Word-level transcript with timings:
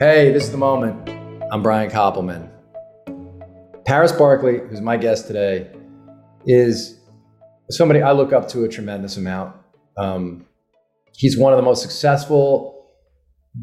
Hey, 0.00 0.30
this 0.30 0.44
is 0.44 0.52
the 0.52 0.58
moment. 0.58 1.10
I'm 1.50 1.60
Brian 1.60 1.90
Koppelman. 1.90 2.48
Paris 3.84 4.12
Barclay, 4.12 4.60
who's 4.60 4.80
my 4.80 4.96
guest 4.96 5.26
today, 5.26 5.72
is 6.46 7.00
somebody 7.68 8.00
I 8.00 8.12
look 8.12 8.32
up 8.32 8.48
to 8.50 8.62
a 8.62 8.68
tremendous 8.68 9.16
amount. 9.16 9.56
Um, 9.96 10.46
he's 11.16 11.36
one 11.36 11.52
of 11.52 11.56
the 11.56 11.64
most 11.64 11.82
successful 11.82 12.92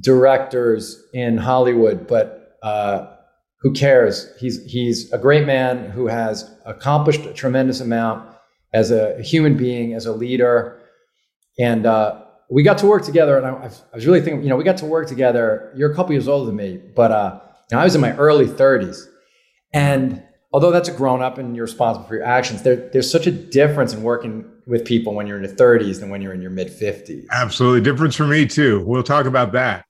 directors 0.02 1.02
in 1.14 1.38
Hollywood, 1.38 2.06
but 2.06 2.58
uh, 2.62 3.16
who 3.62 3.72
cares? 3.72 4.30
He's 4.38 4.62
he's 4.66 5.10
a 5.14 5.18
great 5.18 5.46
man 5.46 5.90
who 5.90 6.08
has 6.08 6.54
accomplished 6.66 7.22
a 7.22 7.32
tremendous 7.32 7.80
amount 7.80 8.30
as 8.74 8.92
a 8.92 9.22
human 9.22 9.56
being, 9.56 9.94
as 9.94 10.06
a 10.06 10.12
leader, 10.12 10.82
and 11.58 11.86
uh, 11.86 12.25
we 12.50 12.64
got 12.64 12.78
to 12.80 12.86
work 12.86 13.04
together. 13.04 13.38
And 13.38 13.46
I, 13.46 13.52
I, 13.52 13.96
was 13.96 14.06
really 14.06 14.22
thinking, 14.22 14.44
you 14.44 14.50
know, 14.50 14.56
we 14.56 14.64
got 14.64 14.78
to 14.78 14.86
work 14.86 15.08
together. 15.08 15.72
You're 15.76 15.92
a 15.92 15.96
couple 15.96 16.14
years 16.14 16.28
older 16.28 16.46
than 16.46 16.56
me, 16.56 16.80
but 16.96 17.12
uh, 17.12 17.40
I 17.74 17.84
was 17.84 17.96
in 17.96 18.02
my 18.02 18.16
early 18.16 18.46
30s, 18.46 19.06
and 19.74 20.24
although 20.54 20.72
that's 20.72 20.88
a 20.88 20.94
grown 20.94 21.22
up 21.22 21.38
and 21.38 21.56
you're 21.56 21.66
responsible 21.66 22.08
for 22.08 22.16
your 22.16 22.24
actions, 22.24 22.62
there, 22.64 22.76
there's 22.94 23.12
such 23.12 23.28
a 23.28 23.32
difference 23.32 23.94
in 23.94 24.04
working 24.04 24.50
with 24.68 24.86
people 24.86 25.14
when 25.14 25.28
you're 25.28 25.38
in 25.38 25.44
your 25.44 25.54
30s 25.54 26.00
than 26.00 26.10
when 26.10 26.22
you're 26.22 26.34
in 26.34 26.42
your 26.42 26.52
mid 26.52 26.68
50s. 26.68 27.26
Absolutely. 27.32 27.82
Difference 27.82 28.16
for 28.16 28.28
me, 28.28 28.46
too. 28.46 28.84
We'll 28.86 29.04
talk 29.04 29.26
about 29.26 29.52
that. 29.52 29.86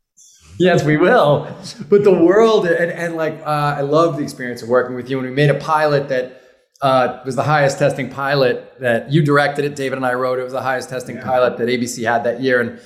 yes, 0.58 0.84
we 0.84 0.98
will. 0.98 1.48
But 1.90 2.04
the 2.04 2.14
world, 2.14 2.66
and, 2.66 2.92
and 2.92 3.16
like, 3.16 3.40
uh, 3.42 3.76
I 3.78 3.82
love 3.82 4.18
the 4.18 4.24
experience 4.24 4.62
of 4.62 4.70
working 4.70 4.96
with 4.96 5.10
you. 5.10 5.20
And 5.20 5.28
we 5.28 5.34
made 5.34 5.50
a 5.50 5.60
pilot 5.60 6.10
that 6.10 6.42
uh, 6.82 7.22
was 7.26 7.36
the 7.36 7.44
highest 7.44 7.80
testing 7.80 8.10
pilot 8.10 8.80
that 8.80 9.12
you 9.12 9.24
directed 9.24 9.66
it. 9.66 9.76
David 9.76 9.98
and 9.98 10.06
I 10.06 10.14
wrote 10.14 10.40
it. 10.40 10.42
It 10.42 10.46
was 10.46 10.54
the 10.54 10.62
highest 10.62 10.90
testing 10.90 11.16
yeah. 11.16 11.24
pilot 11.24 11.58
that 11.58 11.68
ABC 11.68 12.06
had 12.06 12.24
that 12.26 12.42
year. 12.42 12.62
And 12.62 12.80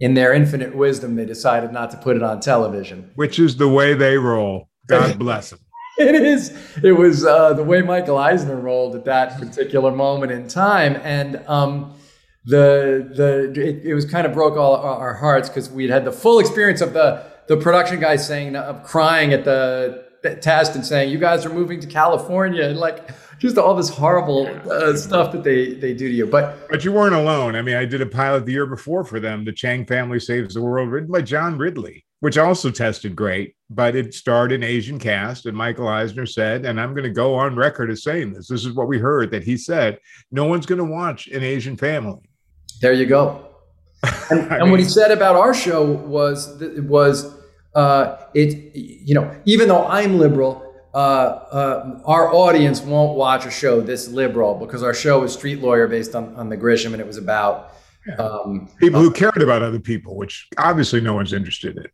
in 0.00 0.14
their 0.14 0.32
infinite 0.32 0.74
wisdom, 0.74 1.16
they 1.16 1.24
decided 1.24 1.72
not 1.72 1.90
to 1.90 1.96
put 1.96 2.16
it 2.16 2.22
on 2.22 2.40
television. 2.40 3.10
Which 3.14 3.38
is 3.38 3.56
the 3.56 3.68
way 3.68 3.94
they 3.94 4.16
roll. 4.16 4.68
God 4.86 5.18
bless 5.18 5.50
them. 5.50 5.60
it 5.98 6.14
is. 6.14 6.52
It 6.82 6.92
was 6.92 7.24
uh, 7.24 7.52
the 7.52 7.62
way 7.62 7.82
Michael 7.82 8.18
Eisner 8.18 8.56
rolled 8.56 8.96
at 8.96 9.04
that 9.04 9.38
particular 9.38 9.92
moment 9.92 10.32
in 10.32 10.48
time, 10.48 10.96
and 11.04 11.36
um, 11.46 11.94
the 12.46 13.08
the 13.14 13.60
it, 13.60 13.86
it, 13.86 13.94
was 13.94 14.04
kind 14.04 14.26
of 14.26 14.32
broke 14.32 14.56
all 14.56 14.74
our 14.74 15.14
hearts 15.14 15.48
because 15.48 15.70
we'd 15.70 15.90
had 15.90 16.04
the 16.04 16.10
full 16.10 16.40
experience 16.40 16.80
of 16.80 16.94
the 16.94 17.24
the 17.46 17.56
production 17.56 18.00
guys 18.00 18.26
saying 18.26 18.56
of 18.56 18.82
crying 18.82 19.32
at 19.32 19.44
the, 19.44 20.04
the 20.24 20.34
test 20.34 20.74
and 20.74 20.84
saying, 20.84 21.12
"You 21.12 21.18
guys 21.18 21.46
are 21.46 21.52
moving 21.52 21.78
to 21.78 21.86
California," 21.86 22.64
and 22.64 22.78
like 22.78 23.08
just 23.44 23.58
all 23.58 23.74
this 23.74 23.90
horrible 23.90 24.46
uh, 24.70 24.96
stuff 24.96 25.32
that 25.32 25.44
they 25.44 25.74
they 25.74 25.92
do 25.92 26.08
to 26.08 26.14
you. 26.14 26.26
But 26.26 26.68
but 26.70 26.84
you 26.84 26.92
weren't 26.92 27.14
alone. 27.14 27.56
I 27.56 27.62
mean, 27.62 27.76
I 27.76 27.84
did 27.84 28.00
a 28.00 28.06
pilot 28.06 28.46
the 28.46 28.52
year 28.52 28.66
before 28.66 29.04
for 29.04 29.20
them, 29.20 29.44
"The 29.44 29.52
Chang 29.52 29.84
Family 29.86 30.18
Saves 30.18 30.54
the 30.54 30.62
World," 30.62 30.90
written 30.90 31.10
by 31.10 31.22
John 31.22 31.58
Ridley 31.58 32.04
which 32.24 32.38
also 32.38 32.70
tested 32.70 33.14
great, 33.14 33.54
but 33.68 33.94
it 33.94 34.14
starred 34.14 34.50
an 34.50 34.62
Asian 34.62 34.98
cast. 34.98 35.44
And 35.44 35.54
Michael 35.54 35.88
Eisner 35.88 36.24
said, 36.24 36.64
and 36.64 36.80
I'm 36.80 36.94
going 36.94 37.04
to 37.04 37.10
go 37.10 37.34
on 37.34 37.54
record 37.54 37.90
as 37.90 38.02
saying 38.02 38.32
this 38.32 38.48
this 38.48 38.64
is 38.64 38.72
what 38.72 38.88
we 38.88 38.98
heard 38.98 39.30
that 39.32 39.44
he 39.44 39.58
said, 39.58 39.98
no 40.30 40.46
one's 40.46 40.64
going 40.64 40.78
to 40.78 40.86
watch 40.86 41.26
an 41.26 41.42
Asian 41.42 41.76
family. 41.76 42.22
There 42.80 42.94
you 42.94 43.04
go. 43.04 43.48
And, 44.30 44.40
and 44.40 44.62
mean, 44.62 44.70
what 44.70 44.80
he 44.80 44.86
said 44.86 45.10
about 45.10 45.36
our 45.36 45.52
show 45.52 45.84
was 45.84 46.62
it 46.62 46.84
was 46.84 47.34
uh, 47.74 48.16
it 48.32 48.74
you 48.74 49.14
know 49.14 49.30
even 49.44 49.68
though 49.68 49.86
I'm 49.86 50.18
liberal, 50.18 50.63
uh, 50.94 50.96
uh, 50.96 52.00
our 52.04 52.32
audience 52.32 52.80
won't 52.80 53.16
watch 53.16 53.44
a 53.46 53.50
show 53.50 53.80
this 53.80 54.08
liberal 54.08 54.54
because 54.54 54.82
our 54.84 54.94
show 54.94 55.20
was 55.20 55.32
Street 55.32 55.60
Lawyer 55.60 55.88
based 55.88 56.14
on 56.14 56.34
on 56.36 56.48
the 56.48 56.56
Grisham, 56.56 56.92
and 56.92 57.00
it 57.00 57.06
was 57.06 57.16
about 57.16 57.74
um, 58.18 58.68
people 58.78 59.00
who 59.00 59.10
cared 59.10 59.42
about 59.42 59.62
other 59.62 59.80
people, 59.80 60.16
which 60.16 60.46
obviously 60.56 61.00
no 61.00 61.14
one's 61.14 61.32
interested 61.32 61.76
in. 61.76 61.86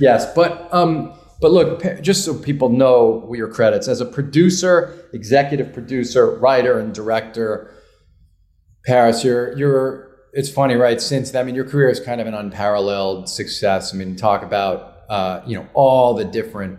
Yes, 0.00 0.32
but 0.34 0.72
um, 0.72 1.12
but 1.40 1.52
look, 1.52 2.00
just 2.00 2.24
so 2.24 2.32
people 2.34 2.70
know 2.70 3.30
your 3.34 3.48
credits 3.48 3.88
as 3.88 4.00
a 4.00 4.06
producer, 4.06 5.06
executive 5.12 5.74
producer, 5.74 6.38
writer, 6.38 6.78
and 6.78 6.94
director, 6.94 7.74
Paris, 8.86 9.22
you're 9.22 9.56
you're. 9.58 10.06
It's 10.32 10.50
funny, 10.50 10.74
right? 10.74 11.00
Since 11.00 11.34
I 11.34 11.42
mean, 11.42 11.54
your 11.54 11.64
career 11.64 11.90
is 11.90 12.00
kind 12.00 12.20
of 12.22 12.26
an 12.26 12.34
unparalleled 12.34 13.28
success. 13.28 13.92
I 13.92 13.98
mean, 13.98 14.16
talk 14.16 14.42
about 14.42 15.02
uh, 15.10 15.42
you 15.46 15.58
know 15.58 15.68
all 15.74 16.14
the 16.14 16.24
different 16.24 16.78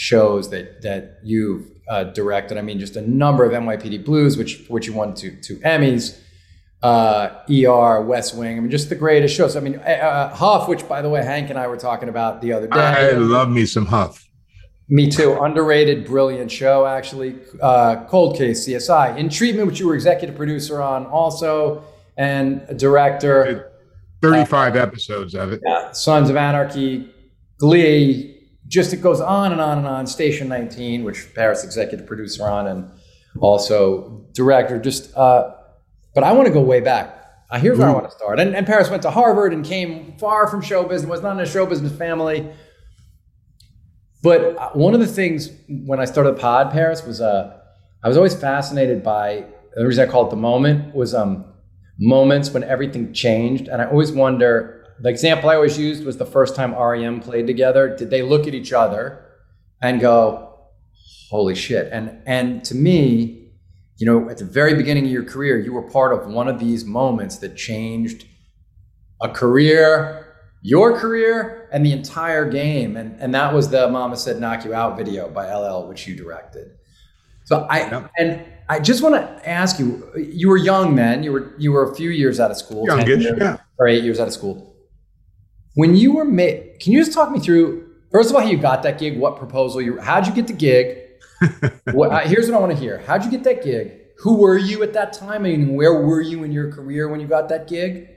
shows 0.00 0.48
that 0.48 0.80
that 0.82 1.18
you've 1.22 1.70
uh, 1.88 2.04
directed. 2.04 2.56
I 2.56 2.62
mean, 2.62 2.80
just 2.80 2.96
a 2.96 3.02
number 3.02 3.44
of 3.44 3.52
NYPD 3.52 4.04
Blues, 4.04 4.36
which 4.36 4.64
which 4.68 4.86
you 4.86 4.94
won 4.94 5.14
two 5.14 5.36
two 5.42 5.56
Emmys 5.58 6.18
uh, 6.82 7.42
ER, 7.50 8.00
West 8.02 8.34
Wing. 8.34 8.56
I 8.56 8.60
mean, 8.60 8.70
just 8.70 8.88
the 8.88 8.94
greatest 8.94 9.34
shows. 9.34 9.56
I 9.56 9.60
mean, 9.60 9.76
uh, 9.76 9.88
uh, 9.88 10.34
Huff, 10.34 10.68
which 10.68 10.88
by 10.88 11.02
the 11.02 11.08
way, 11.08 11.22
Hank 11.22 11.50
and 11.50 11.58
I 11.58 11.66
were 11.66 11.76
talking 11.76 12.08
about 12.08 12.40
the 12.40 12.52
other 12.52 12.66
day. 12.66 12.80
I 12.80 13.10
love 13.12 13.50
me 13.50 13.66
some 13.66 13.86
Huff. 13.86 14.26
Me 14.88 15.08
too. 15.08 15.38
Underrated, 15.40 16.06
brilliant 16.06 16.50
show, 16.50 16.84
actually. 16.84 17.36
Uh, 17.62 18.04
Cold 18.06 18.36
Case, 18.36 18.66
CSI. 18.66 19.16
In 19.18 19.28
Treatment, 19.28 19.68
which 19.68 19.78
you 19.78 19.86
were 19.86 19.94
executive 19.94 20.34
producer 20.34 20.82
on 20.82 21.06
also, 21.06 21.84
and 22.16 22.66
director. 22.76 23.70
35 24.22 24.74
uh, 24.74 24.78
episodes 24.78 25.34
of 25.34 25.52
it. 25.52 25.60
Yeah. 25.64 25.92
Sons 25.92 26.28
of 26.28 26.36
Anarchy, 26.36 27.08
Glee. 27.58 28.29
Just 28.70 28.92
it 28.92 29.02
goes 29.02 29.20
on 29.20 29.50
and 29.50 29.60
on 29.60 29.78
and 29.78 29.86
on. 29.86 30.06
Station 30.06 30.48
19, 30.48 31.02
which 31.02 31.34
Paris 31.34 31.64
executive 31.64 32.06
producer 32.06 32.46
on, 32.46 32.68
and 32.68 32.90
also 33.40 34.26
director. 34.32 34.78
Just 34.78 35.14
uh, 35.16 35.54
but 36.14 36.24
I 36.24 36.32
want 36.32 36.46
to 36.46 36.54
go 36.54 36.60
way 36.60 36.80
back. 36.80 37.16
Uh, 37.50 37.58
here's 37.58 37.78
where 37.78 37.88
I 37.88 37.92
want 37.92 38.08
to 38.08 38.16
start. 38.16 38.38
And, 38.38 38.54
and, 38.54 38.64
Paris 38.64 38.88
went 38.90 39.02
to 39.02 39.10
Harvard 39.10 39.52
and 39.52 39.64
came 39.64 40.16
far 40.18 40.46
from 40.46 40.62
show 40.62 40.84
business, 40.84 41.10
was 41.10 41.20
not 41.20 41.32
in 41.32 41.40
a 41.40 41.46
show 41.46 41.66
business 41.66 41.92
family. 41.92 42.48
But 44.22 44.56
uh, 44.56 44.70
one 44.70 44.94
of 44.94 45.00
the 45.00 45.06
things 45.06 45.50
when 45.68 45.98
I 45.98 46.04
started 46.04 46.38
pod, 46.38 46.70
Paris, 46.70 47.04
was 47.04 47.20
uh, 47.20 47.58
I 48.04 48.08
was 48.08 48.16
always 48.16 48.34
fascinated 48.36 49.02
by 49.02 49.46
the 49.74 49.84
reason 49.84 50.08
I 50.08 50.10
call 50.10 50.26
it 50.26 50.30
the 50.30 50.36
moment 50.36 50.94
was 50.94 51.12
um, 51.12 51.44
moments 51.98 52.50
when 52.50 52.62
everything 52.62 53.12
changed. 53.12 53.66
And 53.66 53.82
I 53.82 53.86
always 53.86 54.12
wonder 54.12 54.79
the 55.00 55.08
example 55.08 55.48
I 55.48 55.54
always 55.54 55.78
used 55.78 56.04
was 56.04 56.18
the 56.18 56.26
first 56.26 56.54
time 56.54 56.74
REM 56.74 57.20
played 57.20 57.46
together. 57.46 57.96
Did 57.96 58.10
they 58.10 58.22
look 58.22 58.46
at 58.46 58.54
each 58.54 58.72
other 58.72 59.24
and 59.80 60.00
go, 60.00 60.68
holy 61.30 61.54
shit? 61.54 61.90
And, 61.92 62.22
and 62.26 62.64
to 62.66 62.74
me, 62.74 63.52
you 63.96 64.06
know, 64.06 64.28
at 64.28 64.38
the 64.38 64.44
very 64.44 64.74
beginning 64.74 65.06
of 65.06 65.10
your 65.10 65.24
career, 65.24 65.58
you 65.58 65.72
were 65.72 65.88
part 65.90 66.12
of 66.12 66.32
one 66.32 66.48
of 66.48 66.58
these 66.58 66.84
moments 66.84 67.38
that 67.38 67.56
changed 67.56 68.26
a 69.22 69.28
career, 69.28 70.36
your 70.62 70.98
career, 70.98 71.68
and 71.72 71.84
the 71.84 71.92
entire 71.92 72.50
game. 72.50 72.96
And, 72.96 73.18
and 73.20 73.34
that 73.34 73.54
was 73.54 73.70
the 73.70 73.88
Mama 73.88 74.16
Said 74.16 74.40
Knock 74.40 74.64
You 74.64 74.74
Out 74.74 74.96
video 74.96 75.28
by 75.28 75.52
LL, 75.52 75.86
which 75.86 76.06
you 76.06 76.14
directed. 76.14 76.72
So 77.44 77.66
I 77.68 77.78
yeah. 77.80 78.08
and 78.18 78.44
I 78.68 78.78
just 78.78 79.02
want 79.02 79.16
to 79.16 79.48
ask 79.48 79.80
you, 79.80 80.08
you 80.16 80.48
were 80.48 80.56
young 80.56 80.94
then, 80.94 81.22
you 81.24 81.32
were 81.32 81.52
you 81.58 81.72
were 81.72 81.90
a 81.90 81.94
few 81.94 82.10
years 82.10 82.38
out 82.38 82.50
of 82.50 82.56
school, 82.56 82.86
Youngish, 82.86 83.26
yeah. 83.38 83.56
or 83.78 83.88
eight 83.88 84.04
years 84.04 84.20
out 84.20 84.28
of 84.28 84.32
school. 84.32 84.69
When 85.74 85.94
you 85.94 86.12
were 86.12 86.24
made, 86.24 86.80
can 86.80 86.92
you 86.92 87.00
just 87.00 87.12
talk 87.12 87.30
me 87.30 87.38
through, 87.38 87.88
first 88.10 88.30
of 88.30 88.36
all, 88.36 88.42
how 88.42 88.48
you 88.48 88.58
got 88.58 88.82
that 88.82 88.98
gig, 88.98 89.18
what 89.18 89.36
proposal 89.36 89.80
you 89.80 89.98
how'd 90.00 90.26
you 90.26 90.32
get 90.32 90.46
the 90.46 90.52
gig? 90.52 90.98
what, 91.92 92.10
uh, 92.10 92.20
here's 92.20 92.50
what 92.50 92.56
I 92.56 92.60
want 92.60 92.72
to 92.72 92.78
hear. 92.78 92.98
How'd 92.98 93.24
you 93.24 93.30
get 93.30 93.44
that 93.44 93.62
gig? 93.62 93.92
Who 94.18 94.36
were 94.36 94.58
you 94.58 94.82
at 94.82 94.92
that 94.92 95.12
time? 95.12 95.46
I 95.46 95.50
mean, 95.50 95.74
where 95.74 95.94
were 95.94 96.20
you 96.20 96.44
in 96.44 96.52
your 96.52 96.70
career 96.72 97.08
when 97.08 97.20
you 97.20 97.26
got 97.26 97.48
that 97.48 97.68
gig? 97.68 98.08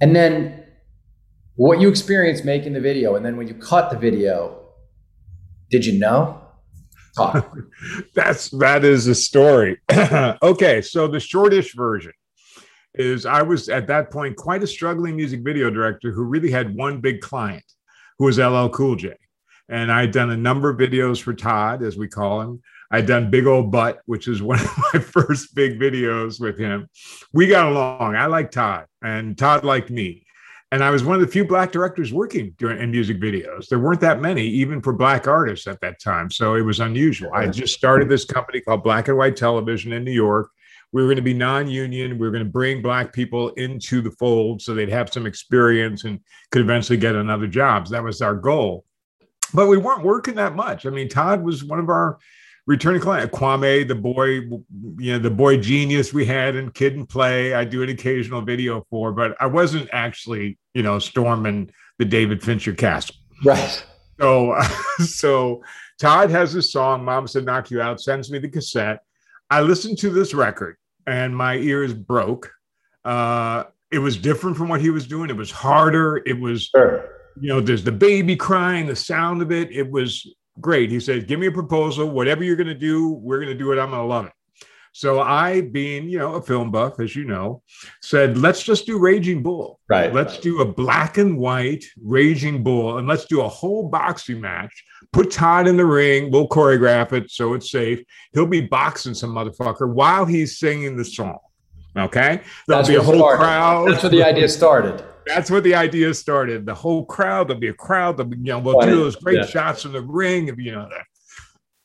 And 0.00 0.14
then 0.14 0.64
what 1.56 1.80
you 1.80 1.88
experienced 1.88 2.44
making 2.44 2.72
the 2.72 2.80
video. 2.80 3.14
And 3.14 3.24
then 3.24 3.36
when 3.36 3.48
you 3.48 3.54
cut 3.54 3.90
the 3.90 3.96
video, 3.96 4.60
did 5.70 5.86
you 5.86 5.98
know? 5.98 6.40
Talk. 7.16 7.56
That's 8.14 8.50
that 8.58 8.84
is 8.84 9.06
a 9.06 9.14
story. 9.14 9.78
okay, 10.42 10.82
so 10.82 11.06
the 11.06 11.20
shortish 11.20 11.74
version 11.74 12.12
is 12.94 13.26
I 13.26 13.42
was 13.42 13.68
at 13.68 13.86
that 13.88 14.10
point 14.10 14.36
quite 14.36 14.62
a 14.62 14.66
struggling 14.66 15.16
music 15.16 15.42
video 15.42 15.70
director 15.70 16.12
who 16.12 16.24
really 16.24 16.50
had 16.50 16.74
one 16.74 17.00
big 17.00 17.20
client, 17.20 17.64
who 18.18 18.26
was 18.26 18.38
LL 18.38 18.68
Cool 18.68 18.96
J. 18.96 19.14
And 19.68 19.90
I'd 19.90 20.12
done 20.12 20.30
a 20.30 20.36
number 20.36 20.68
of 20.68 20.78
videos 20.78 21.20
for 21.22 21.32
Todd, 21.32 21.82
as 21.82 21.96
we 21.96 22.06
call 22.06 22.40
him. 22.42 22.62
I'd 22.90 23.06
done 23.06 23.30
Big 23.30 23.46
Ole 23.46 23.62
Butt, 23.62 24.00
which 24.06 24.28
is 24.28 24.42
one 24.42 24.60
of 24.60 24.70
my 24.92 25.00
first 25.00 25.54
big 25.54 25.80
videos 25.80 26.40
with 26.40 26.58
him. 26.58 26.88
We 27.32 27.46
got 27.46 27.66
along. 27.66 28.14
I 28.14 28.26
liked 28.26 28.54
Todd, 28.54 28.86
and 29.02 29.36
Todd 29.36 29.64
liked 29.64 29.90
me. 29.90 30.24
And 30.70 30.82
I 30.82 30.90
was 30.90 31.04
one 31.04 31.14
of 31.14 31.20
the 31.20 31.28
few 31.28 31.44
black 31.44 31.70
directors 31.70 32.12
working 32.12 32.52
during, 32.58 32.80
in 32.80 32.90
music 32.90 33.20
videos. 33.20 33.68
There 33.68 33.78
weren't 33.78 34.00
that 34.00 34.20
many, 34.20 34.44
even 34.46 34.80
for 34.80 34.92
black 34.92 35.28
artists 35.28 35.68
at 35.68 35.80
that 35.82 36.00
time. 36.00 36.30
So 36.32 36.56
it 36.56 36.62
was 36.62 36.80
unusual. 36.80 37.30
I 37.32 37.46
just 37.46 37.74
started 37.74 38.08
this 38.08 38.24
company 38.24 38.60
called 38.60 38.82
Black 38.82 39.06
and 39.06 39.16
White 39.16 39.36
Television 39.36 39.92
in 39.92 40.02
New 40.02 40.10
York. 40.10 40.50
We 40.94 41.02
were 41.02 41.08
going 41.08 41.16
to 41.16 41.22
be 41.22 41.34
non 41.34 41.68
union. 41.68 42.12
We 42.12 42.26
were 42.26 42.30
going 42.30 42.44
to 42.44 42.50
bring 42.50 42.80
black 42.80 43.12
people 43.12 43.50
into 43.50 44.00
the 44.00 44.12
fold 44.12 44.62
so 44.62 44.72
they'd 44.72 44.88
have 44.88 45.12
some 45.12 45.26
experience 45.26 46.04
and 46.04 46.20
could 46.50 46.62
eventually 46.62 46.96
get 46.96 47.14
another 47.14 47.46
jobs. 47.46 47.90
That 47.90 48.02
was 48.02 48.22
our 48.22 48.34
goal 48.34 48.86
but 49.54 49.68
we 49.68 49.76
weren't 49.76 50.02
working 50.02 50.34
that 50.34 50.56
much. 50.56 50.84
I 50.84 50.90
mean, 50.90 51.08
Todd 51.08 51.42
was 51.42 51.64
one 51.64 51.78
of 51.78 51.88
our 51.88 52.18
returning 52.66 53.00
client. 53.00 53.30
Kwame, 53.30 53.86
the 53.86 53.94
boy, 53.94 54.26
you 54.98 55.12
know, 55.12 55.18
the 55.18 55.30
boy 55.30 55.58
genius 55.58 56.12
we 56.12 56.26
had 56.26 56.56
in 56.56 56.70
Kid 56.70 56.96
and 56.96 57.08
Play. 57.08 57.54
I 57.54 57.64
do 57.64 57.82
an 57.82 57.88
occasional 57.88 58.42
video 58.42 58.84
for, 58.90 59.12
but 59.12 59.36
I 59.40 59.46
wasn't 59.46 59.88
actually, 59.92 60.58
you 60.74 60.82
know, 60.82 60.98
storming 60.98 61.70
the 61.98 62.04
David 62.04 62.42
Fincher 62.42 62.74
castle. 62.74 63.14
Right. 63.44 63.86
So, 64.18 64.60
so 64.98 65.62
Todd 66.00 66.30
has 66.30 66.52
this 66.52 66.72
song, 66.72 67.04
mom 67.04 67.28
Said 67.28 67.44
Knock 67.44 67.70
You 67.70 67.80
Out, 67.80 68.00
sends 68.00 68.30
me 68.30 68.38
the 68.40 68.48
cassette. 68.48 69.00
I 69.50 69.60
listened 69.60 69.98
to 69.98 70.10
this 70.10 70.34
record 70.34 70.76
and 71.06 71.36
my 71.36 71.56
ears 71.56 71.94
broke. 71.94 72.52
Uh, 73.04 73.64
it 73.90 73.98
was 73.98 74.16
different 74.16 74.56
from 74.56 74.68
what 74.68 74.80
he 74.80 74.90
was 74.90 75.06
doing. 75.06 75.30
It 75.30 75.36
was 75.36 75.50
harder. 75.50 76.22
It 76.26 76.38
was, 76.40 76.64
sure. 76.74 77.08
you 77.40 77.48
know, 77.48 77.60
there's 77.60 77.84
the 77.84 77.92
baby 77.92 78.34
crying, 78.36 78.86
the 78.86 78.96
sound 78.96 79.42
of 79.42 79.52
it. 79.52 79.70
It 79.70 79.90
was 79.90 80.34
great. 80.60 80.90
He 80.90 81.00
said, 81.00 81.28
Give 81.28 81.38
me 81.38 81.46
a 81.46 81.52
proposal. 81.52 82.08
Whatever 82.08 82.44
you're 82.44 82.56
going 82.56 82.66
to 82.66 82.74
do, 82.74 83.10
we're 83.10 83.38
going 83.38 83.52
to 83.52 83.58
do 83.58 83.72
it. 83.72 83.78
I'm 83.78 83.90
going 83.90 84.02
to 84.02 84.06
love 84.06 84.26
it. 84.26 84.32
So 84.96 85.20
I, 85.20 85.60
being 85.60 86.08
you 86.08 86.18
know 86.18 86.34
a 86.34 86.40
film 86.40 86.70
buff, 86.70 87.00
as 87.00 87.16
you 87.16 87.24
know, 87.24 87.62
said 88.00 88.38
let's 88.38 88.62
just 88.62 88.86
do 88.86 88.96
Raging 88.96 89.42
Bull. 89.42 89.80
Right. 89.88 90.14
Let's 90.14 90.38
do 90.38 90.60
a 90.60 90.64
black 90.64 91.18
and 91.18 91.36
white 91.36 91.84
Raging 92.00 92.62
Bull, 92.62 92.98
and 92.98 93.08
let's 93.08 93.24
do 93.24 93.40
a 93.40 93.48
whole 93.48 93.88
boxing 93.88 94.40
match. 94.40 94.84
Put 95.12 95.32
Todd 95.32 95.66
in 95.66 95.76
the 95.76 95.84
ring. 95.84 96.30
We'll 96.30 96.46
choreograph 96.46 97.12
it 97.12 97.28
so 97.28 97.54
it's 97.54 97.72
safe. 97.72 98.04
He'll 98.34 98.46
be 98.46 98.60
boxing 98.60 99.14
some 99.14 99.34
motherfucker 99.34 99.92
while 99.92 100.26
he's 100.26 100.60
singing 100.60 100.96
the 100.96 101.04
song. 101.04 101.40
Okay. 101.96 102.40
There'll 102.68 102.84
That's 102.84 102.88
be 102.88 102.94
a 102.94 103.02
whole 103.02 103.16
started. 103.16 103.38
crowd. 103.38 103.88
That's 103.90 104.02
where 104.04 104.10
the 104.10 104.22
idea 104.22 104.48
started. 104.48 105.04
That's 105.26 105.50
where 105.50 105.60
the 105.60 105.74
idea 105.74 106.14
started. 106.14 106.66
The 106.66 106.74
whole 106.74 107.04
crowd. 107.04 107.48
There'll 107.48 107.60
be 107.60 107.68
a 107.68 107.74
crowd. 107.74 108.16
There'll 108.16 108.30
be, 108.30 108.36
you 108.36 108.44
know, 108.44 108.60
we'll 108.60 108.80
do 108.80 108.94
those 108.94 109.16
great 109.16 109.38
yeah. 109.38 109.46
shots 109.46 109.86
in 109.86 109.92
the 109.92 110.02
ring. 110.02 110.54
You 110.56 110.72
know, 110.72 110.88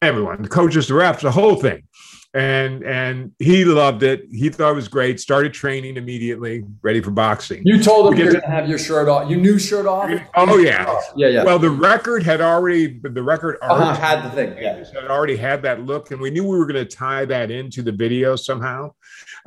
everyone, 0.04 0.44
the 0.44 0.50
coaches, 0.50 0.88
the 0.88 0.94
refs, 0.94 1.22
the 1.22 1.32
whole 1.32 1.56
thing 1.56 1.88
and 2.34 2.84
and 2.84 3.32
he 3.40 3.66
loved 3.66 4.04
it. 4.04 4.26
He 4.32 4.50
thought 4.50 4.72
it 4.72 4.76
was 4.76 4.88
great. 4.88 5.20
Started 5.20 5.54
training 5.54 5.98
immediately, 5.98 6.64
ready 6.84 7.02
for 7.02 7.10
boxing. 7.10 7.64
You 7.66 7.82
told 7.82 8.14
him 8.14 8.20
you're 8.20 8.32
going 8.32 8.42
to 8.42 8.48
have 8.48 8.70
your 8.70 8.78
shirt 8.78 9.10
off. 9.10 9.30
Your 9.30 9.40
new 9.40 9.58
shirt 9.58 9.88
off. 9.88 10.12
Oh 10.36 10.58
yeah, 10.58 11.02
yeah, 11.16 11.28
yeah. 11.28 11.44
Well, 11.44 11.58
the 11.58 11.72
record 11.72 12.22
had 12.22 12.40
already 12.40 13.00
the 13.00 13.24
record 13.24 13.58
uh-huh, 13.62 13.96
had 13.96 14.24
the 14.24 14.30
thing. 14.32 14.56
Yeah, 14.62 14.78
had 14.78 15.10
already 15.10 15.36
had 15.36 15.64
that 15.64 15.82
look, 15.82 16.12
and 16.12 16.22
we 16.22 16.30
knew 16.30 16.44
we 16.44 16.58
were 16.58 16.68
going 16.68 16.86
to 16.86 16.96
tie 16.96 17.26
that 17.26 17.50
into 17.50 17.82
the 17.82 17.92
video 17.92 18.36
somehow. 18.36 18.94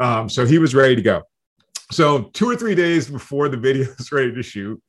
Um, 0.00 0.29
so 0.29 0.44
he 0.44 0.58
was 0.58 0.75
ready 0.75 0.96
to 0.96 1.02
go. 1.02 1.23
So 1.93 2.31
two 2.32 2.50
or 2.50 2.56
three 2.56 2.75
days 2.75 3.08
before 3.08 3.49
the 3.49 3.56
video 3.56 3.87
is 3.99 4.11
ready 4.11 4.34
to 4.34 4.43
shoot, 4.43 4.82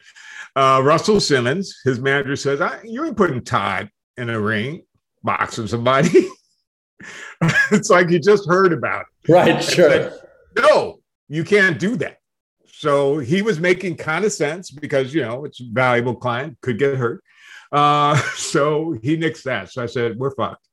uh, 0.55 0.81
Russell 0.83 1.19
Simmons, 1.19 1.79
his 1.83 1.99
manager, 1.99 2.35
says, 2.35 2.59
"You 2.83 3.05
ain't 3.05 3.17
putting 3.17 3.43
Todd 3.43 3.89
in 4.17 4.31
a 4.31 4.39
ring 4.39 4.81
boxing 5.21 5.67
somebody." 5.67 6.27
it's 7.71 7.89
like 7.89 8.09
you 8.09 8.19
just 8.19 8.47
heard 8.47 8.73
about 8.73 9.05
it. 9.27 9.31
Right, 9.31 9.63
sure. 9.63 9.89
Said, 9.89 10.19
no, 10.57 10.99
you 11.27 11.43
can't 11.43 11.79
do 11.79 11.95
that. 11.97 12.17
So 12.65 13.17
he 13.17 13.41
was 13.41 13.59
making 13.59 13.97
kind 13.97 14.25
of 14.25 14.33
sense 14.33 14.69
because, 14.69 15.13
you 15.13 15.21
know, 15.21 15.45
it's 15.45 15.61
a 15.61 15.65
valuable 15.71 16.15
client, 16.15 16.57
could 16.61 16.77
get 16.77 16.95
hurt. 16.97 17.23
Uh, 17.71 18.15
so 18.35 18.95
he 19.01 19.17
nixed 19.17 19.43
that. 19.43 19.71
So 19.71 19.81
I 19.81 19.85
said, 19.85 20.17
we're 20.17 20.35
fucked. 20.35 20.67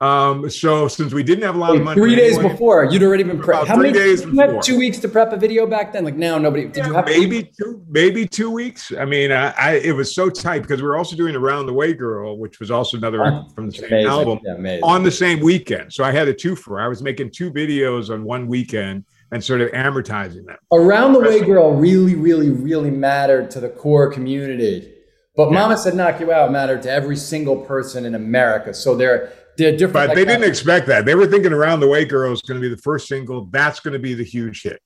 Um, 0.00 0.50
so 0.50 0.88
since 0.88 1.14
we 1.14 1.22
didn't 1.22 1.44
have 1.44 1.54
a 1.54 1.58
lot 1.58 1.72
Wait, 1.72 1.78
of 1.78 1.84
money, 1.84 2.00
three 2.00 2.14
days 2.14 2.36
anyway, 2.36 2.52
before 2.52 2.84
you'd 2.84 3.02
already 3.02 3.22
been 3.22 3.38
prepped. 3.38 3.66
How 3.66 3.76
many 3.76 3.92
days? 3.92 4.24
Before. 4.24 4.60
two 4.60 4.76
weeks 4.76 4.98
to 4.98 5.08
prep 5.08 5.32
a 5.32 5.36
video 5.36 5.66
back 5.66 5.92
then. 5.92 6.04
Like 6.04 6.16
now, 6.16 6.36
nobody. 6.36 6.64
Did 6.64 6.76
yeah, 6.76 6.86
you 6.88 6.94
have 6.94 7.06
maybe 7.06 7.44
two? 7.44 7.84
Maybe 7.88 8.26
two 8.26 8.50
weeks. 8.50 8.92
I 8.92 9.04
mean, 9.04 9.30
I, 9.32 9.54
I, 9.58 9.70
it 9.74 9.92
was 9.92 10.14
so 10.14 10.28
tight 10.28 10.62
because 10.62 10.82
we 10.82 10.88
were 10.88 10.96
also 10.96 11.16
doing 11.16 11.36
"Around 11.36 11.66
the 11.66 11.72
Way 11.72 11.94
Girl," 11.94 12.36
which 12.36 12.60
was 12.60 12.70
also 12.70 12.96
another 12.96 13.24
oh, 13.24 13.48
from 13.54 13.66
the 13.66 13.72
same 13.72 13.86
amazing. 13.86 14.08
album 14.08 14.40
yeah, 14.44 14.80
on 14.82 15.04
the 15.04 15.10
same 15.10 15.40
weekend. 15.40 15.92
So 15.92 16.04
I 16.04 16.10
had 16.10 16.28
a 16.28 16.34
two 16.34 16.56
for. 16.56 16.80
I 16.80 16.88
was 16.88 17.02
making 17.02 17.30
two 17.30 17.52
videos 17.52 18.10
on 18.10 18.24
one 18.24 18.46
weekend 18.46 19.04
and 19.30 19.42
sort 19.42 19.60
of 19.60 19.70
amortizing 19.70 20.46
them. 20.46 20.56
Around 20.72 21.14
the 21.14 21.20
Way 21.20 21.44
Girl 21.44 21.74
really, 21.74 22.14
really, 22.14 22.50
really 22.50 22.90
mattered 22.90 23.50
to 23.52 23.60
the 23.60 23.68
core 23.68 24.10
community. 24.10 24.92
But 25.36 25.50
yeah. 25.50 25.54
Mama 25.58 25.76
Said 25.76 25.94
Knock 25.94 26.20
You 26.20 26.32
Out 26.32 26.52
mattered 26.52 26.82
to 26.82 26.90
every 26.90 27.16
single 27.16 27.56
person 27.56 28.04
in 28.04 28.14
America. 28.14 28.72
So 28.72 28.94
there 28.94 29.32
they're 29.56 29.72
different. 29.72 29.92
But 29.92 30.08
like 30.08 30.16
they 30.16 30.24
didn't 30.24 30.48
expect 30.48 30.86
that. 30.88 31.04
They 31.04 31.14
were 31.14 31.26
thinking 31.26 31.52
"Around 31.52 31.80
the 31.80 31.88
Way 31.88 32.04
Girl" 32.04 32.32
is 32.32 32.42
going 32.42 32.60
to 32.60 32.68
be 32.68 32.74
the 32.74 32.80
first 32.80 33.08
single. 33.08 33.46
That's 33.46 33.80
going 33.80 33.92
to 33.92 33.98
be 33.98 34.14
the 34.14 34.24
huge 34.24 34.62
hit. 34.62 34.80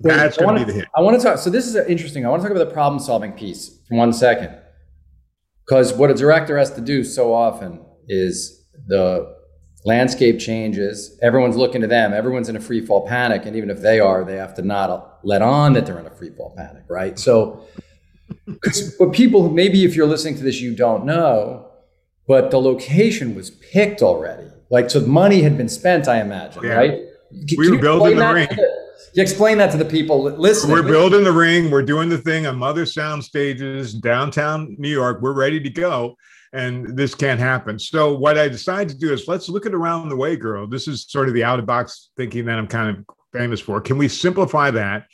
That's 0.00 0.36
going 0.36 0.58
to 0.58 0.64
be 0.64 0.72
the 0.72 0.78
hit. 0.78 0.88
I 0.96 1.00
want 1.00 1.18
to 1.18 1.24
talk. 1.24 1.38
So 1.38 1.50
this 1.50 1.66
is 1.66 1.76
interesting. 1.76 2.26
I 2.26 2.28
want 2.28 2.42
to 2.42 2.48
talk 2.48 2.56
about 2.56 2.68
the 2.68 2.74
problem-solving 2.74 3.32
piece 3.32 3.78
for 3.88 3.96
one 3.96 4.12
second, 4.12 4.56
because 5.66 5.92
what 5.92 6.10
a 6.10 6.14
director 6.14 6.58
has 6.58 6.72
to 6.74 6.80
do 6.80 7.04
so 7.04 7.32
often 7.32 7.84
is 8.08 8.66
the 8.86 9.34
landscape 9.84 10.38
changes. 10.38 11.18
Everyone's 11.22 11.56
looking 11.56 11.80
to 11.82 11.86
them. 11.86 12.12
Everyone's 12.12 12.48
in 12.48 12.56
a 12.56 12.60
free 12.60 12.84
fall 12.84 13.06
panic, 13.06 13.46
and 13.46 13.54
even 13.56 13.70
if 13.70 13.80
they 13.80 14.00
are, 14.00 14.24
they 14.24 14.36
have 14.36 14.54
to 14.54 14.62
not 14.62 15.20
let 15.22 15.42
on 15.42 15.72
that 15.74 15.86
they're 15.86 15.98
in 15.98 16.06
a 16.06 16.10
free 16.10 16.30
fall 16.30 16.54
panic, 16.56 16.84
right? 16.88 17.18
So, 17.18 17.64
but 18.98 19.12
people, 19.12 19.50
maybe 19.50 19.84
if 19.84 19.94
you're 19.94 20.06
listening 20.06 20.36
to 20.36 20.42
this, 20.42 20.60
you 20.60 20.74
don't 20.74 21.04
know 21.04 21.70
but 22.26 22.50
the 22.50 22.60
location 22.60 23.34
was 23.34 23.50
picked 23.50 24.02
already. 24.02 24.48
Like, 24.70 24.90
so 24.90 25.00
the 25.00 25.08
money 25.08 25.42
had 25.42 25.56
been 25.56 25.68
spent, 25.68 26.08
I 26.08 26.20
imagine, 26.20 26.64
yeah. 26.64 26.74
right? 26.74 27.02
Can, 27.48 27.58
we 27.58 27.70
were 27.70 27.78
building 27.78 28.16
the 28.16 28.32
ring. 28.32 28.48
you 29.14 29.22
explain 29.22 29.58
that 29.58 29.70
to 29.72 29.76
the 29.76 29.84
people 29.84 30.22
listening. 30.22 30.72
We're 30.72 30.82
building 30.82 31.24
the 31.24 31.32
ring. 31.32 31.70
We're 31.70 31.82
doing 31.82 32.08
the 32.08 32.18
thing 32.18 32.46
on 32.46 32.56
Mother 32.56 32.86
Sound 32.86 33.24
stages, 33.24 33.94
downtown 33.94 34.76
New 34.78 34.88
York. 34.88 35.20
We're 35.20 35.32
ready 35.32 35.60
to 35.60 35.70
go. 35.70 36.16
And 36.52 36.96
this 36.96 37.16
can't 37.16 37.40
happen. 37.40 37.78
So 37.80 38.14
what 38.14 38.38
I 38.38 38.48
decided 38.48 38.88
to 38.90 38.98
do 38.98 39.12
is 39.12 39.26
let's 39.26 39.48
look 39.48 39.66
at 39.66 39.74
around 39.74 40.08
the 40.08 40.16
way, 40.16 40.36
girl. 40.36 40.68
This 40.68 40.86
is 40.86 41.04
sort 41.08 41.26
of 41.26 41.34
the 41.34 41.42
out 41.42 41.58
of 41.58 41.66
box 41.66 42.10
thinking 42.16 42.44
that 42.44 42.58
I'm 42.58 42.68
kind 42.68 42.96
of 42.96 43.04
famous 43.32 43.60
for. 43.60 43.80
Can 43.80 43.98
we 43.98 44.06
simplify 44.06 44.70
that? 44.70 45.06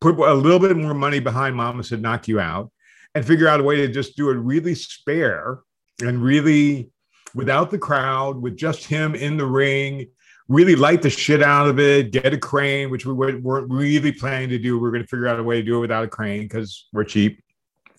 Put 0.00 0.18
a 0.18 0.34
little 0.34 0.58
bit 0.58 0.76
more 0.76 0.92
money 0.92 1.18
behind 1.18 1.56
Mama 1.56 1.82
said 1.82 2.02
knock 2.02 2.28
you 2.28 2.40
out, 2.40 2.70
and 3.14 3.26
figure 3.26 3.48
out 3.48 3.60
a 3.60 3.62
way 3.62 3.76
to 3.76 3.88
just 3.88 4.16
do 4.16 4.30
it 4.30 4.34
really 4.34 4.74
spare 4.74 5.60
and 6.02 6.22
really 6.22 6.90
without 7.34 7.70
the 7.70 7.78
crowd, 7.78 8.36
with 8.40 8.56
just 8.56 8.84
him 8.84 9.14
in 9.14 9.36
the 9.36 9.46
ring, 9.46 10.06
really 10.48 10.76
light 10.76 11.02
the 11.02 11.10
shit 11.10 11.42
out 11.42 11.68
of 11.68 11.78
it, 11.78 12.12
get 12.12 12.34
a 12.34 12.38
crane, 12.38 12.90
which 12.90 13.06
we 13.06 13.12
weren't 13.12 13.70
really 13.70 14.12
planning 14.12 14.50
to 14.50 14.58
do. 14.58 14.78
We 14.78 14.88
are 14.88 14.92
going 14.92 15.02
to 15.02 15.08
figure 15.08 15.28
out 15.28 15.40
a 15.40 15.42
way 15.42 15.56
to 15.56 15.62
do 15.62 15.78
it 15.78 15.80
without 15.80 16.04
a 16.04 16.08
crane 16.08 16.42
because 16.42 16.88
we're 16.92 17.04
cheap. 17.04 17.42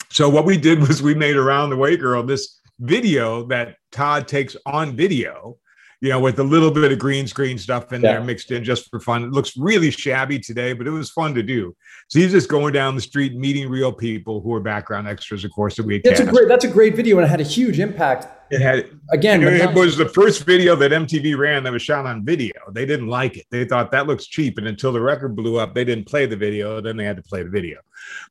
So 0.10 0.30
what 0.30 0.46
we 0.46 0.58
did 0.58 0.80
was 0.88 1.02
we 1.02 1.16
made 1.16 1.36
Around 1.36 1.72
the 1.72 1.78
Way 1.78 1.98
Girl 1.98 2.24
this 2.24 2.60
video 2.80 3.46
that 3.48 3.78
Todd 3.92 4.28
takes 4.28 4.56
on 4.66 4.96
video 4.96 5.58
you 6.04 6.10
know, 6.10 6.20
with 6.20 6.38
a 6.40 6.44
little 6.44 6.70
bit 6.70 6.92
of 6.92 7.00
green 7.00 7.26
screen 7.28 7.58
stuff 7.58 7.94
in 7.94 8.02
yeah. 8.02 8.12
there 8.12 8.22
mixed 8.22 8.52
in 8.52 8.62
just 8.62 8.90
for 8.90 9.00
fun. 9.00 9.24
It 9.24 9.32
looks 9.32 9.56
really 9.56 9.90
shabby 9.90 10.38
today, 10.38 10.74
but 10.74 10.86
it 10.86 10.90
was 10.90 11.10
fun 11.10 11.34
to 11.34 11.42
do. 11.42 11.74
So 12.10 12.20
he's 12.20 12.34
just 12.34 12.50
going 12.50 12.74
down 12.74 12.96
the 12.96 13.02
street, 13.02 13.38
meeting 13.38 13.70
real 13.70 13.94
people 13.94 14.42
who 14.42 14.54
are 14.54 14.60
background 14.60 15.08
extras, 15.08 15.46
of 15.46 15.52
course, 15.52 15.78
that 15.78 15.86
we. 15.86 16.02
That's 16.02 16.20
cast. 16.20 16.30
a 16.30 16.34
great. 16.34 16.50
That's 16.50 16.66
a 16.66 16.68
great 16.68 16.98
video, 16.98 17.20
and 17.20 17.26
it 17.26 17.30
had 17.30 17.40
a 17.40 17.46
huge 17.46 17.80
impact 17.80 18.43
it 18.54 18.62
had 18.62 18.90
again. 19.12 19.44
It, 19.44 19.54
it 19.54 19.74
was 19.74 19.98
the 19.98 20.08
first 20.08 20.46
video 20.46 20.76
that 20.76 20.92
MTV 20.92 21.38
ran 21.38 21.64
that 21.64 21.74
was 21.74 21.82
shot 21.82 22.06
on 22.06 22.24
video. 22.24 22.54
They 22.72 22.86
didn't 22.86 23.08
like 23.08 23.38
it. 23.38 23.46
They 23.50 23.66
thought 23.66 23.92
that 23.92 24.08
looks 24.08 24.28
cheap, 24.28 24.58
and 24.58 24.68
until 24.68 24.92
the 24.92 25.02
record 25.02 25.36
blew 25.36 25.58
up, 25.58 25.74
they 25.74 25.84
didn't 25.84 26.06
play 26.06 26.26
the 26.26 26.36
video. 26.36 26.82
Then 26.82 26.98
they 26.98 27.06
had 27.06 27.18
to 27.18 27.24
play 27.24 27.44
the 27.44 27.50
video. 27.50 27.80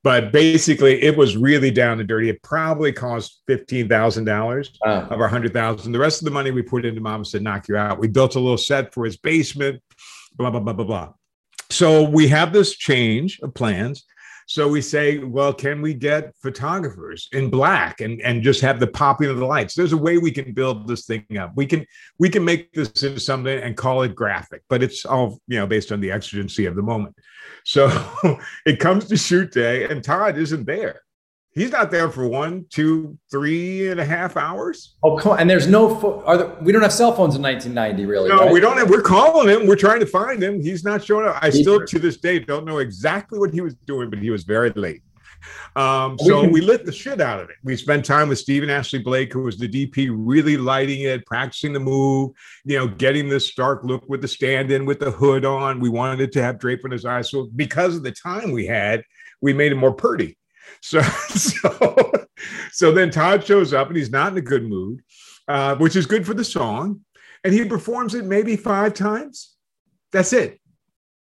But 0.02 0.33
basically, 0.33 1.02
it 1.02 1.17
was 1.17 1.37
really 1.37 1.71
down 1.71 1.99
and 1.99 2.09
dirty. 2.09 2.29
It 2.29 2.43
probably 2.43 2.93
cost 2.93 3.43
fifteen 3.47 3.88
thousand 3.88 4.25
dollars 4.25 4.79
of 4.85 5.21
our 5.21 5.29
hundred 5.29 5.52
thousand. 5.52 5.93
The 5.93 5.99
rest 5.99 6.21
of 6.21 6.25
the 6.25 6.31
money 6.31 6.50
we 6.50 6.62
put 6.62 6.85
into 6.85 7.00
Mom 7.00 7.25
said 7.25 7.43
knock 7.43 7.69
you 7.69 7.76
out. 7.76 7.99
We 7.99 8.09
built 8.09 8.37
a 8.37 8.41
little 8.41 8.59
set 8.59 8.95
for 8.95 9.05
his 9.05 9.17
basement. 9.17 9.83
Blah 10.37 10.50
blah 10.50 10.61
blah 10.61 10.73
blah 10.73 10.85
blah. 10.85 11.12
So 11.71 12.02
we 12.02 12.29
have 12.29 12.52
this 12.52 12.76
change 12.76 13.41
of 13.43 13.55
plans 13.55 14.05
so 14.46 14.68
we 14.68 14.80
say, 14.80 15.18
well, 15.18 15.52
can 15.52 15.82
we 15.82 15.94
get 15.94 16.34
photographers 16.37 17.28
in 17.32 17.50
black 17.50 18.00
and, 18.00 18.20
and 18.22 18.42
just 18.42 18.61
have 18.61 18.80
the 18.80 18.87
popping 18.87 19.28
of 19.28 19.37
the 19.37 19.46
lights? 19.46 19.75
There's 19.75 19.92
a 19.92 19.96
way 19.96 20.18
we 20.18 20.30
can 20.30 20.52
build 20.52 20.88
this 20.88 21.06
thing 21.06 21.25
up. 21.38 21.52
We 21.56 21.66
can 21.66 21.87
we 22.18 22.28
can 22.28 22.44
make 22.44 22.72
this 22.72 23.02
into 23.02 23.20
something 23.20 23.58
and 23.58 23.76
call 23.76 24.02
it 24.02 24.14
graphic, 24.14 24.62
but 24.68 24.82
it's 24.82 25.04
all 25.04 25.40
you 25.46 25.58
know 25.58 25.66
based 25.66 25.92
on 25.92 26.00
the 26.00 26.11
exigency 26.11 26.66
of 26.66 26.76
the 26.76 26.82
moment. 26.82 27.16
So 27.64 27.88
it 28.66 28.80
comes 28.80 29.06
to 29.06 29.16
shoot 29.16 29.52
day, 29.52 29.88
and 29.88 30.02
Todd 30.02 30.38
isn't 30.38 30.66
there. 30.66 31.02
He's 31.54 31.71
not 31.71 31.90
there 31.90 32.09
for 32.09 32.26
one, 32.26 32.64
two, 32.71 33.18
three 33.30 33.90
and 33.90 34.00
a 34.00 34.04
half 34.04 34.38
hours. 34.38 34.97
Oh, 35.02 35.18
come 35.18 35.32
on. 35.32 35.40
And 35.40 35.50
there's 35.50 35.66
no, 35.66 35.94
fo- 35.97 36.23
are 36.25 36.38
there, 36.38 36.56
we 36.62 36.73
don't 36.73 36.80
have 36.80 36.92
cell 36.92 37.12
phones 37.14 37.37
in 37.37 37.42
1990, 37.42 38.06
really. 38.06 38.30
No, 38.30 38.44
right? 38.44 38.52
we 38.52 38.59
don't 38.59 38.78
have, 38.78 38.88
we're 38.88 39.02
calling 39.02 39.49
him. 39.49 39.66
We're 39.66 39.76
trying 39.76 40.00
to 40.00 40.06
find 40.06 40.42
him. 40.42 40.62
He's 40.62 40.82
not 40.82 41.04
showing 41.04 41.28
up. 41.28 41.37
I 41.42 41.50
still, 41.50 41.85
to 41.85 41.99
this 41.99 42.16
day, 42.16 42.38
don't 42.38 42.64
know 42.64 42.78
exactly 42.78 43.38
what 43.38 43.52
he 43.52 43.61
was 43.61 43.75
doing, 43.75 44.09
but 44.09 44.18
he 44.18 44.30
was 44.30 44.44
very 44.44 44.71
late. 44.71 45.02
Um, 45.76 46.18
so 46.18 46.47
we, 46.49 46.61
lit 46.61 46.87
the 46.87 46.92
shit 46.92 47.21
out 47.21 47.40
of 47.40 47.50
it. 47.50 47.56
We 47.64 47.76
spent 47.76 48.04
time 48.04 48.28
with 48.28 48.38
Stephen 48.38 48.71
Ashley 48.71 49.00
Blake, 49.00 49.32
who 49.32 49.42
was 49.42 49.59
the 49.59 49.68
DP, 49.68 50.11
really 50.14 50.56
lighting 50.56 51.02
it, 51.02 51.26
practicing 51.26 51.73
the 51.73 51.80
move, 51.80 52.30
you 52.64 52.78
know, 52.78 52.87
getting 52.87 53.28
this 53.28 53.47
stark 53.47 53.82
look 53.82 54.04
with 54.09 54.23
the 54.23 54.28
stand 54.28 54.71
in 54.71 54.87
with 54.87 55.00
the 55.00 55.11
hood 55.11 55.44
on. 55.44 55.80
We 55.80 55.88
wanted 55.88 56.21
it 56.21 56.32
to 56.32 56.42
have 56.42 56.59
drape 56.59 56.85
in 56.85 56.90
his 56.90 57.04
eyes. 57.04 57.30
So 57.30 57.49
because 57.56 57.97
of 57.97 58.02
the 58.02 58.12
time 58.12 58.52
we 58.52 58.66
had, 58.66 59.02
we 59.40 59.52
made 59.52 59.73
it 59.73 59.76
more 59.76 59.92
pretty. 59.92 60.38
So, 60.85 61.00
so, 61.00 62.12
so 62.73 62.92
then 62.92 63.11
Todd 63.11 63.45
shows 63.45 63.73
up 63.73 63.87
and 63.87 63.97
he's 63.97 64.11
not 64.11 64.33
in 64.33 64.38
a 64.38 64.42
good 64.42 64.64
mood, 64.64 65.00
uh, 65.47 65.76
which 65.76 65.95
is 65.95 66.07
good 66.07 66.26
for 66.26 66.35
the 66.35 66.45
song. 66.45 67.02
And 67.45 67.54
he 67.54 67.64
performs 67.64 68.14
it 68.14 68.25
maybe 68.25 68.57
five 68.57 68.95
times. 68.95 69.54
That's 70.11 70.33
it. 70.33 70.61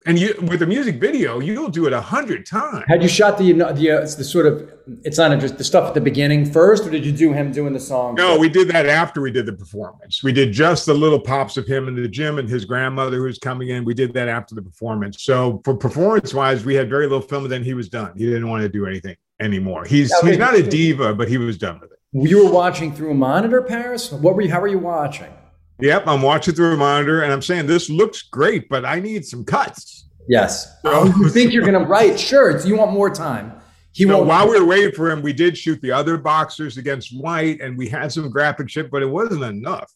And 0.06 0.18
you 0.18 0.34
with 0.48 0.62
a 0.62 0.66
music 0.66 0.96
video, 0.96 1.40
you'll 1.40 1.68
do 1.68 1.86
it 1.86 1.92
a 1.92 2.00
hundred 2.00 2.46
times. 2.46 2.84
Had 2.88 3.02
you 3.02 3.08
shot 3.08 3.36
the 3.36 3.52
the 3.52 3.90
uh, 3.90 4.00
it's 4.00 4.14
the 4.14 4.24
sort 4.24 4.46
of 4.46 4.72
it's 5.04 5.18
not 5.18 5.38
just 5.40 5.58
the 5.58 5.64
stuff 5.64 5.88
at 5.88 5.94
the 5.94 6.00
beginning 6.00 6.50
first, 6.50 6.86
or 6.86 6.90
did 6.90 7.04
you 7.04 7.12
do 7.12 7.32
him 7.32 7.52
doing 7.52 7.72
the 7.72 7.80
song? 7.80 8.14
No, 8.14 8.38
we 8.38 8.48
did 8.48 8.68
that 8.68 8.86
after 8.86 9.20
we 9.20 9.30
did 9.30 9.44
the 9.44 9.52
performance. 9.52 10.22
We 10.22 10.32
did 10.32 10.52
just 10.52 10.86
the 10.86 10.94
little 10.94 11.20
pops 11.20 11.56
of 11.56 11.66
him 11.66 11.88
in 11.88 11.94
the 11.94 12.08
gym 12.08 12.38
and 12.38 12.48
his 12.48 12.64
grandmother 12.64 13.18
who's 13.18 13.38
coming 13.38 13.68
in. 13.68 13.84
We 13.84 13.94
did 13.94 14.14
that 14.14 14.28
after 14.28 14.54
the 14.54 14.62
performance. 14.62 15.22
So 15.22 15.60
for 15.64 15.74
performance 15.74 16.32
wise, 16.32 16.64
we 16.64 16.74
had 16.74 16.88
very 16.88 17.06
little 17.06 17.20
film, 17.20 17.44
and 17.44 17.52
then 17.52 17.64
he 17.64 17.74
was 17.74 17.88
done. 17.88 18.12
He 18.16 18.24
didn't 18.24 18.48
want 18.48 18.62
to 18.62 18.68
do 18.68 18.86
anything 18.86 19.16
anymore. 19.40 19.84
He's 19.84 20.12
okay. 20.14 20.28
he's 20.28 20.38
not 20.38 20.54
a 20.54 20.62
diva, 20.62 21.14
but 21.14 21.28
he 21.28 21.38
was 21.38 21.58
done 21.58 21.80
with 21.80 21.92
it. 21.92 21.98
You 22.12 22.46
were 22.46 22.50
watching 22.50 22.94
through 22.94 23.10
a 23.10 23.14
monitor, 23.14 23.60
Paris. 23.60 24.10
What 24.10 24.34
were 24.36 24.42
you? 24.42 24.50
How 24.50 24.60
were 24.60 24.68
you 24.68 24.78
watching? 24.78 25.32
Yep, 25.80 26.08
I'm 26.08 26.22
watching 26.22 26.54
through 26.54 26.74
a 26.74 26.76
monitor, 26.76 27.22
and 27.22 27.32
I'm 27.32 27.42
saying 27.42 27.66
this 27.66 27.88
looks 27.88 28.22
great, 28.22 28.68
but 28.68 28.84
I 28.84 28.98
need 28.98 29.24
some 29.24 29.44
cuts. 29.44 30.08
Yes. 30.28 30.76
Oh, 30.84 31.06
you 31.18 31.28
think 31.28 31.52
you're 31.52 31.64
going 31.64 31.80
to 31.80 31.88
write? 31.88 32.18
Sure. 32.18 32.60
You 32.66 32.76
want 32.76 32.92
more 32.92 33.10
time. 33.10 33.60
He 33.92 34.04
so 34.04 34.22
while 34.22 34.48
we 34.48 34.58
were 34.58 34.66
waiting 34.66 34.92
for 34.92 35.10
him, 35.10 35.22
we 35.22 35.32
did 35.32 35.56
shoot 35.56 35.80
the 35.80 35.92
other 35.92 36.18
boxers 36.18 36.78
against 36.78 37.16
White, 37.16 37.60
and 37.60 37.78
we 37.78 37.88
had 37.88 38.12
some 38.12 38.28
graphic 38.28 38.68
shit, 38.68 38.90
but 38.90 39.02
it 39.02 39.06
wasn't 39.06 39.44
enough. 39.44 39.90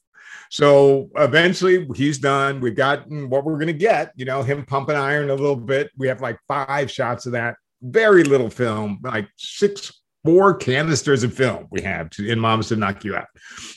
So 0.51 1.11
eventually, 1.17 1.89
he's 1.95 2.19
done. 2.19 2.61
We've 2.61 2.77
gotten 2.77 3.29
what 3.29 3.45
we're 3.45 3.55
going 3.55 3.67
to 3.69 3.73
get. 3.73 4.13
You 4.17 4.25
know, 4.25 4.43
him 4.43 4.65
pumping 4.65 4.97
iron 4.97 5.31
a 5.31 5.35
little 5.35 5.57
bit. 5.57 5.91
We 5.97 6.09
have 6.09 6.21
like 6.21 6.39
five 6.47 6.91
shots 6.91 7.27
of 7.27 7.33
that. 7.33 7.57
Very 7.81 8.23
little 8.23 8.51
film, 8.51 9.01
like 9.03 9.29
six 9.37 10.02
four 10.25 10.55
canisters 10.55 11.25
of 11.25 11.35
film 11.35 11.67
we 11.71 11.81
have 11.83 12.09
to, 12.11 12.29
in 12.29 12.39
Moms 12.39 12.69
to 12.69 12.77
Knock 12.77 13.05
You 13.05 13.17
Out. 13.17 13.27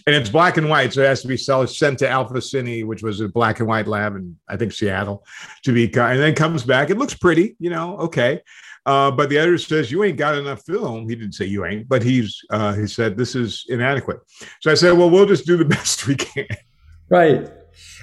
And 0.06 0.16
it's 0.16 0.30
black 0.30 0.58
and 0.58 0.70
white. 0.70 0.94
So 0.94 1.02
it 1.02 1.08
has 1.08 1.22
to 1.24 1.28
be 1.28 1.38
sent 1.38 2.00
to 2.00 2.10
Alpha 2.10 2.36
Cine, 2.36 2.86
which 2.86 3.02
was 3.02 3.20
a 3.20 3.28
black 3.28 3.60
and 3.60 3.68
white 3.68 3.88
lab 3.88 4.16
in, 4.16 4.38
I 4.48 4.58
think, 4.58 4.72
Seattle, 4.72 5.26
to 5.64 5.74
be, 5.74 5.88
cut, 5.88 6.12
and 6.12 6.20
then 6.20 6.36
comes 6.36 6.64
back. 6.64 6.90
It 6.90 6.98
looks 6.98 7.14
pretty, 7.14 7.56
you 7.60 7.70
know, 7.70 7.98
okay. 7.98 8.42
Uh, 8.86 9.10
but 9.10 9.30
the 9.30 9.38
editor 9.38 9.58
says, 9.58 9.92
You 9.92 10.04
ain't 10.04 10.18
got 10.18 10.38
enough 10.38 10.64
film. 10.64 11.10
He 11.10 11.16
didn't 11.16 11.34
say 11.34 11.46
you 11.46 11.66
ain't, 11.66 11.90
but 11.90 12.04
he's, 12.04 12.40
uh, 12.52 12.74
he 12.74 12.86
said, 12.86 13.18
This 13.18 13.36
is 13.36 13.66
inadequate. 13.70 14.20
So 14.62 14.72
I 14.72 14.76
said, 14.76 14.92
Well, 14.92 15.10
we'll 15.10 15.26
just 15.26 15.48
do 15.48 15.58
the 15.58 15.66
best 15.76 16.06
we 16.06 16.16
can. 16.16 16.48
Right. 17.10 17.50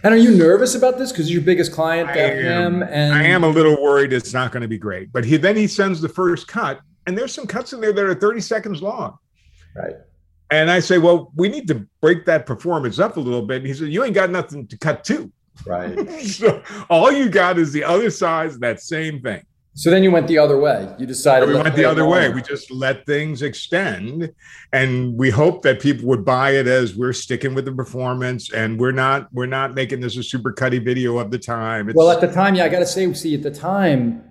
And 0.04 0.12
are 0.12 0.18
you 0.18 0.32
nervous 0.32 0.74
about 0.74 0.98
this 0.98 1.12
because 1.12 1.32
your 1.32 1.42
biggest 1.42 1.72
client, 1.72 2.10
I 2.10 2.18
am. 2.18 2.82
And 2.82 3.14
I 3.14 3.22
am 3.22 3.44
a 3.44 3.48
little 3.48 3.80
worried 3.80 4.12
it's 4.12 4.34
not 4.34 4.52
going 4.52 4.62
to 4.62 4.68
be 4.68 4.78
great. 4.78 5.12
But 5.12 5.24
he 5.24 5.36
then 5.36 5.56
he 5.56 5.66
sends 5.66 6.00
the 6.00 6.08
first 6.08 6.48
cut, 6.48 6.80
and 7.06 7.16
there's 7.16 7.32
some 7.32 7.46
cuts 7.46 7.72
in 7.72 7.80
there 7.80 7.92
that 7.92 8.04
are 8.04 8.14
30 8.14 8.40
seconds 8.40 8.82
long. 8.82 9.18
Right. 9.74 9.96
And 10.50 10.70
I 10.70 10.80
say, 10.80 10.98
well, 10.98 11.32
we 11.34 11.48
need 11.48 11.66
to 11.68 11.86
break 12.00 12.26
that 12.26 12.46
performance 12.46 12.98
up 12.98 13.16
a 13.16 13.20
little 13.20 13.42
bit. 13.42 13.58
And 13.58 13.66
he 13.66 13.74
said, 13.74 13.88
you 13.88 14.04
ain't 14.04 14.14
got 14.14 14.30
nothing 14.30 14.66
to 14.66 14.78
cut 14.78 15.02
to. 15.04 15.32
Right. 15.66 16.10
so 16.26 16.62
all 16.90 17.10
you 17.10 17.28
got 17.28 17.58
is 17.58 17.72
the 17.72 17.84
other 17.84 18.10
side 18.10 18.50
of 18.50 18.60
that 18.60 18.80
same 18.80 19.20
thing. 19.20 19.42
So 19.74 19.90
then 19.90 20.02
you 20.02 20.10
went 20.10 20.28
the 20.28 20.36
other 20.36 20.58
way. 20.58 20.94
You 20.98 21.06
decided 21.06 21.48
we 21.48 21.54
went 21.54 21.74
the 21.74 21.86
other 21.86 22.06
way. 22.06 22.28
We 22.28 22.42
just 22.42 22.70
let 22.70 23.06
things 23.06 23.40
extend, 23.40 24.30
and 24.74 25.16
we 25.16 25.30
hope 25.30 25.62
that 25.62 25.80
people 25.80 26.08
would 26.08 26.26
buy 26.26 26.50
it 26.50 26.66
as 26.66 26.94
we're 26.94 27.14
sticking 27.14 27.54
with 27.54 27.64
the 27.64 27.72
performance, 27.72 28.52
and 28.52 28.78
we're 28.78 28.92
not 28.92 29.32
we're 29.32 29.46
not 29.46 29.74
making 29.74 30.00
this 30.00 30.18
a 30.18 30.22
super 30.22 30.52
cutty 30.52 30.78
video 30.78 31.16
of 31.18 31.30
the 31.30 31.38
time. 31.38 31.88
It's, 31.88 31.96
well, 31.96 32.10
at 32.10 32.20
the 32.20 32.30
time, 32.30 32.54
yeah, 32.54 32.64
I 32.64 32.68
got 32.68 32.80
to 32.80 32.86
say, 32.86 33.10
see, 33.14 33.34
at 33.34 33.42
the 33.42 33.50
time, 33.50 34.22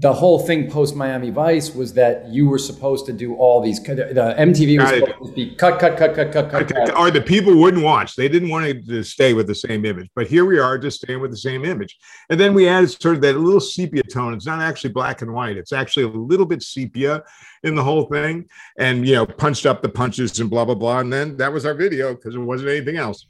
the 0.00 0.12
whole 0.12 0.38
thing 0.38 0.70
post 0.70 0.94
Miami 0.94 1.30
Vice 1.30 1.74
was 1.74 1.92
that 1.94 2.28
you 2.28 2.48
were 2.48 2.58
supposed 2.58 3.04
to 3.06 3.12
do 3.12 3.34
all 3.34 3.60
these. 3.60 3.82
The 3.82 4.34
MTV 4.38 4.78
was 4.78 4.90
supposed 4.90 5.30
to 5.30 5.34
be 5.34 5.56
cut, 5.56 5.80
cut, 5.80 5.96
cut, 5.96 6.14
cut, 6.14 6.30
cut, 6.30 6.50
cut, 6.50 6.68
cut. 6.68 6.96
Or 6.96 7.10
the 7.10 7.20
people 7.20 7.56
wouldn't 7.56 7.82
watch. 7.82 8.14
They 8.14 8.28
didn't 8.28 8.48
want 8.48 8.86
to 8.86 9.02
stay 9.02 9.34
with 9.34 9.48
the 9.48 9.56
same 9.56 9.84
image. 9.84 10.08
But 10.14 10.28
here 10.28 10.44
we 10.44 10.60
are, 10.60 10.78
just 10.78 11.02
staying 11.02 11.20
with 11.20 11.32
the 11.32 11.36
same 11.36 11.64
image. 11.64 11.98
And 12.30 12.38
then 12.38 12.54
we 12.54 12.68
added 12.68 12.90
sort 12.90 13.16
of 13.16 13.22
that 13.22 13.38
little 13.38 13.60
sepia 13.60 14.04
tone. 14.04 14.34
It's 14.34 14.46
not 14.46 14.60
actually 14.60 14.90
black 14.92 15.22
and 15.22 15.34
white. 15.34 15.56
It's 15.56 15.72
actually 15.72 16.04
a 16.04 16.08
little 16.10 16.46
bit 16.46 16.62
sepia 16.62 17.24
in 17.64 17.74
the 17.74 17.82
whole 17.82 18.04
thing, 18.04 18.48
and 18.78 19.04
you 19.04 19.16
know, 19.16 19.26
punched 19.26 19.66
up 19.66 19.82
the 19.82 19.88
punches 19.88 20.38
and 20.38 20.48
blah 20.48 20.64
blah 20.64 20.76
blah. 20.76 21.00
And 21.00 21.12
then 21.12 21.36
that 21.38 21.52
was 21.52 21.66
our 21.66 21.74
video 21.74 22.14
because 22.14 22.36
it 22.36 22.38
wasn't 22.38 22.70
anything 22.70 22.98
else. 22.98 23.26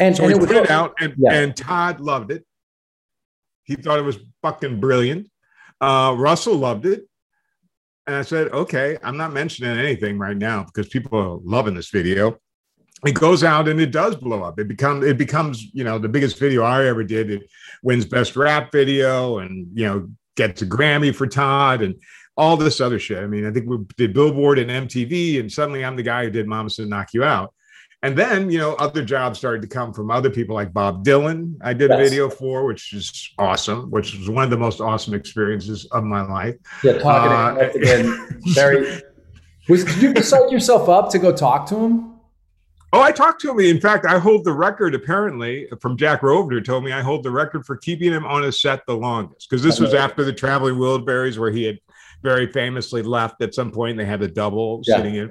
And 0.00 0.16
so 0.16 0.24
and 0.24 0.32
we 0.32 0.38
it 0.38 0.46
put 0.46 0.56
it 0.56 0.70
out, 0.70 0.94
and, 1.00 1.12
yeah. 1.18 1.32
and 1.34 1.54
Todd 1.54 2.00
loved 2.00 2.30
it. 2.30 2.46
He 3.64 3.74
thought 3.74 3.98
it 3.98 4.02
was 4.02 4.16
fucking 4.40 4.80
brilliant 4.80 5.28
uh, 5.80 6.14
Russell 6.16 6.56
loved 6.56 6.86
it. 6.86 7.08
And 8.06 8.16
I 8.16 8.22
said, 8.22 8.48
okay, 8.52 8.96
I'm 9.02 9.16
not 9.16 9.32
mentioning 9.32 9.78
anything 9.78 10.18
right 10.18 10.36
now 10.36 10.64
because 10.64 10.88
people 10.88 11.18
are 11.18 11.38
loving 11.44 11.74
this 11.74 11.90
video. 11.90 12.38
It 13.04 13.14
goes 13.14 13.44
out 13.44 13.68
and 13.68 13.80
it 13.80 13.92
does 13.92 14.16
blow 14.16 14.42
up. 14.42 14.58
It 14.58 14.66
becomes 14.66 15.04
it 15.04 15.18
becomes, 15.18 15.62
you 15.72 15.84
know, 15.84 15.98
the 15.98 16.08
biggest 16.08 16.38
video 16.38 16.62
I 16.62 16.86
ever 16.86 17.04
did. 17.04 17.30
It 17.30 17.42
wins 17.82 18.06
best 18.06 18.34
rap 18.34 18.72
video 18.72 19.38
and 19.38 19.68
you 19.74 19.86
know, 19.86 20.08
gets 20.36 20.62
a 20.62 20.66
Grammy 20.66 21.14
for 21.14 21.26
Todd 21.26 21.82
and 21.82 21.94
all 22.36 22.56
this 22.56 22.80
other 22.80 22.98
shit. 22.98 23.22
I 23.22 23.26
mean, 23.26 23.44
I 23.44 23.50
think 23.50 23.68
we 23.68 23.78
did 23.96 24.14
Billboard 24.14 24.58
and 24.58 24.88
MTV, 24.88 25.40
and 25.40 25.52
suddenly 25.52 25.84
I'm 25.84 25.96
the 25.96 26.02
guy 26.02 26.24
who 26.24 26.30
did 26.30 26.46
Mama 26.46 26.70
Said 26.70 26.88
Knock 26.88 27.12
You 27.12 27.24
Out. 27.24 27.52
And 28.02 28.16
then, 28.16 28.48
you 28.48 28.58
know, 28.58 28.74
other 28.74 29.04
jobs 29.04 29.38
started 29.38 29.60
to 29.62 29.68
come 29.68 29.92
from 29.92 30.10
other 30.10 30.30
people 30.30 30.54
like 30.54 30.72
Bob 30.72 31.04
Dylan. 31.04 31.56
I 31.62 31.72
did 31.72 31.90
yes. 31.90 31.98
a 31.98 32.02
video 32.02 32.30
for, 32.30 32.64
which 32.64 32.92
is 32.92 33.30
awesome, 33.38 33.90
which 33.90 34.16
was 34.16 34.30
one 34.30 34.44
of 34.44 34.50
the 34.50 34.56
most 34.56 34.80
awesome 34.80 35.14
experiences 35.14 35.84
of 35.86 36.04
my 36.04 36.22
life. 36.22 36.54
Yeah, 36.84 36.98
talking 36.98 37.60
uh, 37.60 37.70
again, 37.74 38.40
very. 38.54 39.02
Was 39.68 39.84
did 39.84 40.16
you 40.16 40.22
psych 40.22 40.50
yourself 40.50 40.88
up 40.88 41.10
to 41.10 41.18
go 41.18 41.30
talk 41.30 41.66
to 41.66 41.76
him? 41.76 42.14
Oh, 42.94 43.02
I 43.02 43.12
talked 43.12 43.42
to 43.42 43.50
him. 43.50 43.60
In 43.60 43.78
fact, 43.78 44.06
I 44.06 44.18
hold 44.18 44.46
the 44.46 44.52
record. 44.52 44.94
Apparently, 44.94 45.68
from 45.82 45.98
Jack 45.98 46.22
Rovner, 46.22 46.64
told 46.64 46.84
me 46.84 46.92
I 46.92 47.02
hold 47.02 47.22
the 47.22 47.30
record 47.30 47.66
for 47.66 47.76
keeping 47.76 48.10
him 48.10 48.24
on 48.24 48.44
a 48.44 48.52
set 48.52 48.86
the 48.86 48.96
longest 48.96 49.50
because 49.50 49.62
this 49.62 49.78
was 49.78 49.92
after 49.92 50.24
the 50.24 50.32
Traveling 50.32 50.76
Wilburys, 50.76 51.36
where 51.36 51.50
he 51.50 51.64
had 51.64 51.78
very 52.22 52.50
famously 52.50 53.02
left 53.02 53.42
at 53.42 53.54
some 53.54 53.70
point. 53.70 53.98
They 53.98 54.06
had 54.06 54.22
a 54.22 54.28
double 54.28 54.80
yeah. 54.86 54.96
sitting 54.96 55.16
in. 55.16 55.30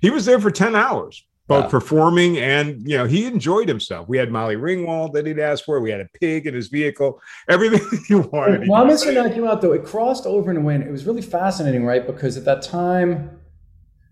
He 0.00 0.10
was 0.10 0.24
there 0.24 0.40
for 0.40 0.50
ten 0.50 0.74
hours 0.74 1.24
both 1.48 1.64
yeah. 1.64 1.70
performing 1.70 2.36
and 2.38 2.86
you 2.86 2.96
know 2.96 3.06
he 3.06 3.24
enjoyed 3.24 3.68
himself. 3.68 4.06
We 4.06 4.18
had 4.18 4.30
Molly 4.30 4.56
Ringwald 4.56 5.14
that 5.14 5.26
he'd 5.26 5.38
asked 5.38 5.64
for. 5.64 5.80
We 5.80 5.90
had 5.90 6.00
a 6.00 6.08
pig 6.20 6.46
in 6.46 6.54
his 6.54 6.68
vehicle. 6.68 7.20
Everything 7.48 7.80
he 8.06 8.14
wanted. 8.14 8.68
Well, 8.68 8.82
I'm 8.82 8.88
going 8.88 8.98
to 8.98 9.12
knock 9.12 9.50
out 9.50 9.62
though. 9.62 9.72
It 9.72 9.84
crossed 9.84 10.26
over 10.26 10.50
and 10.50 10.64
went. 10.64 10.84
It 10.84 10.92
was 10.92 11.06
really 11.06 11.22
fascinating, 11.22 11.84
right? 11.84 12.06
Because 12.06 12.36
at 12.36 12.44
that 12.44 12.62
time, 12.62 13.40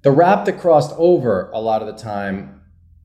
the 0.03 0.11
rap 0.11 0.47
that 0.47 0.59
crossed 0.59 0.95
over 0.97 1.51
a 1.53 1.61
lot 1.61 1.83
of 1.83 1.89
the 1.89 2.03
time, 2.03 2.63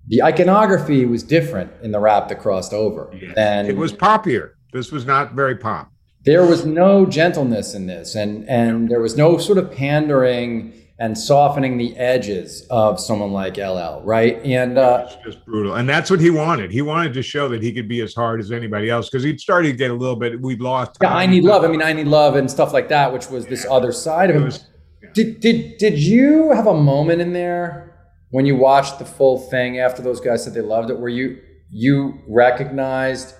the 0.08 0.24
iconography 0.24 1.06
was 1.06 1.24
different 1.24 1.70
in 1.84 1.92
the 1.92 2.00
rap 2.00 2.30
that 2.30 2.40
crossed 2.40 2.74
over. 2.74 3.14
Yes. 3.14 3.34
And 3.36 3.68
it 3.68 3.76
was 3.76 3.92
poppier. 3.92 4.52
This 4.72 4.92
was 4.92 5.06
not 5.06 5.34
very 5.34 5.58
pop. 5.58 5.92
There 6.24 6.46
was 6.46 6.66
no 6.66 7.06
gentleness 7.06 7.74
in 7.74 7.88
this, 7.88 8.16
and 8.16 8.48
and 8.48 8.88
there 8.88 9.02
was 9.02 9.18
no 9.18 9.38
sort 9.38 9.58
of 9.58 9.72
pandering 9.72 10.74
and 11.02 11.18
softening 11.18 11.80
the 11.80 11.98
edges 11.98 12.68
of 12.70 13.00
someone 13.00 13.32
like 13.32 13.58
LL, 13.58 14.02
right? 14.04 14.40
And 14.46 14.78
uh, 14.78 15.08
it's 15.08 15.16
just 15.26 15.44
brutal. 15.48 15.74
And 15.74 15.90
that's 15.90 16.12
what 16.12 16.20
he 16.20 16.30
wanted. 16.30 16.70
He 16.70 16.84
wanted 16.84 17.12
to 17.16 17.24
show 17.24 17.50
that 17.50 17.64
he 17.64 17.74
could 17.74 17.88
be 17.88 18.02
as 18.02 18.14
hard 18.14 18.40
as 18.40 18.52
anybody 18.52 18.88
else 18.88 19.10
because 19.10 19.24
he'd 19.24 19.42
started 19.42 19.70
to 19.70 19.78
get 19.78 19.90
a 19.90 19.96
little 19.96 20.16
bit. 20.16 20.40
We'd 20.40 20.62
lost. 20.62 20.98
Yeah, 21.02 21.16
I 21.16 21.26
need 21.26 21.44
love. 21.44 21.64
I 21.64 21.70
mean, 21.70 21.82
I 21.82 21.92
need 21.92 22.06
love 22.06 22.36
and 22.36 22.50
stuff 22.50 22.72
like 22.72 22.88
that, 22.90 23.12
which 23.12 23.32
was 23.32 23.48
this 23.48 23.66
other 23.66 23.92
side 23.92 24.30
of 24.30 24.36
him. 24.36 24.44
Was, 24.44 24.64
yeah. 25.02 25.10
Did 25.16 25.40
did 25.40 25.78
did 25.80 25.98
you 25.98 26.52
have 26.52 26.68
a 26.68 26.76
moment 26.76 27.20
in 27.20 27.34
there 27.34 28.14
when 28.30 28.46
you 28.46 28.56
watched 28.56 29.00
the 29.00 29.06
full 29.06 29.40
thing 29.40 29.80
after 29.80 30.04
those 30.04 30.22
guys 30.22 30.44
said 30.44 30.54
they 30.54 30.62
loved 30.62 30.92
it, 30.92 31.00
where 31.00 31.10
you 31.10 31.42
you 31.72 32.20
recognized, 32.28 33.34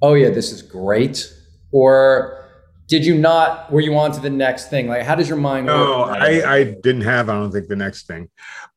oh 0.00 0.14
yeah, 0.14 0.30
this 0.30 0.52
is 0.52 0.62
great, 0.62 1.30
or 1.70 2.45
did 2.86 3.04
you 3.04 3.16
not 3.16 3.70
were 3.70 3.80
you 3.80 3.96
on 3.96 4.12
to 4.12 4.20
the 4.20 4.30
next 4.30 4.70
thing? 4.70 4.88
Like 4.88 5.02
how 5.02 5.14
does 5.14 5.28
your 5.28 5.38
mind 5.38 5.66
no 5.66 6.02
I, 6.04 6.54
I 6.54 6.64
didn't 6.64 7.02
have 7.02 7.28
i 7.28 7.34
don't 7.34 7.52
think 7.52 7.68
the 7.68 7.76
next 7.76 8.06
thing. 8.06 8.28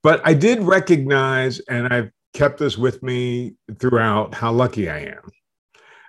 But 0.04 0.22
i 0.26 0.34
did 0.34 0.62
recognize 0.62 1.60
and 1.60 1.94
i've 1.94 2.12
kept 2.34 2.60
this 2.60 2.78
with 2.78 3.02
me 3.04 3.56
throughout 3.80 4.34
how 4.34 4.52
lucky 4.52 4.90
i 4.90 5.00
am. 5.00 5.22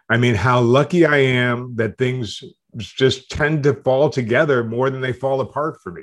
I 0.09 0.16
mean 0.16 0.35
how 0.35 0.61
lucky 0.61 1.04
i 1.07 1.19
am 1.19 1.76
that 1.76 1.99
things 1.99 2.42
just 2.76 3.30
tend 3.30 3.64
to 3.64 3.75
fall 3.75 4.09
together 4.09 4.62
more 4.62 4.90
than 4.90 5.00
they 5.00 5.12
fall 5.12 5.40
apart 5.40 5.80
for 5.83 5.90
me. 5.90 6.02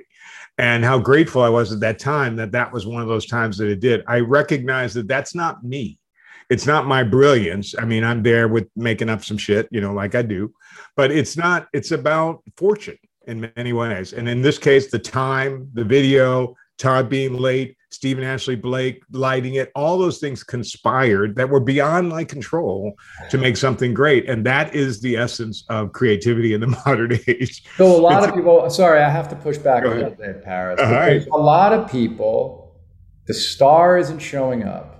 And 0.58 0.84
how 0.84 1.00
grateful 1.00 1.42
i 1.42 1.50
was 1.50 1.72
at 1.72 1.80
that 1.82 2.00
time 2.00 2.36
that 2.38 2.52
that 2.52 2.72
was 2.72 2.86
one 2.86 3.02
of 3.02 3.08
those 3.08 3.26
times 3.26 3.58
that 3.58 3.70
it 3.70 3.80
did. 3.80 4.04
I 4.08 4.20
recognize 4.20 4.94
that 4.96 5.08
that's 5.08 5.34
not 5.34 5.64
me 5.64 5.98
it's 6.50 6.66
not 6.66 6.86
my 6.86 7.04
brilliance. 7.04 7.76
I 7.78 7.86
mean, 7.86 8.04
I'm 8.04 8.24
there 8.24 8.48
with 8.48 8.68
making 8.76 9.10
up 9.10 9.24
some 9.24 9.38
shit, 9.38 9.68
you 9.72 9.82
know, 9.82 9.94
like 9.94 10.16
I 10.16 10.22
do, 10.22 10.54
but 10.96 11.12
it's 11.12 11.36
not, 11.36 11.68
it's 11.74 11.92
about 11.92 12.44
fortune 12.56 12.98
in 13.28 13.52
many 13.56 13.74
ways. 13.74 14.14
And 14.14 14.30
in 14.30 14.42
this 14.42 14.58
case, 14.58 14.90
the 14.90 15.00
time, 15.00 15.70
the 15.74 15.84
video, 15.84 16.56
Todd 16.78 17.10
being 17.10 17.34
late, 17.34 17.76
Stephen 17.90 18.24
Ashley 18.24 18.56
Blake 18.56 19.02
lighting 19.12 19.56
it, 19.56 19.72
all 19.76 19.98
those 19.98 20.20
things 20.20 20.44
conspired 20.44 21.36
that 21.36 21.50
were 21.50 21.60
beyond 21.60 22.10
my 22.10 22.24
control 22.24 22.94
to 23.30 23.38
make 23.38 23.58
something 23.58 23.94
great. 23.94 24.30
And 24.30 24.46
that 24.46 24.76
is 24.76 25.02
the 25.02 25.18
essence 25.18 25.66
of 25.70 25.94
creativity 25.94 26.54
in 26.54 26.62
the 26.62 26.68
modern 26.86 27.20
age. 27.28 27.64
So 27.78 27.86
a 27.86 27.98
lot 27.98 28.24
it's, 28.24 28.30
of 28.30 28.36
people, 28.36 28.70
sorry, 28.70 29.02
I 29.02 29.10
have 29.10 29.28
to 29.30 29.36
push 29.36 29.58
back 29.58 29.86
a 29.86 29.90
little 29.90 30.12
bit, 30.12 30.44
Paris. 30.44 30.80
Right. 30.80 31.26
A 31.28 31.38
lot 31.38 31.74
of 31.74 31.90
people, 31.90 32.76
the 33.26 33.34
star 33.34 33.98
isn't 33.98 34.20
showing 34.20 34.64
up 34.64 34.97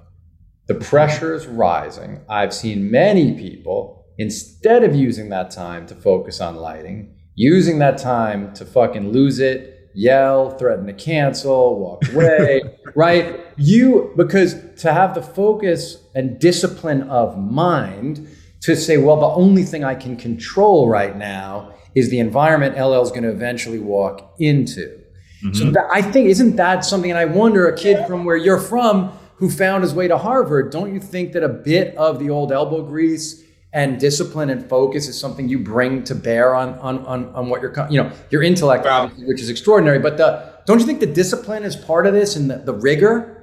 the 0.68 0.76
pressure 0.76 1.34
is 1.34 1.48
rising. 1.48 2.22
I've 2.30 2.54
seen 2.54 2.92
many 2.92 3.34
people 3.34 4.06
instead 4.18 4.84
of 4.84 4.96
using 4.96 5.30
that 5.30 5.52
time 5.52 5.86
to 5.88 5.96
focus 5.96 6.42
on 6.42 6.56
lighting, 6.58 7.16
using 7.36 7.80
that 7.80 7.98
time 7.98 8.54
to 8.56 8.66
fucking 8.66 9.12
lose 9.12 9.40
it, 9.40 9.92
yell, 9.94 10.52
threaten 10.58 10.86
to 10.88 10.94
cancel, 10.94 11.80
walk 11.80 12.08
away, 12.14 12.62
right? 12.96 13.40
You, 13.58 14.14
because 14.18 14.56
to 14.82 14.92
have 14.92 15.16
the 15.16 15.22
focus 15.22 16.04
and 16.16 16.40
discipline 16.40 17.04
of 17.04 17.38
mind 17.38 18.28
to 18.62 18.76
say, 18.76 18.98
well, 18.98 19.20
the 19.20 19.28
only 19.28 19.64
thing 19.64 19.84
I 19.84 19.96
can 19.96 20.18
control 20.18 20.90
right 20.90 21.16
now 21.16 21.74
is 21.96 22.10
the 22.10 22.20
environment 22.20 22.76
LL 22.78 23.02
is 23.02 23.10
going 23.10 23.24
to 23.24 23.30
eventually 23.30 23.80
walk 23.80 24.36
into. 24.40 25.02
Mm-hmm. 25.44 25.54
So 25.54 25.72
that, 25.72 25.88
I 25.92 26.02
think, 26.02 26.28
isn't 26.28 26.56
that 26.58 26.84
something? 26.84 27.10
And 27.10 27.18
I 27.18 27.26
wonder, 27.26 27.68
a 27.68 27.78
kid 27.78 28.06
from 28.08 28.26
where 28.26 28.36
you're 28.36 28.60
from 28.60 29.18
who 29.38 29.50
found 29.50 29.84
his 29.84 29.94
way 29.94 30.08
to 30.08 30.18
Harvard, 30.18 30.72
don't 30.72 30.94
you 30.94 31.00
think 31.00 31.32
that 31.34 31.44
a 31.44 31.50
bit 31.50 31.96
of 31.96 32.20
the 32.20 32.30
old 32.30 32.52
elbow 32.52 32.84
grease 32.84 33.44
and 33.74 34.00
discipline 34.00 34.50
and 34.50 34.68
focus 34.68 35.08
is 35.08 35.20
something 35.20 35.48
you 35.48 35.60
bring 35.60 36.04
to 36.04 36.16
bear 36.16 36.56
on 36.56 36.74
on 36.80 37.06
on, 37.06 37.26
on 37.36 37.50
what 37.50 37.62
your 37.62 37.74
you 37.90 38.02
know 38.02 38.12
your 38.30 38.42
intellect, 38.42 38.86
wow. 38.86 39.08
which 39.20 39.40
is 39.40 39.50
extraordinary. 39.50 40.00
But 40.00 40.18
the, 40.18 40.54
don't 40.66 40.80
you 40.80 40.86
think 40.86 41.00
the 41.00 41.06
discipline 41.06 41.64
is 41.64 41.76
part 41.76 42.08
of 42.08 42.14
this 42.14 42.36
and 42.36 42.50
the, 42.50 42.58
the 42.58 42.74
rigor? 42.74 43.34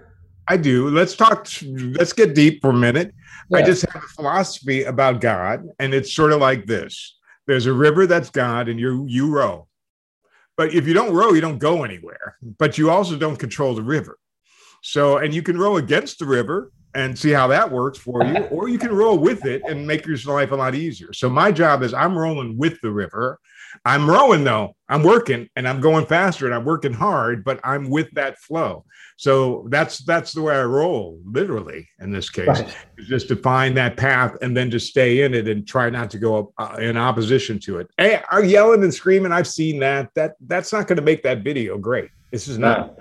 I 0.48 0.56
do. 0.56 0.90
Let's 0.90 1.14
talk. 1.14 1.48
Let's 1.62 2.12
get 2.12 2.34
deep 2.34 2.60
for 2.60 2.70
a 2.70 2.74
minute. 2.74 3.14
Yeah. 3.48 3.58
I 3.58 3.62
just 3.62 3.86
have 3.92 4.02
a 4.02 4.08
philosophy 4.08 4.82
about 4.82 5.20
God, 5.20 5.66
and 5.78 5.94
it's 5.94 6.12
sort 6.12 6.32
of 6.32 6.40
like 6.40 6.66
this: 6.66 7.16
There's 7.46 7.66
a 7.66 7.72
river 7.72 8.06
that's 8.06 8.30
God, 8.30 8.68
and 8.68 8.80
you 8.80 9.04
you 9.08 9.30
row. 9.30 9.68
But 10.56 10.74
if 10.74 10.86
you 10.86 10.94
don't 10.94 11.14
row, 11.14 11.32
you 11.32 11.40
don't 11.40 11.58
go 11.58 11.84
anywhere. 11.84 12.36
But 12.58 12.78
you 12.78 12.90
also 12.90 13.16
don't 13.16 13.36
control 13.36 13.74
the 13.74 13.82
river. 13.82 14.18
So, 14.86 15.16
and 15.16 15.32
you 15.32 15.42
can 15.42 15.58
row 15.58 15.78
against 15.78 16.18
the 16.18 16.26
river 16.26 16.70
and 16.94 17.18
see 17.18 17.30
how 17.30 17.46
that 17.48 17.72
works 17.72 17.98
for 17.98 18.22
you, 18.22 18.36
or 18.50 18.68
you 18.68 18.78
can 18.78 18.94
row 18.94 19.14
with 19.14 19.46
it 19.46 19.62
and 19.66 19.86
make 19.86 20.04
your 20.06 20.18
life 20.26 20.52
a 20.52 20.56
lot 20.56 20.74
easier. 20.74 21.12
So, 21.14 21.30
my 21.30 21.50
job 21.50 21.82
is 21.82 21.94
I'm 21.94 22.16
rolling 22.16 22.58
with 22.58 22.78
the 22.82 22.90
river. 22.90 23.40
I'm 23.84 24.08
rowing 24.08 24.44
though, 24.44 24.76
I'm 24.88 25.02
working 25.02 25.48
and 25.56 25.66
I'm 25.66 25.80
going 25.80 26.06
faster 26.06 26.46
and 26.46 26.54
I'm 26.54 26.64
working 26.64 26.92
hard, 26.92 27.44
but 27.44 27.60
I'm 27.64 27.88
with 27.88 28.10
that 28.12 28.38
flow. 28.38 28.84
So 29.16 29.66
that's 29.68 29.98
that's 30.04 30.32
the 30.32 30.42
way 30.42 30.54
I 30.54 30.62
roll, 30.62 31.18
literally 31.24 31.88
in 31.98 32.12
this 32.12 32.30
case, 32.30 32.46
right. 32.46 32.76
just 32.98 33.26
to 33.28 33.36
find 33.36 33.76
that 33.76 33.96
path 33.96 34.36
and 34.42 34.56
then 34.56 34.70
just 34.70 34.88
stay 34.88 35.22
in 35.22 35.34
it 35.34 35.48
and 35.48 35.66
try 35.66 35.90
not 35.90 36.10
to 36.10 36.18
go 36.18 36.52
uh, 36.58 36.76
in 36.78 36.96
opposition 36.96 37.58
to 37.60 37.78
it. 37.78 37.88
Hey, 37.96 38.22
I'm 38.30 38.44
yelling 38.44 38.82
and 38.84 38.94
screaming. 38.94 39.32
I've 39.32 39.48
seen 39.48 39.80
that. 39.80 40.10
That 40.14 40.34
that's 40.46 40.72
not 40.72 40.86
going 40.86 40.96
to 40.98 41.02
make 41.02 41.22
that 41.22 41.42
video 41.42 41.78
great. 41.78 42.10
This 42.30 42.48
is 42.48 42.58
not. 42.58 42.98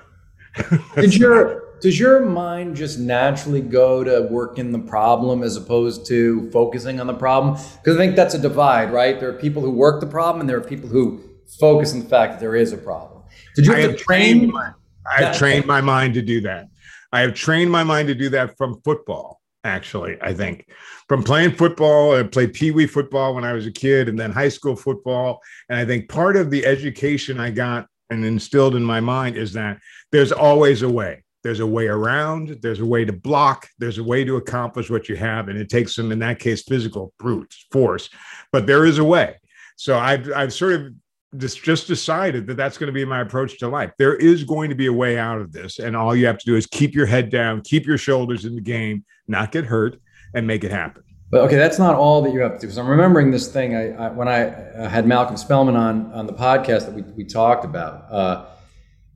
Did 0.96 1.16
your 1.16 1.63
does 1.84 2.00
your 2.00 2.26
mind 2.26 2.78
just 2.78 2.98
naturally 2.98 3.60
go 3.60 4.06
to 4.06 4.22
work 4.32 4.58
in 4.58 4.72
the 4.72 4.80
problem 4.80 5.44
as 5.44 5.58
opposed 5.58 6.06
to 6.08 6.50
focusing 6.52 7.02
on 7.02 7.08
the 7.08 7.14
problem? 7.14 7.62
Because 7.84 7.98
I 7.98 8.00
think 8.00 8.16
that's 8.16 8.34
a 8.34 8.40
divide, 8.40 8.94
right? 8.94 9.20
There 9.20 9.28
are 9.28 9.38
people 9.38 9.62
who 9.62 9.70
work 9.70 10.00
the 10.00 10.08
problem, 10.08 10.40
and 10.40 10.50
there 10.50 10.56
are 10.56 10.62
people 10.62 10.88
who 10.88 11.22
focus 11.60 11.94
on 11.94 12.00
the 12.00 12.06
fact 12.06 12.34
that 12.34 12.40
there 12.40 12.56
is 12.56 12.72
a 12.72 12.78
problem. 12.78 13.24
Did 13.58 13.66
you 13.66 13.74
have, 13.74 13.82
have 13.82 13.92
to 13.92 13.98
train? 13.98 14.50
My, 14.50 14.72
I 15.14 15.24
have 15.24 15.38
trained 15.38 15.66
my 15.66 15.82
mind 15.82 16.14
to 16.14 16.22
do 16.22 16.40
that. 16.42 16.68
I 17.12 17.20
have 17.20 17.34
trained 17.34 17.70
my 17.70 17.84
mind 17.84 18.08
to 18.08 18.16
do 18.16 18.30
that 18.30 18.56
from 18.56 18.80
football. 18.86 19.42
Actually, 19.66 20.18
I 20.22 20.34
think 20.34 20.66
from 21.10 21.22
playing 21.22 21.52
football, 21.52 22.16
I 22.16 22.24
played 22.24 22.54
pee 22.54 22.72
wee 22.72 22.88
football 22.88 23.36
when 23.36 23.44
I 23.44 23.52
was 23.52 23.66
a 23.66 23.72
kid, 23.72 24.08
and 24.08 24.18
then 24.18 24.32
high 24.32 24.48
school 24.48 24.78
football. 24.78 25.42
And 25.68 25.78
I 25.78 25.86
think 25.86 26.08
part 26.08 26.38
of 26.38 26.50
the 26.50 26.66
education 26.66 27.42
I 27.42 27.52
got 27.52 27.88
and 28.10 28.24
instilled 28.24 28.76
in 28.78 28.84
my 28.86 29.02
mind 29.02 29.36
is 29.36 29.52
that 29.54 29.80
there's 30.14 30.32
always 30.32 30.82
a 30.82 30.90
way 30.90 31.23
there's 31.44 31.60
a 31.60 31.68
way 31.68 31.88
around, 31.88 32.58
there's 32.62 32.80
a 32.80 32.86
way 32.86 33.06
to 33.06 33.14
block, 33.14 33.68
there's 33.78 33.98
a 33.98 34.04
way 34.04 34.24
to 34.24 34.38
accomplish 34.38 34.90
what 34.90 35.10
you 35.10 35.16
have. 35.16 35.50
And 35.50 35.58
it 35.58 35.70
takes 35.70 35.96
some, 35.96 36.12
in 36.12 36.20
that 36.20 36.40
case, 36.40 36.64
physical 36.64 37.14
brute 37.20 37.54
force, 37.72 38.10
but 38.52 38.66
there 38.66 38.86
is 38.86 38.98
a 38.98 39.04
way. 39.04 39.36
So 39.76 39.98
I've, 39.98 40.32
I've 40.34 40.54
sort 40.54 40.74
of 40.74 40.94
just, 41.38 41.64
just 41.64 41.88
decided 41.88 42.48
that 42.48 42.56
that's 42.58 42.78
going 42.78 42.88
to 42.88 42.94
be 42.94 43.06
my 43.06 43.22
approach 43.22 43.58
to 43.60 43.68
life. 43.68 43.92
There 43.98 44.16
is 44.16 44.44
going 44.44 44.70
to 44.70 44.76
be 44.76 44.86
a 44.86 44.94
way 44.94 45.18
out 45.18 45.42
of 45.42 45.52
this. 45.52 45.80
And 45.80 45.96
all 45.96 46.16
you 46.16 46.26
have 46.28 46.38
to 46.38 46.46
do 46.46 46.56
is 46.56 46.66
keep 46.66 46.94
your 46.94 47.08
head 47.08 47.30
down, 47.30 47.62
keep 47.62 47.86
your 47.86 47.98
shoulders 47.98 48.46
in 48.46 48.56
the 48.56 48.62
game, 48.62 49.04
not 49.28 49.52
get 49.52 49.66
hurt, 49.66 50.00
and 50.34 50.48
make 50.48 50.64
it 50.64 50.72
happen. 50.72 51.04
But 51.34 51.42
okay, 51.42 51.56
that's 51.56 51.80
not 51.80 51.96
all 51.96 52.22
that 52.22 52.32
you 52.32 52.42
have 52.42 52.52
to 52.52 52.58
do. 52.60 52.68
Because 52.68 52.78
I'm 52.78 52.88
remembering 52.88 53.32
this 53.32 53.52
thing 53.52 53.76
I, 53.76 53.90
I 53.94 54.10
when 54.12 54.28
I 54.28 54.54
had 54.88 55.08
Malcolm 55.08 55.36
Spellman 55.36 55.76
on 55.76 56.12
on 56.14 56.28
the 56.28 56.34
podcast 56.34 56.86
that 56.86 56.94
we, 56.94 57.02
we 57.02 57.26
talked 57.26 57.66
about. 57.66 58.06
Uh, 58.12 58.46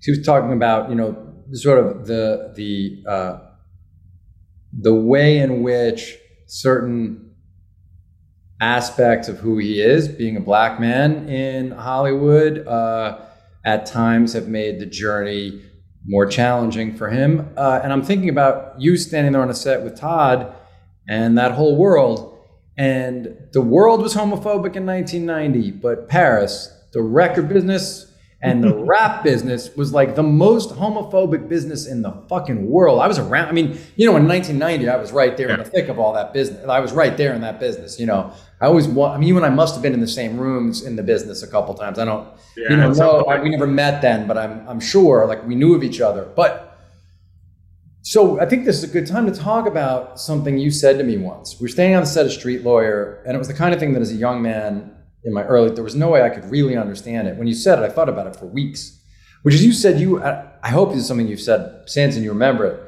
he 0.01 0.09
was 0.09 0.25
talking 0.25 0.51
about 0.51 0.89
you 0.89 0.95
know 0.95 1.27
sort 1.53 1.79
of 1.79 2.07
the 2.07 2.53
the 2.55 3.03
uh, 3.07 3.39
the 4.79 4.93
way 4.93 5.39
in 5.39 5.63
which 5.63 6.17
certain 6.45 7.31
aspects 8.59 9.27
of 9.27 9.37
who 9.37 9.57
he 9.57 9.81
is, 9.81 10.07
being 10.07 10.37
a 10.37 10.41
black 10.41 10.79
man 10.79 11.29
in 11.29 11.71
Hollywood, 11.71 12.65
uh, 12.67 13.19
at 13.65 13.85
times 13.85 14.33
have 14.33 14.47
made 14.47 14.79
the 14.79 14.85
journey 14.85 15.61
more 16.05 16.25
challenging 16.25 16.95
for 16.95 17.09
him. 17.09 17.53
Uh, 17.57 17.81
and 17.83 17.91
I'm 17.91 18.03
thinking 18.03 18.29
about 18.29 18.79
you 18.79 18.95
standing 18.97 19.33
there 19.33 19.41
on 19.41 19.49
a 19.49 19.53
set 19.53 19.83
with 19.83 19.99
Todd 19.99 20.55
and 21.07 21.37
that 21.37 21.51
whole 21.51 21.75
world. 21.75 22.37
And 22.77 23.35
the 23.53 23.61
world 23.61 24.01
was 24.01 24.15
homophobic 24.15 24.75
in 24.75 24.85
1990, 24.85 25.71
but 25.71 26.07
Paris, 26.07 26.71
the 26.93 27.01
record 27.01 27.49
business 27.49 28.06
and 28.41 28.63
the 28.63 28.75
rap 28.85 29.23
business 29.23 29.75
was 29.75 29.93
like 29.93 30.15
the 30.15 30.23
most 30.23 30.69
homophobic 30.69 31.49
business 31.49 31.87
in 31.87 32.01
the 32.01 32.11
fucking 32.29 32.69
world. 32.69 33.01
I 33.01 33.07
was 33.07 33.17
around. 33.17 33.47
I 33.47 33.51
mean, 33.51 33.79
you 33.95 34.05
know, 34.05 34.15
in 34.15 34.27
1990, 34.27 34.89
I 34.89 34.95
was 34.97 35.11
right 35.11 35.35
there 35.35 35.49
in 35.49 35.59
the 35.59 35.65
thick 35.65 35.87
of 35.87 35.97
all 35.97 36.13
that 36.13 36.33
business. 36.33 36.67
I 36.67 36.79
was 36.79 36.93
right 36.93 37.17
there 37.17 37.33
in 37.33 37.41
that 37.41 37.59
business. 37.59 37.99
You 37.99 38.05
know, 38.05 38.31
I 38.61 38.67
always. 38.67 38.87
I 38.87 39.17
mean, 39.17 39.27
you 39.27 39.37
and 39.37 39.45
I 39.45 39.49
must 39.49 39.73
have 39.73 39.81
been 39.81 39.93
in 39.93 40.01
the 40.01 40.07
same 40.07 40.37
rooms 40.37 40.83
in 40.83 40.95
the 40.95 41.03
business 41.03 41.41
a 41.41 41.47
couple 41.47 41.73
times. 41.73 41.97
I 41.97 42.05
don't. 42.05 42.27
Yeah, 42.55 42.69
you 42.71 42.77
know, 42.77 42.91
no, 42.91 43.21
I, 43.25 43.41
we 43.41 43.49
never 43.49 43.67
met 43.67 44.01
then, 44.01 44.27
but 44.27 44.37
I'm. 44.37 44.67
I'm 44.67 44.79
sure, 44.79 45.25
like, 45.25 45.45
we 45.47 45.55
knew 45.55 45.73
of 45.73 45.83
each 45.83 46.01
other. 46.01 46.31
But 46.35 46.67
so 48.03 48.39
I 48.39 48.45
think 48.45 48.63
this 48.63 48.77
is 48.77 48.89
a 48.89 48.93
good 48.93 49.07
time 49.07 49.25
to 49.25 49.37
talk 49.37 49.67
about 49.67 50.19
something 50.19 50.57
you 50.57 50.71
said 50.71 50.97
to 50.97 51.03
me 51.03 51.17
once. 51.17 51.59
We 51.59 51.65
were 51.65 51.69
standing 51.69 51.95
on 51.95 52.03
the 52.03 52.07
set 52.07 52.25
of 52.25 52.31
Street 52.31 52.63
Lawyer, 52.63 53.21
and 53.25 53.35
it 53.35 53.37
was 53.37 53.47
the 53.49 53.53
kind 53.53 53.73
of 53.73 53.79
thing 53.79 53.93
that, 53.93 54.01
as 54.01 54.11
a 54.11 54.15
young 54.15 54.41
man, 54.41 54.96
in 55.23 55.33
my 55.33 55.43
early, 55.43 55.69
there 55.71 55.83
was 55.83 55.95
no 55.95 56.09
way 56.09 56.21
I 56.21 56.29
could 56.29 56.45
really 56.49 56.77
understand 56.77 57.27
it. 57.27 57.37
When 57.37 57.47
you 57.47 57.53
said 57.53 57.79
it, 57.79 57.83
I 57.83 57.89
thought 57.89 58.09
about 58.09 58.27
it 58.27 58.35
for 58.35 58.45
weeks. 58.45 58.93
Which 59.43 59.55
is, 59.55 59.63
you 59.63 59.71
said 59.71 59.99
you. 59.99 60.21
I 60.21 60.69
hope 60.69 60.89
this 60.89 60.99
is 60.99 61.07
something 61.07 61.27
you've 61.27 61.39
said 61.39 61.83
since, 61.85 62.15
and 62.15 62.23
you 62.23 62.31
remember 62.31 62.65
it. 62.65 62.83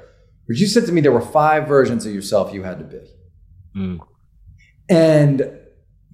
But 0.48 0.58
you 0.58 0.68
said 0.68 0.86
to 0.88 0.92
me 0.92 1.00
there 1.00 1.12
were 1.12 1.22
five 1.22 1.68
versions 1.68 2.06
of 2.06 2.14
yourself 2.14 2.54
you 2.54 2.64
had 2.64 2.80
to 2.80 2.86
be. 2.86 3.00
Mm. 3.78 4.00
And 4.90 5.38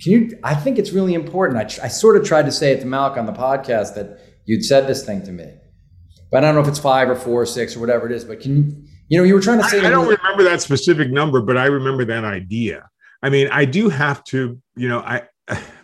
can 0.02 0.12
you? 0.12 0.40
I 0.44 0.54
think 0.56 0.78
it's 0.78 0.92
really 0.92 1.14
important. 1.14 1.58
I, 1.58 1.86
I 1.86 1.88
sort 1.88 2.18
of 2.18 2.26
tried 2.26 2.46
to 2.46 2.52
say 2.52 2.72
it 2.74 2.82
to 2.82 2.86
Malk 2.86 3.18
on 3.18 3.26
the 3.26 3.34
podcast 3.34 3.96
that 3.96 4.20
you'd 4.46 4.64
said 4.64 4.88
this 4.88 5.06
thing 5.06 5.24
to 5.24 5.32
me, 5.32 5.52
but 6.32 6.44
I 6.44 6.48
don't 6.48 6.56
know 6.56 6.62
if 6.62 6.68
it's 6.68 6.80
five 6.80 7.10
or 7.10 7.16
four 7.16 7.42
or 7.42 7.46
six 7.46 7.76
or 7.76 7.80
whatever 7.80 8.06
it 8.06 8.12
is. 8.12 8.26
But 8.26 8.42
can 8.42 8.58
you? 8.58 8.84
You 9.08 9.20
know, 9.20 9.24
you 9.24 9.36
were 9.36 9.42
trying 9.42 9.60
to 9.60 9.70
say. 9.70 9.82
I, 9.82 9.88
I 9.88 9.90
don't 9.90 10.08
remember 10.08 10.44
that 10.44 10.62
specific 10.62 11.12
number, 11.12 11.42
but 11.42 11.58
I 11.58 11.68
remember 11.68 12.04
that 12.06 12.26
idea. 12.26 12.90
I 13.24 13.30
mean, 13.30 13.48
I 13.52 13.64
do 13.64 13.88
have 13.90 14.24
to. 14.26 14.60
You 14.76 14.90
know, 14.90 15.00
I 15.00 15.24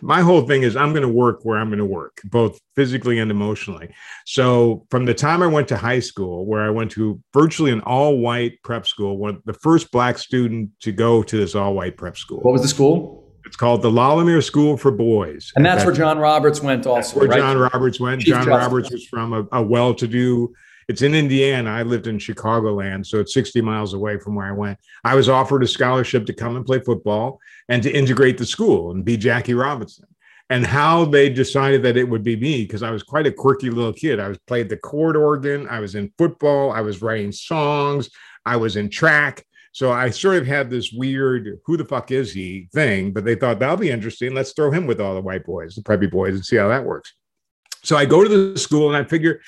my 0.00 0.20
whole 0.20 0.42
thing 0.42 0.62
is 0.62 0.76
I'm 0.76 0.90
going 0.92 1.02
to 1.02 1.08
work 1.08 1.44
where 1.44 1.58
I'm 1.58 1.68
going 1.68 1.78
to 1.78 1.84
work, 1.84 2.20
both 2.24 2.58
physically 2.74 3.18
and 3.18 3.30
emotionally. 3.30 3.94
So 4.26 4.86
from 4.90 5.04
the 5.04 5.14
time 5.14 5.42
I 5.42 5.46
went 5.46 5.68
to 5.68 5.76
high 5.76 6.00
school, 6.00 6.46
where 6.46 6.62
I 6.62 6.70
went 6.70 6.90
to 6.92 7.20
virtually 7.32 7.70
an 7.70 7.80
all-white 7.82 8.62
prep 8.64 8.86
school, 8.86 9.18
one 9.18 9.40
the 9.44 9.52
first 9.54 9.92
black 9.92 10.18
student 10.18 10.70
to 10.80 10.92
go 10.92 11.22
to 11.22 11.36
this 11.36 11.54
all-white 11.54 11.96
prep 11.96 12.16
school. 12.16 12.40
What 12.40 12.52
was 12.52 12.62
the 12.62 12.68
school? 12.68 13.20
It's 13.44 13.56
called 13.56 13.82
the 13.82 13.90
La 13.90 14.14
Lumiere 14.14 14.40
School 14.40 14.76
for 14.76 14.90
Boys, 14.90 15.52
and 15.56 15.66
that's, 15.66 15.84
where 15.84 15.94
John 15.94 16.18
Roberts 16.18 16.60
went. 16.60 16.86
Also, 16.86 17.18
where 17.18 17.28
right? 17.28 17.38
John 17.38 17.58
Roberts 17.58 17.98
went. 17.98 18.22
John. 18.22 18.46
Roberts 18.46 18.90
was 18.90 19.06
from 19.06 19.32
a, 19.32 19.46
a 19.52 19.62
well-to-do 19.62 20.52
it's 20.88 21.02
in 21.02 21.14
Indiana. 21.14 21.70
I 21.70 21.82
lived 21.82 22.06
in 22.06 22.18
Chicagoland, 22.18 23.06
so 23.06 23.20
it's 23.20 23.34
60 23.34 23.60
miles 23.60 23.94
away 23.94 24.18
from 24.18 24.34
where 24.34 24.46
I 24.46 24.52
went. 24.52 24.78
I 25.04 25.14
was 25.14 25.28
offered 25.28 25.62
a 25.62 25.68
scholarship 25.68 26.26
to 26.26 26.32
come 26.32 26.56
and 26.56 26.66
play 26.66 26.80
football 26.80 27.38
and 27.68 27.82
to 27.82 27.90
integrate 27.90 28.38
the 28.38 28.46
school 28.46 28.90
and 28.90 29.04
be 29.04 29.16
Jackie 29.16 29.54
Robinson. 29.54 30.06
And 30.50 30.66
how 30.66 31.06
they 31.06 31.30
decided 31.30 31.82
that 31.84 31.96
it 31.96 32.08
would 32.08 32.22
be 32.22 32.36
me, 32.36 32.62
because 32.62 32.82
I 32.82 32.90
was 32.90 33.02
quite 33.02 33.26
a 33.26 33.32
quirky 33.32 33.70
little 33.70 33.92
kid. 33.92 34.20
I 34.20 34.28
was 34.28 34.38
played 34.46 34.68
the 34.68 34.76
chord 34.76 35.16
organ, 35.16 35.66
I 35.68 35.80
was 35.80 35.94
in 35.94 36.12
football, 36.18 36.72
I 36.72 36.82
was 36.82 37.00
writing 37.00 37.32
songs, 37.32 38.10
I 38.44 38.56
was 38.56 38.76
in 38.76 38.90
track. 38.90 39.46
So 39.72 39.90
I 39.90 40.10
sort 40.10 40.36
of 40.36 40.46
had 40.46 40.68
this 40.68 40.92
weird 40.92 41.58
who 41.64 41.78
the 41.78 41.84
fuck 41.86 42.10
is 42.10 42.32
he 42.32 42.68
thing, 42.74 43.12
but 43.12 43.24
they 43.24 43.34
thought 43.34 43.58
that'll 43.58 43.78
be 43.78 43.90
interesting. 43.90 44.34
Let's 44.34 44.52
throw 44.52 44.70
him 44.70 44.86
with 44.86 45.00
all 45.00 45.14
the 45.14 45.22
white 45.22 45.46
boys, 45.46 45.74
the 45.74 45.82
preppy 45.82 46.10
boys, 46.10 46.34
and 46.34 46.44
see 46.44 46.56
how 46.56 46.68
that 46.68 46.84
works. 46.84 47.14
So 47.82 47.96
I 47.96 48.04
go 48.04 48.22
to 48.22 48.28
the 48.28 48.58
school 48.58 48.88
and 48.88 48.96
I 48.96 49.08
figure 49.08 49.40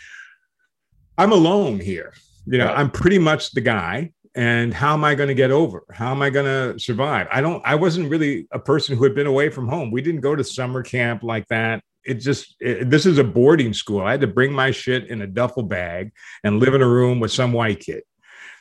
I'm 1.16 1.32
alone 1.32 1.80
here. 1.80 2.12
You 2.46 2.58
know, 2.58 2.66
right. 2.66 2.78
I'm 2.78 2.90
pretty 2.90 3.18
much 3.18 3.52
the 3.52 3.60
guy. 3.60 4.12
And 4.36 4.74
how 4.74 4.94
am 4.94 5.04
I 5.04 5.14
going 5.14 5.28
to 5.28 5.34
get 5.34 5.52
over? 5.52 5.84
How 5.92 6.10
am 6.10 6.20
I 6.20 6.28
going 6.28 6.46
to 6.46 6.76
survive? 6.78 7.28
I 7.30 7.40
don't, 7.40 7.62
I 7.64 7.76
wasn't 7.76 8.10
really 8.10 8.48
a 8.50 8.58
person 8.58 8.96
who 8.96 9.04
had 9.04 9.14
been 9.14 9.28
away 9.28 9.48
from 9.48 9.68
home. 9.68 9.92
We 9.92 10.02
didn't 10.02 10.22
go 10.22 10.34
to 10.34 10.42
summer 10.42 10.82
camp 10.82 11.22
like 11.22 11.46
that. 11.48 11.84
It 12.04 12.14
just, 12.14 12.56
it, 12.58 12.90
this 12.90 13.06
is 13.06 13.18
a 13.18 13.24
boarding 13.24 13.72
school. 13.72 14.02
I 14.02 14.10
had 14.10 14.20
to 14.22 14.26
bring 14.26 14.52
my 14.52 14.72
shit 14.72 15.06
in 15.06 15.22
a 15.22 15.26
duffel 15.28 15.62
bag 15.62 16.12
and 16.42 16.58
live 16.58 16.74
in 16.74 16.82
a 16.82 16.88
room 16.88 17.20
with 17.20 17.30
some 17.30 17.52
white 17.52 17.78
kid. 17.78 18.02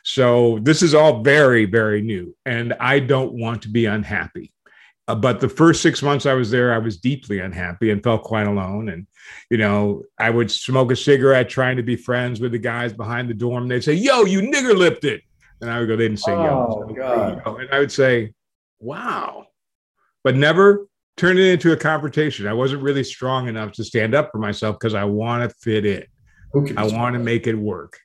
So 0.04 0.60
this 0.62 0.80
is 0.80 0.94
all 0.94 1.24
very, 1.24 1.64
very 1.64 2.02
new. 2.02 2.36
And 2.46 2.74
I 2.74 3.00
don't 3.00 3.32
want 3.32 3.62
to 3.62 3.68
be 3.68 3.86
unhappy. 3.86 4.53
Uh, 5.06 5.14
but 5.14 5.40
the 5.40 5.48
first 5.48 5.82
six 5.82 6.02
months 6.02 6.24
I 6.24 6.32
was 6.32 6.50
there, 6.50 6.72
I 6.72 6.78
was 6.78 6.96
deeply 6.96 7.40
unhappy 7.40 7.90
and 7.90 8.02
felt 8.02 8.22
quite 8.22 8.46
alone. 8.46 8.88
And, 8.88 9.06
you 9.50 9.58
know, 9.58 10.02
I 10.18 10.30
would 10.30 10.50
smoke 10.50 10.90
a 10.92 10.96
cigarette 10.96 11.48
trying 11.48 11.76
to 11.76 11.82
be 11.82 11.96
friends 11.96 12.40
with 12.40 12.52
the 12.52 12.58
guys 12.58 12.92
behind 12.92 13.28
the 13.28 13.34
dorm. 13.34 13.68
They'd 13.68 13.84
say, 13.84 13.94
Yo, 13.94 14.24
you 14.24 14.40
nigger 14.40 14.76
lipped 14.76 15.04
it. 15.04 15.22
And 15.60 15.70
I 15.70 15.78
would 15.78 15.88
go, 15.88 15.96
They 15.96 16.08
didn't 16.08 16.20
say 16.20 16.32
oh, 16.32 16.86
yo. 16.88 16.94
God. 16.94 17.60
And 17.60 17.70
I 17.70 17.78
would 17.78 17.92
say, 17.92 18.32
Wow. 18.80 19.46
But 20.22 20.36
never 20.36 20.86
turn 21.18 21.36
it 21.36 21.46
into 21.46 21.72
a 21.72 21.76
confrontation. 21.76 22.46
I 22.46 22.54
wasn't 22.54 22.82
really 22.82 23.04
strong 23.04 23.46
enough 23.48 23.72
to 23.72 23.84
stand 23.84 24.14
up 24.14 24.30
for 24.32 24.38
myself 24.38 24.76
because 24.80 24.94
I 24.94 25.04
want 25.04 25.48
to 25.48 25.54
fit 25.56 25.84
in. 25.84 26.04
I 26.78 26.86
want 26.86 27.14
to 27.14 27.18
make 27.18 27.46
it 27.46 27.54
work. 27.54 27.98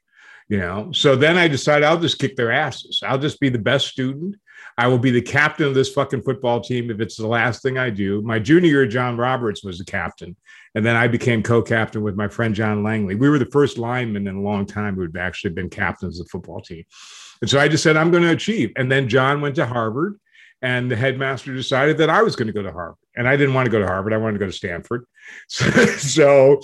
You 0.50 0.58
know, 0.58 0.92
so 0.92 1.16
then 1.16 1.38
I 1.38 1.48
decided 1.48 1.86
I'll 1.86 2.00
just 2.00 2.18
kick 2.18 2.36
their 2.36 2.52
asses. 2.52 3.04
I'll 3.06 3.20
just 3.20 3.40
be 3.40 3.50
the 3.50 3.60
best 3.60 3.88
student. 3.88 4.36
I 4.80 4.88
will 4.88 4.98
be 4.98 5.12
the 5.12 5.22
captain 5.22 5.68
of 5.68 5.74
this 5.74 5.92
fucking 5.92 6.22
football 6.22 6.62
team 6.62 6.90
if 6.90 7.02
it's 7.02 7.18
the 7.18 7.28
last 7.28 7.62
thing 7.62 7.78
I 7.78 7.90
do. 7.90 8.22
My 8.22 8.40
junior 8.40 8.70
year, 8.70 8.88
John 8.88 9.18
Roberts 9.18 9.62
was 9.62 9.78
the 9.78 9.84
captain. 9.84 10.38
And 10.74 10.86
then 10.86 10.96
I 10.96 11.10
became 11.10 11.44
co 11.44 11.62
captain 11.62 12.02
with 12.02 12.16
my 12.16 12.30
friend 12.30 12.56
John 12.56 12.82
Langley. 12.82 13.16
We 13.16 13.30
were 13.30 13.40
the 13.40 13.46
first 13.48 13.78
linemen 13.78 14.26
in 14.26 14.38
a 14.38 14.42
long 14.42 14.66
time 14.66 14.96
who 14.96 15.02
had 15.02 15.18
actually 15.18 15.50
been 15.50 15.70
captains 15.70 16.18
of 16.18 16.28
the 16.28 16.30
football 16.30 16.62
team. 16.62 16.86
And 17.42 17.50
so 17.50 17.60
I 17.60 17.68
just 17.68 17.84
said, 17.84 17.98
I'm 17.98 18.10
going 18.10 18.24
to 18.24 18.32
achieve. 18.32 18.72
And 18.78 18.90
then 18.90 19.10
John 19.10 19.42
went 19.42 19.56
to 19.56 19.66
Harvard, 19.66 20.18
and 20.62 20.90
the 20.90 20.96
headmaster 20.96 21.54
decided 21.54 21.98
that 21.98 22.10
I 22.10 22.22
was 22.22 22.38
going 22.38 22.48
to 22.48 22.54
go 22.54 22.64
to 22.64 22.72
Harvard. 22.72 23.00
And 23.18 23.28
I 23.28 23.36
didn't 23.36 23.56
want 23.56 23.66
to 23.66 23.72
go 23.72 23.80
to 23.80 23.88
Harvard, 23.88 24.14
I 24.14 24.18
wanted 24.18 24.40
to 24.40 24.40
go 24.40 24.46
to 24.46 24.54
Stanford. 24.54 25.06
So, 25.48 25.86
so 25.98 26.62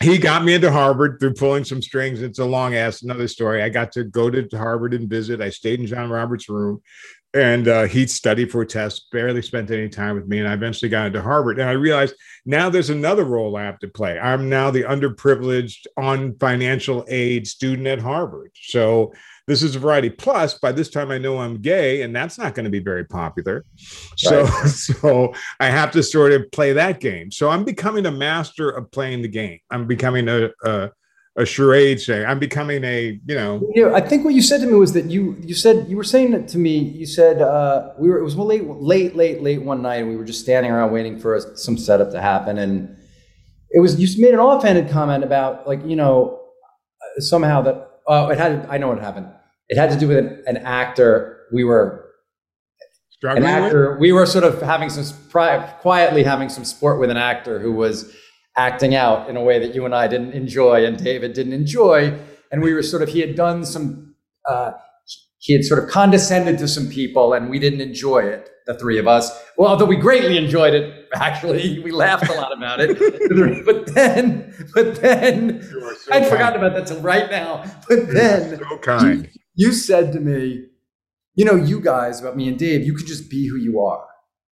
he 0.00 0.18
got 0.18 0.44
me 0.44 0.54
into 0.54 0.70
Harvard 0.70 1.18
through 1.20 1.34
pulling 1.34 1.64
some 1.64 1.82
strings. 1.82 2.22
It's 2.22 2.38
a 2.38 2.44
long 2.44 2.74
ass 2.74 3.02
another 3.02 3.28
story. 3.28 3.62
I 3.62 3.68
got 3.68 3.92
to 3.92 4.04
go 4.04 4.30
to 4.30 4.48
Harvard 4.56 4.94
and 4.94 5.08
visit. 5.08 5.40
I 5.40 5.50
stayed 5.50 5.80
in 5.80 5.86
John 5.86 6.10
Roberts' 6.10 6.48
room, 6.48 6.82
and 7.34 7.68
uh, 7.68 7.84
he 7.84 8.06
studied 8.06 8.50
for 8.50 8.62
a 8.62 8.66
test. 8.66 9.10
Barely 9.10 9.42
spent 9.42 9.70
any 9.70 9.88
time 9.88 10.16
with 10.16 10.26
me, 10.26 10.38
and 10.38 10.48
I 10.48 10.52
eventually 10.52 10.88
got 10.88 11.06
into 11.06 11.22
Harvard. 11.22 11.58
And 11.58 11.68
I 11.68 11.72
realized 11.72 12.14
now 12.44 12.68
there's 12.68 12.90
another 12.90 13.24
role 13.24 13.56
I 13.56 13.62
have 13.64 13.78
to 13.80 13.88
play. 13.88 14.18
I'm 14.18 14.48
now 14.48 14.70
the 14.70 14.82
underprivileged, 14.82 15.86
on 15.96 16.36
financial 16.38 17.04
aid 17.08 17.46
student 17.46 17.86
at 17.86 18.00
Harvard. 18.00 18.52
So 18.54 19.12
this 19.46 19.62
is 19.62 19.76
a 19.76 19.78
variety. 19.78 20.10
Plus, 20.10 20.58
by 20.58 20.72
this 20.72 20.90
time, 20.90 21.10
I 21.10 21.18
know 21.18 21.38
I'm 21.38 21.60
gay, 21.60 22.02
and 22.02 22.14
that's 22.14 22.38
not 22.38 22.54
going 22.54 22.64
to 22.64 22.70
be 22.70 22.80
very 22.80 23.04
popular. 23.04 23.64
So, 24.16 24.44
right. 24.44 24.68
so 24.68 25.34
I 25.58 25.66
have 25.66 25.90
to 25.92 26.02
sort 26.02 26.32
of 26.32 26.50
play 26.52 26.72
that 26.74 27.00
game. 27.00 27.30
So 27.30 27.48
I'm 27.48 27.64
becoming 27.64 28.06
a 28.06 28.12
master 28.12 28.70
of 28.70 28.90
playing 28.90 29.22
the 29.22 29.28
game. 29.28 29.58
I'm 29.70 29.86
becoming 29.86 30.28
a, 30.28 30.50
a 30.64 30.90
a 31.36 31.46
charade 31.46 31.98
say 31.98 32.24
i'm 32.26 32.38
becoming 32.38 32.84
a 32.84 33.18
you 33.26 33.34
know 33.34 33.62
yeah 33.74 33.92
i 33.94 34.00
think 34.00 34.24
what 34.24 34.34
you 34.34 34.42
said 34.42 34.60
to 34.60 34.66
me 34.66 34.74
was 34.74 34.92
that 34.92 35.06
you 35.06 35.36
you 35.40 35.54
said 35.54 35.88
you 35.88 35.96
were 35.96 36.04
saying 36.04 36.34
it 36.34 36.46
to 36.46 36.58
me 36.58 36.78
you 36.78 37.06
said 37.06 37.40
uh 37.40 37.90
we 37.98 38.10
were 38.10 38.18
it 38.18 38.22
was 38.22 38.36
late 38.36 38.66
late 38.66 39.16
late 39.16 39.42
late 39.42 39.62
one 39.62 39.80
night 39.80 39.96
and 39.96 40.10
we 40.10 40.16
were 40.16 40.26
just 40.26 40.40
standing 40.40 40.70
around 40.70 40.92
waiting 40.92 41.18
for 41.18 41.36
a, 41.36 41.56
some 41.56 41.78
setup 41.78 42.10
to 42.10 42.20
happen 42.20 42.58
and 42.58 42.94
it 43.70 43.80
was 43.80 43.98
you 43.98 44.22
made 44.22 44.34
an 44.34 44.40
offhanded 44.40 44.90
comment 44.90 45.24
about 45.24 45.66
like 45.66 45.82
you 45.86 45.96
know 45.96 46.38
somehow 47.18 47.62
that 47.62 47.90
uh, 48.08 48.28
it 48.30 48.36
had 48.36 48.66
i 48.68 48.76
know 48.76 48.88
what 48.88 48.98
happened 48.98 49.26
it 49.68 49.78
had 49.78 49.90
to 49.90 49.98
do 49.98 50.08
with 50.08 50.18
an, 50.18 50.42
an 50.46 50.58
actor 50.58 51.46
we 51.50 51.64
were 51.64 52.10
Struggling 53.08 53.44
an 53.44 53.64
actor 53.64 53.92
with? 53.92 54.00
we 54.00 54.12
were 54.12 54.26
sort 54.26 54.44
of 54.44 54.60
having 54.60 54.90
some 54.90 55.04
quietly 55.30 56.24
having 56.24 56.50
some 56.50 56.64
sport 56.66 57.00
with 57.00 57.08
an 57.08 57.16
actor 57.16 57.58
who 57.58 57.72
was 57.72 58.14
acting 58.56 58.94
out 58.94 59.28
in 59.30 59.36
a 59.36 59.42
way 59.42 59.58
that 59.58 59.74
you 59.74 59.84
and 59.84 59.94
I 59.94 60.08
didn't 60.08 60.32
enjoy 60.32 60.84
and 60.84 61.02
David 61.02 61.32
didn't 61.32 61.54
enjoy. 61.54 62.18
And 62.50 62.62
we 62.62 62.74
were 62.74 62.82
sort 62.82 63.02
of, 63.02 63.08
he 63.08 63.20
had 63.20 63.34
done 63.34 63.64
some, 63.64 64.14
uh, 64.48 64.72
he 65.38 65.54
had 65.54 65.64
sort 65.64 65.82
of 65.82 65.88
condescended 65.88 66.58
to 66.58 66.68
some 66.68 66.88
people 66.88 67.32
and 67.32 67.50
we 67.50 67.58
didn't 67.58 67.80
enjoy 67.80 68.20
it, 68.20 68.50
the 68.66 68.74
three 68.74 68.98
of 68.98 69.08
us. 69.08 69.30
Well, 69.56 69.70
although 69.70 69.86
we 69.86 69.96
greatly 69.96 70.36
enjoyed 70.36 70.74
it, 70.74 71.08
actually, 71.14 71.80
we 71.80 71.90
laughed 71.90 72.28
a 72.28 72.34
lot 72.34 72.56
about 72.56 72.78
it. 72.80 72.98
but 73.66 73.94
then, 73.94 74.54
but 74.74 75.00
then, 75.00 75.62
so 75.62 76.12
I'd 76.12 76.28
forgotten 76.28 76.62
about 76.62 76.76
that 76.76 76.86
till 76.86 77.00
right 77.00 77.30
now. 77.30 77.64
But 77.88 78.08
then, 78.08 78.58
so 78.58 78.78
kind. 78.78 79.28
You, 79.54 79.68
you 79.68 79.72
said 79.72 80.12
to 80.12 80.20
me, 80.20 80.66
you 81.34 81.44
know, 81.44 81.54
you 81.54 81.80
guys, 81.80 82.20
about 82.20 82.36
me 82.36 82.48
and 82.48 82.58
Dave, 82.58 82.84
you 82.84 82.94
could 82.94 83.06
just 83.06 83.30
be 83.30 83.48
who 83.48 83.56
you 83.56 83.80
are. 83.80 84.06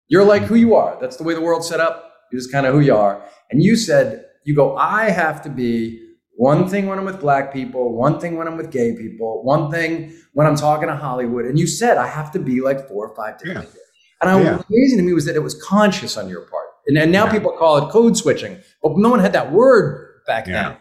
You're 0.08 0.24
like 0.24 0.42
who 0.42 0.54
you 0.54 0.74
are. 0.74 0.98
That's 1.00 1.16
the 1.16 1.24
way 1.24 1.34
the 1.34 1.40
world's 1.40 1.68
set 1.68 1.80
up. 1.80 2.12
You're 2.30 2.40
just 2.40 2.52
kind 2.52 2.66
of 2.66 2.74
who 2.74 2.80
you 2.80 2.94
are. 2.94 3.24
And 3.50 3.62
you 3.62 3.76
said, 3.76 4.26
you 4.44 4.54
go, 4.54 4.76
I 4.76 5.10
have 5.10 5.42
to 5.42 5.48
be 5.48 6.02
one 6.36 6.68
thing 6.68 6.86
when 6.86 6.98
I'm 6.98 7.04
with 7.04 7.20
black 7.20 7.52
people, 7.52 7.94
one 7.94 8.20
thing 8.20 8.36
when 8.36 8.46
I'm 8.46 8.56
with 8.56 8.70
gay 8.70 8.94
people, 8.94 9.42
one 9.42 9.70
thing 9.70 10.14
when 10.34 10.46
I'm 10.46 10.56
talking 10.56 10.88
to 10.88 10.96
Hollywood. 10.96 11.46
And 11.46 11.58
you 11.58 11.66
said, 11.66 11.96
I 11.96 12.06
have 12.06 12.30
to 12.32 12.38
be 12.38 12.60
like 12.60 12.88
four 12.88 13.08
or 13.08 13.16
five 13.16 13.38
different 13.38 13.68
yeah. 13.72 13.80
And 14.20 14.30
I, 14.30 14.42
yeah. 14.42 14.62
amazing 14.68 14.98
to 14.98 15.02
me 15.02 15.12
was 15.12 15.26
that 15.26 15.36
it 15.36 15.42
was 15.42 15.60
conscious 15.62 16.16
on 16.16 16.28
your 16.28 16.42
part. 16.42 16.66
And, 16.86 16.96
and 16.96 17.12
now 17.12 17.26
yeah. 17.26 17.32
people 17.32 17.52
call 17.52 17.86
it 17.86 17.90
code 17.90 18.16
switching, 18.16 18.58
but 18.82 18.96
no 18.96 19.10
one 19.10 19.20
had 19.20 19.32
that 19.32 19.52
word 19.52 20.20
back 20.26 20.46
yeah. 20.46 20.52
then. 20.70 20.76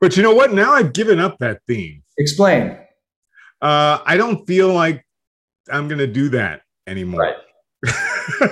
But 0.00 0.16
you 0.16 0.22
know 0.22 0.34
what? 0.34 0.52
Now 0.52 0.72
I've 0.72 0.92
given 0.92 1.18
up 1.18 1.38
that 1.38 1.60
theme. 1.66 2.02
Explain. 2.18 2.78
Uh, 3.60 3.98
I 4.04 4.16
don't 4.16 4.46
feel 4.46 4.72
like 4.72 5.04
I'm 5.70 5.88
going 5.88 5.98
to 5.98 6.06
do 6.06 6.30
that 6.30 6.62
anymore. 6.86 7.20
Right. 7.20 7.36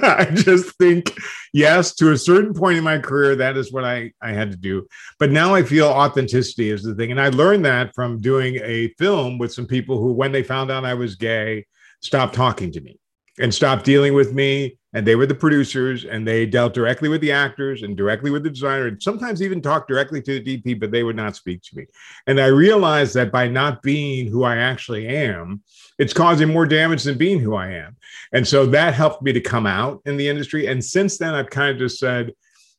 I 0.02 0.28
just 0.32 0.76
think, 0.76 1.16
yes, 1.52 1.94
to 1.96 2.10
a 2.10 2.18
certain 2.18 2.52
point 2.52 2.78
in 2.78 2.84
my 2.84 2.98
career, 2.98 3.36
that 3.36 3.56
is 3.56 3.72
what 3.72 3.84
I, 3.84 4.12
I 4.20 4.32
had 4.32 4.50
to 4.50 4.56
do. 4.56 4.86
But 5.18 5.30
now 5.30 5.54
I 5.54 5.62
feel 5.62 5.86
authenticity 5.86 6.70
is 6.70 6.82
the 6.82 6.94
thing. 6.94 7.12
And 7.12 7.20
I 7.20 7.28
learned 7.28 7.64
that 7.64 7.94
from 7.94 8.20
doing 8.20 8.56
a 8.62 8.88
film 8.98 9.38
with 9.38 9.52
some 9.52 9.66
people 9.66 9.98
who, 9.98 10.12
when 10.12 10.32
they 10.32 10.42
found 10.42 10.70
out 10.70 10.84
I 10.84 10.94
was 10.94 11.14
gay, 11.14 11.66
stopped 12.00 12.34
talking 12.34 12.72
to 12.72 12.80
me 12.80 12.98
and 13.38 13.54
stopped 13.54 13.84
dealing 13.84 14.14
with 14.14 14.32
me. 14.32 14.78
And 14.92 15.06
they 15.06 15.14
were 15.14 15.26
the 15.26 15.34
producers 15.34 16.04
and 16.04 16.26
they 16.26 16.46
dealt 16.46 16.74
directly 16.74 17.08
with 17.08 17.20
the 17.20 17.30
actors 17.30 17.82
and 17.82 17.96
directly 17.96 18.30
with 18.30 18.42
the 18.42 18.50
designer 18.50 18.88
and 18.88 19.00
sometimes 19.00 19.40
even 19.40 19.62
talked 19.62 19.88
directly 19.88 20.20
to 20.22 20.40
the 20.40 20.58
DP, 20.58 20.80
but 20.80 20.90
they 20.90 21.04
would 21.04 21.16
not 21.16 21.36
speak 21.36 21.62
to 21.62 21.76
me. 21.76 21.86
And 22.26 22.40
I 22.40 22.46
realized 22.46 23.14
that 23.14 23.30
by 23.30 23.46
not 23.46 23.82
being 23.82 24.26
who 24.26 24.42
I 24.42 24.56
actually 24.56 25.06
am, 25.06 25.62
it's 25.98 26.12
causing 26.12 26.48
more 26.48 26.66
damage 26.66 27.04
than 27.04 27.18
being 27.18 27.38
who 27.38 27.54
I 27.54 27.68
am. 27.72 27.96
And 28.32 28.46
so 28.46 28.66
that 28.66 28.94
helped 28.94 29.22
me 29.22 29.32
to 29.32 29.40
come 29.40 29.66
out 29.66 30.02
in 30.06 30.16
the 30.16 30.28
industry. 30.28 30.66
And 30.66 30.84
since 30.84 31.18
then, 31.18 31.34
I've 31.34 31.50
kind 31.50 31.70
of 31.70 31.78
just 31.78 31.98
said, 31.98 32.32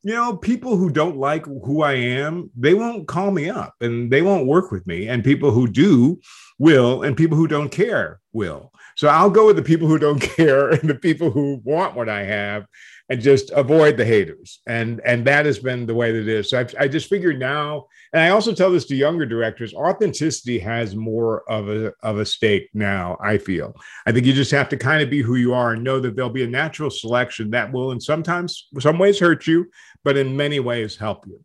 you 0.03 0.13
know, 0.13 0.35
people 0.35 0.75
who 0.75 0.89
don't 0.89 1.17
like 1.17 1.45
who 1.45 1.83
I 1.83 1.93
am, 1.93 2.49
they 2.57 2.73
won't 2.73 3.07
call 3.07 3.31
me 3.31 3.49
up 3.49 3.75
and 3.81 4.11
they 4.11 4.23
won't 4.23 4.47
work 4.47 4.71
with 4.71 4.85
me. 4.87 5.07
And 5.07 5.23
people 5.23 5.51
who 5.51 5.67
do 5.67 6.19
will, 6.57 7.03
and 7.03 7.17
people 7.17 7.37
who 7.37 7.47
don't 7.47 7.69
care 7.69 8.19
will. 8.33 8.71
So 9.01 9.07
I'll 9.07 9.31
go 9.31 9.47
with 9.47 9.55
the 9.55 9.63
people 9.63 9.87
who 9.87 9.97
don't 9.97 10.21
care 10.37 10.69
and 10.69 10.87
the 10.87 10.93
people 10.93 11.31
who 11.31 11.59
want 11.63 11.95
what 11.95 12.07
I 12.07 12.23
have 12.23 12.67
and 13.09 13.19
just 13.19 13.49
avoid 13.49 13.97
the 13.97 14.05
haters. 14.05 14.59
And 14.67 15.01
and 15.03 15.25
that 15.25 15.47
has 15.47 15.57
been 15.57 15.87
the 15.87 15.95
way 15.95 16.11
that 16.11 16.21
it 16.21 16.27
is. 16.27 16.51
So 16.51 16.59
I've, 16.59 16.75
I 16.79 16.87
just 16.87 17.09
figured 17.09 17.39
now 17.39 17.87
and 18.13 18.21
I 18.21 18.29
also 18.29 18.53
tell 18.53 18.71
this 18.71 18.85
to 18.85 18.95
younger 18.95 19.25
directors: 19.25 19.73
authenticity 19.73 20.59
has 20.59 20.95
more 20.95 21.41
of 21.49 21.67
a 21.67 21.93
of 22.03 22.19
a 22.19 22.25
stake 22.27 22.69
now. 22.75 23.17
I 23.19 23.39
feel. 23.39 23.75
I 24.05 24.11
think 24.11 24.27
you 24.27 24.33
just 24.33 24.51
have 24.51 24.69
to 24.69 24.77
kind 24.77 25.01
of 25.01 25.09
be 25.09 25.23
who 25.23 25.33
you 25.33 25.55
are 25.55 25.73
and 25.73 25.83
know 25.83 25.99
that 25.99 26.15
there'll 26.15 26.29
be 26.29 26.43
a 26.43 26.47
natural 26.47 26.91
selection 26.91 27.49
that 27.49 27.73
will, 27.73 27.93
in 27.93 27.99
sometimes 27.99 28.67
some 28.77 28.99
ways, 28.99 29.17
hurt 29.17 29.47
you, 29.47 29.65
but 30.03 30.15
in 30.15 30.37
many 30.37 30.59
ways, 30.59 30.95
help 30.95 31.25
you. 31.25 31.43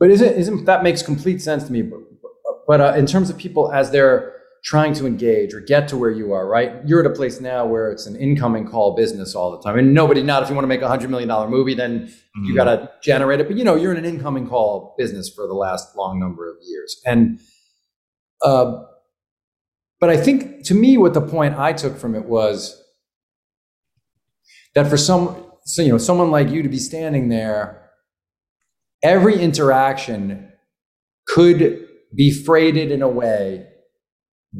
But 0.00 0.10
isn't 0.10 0.34
isn't 0.34 0.64
that 0.64 0.82
makes 0.82 1.00
complete 1.00 1.40
sense 1.40 1.62
to 1.62 1.72
me? 1.72 1.82
But, 1.82 2.00
but 2.66 2.80
uh, 2.80 2.94
in 2.96 3.06
terms 3.06 3.30
of 3.30 3.38
people 3.38 3.70
as 3.70 3.92
they're 3.92 4.35
trying 4.66 4.92
to 4.92 5.06
engage 5.06 5.54
or 5.54 5.60
get 5.60 5.86
to 5.86 5.96
where 5.96 6.10
you 6.10 6.32
are, 6.32 6.48
right? 6.48 6.72
You're 6.84 6.98
at 6.98 7.06
a 7.06 7.14
place 7.14 7.40
now 7.40 7.64
where 7.64 7.92
it's 7.92 8.06
an 8.06 8.16
incoming 8.16 8.66
call 8.66 8.96
business 8.96 9.36
all 9.36 9.52
the 9.52 9.62
time. 9.62 9.78
And 9.78 9.94
nobody, 9.94 10.24
not 10.24 10.42
if 10.42 10.48
you 10.48 10.56
want 10.56 10.64
to 10.64 10.68
make 10.68 10.82
a 10.82 10.88
hundred 10.88 11.08
million 11.08 11.28
dollar 11.28 11.48
movie, 11.48 11.74
then 11.74 12.06
mm-hmm. 12.08 12.44
you 12.46 12.54
got 12.56 12.64
to 12.64 12.90
generate 13.00 13.38
it. 13.38 13.46
But 13.46 13.56
you 13.56 13.62
know, 13.62 13.76
you're 13.76 13.92
in 13.92 13.96
an 13.96 14.04
incoming 14.04 14.48
call 14.48 14.96
business 14.98 15.32
for 15.32 15.46
the 15.46 15.54
last 15.54 15.94
long 15.94 16.18
number 16.18 16.50
of 16.50 16.56
years. 16.66 17.00
And, 17.06 17.38
uh, 18.42 18.82
but 20.00 20.10
I 20.10 20.16
think 20.16 20.64
to 20.64 20.74
me, 20.74 20.98
what 20.98 21.14
the 21.14 21.20
point 21.20 21.56
I 21.56 21.72
took 21.72 21.96
from 21.96 22.16
it 22.16 22.24
was 22.24 22.82
that 24.74 24.88
for 24.88 24.96
some, 24.96 25.44
so, 25.64 25.80
you 25.80 25.90
know, 25.90 25.98
someone 25.98 26.32
like 26.32 26.50
you 26.50 26.64
to 26.64 26.68
be 26.68 26.78
standing 26.78 27.28
there, 27.28 27.88
every 29.00 29.40
interaction 29.40 30.50
could 31.28 31.86
be 32.12 32.32
freighted 32.32 32.90
in 32.90 33.02
a 33.02 33.08
way 33.08 33.68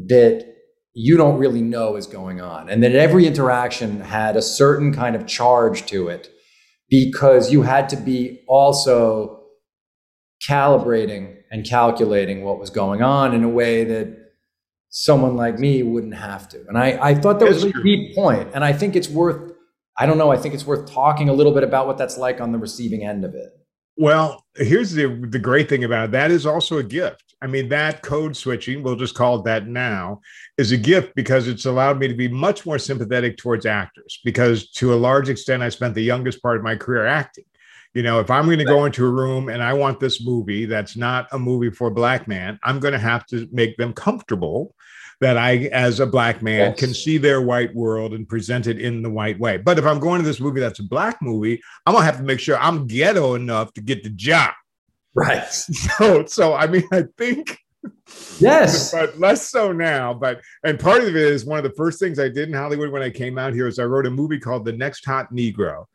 that 0.09 0.47
you 0.95 1.17
don't 1.17 1.39
really 1.39 1.63
know 1.63 1.97
is 1.97 2.07
going 2.07 2.41
on. 2.41 2.69
And 2.69 2.83
that 2.83 2.93
every 2.93 3.27
interaction 3.27 4.01
had 4.01 4.37
a 4.37 4.43
certain 4.43 4.95
kind 4.95 5.17
of 5.17 5.27
charge 5.27 5.87
to 5.87 6.09
it 6.09 6.31
because 6.89 7.53
you 7.53 7.63
had 7.63 7.89
to 7.91 7.97
be 7.97 8.43
also 8.49 9.45
calibrating 10.49 11.37
and 11.51 11.67
calculating 11.67 12.45
what 12.45 12.59
was 12.59 12.71
going 12.71 13.03
on 13.03 13.35
in 13.35 13.45
a 13.45 13.49
way 13.49 13.85
that 13.85 14.17
someone 14.89 15.37
like 15.37 15.59
me 15.59 15.83
wouldn't 15.83 16.15
have 16.15 16.49
to. 16.49 16.65
And 16.69 16.79
I, 16.79 16.99
I 17.01 17.15
thought 17.15 17.41
that 17.41 17.49
was 17.49 17.65
a 17.65 17.73
deep 17.83 18.15
point. 18.15 18.51
And 18.55 18.65
I 18.65 18.73
think 18.73 18.97
it's 18.97 19.09
worth, 19.09 19.53
I 19.99 20.07
don't 20.07 20.19
know, 20.19 20.31
I 20.31 20.37
think 20.37 20.55
it's 20.55 20.67
worth 20.67 20.91
talking 20.91 21.29
a 21.29 21.33
little 21.33 21.53
bit 21.53 21.63
about 21.63 21.87
what 21.87 21.99
that's 21.99 22.17
like 22.17 22.41
on 22.41 22.53
the 22.53 22.59
receiving 22.59 23.05
end 23.05 23.25
of 23.25 23.35
it. 23.35 23.51
Well, 23.97 24.45
here's 24.57 24.93
the 24.93 25.07
the 25.29 25.39
great 25.39 25.69
thing 25.69 25.85
about 25.85 26.07
it. 26.07 26.11
That 26.13 26.31
is 26.31 26.47
also 26.47 26.79
a 26.79 26.83
gift. 26.83 27.35
I 27.43 27.47
mean, 27.47 27.69
that 27.69 28.03
code 28.03 28.37
switching, 28.37 28.83
we'll 28.83 28.97
just 28.97 29.15
call 29.15 29.39
it 29.39 29.45
that 29.45 29.67
now, 29.67 30.21
is 30.57 30.73
a 30.73 30.77
gift 30.77 31.15
because 31.15 31.49
it's 31.49 31.67
allowed 31.67 31.99
me 31.99 32.09
to 32.09 32.15
be 32.15 32.29
much 32.29 32.65
more 32.65 32.79
sympathetic 32.79 33.37
towards 33.37 33.67
actors. 33.67 34.21
Because 34.25 34.71
to 34.73 34.95
a 34.95 34.97
large 34.97 35.29
extent, 35.29 35.63
I 35.63 35.69
spent 35.69 35.95
the 35.95 36.03
youngest 36.03 36.43
part 36.43 36.57
of 36.57 36.63
my 36.63 36.77
career 36.77 37.07
acting. 37.07 37.45
You 37.93 38.03
know, 38.03 38.21
if 38.21 38.31
I'm 38.31 38.47
going 38.47 38.59
to 38.59 38.65
go 38.65 38.85
into 38.85 39.07
a 39.07 39.11
room 39.11 39.49
and 39.49 39.63
I 39.63 39.73
want 39.73 40.01
this 40.01 40.25
movie 40.25 40.67
that's 40.67 40.97
not 40.97 41.29
a 41.33 41.39
movie 41.39 41.71
for 41.71 41.89
a 41.89 41.95
black 41.95 42.29
man, 42.29 42.59
I'm 42.63 42.81
going 42.81 42.93
to 42.93 42.99
have 42.99 43.27
to 43.27 43.49
make 43.53 43.77
them 43.77 43.93
comfortable 43.93 44.75
that 45.21 45.39
I, 45.39 45.69
as 45.73 46.01
a 46.01 46.07
black 46.07 46.43
man, 46.43 46.71
yes. 46.71 46.79
can 46.79 46.93
see 46.93 47.19
their 47.19 47.41
white 47.41 47.75
world 47.75 48.13
and 48.13 48.29
present 48.29 48.67
it 48.67 48.81
in 48.81 49.03
the 49.03 49.11
white 49.11 49.39
way. 49.39 49.57
But 49.57 49.79
if 49.79 49.87
I'm 49.87 49.99
going 49.99 50.21
to 50.21 50.27
this 50.27 50.41
movie 50.41 50.61
that's 50.61 50.79
a 50.81 50.85
black 50.85 51.23
movie, 51.23 51.61
I'm 51.87 51.95
gonna 51.95 52.05
have 52.05 52.19
to 52.19 52.23
make 52.23 52.41
sure 52.41 52.59
I'm 52.59 52.87
ghetto 52.87 53.35
enough 53.35 53.73
to 53.75 53.81
get 53.81 54.03
the 54.03 54.11
job. 54.11 54.53
Right. 55.15 55.47
So, 55.99 56.27
so 56.27 56.55
I 56.55 56.67
mean, 56.67 56.85
I 56.93 57.05
think 57.17 57.59
yes, 58.39 58.93
but 58.93 59.19
less 59.19 59.49
so 59.49 59.73
now. 59.73 60.13
But 60.13 60.41
and 60.65 60.79
part 60.79 61.03
of 61.03 61.09
it 61.09 61.17
is 61.17 61.45
one 61.45 61.59
of 61.59 61.65
the 61.65 61.77
first 61.77 61.99
things 61.99 62.19
I 62.19 62.29
did 62.29 62.49
in 62.49 62.55
Hollywood 62.55 62.91
when 62.91 63.03
I 63.03 63.11
came 63.11 63.39
out 63.39 63.55
here 63.55 63.67
is 63.67 63.79
I 63.79 63.85
wrote 63.85 64.07
a 64.07 64.11
movie 64.11 64.39
called 64.39 64.65
The 64.65 64.73
Next 64.73 65.05
Hot 65.07 65.33
Negro 65.33 65.87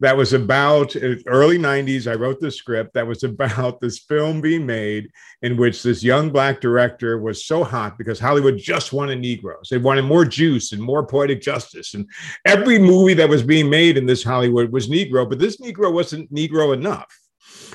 that 0.00 0.16
was 0.16 0.32
about 0.32 0.94
uh, 0.96 1.14
early 1.26 1.58
90s. 1.58 2.10
I 2.10 2.14
wrote 2.14 2.40
the 2.40 2.50
script 2.50 2.94
that 2.94 3.06
was 3.06 3.22
about 3.24 3.80
this 3.80 3.98
film 3.98 4.40
being 4.40 4.66
made 4.66 5.10
in 5.42 5.56
which 5.56 5.82
this 5.82 6.02
young 6.02 6.30
black 6.30 6.60
director 6.60 7.18
was 7.18 7.44
so 7.44 7.64
hot 7.64 7.98
because 7.98 8.18
Hollywood 8.18 8.58
just 8.58 8.92
wanted 8.92 9.20
Negroes. 9.20 9.68
They 9.70 9.78
wanted 9.78 10.02
more 10.02 10.24
juice 10.24 10.72
and 10.72 10.82
more 10.82 11.06
poetic 11.06 11.40
justice. 11.40 11.94
And 11.94 12.08
every 12.44 12.78
movie 12.78 13.14
that 13.14 13.28
was 13.28 13.42
being 13.42 13.68
made 13.70 13.96
in 13.96 14.06
this 14.06 14.22
Hollywood 14.22 14.72
was 14.72 14.88
Negro, 14.88 15.28
but 15.28 15.38
this 15.38 15.58
Negro 15.58 15.92
wasn't 15.92 16.32
Negro 16.32 16.74
enough. 16.74 17.12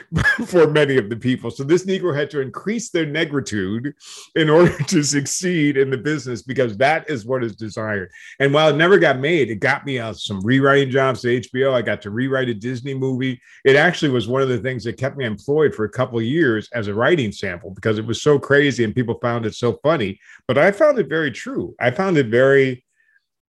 for 0.46 0.68
many 0.68 0.98
of 0.98 1.10
the 1.10 1.16
people. 1.16 1.52
So 1.52 1.64
this 1.64 1.86
Negro 1.86 2.16
had 2.16 2.30
to 2.32 2.42
increase 2.42 2.90
their 2.90 3.06
negritude 3.06 3.94
in 4.36 4.50
order 4.50 4.76
to 4.84 5.04
succeed 5.04 5.78
in 5.78 5.90
the 5.90 5.98
business 5.98 6.42
because 6.42 6.78
that 6.78 7.10
is 7.10 7.26
what 7.26 7.44
is 7.44 7.56
desired. 7.56 8.12
And 8.40 8.54
while 8.54 8.70
it 8.70 8.76
never 8.76 8.98
got 8.98 9.20
made, 9.20 9.50
it 9.50 9.56
got 9.56 9.86
me 9.86 10.00
out 10.00 10.18
some 10.18 10.42
rewriting 10.42 10.92
jobs 10.92 11.24
at 11.26 11.32
HBO. 11.32 11.74
I 11.74 11.82
got 11.82 12.02
to 12.04 12.12
rewrite 12.12 12.50
a 12.50 12.54
Disney 12.54 12.94
movie. 12.94 13.42
It 13.66 13.76
actually 13.76 14.12
was 14.12 14.28
one 14.28 14.42
of 14.42 14.50
the 14.50 14.60
things 14.60 14.84
that 14.84 14.98
kept 14.98 15.18
me 15.18 15.26
employed 15.26 15.74
for 15.74 15.86
a 15.86 15.90
couple 15.90 16.18
of 16.18 16.26
years 16.26 16.70
as 16.74 16.88
a 16.88 16.94
writing 16.94 17.32
sample 17.32 17.72
because 17.72 17.98
it 17.98 18.06
was 18.06 18.22
so 18.22 18.40
crazy 18.40 18.84
and 18.84 18.96
people 18.96 19.20
found 19.22 19.46
it 19.46 19.56
so 19.56 19.80
funny. 19.84 20.20
But 20.48 20.58
I 20.58 20.72
found 20.72 21.00
it 21.00 21.10
very 21.10 21.32
true. 21.32 21.76
I 21.80 21.92
found 21.92 22.18
it 22.18 22.28
very, 22.28 22.86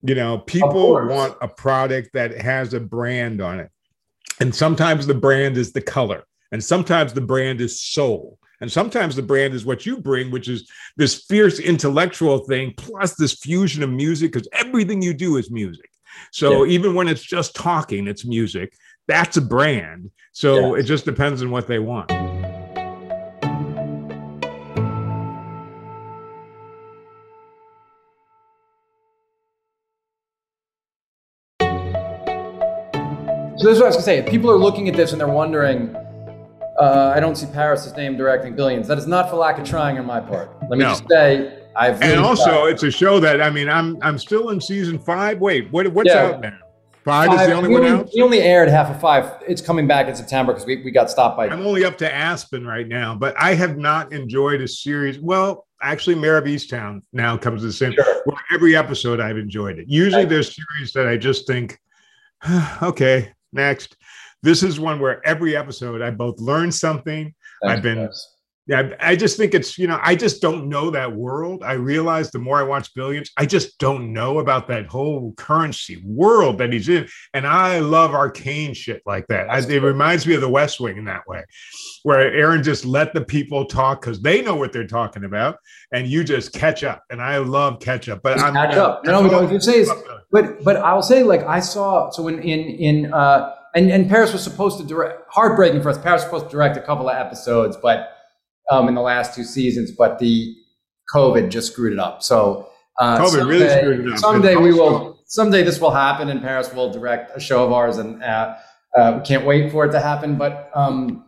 you 0.01 0.15
know, 0.15 0.39
people 0.39 0.93
want 1.07 1.37
a 1.41 1.47
product 1.47 2.11
that 2.13 2.39
has 2.39 2.73
a 2.73 2.79
brand 2.79 3.41
on 3.41 3.59
it. 3.59 3.69
And 4.39 4.53
sometimes 4.53 5.05
the 5.05 5.13
brand 5.13 5.57
is 5.57 5.73
the 5.73 5.81
color 5.81 6.23
and 6.53 6.63
sometimes 6.63 7.11
the 7.13 7.19
brand 7.19 7.59
is 7.61 7.81
soul. 7.81 8.37
And 8.61 8.71
sometimes 8.71 9.15
the 9.15 9.23
brand 9.23 9.55
is 9.55 9.65
what 9.65 9.87
you 9.87 9.97
bring, 9.97 10.29
which 10.29 10.47
is 10.47 10.69
this 10.95 11.23
fierce 11.23 11.59
intellectual 11.59 12.45
thing, 12.45 12.75
plus 12.77 13.15
this 13.15 13.33
fusion 13.33 13.81
of 13.81 13.89
music, 13.89 14.31
because 14.31 14.47
everything 14.53 15.01
you 15.01 15.15
do 15.15 15.37
is 15.37 15.49
music. 15.49 15.89
So 16.31 16.63
yeah. 16.63 16.73
even 16.73 16.93
when 16.93 17.07
it's 17.07 17.23
just 17.23 17.55
talking, 17.55 18.07
it's 18.07 18.23
music. 18.23 18.71
That's 19.07 19.35
a 19.35 19.41
brand. 19.41 20.11
So 20.31 20.75
it 20.75 20.83
just 20.83 21.05
depends 21.05 21.41
on 21.41 21.49
what 21.49 21.67
they 21.67 21.79
want. 21.79 22.11
So 33.57 33.69
this 33.69 33.77
is 33.77 33.79
what 33.79 33.85
I 33.85 33.87
was 33.87 33.95
gonna 33.95 34.03
say. 34.03 34.17
If 34.19 34.29
people 34.29 34.51
are 34.51 34.57
looking 34.57 34.87
at 34.87 34.95
this 34.95 35.13
and 35.13 35.19
they're 35.19 35.27
wondering, 35.27 35.95
uh, 36.79 37.13
I 37.15 37.19
don't 37.19 37.35
see 37.35 37.45
Paris's 37.47 37.95
name 37.95 38.17
directing 38.17 38.55
Billions. 38.55 38.87
That 38.87 38.97
is 38.97 39.07
not 39.07 39.29
for 39.29 39.35
lack 39.35 39.59
of 39.59 39.67
trying 39.67 39.97
on 39.97 40.05
my 40.05 40.19
part. 40.19 40.51
Let 40.61 40.71
me 40.71 40.77
no. 40.79 40.89
just 40.89 41.03
say 41.09 41.63
I've 41.75 42.01
and 42.01 42.19
also 42.19 42.45
tried. 42.45 42.69
it's 42.69 42.83
a 42.83 42.91
show 42.91 43.19
that 43.19 43.41
I 43.41 43.49
mean 43.49 43.69
I'm 43.69 43.97
I'm 44.01 44.17
still 44.17 44.49
in 44.49 44.61
season 44.61 44.99
five. 44.99 45.39
Wait, 45.39 45.71
what, 45.71 45.87
what's 45.89 46.09
yeah. 46.09 46.23
out 46.23 46.41
now? 46.41 46.57
Five, 47.03 47.29
five, 47.29 47.41
is 47.41 47.47
the 47.47 47.53
only 47.53 47.69
we 47.69 47.75
one 47.75 47.83
only, 47.83 47.99
out. 47.99 48.09
We 48.15 48.21
only 48.21 48.39
aired 48.39 48.69
half 48.69 48.89
of 48.89 49.01
five. 49.01 49.43
It's 49.45 49.61
coming 49.61 49.87
back 49.87 50.07
in 50.07 50.15
September 50.15 50.53
because 50.53 50.65
we, 50.65 50.81
we 50.83 50.91
got 50.91 51.11
stopped 51.11 51.35
by. 51.35 51.49
I'm 51.49 51.65
only 51.65 51.83
up 51.83 51.97
to 51.97 52.13
Aspen 52.13 52.65
right 52.65 52.87
now, 52.87 53.13
but 53.13 53.35
I 53.37 53.55
have 53.55 53.77
not 53.77 54.13
enjoyed 54.13 54.61
a 54.61 54.67
series. 54.67 55.19
Well, 55.19 55.67
actually, 55.81 56.15
Mare 56.15 56.37
of 56.37 56.45
Easttown 56.45 57.01
now 57.11 57.35
comes 57.35 57.61
to 57.61 57.67
the 57.67 57.73
same. 57.73 57.91
Sure. 57.91 58.05
Well, 58.25 58.37
every 58.53 58.75
episode 58.77 59.19
I've 59.19 59.37
enjoyed 59.37 59.79
it. 59.79 59.89
Usually, 59.89 60.23
there's 60.23 60.55
series 60.55 60.93
that 60.93 61.07
I 61.07 61.17
just 61.17 61.45
think, 61.45 61.77
okay, 62.81 63.33
next. 63.51 63.97
This 64.43 64.61
is 64.61 64.79
one 64.79 64.99
where 64.99 65.25
every 65.25 65.55
episode 65.55 66.01
I 66.01 66.11
both 66.11 66.39
learned 66.39 66.75
something. 66.75 67.33
I've 67.65 67.81
been 67.81 68.09
yeah, 68.65 68.91
I 69.01 69.17
just 69.17 69.35
think 69.35 69.53
it's, 69.53 69.77
you 69.77 69.87
know, 69.87 69.99
I 70.01 70.15
just 70.15 70.41
don't 70.41 70.69
know 70.69 70.89
that 70.91 71.13
world. 71.13 71.63
I 71.63 71.73
realize 71.73 72.31
the 72.31 72.39
more 72.39 72.57
I 72.57 72.63
watch 72.63 72.93
Billions, 72.93 73.29
I 73.35 73.45
just 73.45 73.77
don't 73.77 74.13
know 74.13 74.39
about 74.39 74.69
that 74.69 74.85
whole 74.85 75.33
currency 75.33 76.01
world 76.05 76.59
that 76.59 76.71
he's 76.71 76.87
in. 76.87 77.09
And 77.33 77.45
I 77.45 77.79
love 77.79 78.13
arcane 78.13 78.73
shit 78.73 79.01
like 79.05 79.27
that. 79.27 79.49
I, 79.49 79.59
it 79.59 79.83
reminds 79.83 80.25
me 80.25 80.35
of 80.35 80.39
the 80.41 80.47
West 80.47 80.79
Wing 80.79 80.97
in 80.97 81.03
that 81.05 81.27
way, 81.27 81.43
where 82.03 82.33
Aaron 82.33 82.63
just 82.63 82.85
let 82.85 83.13
the 83.13 83.25
people 83.25 83.65
talk 83.65 83.99
because 83.99 84.21
they 84.21 84.41
know 84.41 84.55
what 84.55 84.71
they're 84.71 84.87
talking 84.87 85.25
about 85.25 85.57
and 85.91 86.07
you 86.07 86.23
just 86.23 86.53
catch 86.53 86.85
up. 86.85 87.03
And 87.09 87.21
I 87.21 87.39
love 87.39 87.81
catch 87.81 88.07
up. 88.07 88.21
But 88.23 88.39
I'm 88.39 88.53
catch 88.53 88.75
up. 88.75 89.03
No, 89.03 89.27
no, 89.27 89.45
no, 89.45 89.59
say 89.59 89.79
is, 89.79 89.91
but, 90.31 90.63
but 90.63 90.77
I'll 90.77 91.03
say, 91.03 91.23
like, 91.23 91.43
I 91.43 91.59
saw, 91.59 92.11
so 92.11 92.29
in, 92.29 92.39
in, 92.39 92.59
in, 92.59 93.13
uh, 93.13 93.55
and, 93.75 93.91
and 93.91 94.09
Paris 94.09 94.33
was 94.33 94.43
supposed 94.43 94.79
to 94.79 94.85
direct, 94.85 95.21
heartbreaking 95.29 95.81
for 95.81 95.89
us. 95.89 95.97
Paris 95.97 96.21
was 96.21 96.25
supposed 96.25 96.45
to 96.45 96.51
direct 96.51 96.77
a 96.77 96.81
couple 96.81 97.09
of 97.09 97.15
episodes, 97.15 97.77
but 97.81 98.09
um, 98.71 98.87
in 98.87 98.95
the 98.95 99.01
last 99.01 99.35
two 99.35 99.43
seasons, 99.43 99.91
but 99.91 100.19
the 100.19 100.55
COVID 101.13 101.49
just 101.49 101.71
screwed 101.73 101.93
it 101.93 101.99
up. 101.99 102.23
So 102.23 102.69
uh, 102.99 103.17
COVID 103.19 103.29
someday, 103.29 103.45
really 103.45 103.69
screwed 103.69 104.07
it 104.07 104.13
up. 104.13 104.19
Someday 104.19 104.55
we 104.55 104.73
will. 104.73 105.19
Someday 105.25 105.63
this 105.63 105.81
will 105.81 105.91
happen, 105.91 106.29
and 106.29 106.41
Paris 106.41 106.71
will 106.73 106.91
direct 106.91 107.35
a 107.35 107.39
show 107.39 107.65
of 107.65 107.71
ours, 107.71 107.97
and 107.97 108.21
uh, 108.21 108.55
uh, 108.95 109.17
we 109.17 109.25
can't 109.25 109.45
wait 109.45 109.71
for 109.71 109.85
it 109.85 109.91
to 109.91 109.99
happen. 109.99 110.37
But 110.37 110.69
um, 110.75 111.25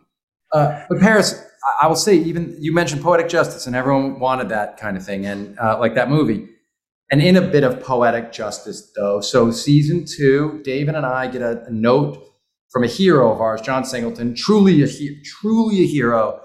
uh, 0.52 0.84
but 0.88 1.00
Paris, 1.00 1.44
I 1.82 1.88
will 1.88 1.96
say, 1.96 2.14
even 2.14 2.56
you 2.60 2.72
mentioned 2.72 3.02
poetic 3.02 3.28
justice, 3.28 3.66
and 3.66 3.74
everyone 3.74 4.20
wanted 4.20 4.48
that 4.50 4.76
kind 4.76 4.96
of 4.96 5.04
thing, 5.04 5.26
and 5.26 5.58
uh, 5.58 5.78
like 5.80 5.94
that 5.96 6.08
movie. 6.08 6.48
And 7.10 7.22
in 7.22 7.36
a 7.36 7.40
bit 7.40 7.62
of 7.62 7.82
poetic 7.82 8.32
justice, 8.32 8.92
though. 8.96 9.20
So 9.20 9.52
season 9.52 10.04
two, 10.06 10.60
David 10.64 10.96
and 10.96 11.06
I 11.06 11.28
get 11.28 11.40
a, 11.40 11.64
a 11.64 11.70
note 11.70 12.24
from 12.70 12.84
a 12.84 12.88
hero 12.88 13.32
of 13.32 13.40
ours, 13.40 13.60
John 13.60 13.84
Singleton, 13.84 14.34
truly 14.34 14.82
a 14.82 14.88
truly 15.24 15.82
a 15.82 15.86
hero 15.86 16.40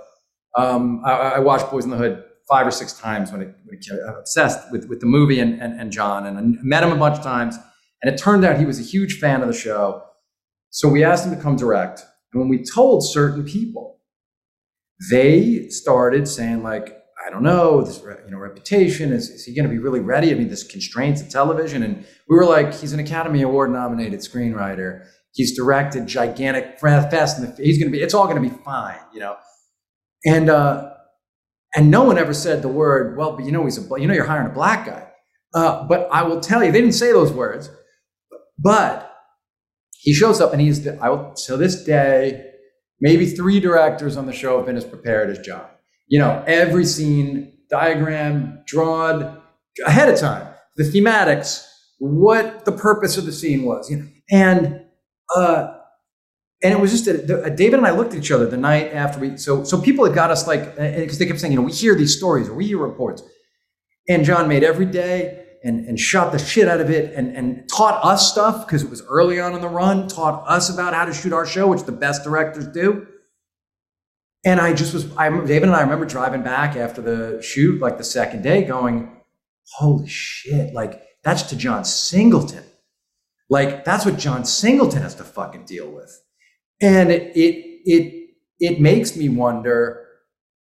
um, 0.57 1.01
I, 1.05 1.11
I, 1.11 1.39
watched 1.39 1.67
Boyz 1.67 1.83
n 1.83 1.91
the 1.91 1.97
Hood 1.97 2.23
five 2.49 2.67
or 2.67 2.71
six 2.71 2.93
times 2.93 3.31
when 3.31 3.41
it, 3.41 3.55
when 3.63 3.77
it 3.77 3.85
I'm 4.07 4.15
obsessed 4.15 4.71
with, 4.71 4.87
with 4.89 4.99
the 4.99 5.05
movie 5.05 5.39
and, 5.39 5.61
and, 5.61 5.79
and 5.79 5.91
John, 5.91 6.25
and 6.25 6.37
I 6.37 6.41
met 6.61 6.83
him 6.83 6.91
a 6.91 6.97
bunch 6.97 7.17
of 7.17 7.23
times. 7.23 7.57
And 8.03 8.13
it 8.13 8.17
turned 8.17 8.43
out 8.43 8.57
he 8.57 8.65
was 8.65 8.79
a 8.79 8.83
huge 8.83 9.19
fan 9.19 9.41
of 9.41 9.47
the 9.47 9.53
show. 9.53 10.03
So 10.71 10.89
we 10.89 11.03
asked 11.03 11.25
him 11.25 11.35
to 11.35 11.41
come 11.41 11.55
direct. 11.55 12.03
And 12.33 12.41
when 12.41 12.49
we 12.49 12.63
told 12.63 13.07
certain 13.07 13.45
people, 13.45 13.99
they 15.11 15.67
started 15.69 16.27
saying 16.27 16.63
like, 16.63 16.97
I 17.25 17.29
don't 17.29 17.43
know, 17.43 17.81
this 17.83 18.01
you 18.25 18.31
know 18.31 18.39
reputation 18.39 19.13
is, 19.13 19.29
is 19.29 19.45
he 19.45 19.53
going 19.55 19.69
to 19.69 19.69
be 19.69 19.77
really 19.77 19.99
ready? 19.99 20.31
I 20.31 20.33
mean, 20.33 20.49
this 20.49 20.63
constraints 20.63 21.21
of 21.21 21.29
television, 21.29 21.83
and 21.83 22.03
we 22.27 22.35
were 22.35 22.45
like, 22.45 22.73
he's 22.73 22.93
an 22.93 22.99
Academy 22.99 23.43
Award 23.43 23.71
nominated 23.71 24.21
screenwriter. 24.21 25.05
He's 25.33 25.55
directed 25.55 26.07
gigantic 26.07 26.79
Fast 26.79 27.39
and 27.39 27.55
the, 27.55 27.63
he's 27.63 27.77
going 27.77 27.91
to 27.91 27.97
be. 27.97 28.03
It's 28.03 28.13
all 28.13 28.25
going 28.27 28.41
to 28.41 28.49
be 28.49 28.55
fine, 28.63 28.99
you 29.13 29.19
know. 29.19 29.37
And 30.25 30.49
uh, 30.49 30.91
and 31.75 31.89
no 31.89 32.03
one 32.03 32.17
ever 32.17 32.33
said 32.33 32.61
the 32.61 32.67
word. 32.67 33.17
Well, 33.17 33.35
but 33.35 33.45
you 33.45 33.51
know 33.51 33.63
he's 33.63 33.77
a 33.77 33.99
you 33.99 34.07
know 34.07 34.13
you're 34.13 34.25
hiring 34.25 34.47
a 34.51 34.53
black 34.53 34.85
guy. 34.85 35.07
Uh, 35.53 35.85
but 35.87 36.07
I 36.11 36.23
will 36.23 36.39
tell 36.39 36.63
you, 36.63 36.71
they 36.71 36.81
didn't 36.81 36.95
say 36.95 37.11
those 37.11 37.31
words. 37.31 37.69
But 38.57 39.11
he 39.99 40.13
shows 40.13 40.41
up, 40.41 40.51
and 40.51 40.61
he's 40.61 40.83
The, 40.83 40.97
I 41.01 41.09
will 41.09 41.33
to 41.45 41.57
this 41.57 41.83
day. 41.83 42.47
Maybe 42.99 43.25
three 43.25 43.59
directors 43.59 44.15
on 44.15 44.27
the 44.27 44.33
show 44.33 44.57
have 44.57 44.67
been 44.67 44.77
as 44.77 44.85
prepared 44.85 45.29
as 45.29 45.39
John. 45.39 45.65
You 46.07 46.19
know, 46.19 46.43
every 46.45 46.85
scene 46.85 47.53
diagram 47.69 48.63
drawn 48.67 49.41
ahead 49.85 50.09
of 50.09 50.19
time, 50.19 50.47
the 50.75 50.83
thematics, 50.83 51.65
what 51.99 52.65
the 52.65 52.71
purpose 52.71 53.17
of 53.17 53.25
the 53.25 53.31
scene 53.31 53.63
was, 53.63 53.89
you 53.89 53.97
know, 53.97 54.07
and 54.29 54.80
uh, 55.35 55.77
and 56.63 56.73
it 56.73 56.79
was 56.79 56.91
just 56.91 57.07
a, 57.07 57.43
a, 57.43 57.47
uh, 57.47 57.49
David 57.49 57.79
and 57.79 57.87
I 57.87 57.91
looked 57.91 58.13
at 58.13 58.19
each 58.19 58.31
other 58.31 58.45
the 58.45 58.57
night 58.57 58.93
after 58.93 59.19
we. 59.19 59.37
So 59.37 59.63
so 59.63 59.81
people 59.81 60.05
had 60.05 60.13
got 60.13 60.31
us 60.31 60.47
like 60.47 60.61
uh, 60.61 60.81
uh, 60.81 60.99
because 60.99 61.17
they 61.17 61.25
kept 61.25 61.39
saying, 61.39 61.53
you 61.53 61.59
know, 61.59 61.65
we 61.65 61.71
hear 61.71 61.95
these 61.95 62.15
stories 62.15 62.47
or 62.49 62.53
we 62.53 62.67
hear 62.67 62.77
reports, 62.77 63.23
and 64.07 64.23
John 64.23 64.47
made 64.47 64.63
every 64.63 64.85
day 64.85 65.45
and 65.63 65.85
and 65.87 65.99
shot 65.99 66.31
the 66.31 66.39
shit 66.39 66.67
out 66.67 66.79
of 66.79 66.89
it 66.89 67.13
and 67.13 67.35
and 67.35 67.67
taught 67.69 68.03
us 68.05 68.31
stuff 68.31 68.65
because 68.65 68.83
it 68.83 68.89
was 68.89 69.01
early 69.07 69.39
on 69.39 69.53
in 69.53 69.61
the 69.61 69.69
run. 69.69 70.07
Taught 70.07 70.47
us 70.47 70.69
about 70.69 70.93
how 70.93 71.05
to 71.05 71.13
shoot 71.13 71.33
our 71.33 71.45
show, 71.45 71.67
which 71.67 71.83
the 71.83 71.91
best 71.91 72.23
directors 72.23 72.67
do. 72.67 73.07
And 74.43 74.59
I 74.59 74.73
just 74.73 74.93
was, 74.93 75.05
I 75.17 75.29
David 75.29 75.69
and 75.69 75.75
I 75.75 75.81
remember 75.81 76.05
driving 76.05 76.41
back 76.41 76.75
after 76.75 77.01
the 77.01 77.41
shoot, 77.43 77.79
like 77.79 77.97
the 77.97 78.03
second 78.03 78.43
day, 78.43 78.63
going, 78.63 79.21
"Holy 79.77 80.07
shit!" 80.07 80.73
Like 80.73 81.01
that's 81.23 81.43
to 81.43 81.55
John 81.55 81.85
Singleton. 81.85 82.63
Like 83.51 83.85
that's 83.85 84.05
what 84.05 84.17
John 84.17 84.45
Singleton 84.45 85.03
has 85.03 85.15
to 85.15 85.23
fucking 85.23 85.65
deal 85.65 85.91
with 85.91 86.11
and 86.81 87.11
it 87.11 87.35
it 87.35 87.81
it 87.85 88.29
it 88.59 88.81
makes 88.81 89.15
me 89.15 89.29
wonder 89.29 90.07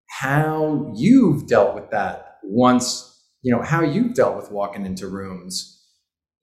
how 0.08 0.92
you've 0.94 1.46
dealt 1.46 1.74
with 1.74 1.90
that 1.90 2.38
once, 2.42 3.24
you 3.42 3.54
know, 3.54 3.62
how 3.62 3.82
you've 3.82 4.14
dealt 4.14 4.36
with 4.36 4.50
walking 4.50 4.86
into 4.86 5.06
rooms 5.06 5.78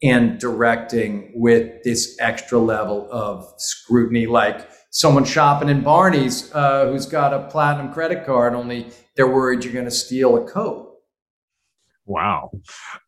and 0.03 0.39
directing 0.39 1.31
with 1.36 1.83
this 1.83 2.15
extra 2.19 2.60
level 2.60 3.07
of 3.12 3.45
scrutiny, 3.57 4.27
like 4.27 4.69
someone 4.91 5.25
shopping 5.25 5.69
in 5.69 5.81
Barney's 5.81 6.53
uh, 6.53 6.88
who's 6.88 7.05
got 7.07 7.33
a 7.33 7.47
platinum 7.49 7.91
credit 7.91 8.25
card, 8.25 8.53
only 8.53 8.88
they're 9.15 9.27
worried 9.27 9.63
you're 9.63 9.73
going 9.73 9.86
to 9.86 9.91
steal 9.91 10.38
a 10.38 10.47
coat. 10.49 10.87
Wow. 12.08 12.52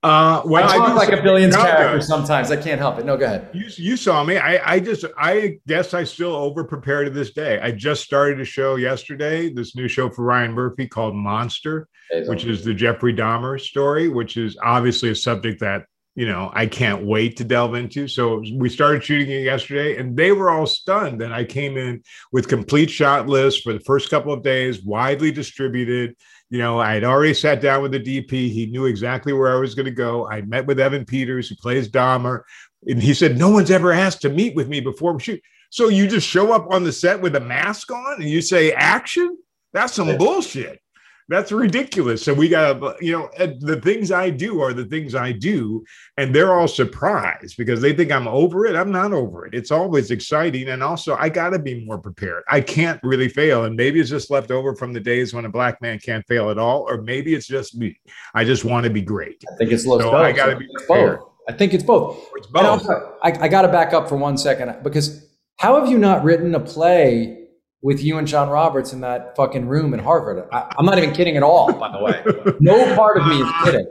Uh, 0.03 0.41
well, 0.45 0.67
I 0.67 0.77
talk 0.77 0.89
I 0.89 0.93
like 0.93 1.13
a 1.13 1.23
billions 1.23 1.55
character 1.55 2.01
sometimes. 2.01 2.51
I 2.51 2.57
can't 2.57 2.79
help 2.79 2.99
it. 2.99 3.05
No, 3.05 3.15
go 3.15 3.25
ahead. 3.25 3.49
You, 3.53 3.65
you 3.77 3.95
saw 3.95 4.25
me. 4.25 4.37
I, 4.37 4.73
I 4.73 4.79
just, 4.81 5.05
I 5.17 5.57
guess 5.67 5.93
I 5.93 6.03
still 6.03 6.35
over 6.35 6.65
prepare 6.65 7.05
to 7.05 7.09
this 7.09 7.31
day. 7.31 7.59
I 7.61 7.71
just 7.71 8.03
started 8.03 8.41
a 8.41 8.45
show 8.45 8.75
yesterday, 8.75 9.53
this 9.53 9.73
new 9.73 9.87
show 9.87 10.09
for 10.09 10.25
Ryan 10.25 10.51
Murphy 10.51 10.85
called 10.85 11.15
Monster, 11.15 11.87
which 12.25 12.43
is 12.43 12.65
the 12.65 12.73
Jeffrey 12.73 13.13
Dahmer 13.13 13.57
story, 13.57 14.09
which 14.09 14.35
is 14.35 14.57
obviously 14.61 15.09
a 15.11 15.15
subject 15.15 15.61
that 15.61 15.85
you 16.15 16.27
know, 16.27 16.51
I 16.53 16.65
can't 16.65 17.05
wait 17.05 17.37
to 17.37 17.45
delve 17.45 17.75
into. 17.75 18.09
So 18.09 18.43
we 18.53 18.67
started 18.67 19.01
shooting 19.01 19.29
it 19.29 19.43
yesterday 19.43 19.95
and 19.95 20.17
they 20.17 20.33
were 20.33 20.49
all 20.49 20.65
stunned. 20.65 21.21
And 21.21 21.33
I 21.33 21.45
came 21.45 21.77
in 21.77 22.03
with 22.33 22.49
complete 22.49 22.89
shot 22.89 23.29
lists 23.29 23.61
for 23.61 23.71
the 23.71 23.79
first 23.79 24.09
couple 24.09 24.33
of 24.33 24.43
days, 24.43 24.83
widely 24.83 25.31
distributed. 25.31 26.17
You 26.49 26.57
know, 26.57 26.79
I 26.79 26.95
had 26.95 27.03
already 27.03 27.33
sat 27.35 27.61
down 27.61 27.83
with 27.83 27.91
the 27.91 27.99
DP. 27.99 28.51
He 28.51 28.65
knew 28.65 28.85
exactly 28.85 29.33
where 29.33 29.55
I 29.55 29.59
was 29.59 29.75
going 29.75 29.85
to 29.85 29.91
go. 29.91 30.27
I 30.27 30.41
met 30.41 30.65
with 30.65 30.79
Evan 30.79 31.05
Peters, 31.05 31.47
who 31.47 31.55
plays 31.55 31.87
Dahmer, 31.87 32.41
and 32.87 33.01
he 33.01 33.13
said, 33.13 33.37
No 33.37 33.49
one's 33.49 33.69
ever 33.69 33.91
asked 33.91 34.21
to 34.23 34.29
meet 34.29 34.55
with 34.55 34.67
me 34.67 34.79
before 34.79 35.13
we 35.13 35.19
shoot. 35.19 35.41
So 35.69 35.89
you 35.89 36.07
just 36.07 36.27
show 36.27 36.51
up 36.51 36.71
on 36.71 36.83
the 36.83 36.91
set 36.91 37.21
with 37.21 37.35
a 37.35 37.39
mask 37.39 37.91
on 37.91 38.15
and 38.15 38.29
you 38.29 38.41
say 38.41 38.71
action? 38.71 39.37
That's 39.73 39.93
some 39.93 40.17
bullshit. 40.17 40.81
That's 41.29 41.51
ridiculous. 41.51 42.23
So 42.23 42.33
we 42.33 42.49
got, 42.49 43.01
you 43.03 43.11
know, 43.11 43.29
the 43.37 43.79
things 43.81 44.11
I 44.11 44.31
do 44.31 44.61
are 44.61 44.73
the 44.73 44.85
things 44.85 45.13
I 45.13 45.31
do, 45.31 45.85
and 46.17 46.33
they're 46.33 46.53
all 46.53 46.67
surprised 46.67 47.55
because 47.55 47.81
they 47.81 47.93
think 47.93 48.11
I'm 48.11 48.27
over 48.27 48.65
it. 48.65 48.75
I'm 48.75 48.91
not 48.91 49.13
over 49.13 49.45
it. 49.45 49.53
It's 49.53 49.69
always 49.69 50.09
exciting, 50.09 50.69
and 50.69 50.81
also 50.81 51.15
I 51.15 51.29
got 51.29 51.51
to 51.51 51.59
be 51.59 51.85
more 51.85 51.99
prepared. 51.99 52.43
I 52.49 52.61
can't 52.61 52.99
really 53.03 53.29
fail, 53.29 53.65
and 53.65 53.75
maybe 53.75 53.99
it's 53.99 54.09
just 54.09 54.31
left 54.31 54.49
over 54.49 54.75
from 54.75 54.91
the 54.91 54.99
days 54.99 55.31
when 55.31 55.45
a 55.45 55.49
black 55.49 55.79
man 55.83 55.99
can't 55.99 56.25
fail 56.27 56.49
at 56.49 56.57
all, 56.57 56.81
or 56.89 57.03
maybe 57.03 57.35
it's 57.35 57.47
just 57.47 57.77
me. 57.77 57.99
I 58.33 58.43
just 58.43 58.65
want 58.65 58.85
to 58.85 58.89
be 58.89 59.01
great. 59.01 59.43
I 59.53 59.55
think 59.57 59.71
it's 59.71 59.83
so 59.83 59.99
both. 59.99 60.13
I 60.15 60.31
got 60.31 60.47
to 60.47 60.55
be 60.55 60.67
prepared. 60.77 61.19
Both. 61.19 61.29
I 61.47 61.53
think 61.53 61.75
it's 61.75 61.83
both. 61.83 62.27
It's 62.37 62.47
both. 62.47 62.65
Also, 62.65 63.17
I, 63.21 63.29
I 63.33 63.47
got 63.47 63.61
to 63.61 63.67
back 63.67 63.93
up 63.93 64.09
for 64.09 64.17
one 64.17 64.35
second 64.35 64.83
because 64.83 65.29
how 65.57 65.79
have 65.79 65.91
you 65.91 65.99
not 65.99 66.23
written 66.23 66.55
a 66.55 66.59
play 66.59 67.38
with 67.81 68.03
you 68.03 68.17
and 68.17 68.27
John 68.27 68.49
Roberts 68.49 68.93
in 68.93 69.01
that 69.01 69.35
fucking 69.35 69.67
room 69.67 69.93
in 69.93 69.99
Harvard. 69.99 70.47
I, 70.51 70.73
am 70.77 70.85
not 70.85 70.97
even 70.97 71.13
kidding 71.13 71.37
at 71.37 71.43
all, 71.43 71.71
by 71.73 71.91
the 71.91 72.03
way. 72.03 72.55
No 72.59 72.95
part 72.95 73.17
of 73.17 73.27
me 73.27 73.41
is 73.41 73.49
kidding. 73.63 73.85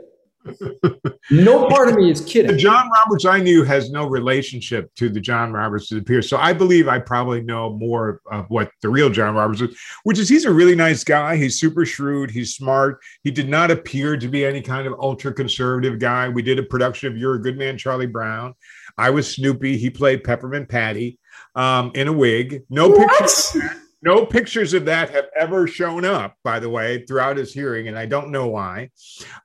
No 1.31 1.67
part 1.67 1.89
of 1.89 1.95
me 1.95 2.09
is 2.09 2.21
kidding. 2.21 2.51
The 2.51 2.57
John 2.57 2.89
Roberts 2.89 3.25
I 3.25 3.39
knew 3.39 3.63
has 3.63 3.91
no 3.91 4.07
relationship 4.07 4.93
to 4.95 5.09
the 5.09 5.19
John 5.19 5.51
Roberts 5.53 5.89
that 5.89 5.97
appears. 5.97 6.29
So 6.29 6.37
I 6.37 6.53
believe 6.53 6.87
I 6.87 6.99
probably 6.99 7.41
know 7.41 7.71
more 7.71 8.21
of 8.31 8.49
what 8.49 8.71
the 8.81 8.89
real 8.89 9.09
John 9.09 9.35
Roberts 9.35 9.61
is, 9.61 9.77
which 10.03 10.17
is 10.17 10.29
he's 10.29 10.45
a 10.45 10.51
really 10.51 10.75
nice 10.75 11.03
guy. 11.03 11.35
He's 11.35 11.59
super 11.59 11.85
shrewd. 11.85 12.31
He's 12.31 12.55
smart. 12.55 12.99
He 13.23 13.31
did 13.31 13.49
not 13.49 13.69
appear 13.69 14.17
to 14.17 14.27
be 14.27 14.45
any 14.45 14.61
kind 14.61 14.87
of 14.87 14.93
ultra 14.99 15.33
conservative 15.33 15.99
guy. 15.99 16.29
We 16.29 16.41
did 16.41 16.57
a 16.57 16.63
production 16.63 17.11
of 17.11 17.17
You're 17.17 17.35
a 17.35 17.41
Good 17.41 17.57
Man, 17.57 17.77
Charlie 17.77 18.07
Brown. 18.07 18.55
I 18.97 19.09
was 19.09 19.35
Snoopy. 19.35 19.77
He 19.77 19.89
played 19.89 20.23
Peppermint 20.23 20.67
Patty 20.67 21.19
um, 21.59 21.91
in 21.93 22.07
a 22.07 22.13
wig. 22.13 22.63
No 22.69 22.87
what? 22.89 23.09
pictures. 23.19 23.61
No 24.01 24.25
pictures 24.25 24.73
of 24.73 24.85
that 24.85 25.09
have 25.09 25.25
ever 25.37 25.67
shown 25.67 26.05
up, 26.05 26.37
by 26.41 26.57
the 26.57 26.69
way, 26.69 27.03
throughout 27.05 27.35
his 27.35 27.53
hearing, 27.53 27.89
and 27.89 27.99
I 27.99 28.05
don't 28.05 28.31
know 28.31 28.47
why. 28.47 28.91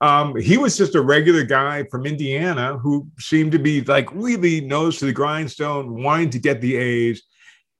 Um, 0.00 0.36
he 0.36 0.58
was 0.58 0.76
just 0.76 0.94
a 0.94 1.00
regular 1.00 1.42
guy 1.42 1.82
from 1.90 2.06
Indiana 2.06 2.78
who 2.78 3.08
seemed 3.18 3.50
to 3.50 3.58
be 3.58 3.80
like 3.80 4.08
really 4.14 4.60
nose 4.60 4.98
to 4.98 5.06
the 5.06 5.12
grindstone, 5.12 6.00
wanting 6.04 6.30
to 6.30 6.38
get 6.38 6.60
the 6.60 6.76
A's. 6.76 7.24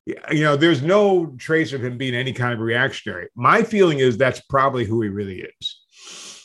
You 0.05 0.43
know, 0.43 0.57
there's 0.57 0.83
no 0.83 1.27
trace 1.39 1.73
of 1.73 1.85
him 1.85 1.97
being 1.97 2.17
any 2.17 2.33
kind 2.33 2.53
of 2.53 2.59
reactionary. 2.59 3.29
My 3.37 3.63
feeling 3.63 4.01
is 4.01 4.19
that's 4.19 4.41
probably 4.41 4.85
who 4.85 5.01
he 5.01 5.11
really 5.11 5.43
is 5.61 5.84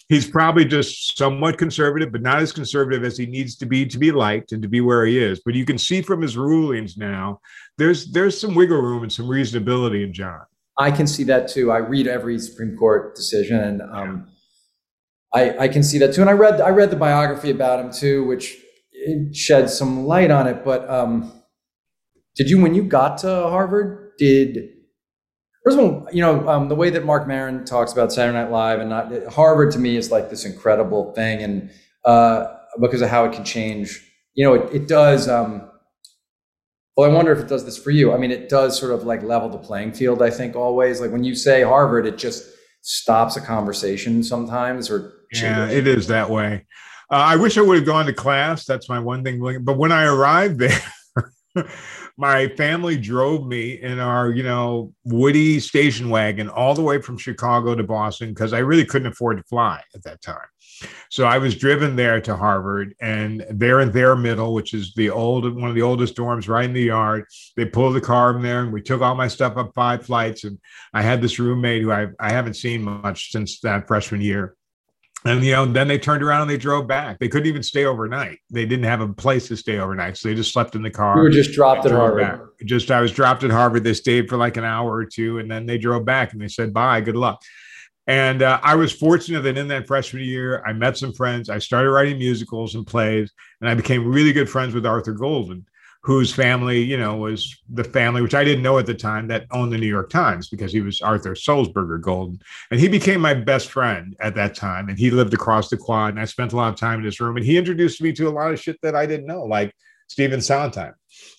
he's 0.10 0.30
probably 0.30 0.66
just 0.66 1.18
somewhat 1.18 1.58
conservative, 1.58 2.12
but 2.12 2.22
not 2.22 2.40
as 2.40 2.52
conservative 2.52 3.04
as 3.06 3.18
he 3.18 3.26
needs 3.26 3.56
to 3.58 3.66
be 3.66 3.86
to 3.86 3.98
be 3.98 4.12
liked 4.12 4.52
and 4.52 4.62
to 4.62 4.68
be 4.68 4.82
where 4.82 5.06
he 5.06 5.18
is. 5.18 5.42
But 5.46 5.54
you 5.54 5.66
can 5.66 5.78
see 5.78 6.02
from 6.02 6.22
his 6.22 6.36
rulings 6.36 6.98
now, 6.98 7.40
there's 7.78 8.12
there's 8.12 8.40
some 8.40 8.56
wiggle 8.56 8.82
room 8.82 9.04
and 9.04 9.14
some 9.14 9.28
reasonability 9.28 10.04
in 10.04 10.14
John. 10.14 10.42
I 10.78 10.92
can 10.92 11.08
see 11.08 11.24
that 11.26 11.48
too. 11.48 11.72
I 11.72 11.78
read 11.78 12.08
every 12.08 12.40
Supreme 12.40 12.76
Court 12.78 13.16
decision, 13.16 13.60
and 13.60 13.82
um, 13.82 14.28
I, 15.34 15.58
I 15.58 15.68
can 15.68 15.84
see 15.84 15.98
that 16.00 16.14
too. 16.14 16.22
And 16.22 16.30
I 16.30 16.34
read 16.34 16.60
I 16.60 16.70
read 16.70 16.90
the 16.90 16.96
biography 16.98 17.52
about 17.52 17.80
him 17.80 17.92
too, 17.92 18.26
which 18.26 18.58
sheds 19.34 19.78
some 19.78 20.06
light 20.06 20.32
on 20.32 20.48
it. 20.48 20.66
But 20.66 20.90
um, 20.90 21.42
did 22.36 22.50
you, 22.50 22.62
when 22.62 22.74
you 22.74 22.84
got 22.84 23.18
to 23.20 23.28
Harvard, 23.28 24.14
did 24.18 24.70
First 25.64 25.78
of 25.78 25.84
all, 25.84 26.08
you 26.12 26.22
know, 26.22 26.48
um, 26.48 26.70
the 26.70 26.76
way 26.76 26.90
that 26.90 27.06
Marc 27.06 27.28
Maron 27.28 27.66
talks 27.66 27.92
about 27.92 28.14
Saturday 28.14 28.38
Night 28.38 28.52
Live 28.52 28.80
and 28.80 28.90
not, 28.90 29.12
Harvard 29.34 29.72
to 29.74 29.80
me 29.80 29.98
is 29.98 30.12
like 30.12 30.30
this 30.30 30.46
incredible 30.46 31.14
thing. 31.14 31.44
And 31.44 31.70
uh, 32.06 32.56
because 32.80 33.02
of 33.02 33.10
how 33.10 33.26
it 33.26 33.34
can 33.34 33.44
change, 33.44 34.00
you 34.34 34.46
know, 34.46 34.54
it, 34.54 34.74
it 34.74 34.88
does. 34.88 35.28
Um, 35.28 35.70
well, 36.96 37.10
I 37.10 37.14
wonder 37.14 37.32
if 37.32 37.40
it 37.40 37.48
does 37.48 37.66
this 37.66 37.78
for 37.78 37.92
you. 37.92 38.14
I 38.14 38.18
mean, 38.18 38.32
it 38.32 38.50
does 38.50 38.78
sort 38.78 38.94
of 38.94 39.04
like 39.04 39.22
level 39.22 39.50
the 39.50 39.58
playing 39.58 39.94
field, 39.94 40.22
I 40.22 40.30
think, 40.30 40.56
always. 40.56 41.02
Like 41.02 41.12
when 41.12 41.24
you 41.24 41.36
say 41.36 41.62
Harvard, 41.62 42.06
it 42.06 42.18
just 42.18 42.50
stops 42.82 43.36
a 43.36 43.42
conversation 43.42 44.24
sometimes 44.24 44.90
or 44.90 45.14
yeah 45.34 45.68
it 45.68 45.86
is 45.86 46.08
that 46.08 46.30
way 46.30 46.66
uh, 47.12 47.16
i 47.16 47.36
wish 47.36 47.58
i 47.58 47.62
would 47.62 47.78
have 47.78 47.86
gone 47.86 48.06
to 48.06 48.14
class 48.14 48.66
that's 48.66 48.88
my 48.88 49.00
one 49.00 49.24
thing 49.24 49.40
but 49.62 49.78
when 49.78 49.92
i 49.92 50.06
arrived 50.06 50.60
there 50.60 50.82
my 52.20 52.50
family 52.50 52.98
drove 52.98 53.48
me 53.48 53.82
in 53.82 53.98
our, 53.98 54.30
you 54.30 54.44
know, 54.44 54.94
Woody 55.06 55.58
station 55.62 56.10
wagon 56.10 56.50
all 56.50 56.76
the 56.76 56.82
way 56.82 57.02
from 57.02 57.18
Chicago 57.18 57.76
to 57.76 57.84
Boston 57.84 58.34
because 58.34 58.52
I 58.52 58.60
really 58.60 58.84
couldn't 58.84 59.14
afford 59.14 59.38
to 59.38 59.44
fly 59.44 59.82
at 59.96 60.04
that 60.04 60.22
time. 60.22 60.36
So 61.10 61.24
I 61.24 61.38
was 61.38 61.56
driven 61.56 61.96
there 61.96 62.20
to 62.20 62.36
Harvard, 62.36 62.94
and 63.00 63.46
there 63.50 63.80
in 63.80 63.94
Thayer 63.94 64.18
Middle, 64.18 64.54
which 64.54 64.74
is 64.74 64.94
the 64.96 65.10
old 65.10 65.56
one 65.56 65.70
of 65.70 65.76
the 65.76 65.82
oldest 65.82 66.16
dorms 66.18 66.50
right 66.50 66.66
in 66.66 66.74
the 66.74 66.84
yard. 66.84 67.24
They 67.56 67.64
pulled 67.64 67.96
the 67.96 68.02
car 68.02 68.36
in 68.36 68.42
there, 68.42 68.64
and 68.64 68.74
we 68.74 68.82
took 68.82 69.02
all 69.02 69.16
my 69.16 69.30
stuff 69.30 69.56
up 69.56 69.72
five 69.74 70.06
flights. 70.06 70.44
And 70.44 70.60
I 70.94 71.02
had 71.02 71.22
this 71.22 71.40
roommate 71.40 71.84
who 71.84 71.92
I 71.92 72.08
I 72.20 72.32
haven't 72.32 72.56
seen 72.56 72.84
much 72.84 73.32
since 73.32 73.62
that 73.62 73.88
freshman 73.88 74.20
year. 74.20 74.56
And 75.26 75.44
you 75.44 75.52
know, 75.52 75.66
then 75.66 75.88
they 75.88 75.98
turned 75.98 76.24
around 76.24 76.42
and 76.42 76.50
they 76.50 76.58
drove 76.58 76.88
back. 76.88 77.20
They 77.20 77.28
couldn't 77.28 77.48
even 77.48 77.64
stay 77.64 77.86
overnight. 77.86 78.40
They 78.50 78.66
didn't 78.66 78.86
have 78.86 79.02
a 79.02 79.08
place 79.08 79.48
to 79.50 79.58
stay 79.58 79.78
overnight, 79.78 80.18
so 80.18 80.30
they 80.30 80.36
just 80.36 80.54
slept 80.54 80.76
in 80.76 80.82
the 80.82 80.90
car. 80.90 81.18
You 81.18 81.24
were 81.24 81.30
just 81.30 81.52
dropped 81.52 81.86
at 81.86 81.92
Harvard. 81.92 82.22
Back. 82.22 82.40
Just 82.66 82.90
I 82.90 83.02
was 83.02 83.12
dropped 83.12 83.44
at 83.44 83.52
Harvard. 83.52 83.84
They 83.84 83.94
stayed 83.94 84.30
for 84.30 84.38
like 84.38 84.56
an 84.56 84.64
hour 84.64 84.94
or 84.94 85.06
two, 85.06 85.40
and 85.40 85.52
then 85.52 85.66
they 85.66 85.78
drove 85.78 86.06
back 86.06 86.32
and 86.32 86.42
they 86.42 86.48
said 86.48 86.74
bye, 86.74 87.02
good 87.02 87.18
luck. 87.18 87.42
And 88.08 88.42
uh, 88.42 88.60
I 88.64 88.74
was 88.76 88.92
fortunate 88.92 89.42
that 89.42 89.58
in 89.58 89.68
that 89.68 89.86
freshman 89.86 90.24
year, 90.24 90.64
I 90.66 90.74
met 90.74 90.98
some 90.98 91.14
friends. 91.14 91.50
I 91.50 91.60
started 91.60 91.92
writing 91.92 92.18
musicals 92.18 92.74
and 92.74 92.88
plays, 92.88 93.32
and 93.62 93.70
I 93.70 93.76
became 93.76 94.08
really 94.08 94.32
good 94.32 94.50
friends 94.50 94.74
with 94.74 94.86
Arthur 94.86 95.12
Golden 95.12 95.66
whose 96.02 96.34
family, 96.34 96.82
you 96.82 96.98
know, 96.98 97.18
was 97.18 97.58
the 97.70 97.84
family, 97.84 98.22
which 98.22 98.34
I 98.34 98.44
didn't 98.44 98.64
know 98.64 98.78
at 98.80 98.86
the 98.86 98.94
time, 98.94 99.28
that 99.28 99.46
owned 99.52 99.72
the 99.72 99.78
New 99.78 99.88
York 99.88 100.10
Times 100.10 100.48
because 100.48 100.72
he 100.72 100.82
was 100.82 101.02
Arthur 101.02 101.34
Sulzberger 101.34 102.02
Golden. 102.02 102.40
And 102.72 102.80
he 102.80 102.88
became 102.88 103.20
my 103.20 103.34
best 103.34 103.70
friend 103.70 104.16
at 104.22 104.36
that 104.36 104.56
time. 104.56 104.88
And 104.88 104.98
he 104.98 105.12
lived 105.12 105.34
across 105.34 105.70
the 105.70 105.78
quad. 105.78 106.12
And 106.12 106.20
I 106.20 106.26
spent 106.26 106.54
a 106.54 106.56
lot 106.56 106.74
of 106.74 106.80
time 106.80 107.00
in 107.00 107.06
his 107.06 107.20
room. 107.20 107.36
And 107.36 107.46
he 107.46 107.58
introduced 107.58 108.02
me 108.02 108.14
to 108.14 108.30
a 108.30 108.32
lot 108.32 108.52
of 108.52 108.60
shit 108.60 108.80
that 108.82 108.96
I 108.96 109.06
didn't 109.06 109.28
know, 109.28 109.44
like 109.44 109.74
Stephen 110.08 110.42
Sondheim 110.42 110.94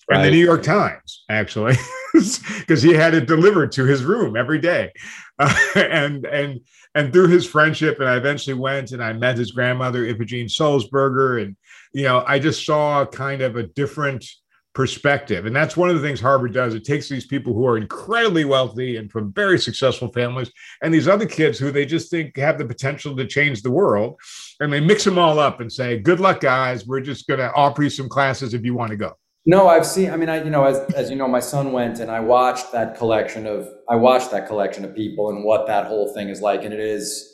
right. 0.09 0.17
and 0.17 0.25
the 0.25 0.31
New 0.31 0.43
York 0.43 0.63
Times, 0.63 1.23
actually, 1.29 1.75
because 2.13 2.81
he 2.81 2.93
had 2.93 3.13
it 3.13 3.27
delivered 3.27 3.71
to 3.73 3.85
his 3.85 4.03
room 4.03 4.35
every 4.35 4.59
day. 4.59 4.91
Uh, 5.39 5.53
and, 5.75 6.25
and, 6.25 6.61
and 6.95 7.13
through 7.13 7.27
his 7.27 7.45
friendship, 7.45 7.99
and 7.99 8.07
I 8.07 8.17
eventually 8.17 8.53
went 8.53 8.91
and 8.91 9.03
I 9.03 9.13
met 9.13 9.37
his 9.37 9.51
grandmother, 9.51 10.05
Iphigene 10.05 10.45
Sulzberger. 10.45 11.41
And, 11.41 11.55
you 11.93 12.03
know, 12.03 12.23
I 12.27 12.39
just 12.39 12.65
saw 12.65 13.05
kind 13.05 13.41
of 13.41 13.55
a 13.55 13.63
different, 13.63 14.25
perspective. 14.73 15.45
And 15.45 15.55
that's 15.55 15.75
one 15.75 15.89
of 15.89 15.95
the 15.95 16.01
things 16.01 16.21
Harvard 16.21 16.53
does. 16.53 16.73
It 16.73 16.85
takes 16.85 17.09
these 17.09 17.25
people 17.25 17.53
who 17.53 17.67
are 17.67 17.77
incredibly 17.77 18.45
wealthy 18.45 18.97
and 18.97 19.11
from 19.11 19.33
very 19.33 19.59
successful 19.59 20.11
families 20.13 20.51
and 20.81 20.93
these 20.93 21.07
other 21.07 21.25
kids 21.25 21.59
who 21.59 21.71
they 21.71 21.85
just 21.85 22.09
think 22.09 22.37
have 22.37 22.57
the 22.57 22.65
potential 22.65 23.15
to 23.15 23.27
change 23.27 23.61
the 23.61 23.71
world. 23.71 24.19
And 24.59 24.71
they 24.71 24.79
mix 24.79 25.03
them 25.03 25.17
all 25.17 25.39
up 25.39 25.59
and 25.59 25.71
say, 25.71 25.99
good 25.99 26.19
luck, 26.19 26.39
guys. 26.39 26.87
We're 26.87 27.01
just 27.01 27.27
going 27.27 27.39
to 27.39 27.51
offer 27.53 27.83
you 27.83 27.89
some 27.89 28.07
classes 28.07 28.53
if 28.53 28.63
you 28.63 28.73
want 28.73 28.91
to 28.91 28.97
go. 28.97 29.13
No, 29.45 29.67
I've 29.67 29.87
seen, 29.87 30.11
I 30.11 30.17
mean, 30.17 30.29
I, 30.29 30.43
you 30.43 30.51
know, 30.51 30.63
as, 30.63 30.77
as 30.93 31.09
you 31.09 31.15
know, 31.15 31.27
my 31.27 31.39
son 31.39 31.71
went 31.71 31.99
and 31.99 32.11
I 32.11 32.19
watched 32.19 32.71
that 32.71 32.95
collection 32.95 33.47
of, 33.47 33.67
I 33.89 33.95
watched 33.95 34.31
that 34.31 34.47
collection 34.47 34.85
of 34.85 34.95
people 34.95 35.31
and 35.31 35.43
what 35.43 35.65
that 35.67 35.87
whole 35.87 36.13
thing 36.13 36.29
is 36.29 36.41
like. 36.41 36.63
And 36.63 36.73
it 36.73 36.79
is, 36.79 37.27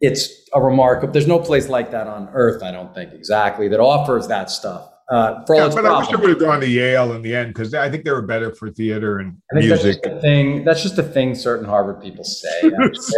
it's 0.00 0.28
a 0.52 0.60
remarkable, 0.60 1.12
there's 1.12 1.28
no 1.28 1.38
place 1.38 1.68
like 1.68 1.92
that 1.92 2.08
on 2.08 2.28
earth, 2.32 2.62
I 2.62 2.72
don't 2.72 2.92
think 2.92 3.12
exactly, 3.12 3.68
that 3.68 3.78
offers 3.78 4.26
that 4.26 4.50
stuff 4.50 4.90
Uh, 5.10 5.44
for 5.44 5.54
all 5.54 5.60
Yeah, 5.60 5.66
its 5.66 5.74
but 5.74 5.84
I 5.84 5.98
wish 5.98 6.06
I 6.08 6.10
problems. 6.12 6.20
would 6.22 6.30
have 6.30 6.38
gone 6.38 6.60
to 6.60 6.68
Yale 6.68 7.12
in 7.12 7.20
the 7.20 7.34
end 7.36 7.52
because 7.52 7.74
I 7.74 7.90
think 7.90 8.04
they 8.04 8.10
were 8.10 8.22
better 8.22 8.54
for 8.54 8.70
theater 8.70 9.18
and 9.18 9.36
I 9.52 9.60
think 9.60 9.66
music. 9.68 10.02
that's 10.02 10.14
just 10.14 10.16
a 10.16 10.20
thing. 10.22 10.64
That's 10.64 10.82
just 10.82 10.98
a 10.98 11.02
thing 11.02 11.34
certain 11.34 11.66
Harvard 11.66 12.00
people 12.02 12.24
say. 12.24 12.48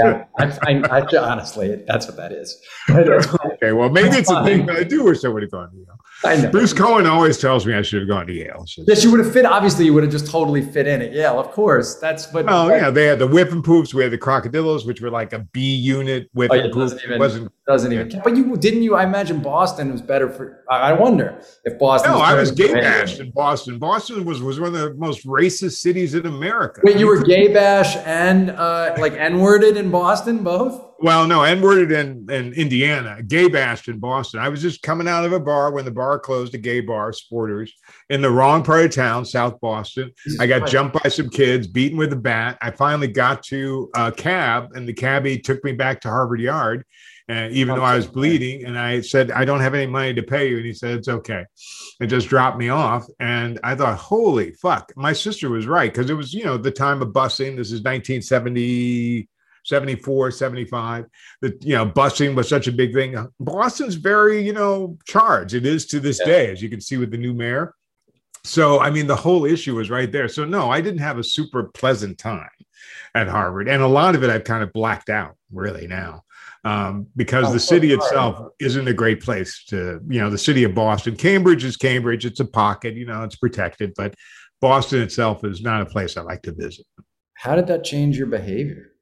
yeah, 0.02 0.24
I, 0.38 0.46
I, 0.62 1.00
I, 1.00 1.16
honestly, 1.18 1.84
that's 1.86 2.06
what 2.06 2.16
that 2.16 2.32
is. 2.32 2.60
okay, 2.90 3.72
well, 3.72 3.88
maybe 3.88 4.16
it's 4.16 4.30
a 4.30 4.42
thing, 4.44 4.58
fine. 4.58 4.66
but 4.66 4.76
I 4.76 4.82
do 4.84 5.04
wish 5.04 5.24
I 5.24 5.28
would 5.28 5.42
have 5.42 5.50
gone 5.52 5.70
to 5.70 5.76
Yale. 5.76 5.86
I 6.24 6.36
know. 6.36 6.50
Bruce 6.50 6.72
Cohen 6.72 7.06
always 7.06 7.38
tells 7.38 7.66
me 7.66 7.74
I 7.74 7.82
should 7.82 8.00
have 8.00 8.08
gone 8.08 8.26
to 8.26 8.32
Yale. 8.32 8.64
So- 8.66 8.82
Yes, 8.86 9.04
you 9.04 9.10
would 9.10 9.20
have 9.20 9.32
fit. 9.32 9.44
Obviously, 9.44 9.84
you 9.84 9.92
would 9.94 10.02
have 10.02 10.12
just 10.12 10.26
totally 10.30 10.62
fit 10.62 10.86
in 10.86 11.02
at 11.02 11.12
Yale. 11.12 11.38
Of 11.38 11.50
course, 11.52 11.96
that's 11.96 12.32
what. 12.32 12.46
Oh 12.48 12.68
yeah, 12.68 12.90
they 12.90 13.04
had 13.06 13.18
the 13.18 13.28
Whiffenpoofs. 13.28 13.92
We 13.94 14.02
had 14.02 14.12
the 14.12 14.18
Krokodiloes, 14.18 14.86
which 14.86 15.00
were 15.00 15.10
like 15.10 15.32
a 15.32 15.40
B 15.52 15.60
unit 15.76 16.28
whip 16.32 16.50
Oh, 16.50 16.54
yeah, 16.54 16.62
and 16.62 16.70
it 16.70 16.72
poop. 16.74 16.82
doesn't 16.82 16.98
It 17.00 17.04
even- 17.04 17.18
wasn't. 17.18 17.52
doesn't 17.66 17.92
even. 17.92 18.08
count. 18.10 18.24
But 18.24 18.36
you 18.36 18.56
didn't 18.56 18.82
you? 18.82 18.94
I 18.94 19.04
imagine 19.04 19.40
Boston 19.40 19.92
was 19.92 20.00
better 20.00 20.30
for. 20.30 20.64
I 20.70 20.90
I 20.90 20.92
wonder 20.94 21.38
if 21.64 21.75
Boston. 21.78 22.12
No, 22.12 22.18
I 22.18 22.34
was 22.34 22.50
gay 22.50 22.72
bashed 22.72 23.20
in 23.20 23.30
Boston. 23.30 23.78
Boston 23.78 24.24
was 24.24 24.42
was 24.42 24.58
one 24.60 24.74
of 24.74 24.80
the 24.80 24.94
most 24.94 25.26
racist 25.26 25.78
cities 25.78 26.14
in 26.14 26.26
America. 26.26 26.80
Wait, 26.84 26.98
you 26.98 27.06
were 27.06 27.22
gay 27.22 27.52
bash 27.52 27.96
and 28.04 28.50
uh, 28.50 28.94
like 28.98 29.14
n 29.14 29.38
worded 29.38 29.76
in 29.76 29.90
Boston, 29.90 30.42
both. 30.42 30.86
Well, 30.98 31.26
no, 31.26 31.42
N 31.42 31.60
worded 31.60 31.92
in, 31.92 32.26
in 32.30 32.54
Indiana, 32.54 33.22
gay 33.22 33.48
bashed 33.48 33.88
in 33.88 33.98
Boston. 33.98 34.40
I 34.40 34.48
was 34.48 34.62
just 34.62 34.80
coming 34.80 35.06
out 35.06 35.26
of 35.26 35.32
a 35.32 35.40
bar 35.40 35.70
when 35.70 35.84
the 35.84 35.90
bar 35.90 36.18
closed, 36.18 36.54
a 36.54 36.58
gay 36.58 36.80
bar, 36.80 37.12
Sporters, 37.12 37.70
in 38.08 38.22
the 38.22 38.30
wrong 38.30 38.62
part 38.62 38.86
of 38.86 38.94
town, 38.94 39.26
South 39.26 39.60
Boston. 39.60 40.10
I 40.40 40.46
got 40.46 40.68
jumped 40.68 41.02
by 41.02 41.10
some 41.10 41.28
kids, 41.28 41.66
beaten 41.66 41.98
with 41.98 42.14
a 42.14 42.16
bat. 42.16 42.56
I 42.62 42.70
finally 42.70 43.08
got 43.08 43.42
to 43.44 43.90
a 43.94 44.10
cab, 44.10 44.70
and 44.74 44.88
the 44.88 44.94
cabbie 44.94 45.38
took 45.38 45.62
me 45.64 45.72
back 45.72 46.00
to 46.00 46.08
Harvard 46.08 46.40
Yard. 46.40 46.84
And 47.28 47.52
even 47.52 47.74
though 47.74 47.82
I 47.82 47.96
was 47.96 48.06
bleeding, 48.06 48.64
and 48.64 48.78
I 48.78 49.00
said, 49.00 49.32
I 49.32 49.44
don't 49.44 49.60
have 49.60 49.74
any 49.74 49.86
money 49.86 50.14
to 50.14 50.22
pay 50.22 50.48
you. 50.48 50.58
And 50.58 50.66
he 50.66 50.72
said, 50.72 50.96
It's 50.98 51.08
okay. 51.08 51.44
And 52.00 52.08
just 52.08 52.28
dropped 52.28 52.56
me 52.56 52.68
off. 52.68 53.04
And 53.18 53.58
I 53.64 53.74
thought, 53.74 53.98
Holy 53.98 54.52
fuck. 54.52 54.92
My 54.96 55.12
sister 55.12 55.50
was 55.50 55.66
right. 55.66 55.92
Because 55.92 56.08
it 56.08 56.14
was, 56.14 56.32
you 56.32 56.44
know, 56.44 56.56
the 56.56 56.70
time 56.70 57.02
of 57.02 57.08
busing. 57.08 57.56
This 57.56 57.72
is 57.72 57.82
1970. 57.82 59.28
74 59.64 60.30
75 60.30 61.06
that 61.40 61.60
you 61.64 61.74
know 61.74 61.84
busing 61.84 62.36
was 62.36 62.48
such 62.48 62.68
a 62.68 62.72
big 62.72 62.94
thing 62.94 63.16
boston's 63.40 63.96
very 63.96 64.40
you 64.40 64.52
know 64.52 64.96
charged 65.06 65.54
it 65.54 65.66
is 65.66 65.86
to 65.86 65.98
this 65.98 66.20
Yeah. 66.20 66.26
day 66.26 66.50
as 66.52 66.62
you 66.62 66.68
can 66.68 66.80
see 66.80 66.98
with 66.98 67.10
the 67.10 67.16
new 67.16 67.34
mayor 67.34 67.74
so 68.44 68.78
i 68.78 68.90
mean 68.90 69.08
the 69.08 69.16
whole 69.16 69.44
issue 69.44 69.74
was 69.74 69.90
right 69.90 70.12
there 70.12 70.28
so 70.28 70.44
no 70.44 70.70
i 70.70 70.80
didn't 70.80 71.00
have 71.00 71.18
a 71.18 71.24
super 71.24 71.64
pleasant 71.64 72.16
time 72.16 72.48
at 73.12 73.26
harvard 73.26 73.68
and 73.68 73.82
a 73.82 73.88
lot 73.88 74.14
of 74.14 74.22
it 74.22 74.30
i've 74.30 74.44
kind 74.44 74.62
of 74.62 74.72
blacked 74.72 75.10
out 75.10 75.34
really 75.52 75.88
now 75.88 76.22
um, 76.66 77.06
because 77.16 77.46
Oh, 77.48 77.52
the 77.52 77.60
city 77.60 77.92
itself 77.92 78.34
isn't 78.58 78.88
a 78.88 78.92
great 78.92 79.20
place 79.20 79.64
to 79.68 80.00
you 80.08 80.20
know 80.20 80.30
the 80.30 80.38
city 80.38 80.64
of 80.64 80.74
boston 80.74 81.14
cambridge 81.16 81.64
is 81.64 81.76
cambridge 81.76 82.26
it's 82.26 82.40
a 82.40 82.44
pocket 82.44 82.94
you 82.94 83.06
know 83.06 83.22
it's 83.22 83.36
protected 83.36 83.92
but 83.96 84.14
boston 84.60 85.02
itself 85.02 85.44
is 85.44 85.62
not 85.62 85.82
a 85.82 85.86
place 85.86 86.16
i 86.16 86.22
like 86.22 86.42
to 86.42 86.52
visit 86.52 86.86
How 87.36 87.54
did 87.54 87.66
that 87.66 87.84
change 87.84 88.16
your 88.16 88.28
behavior? 88.28 88.92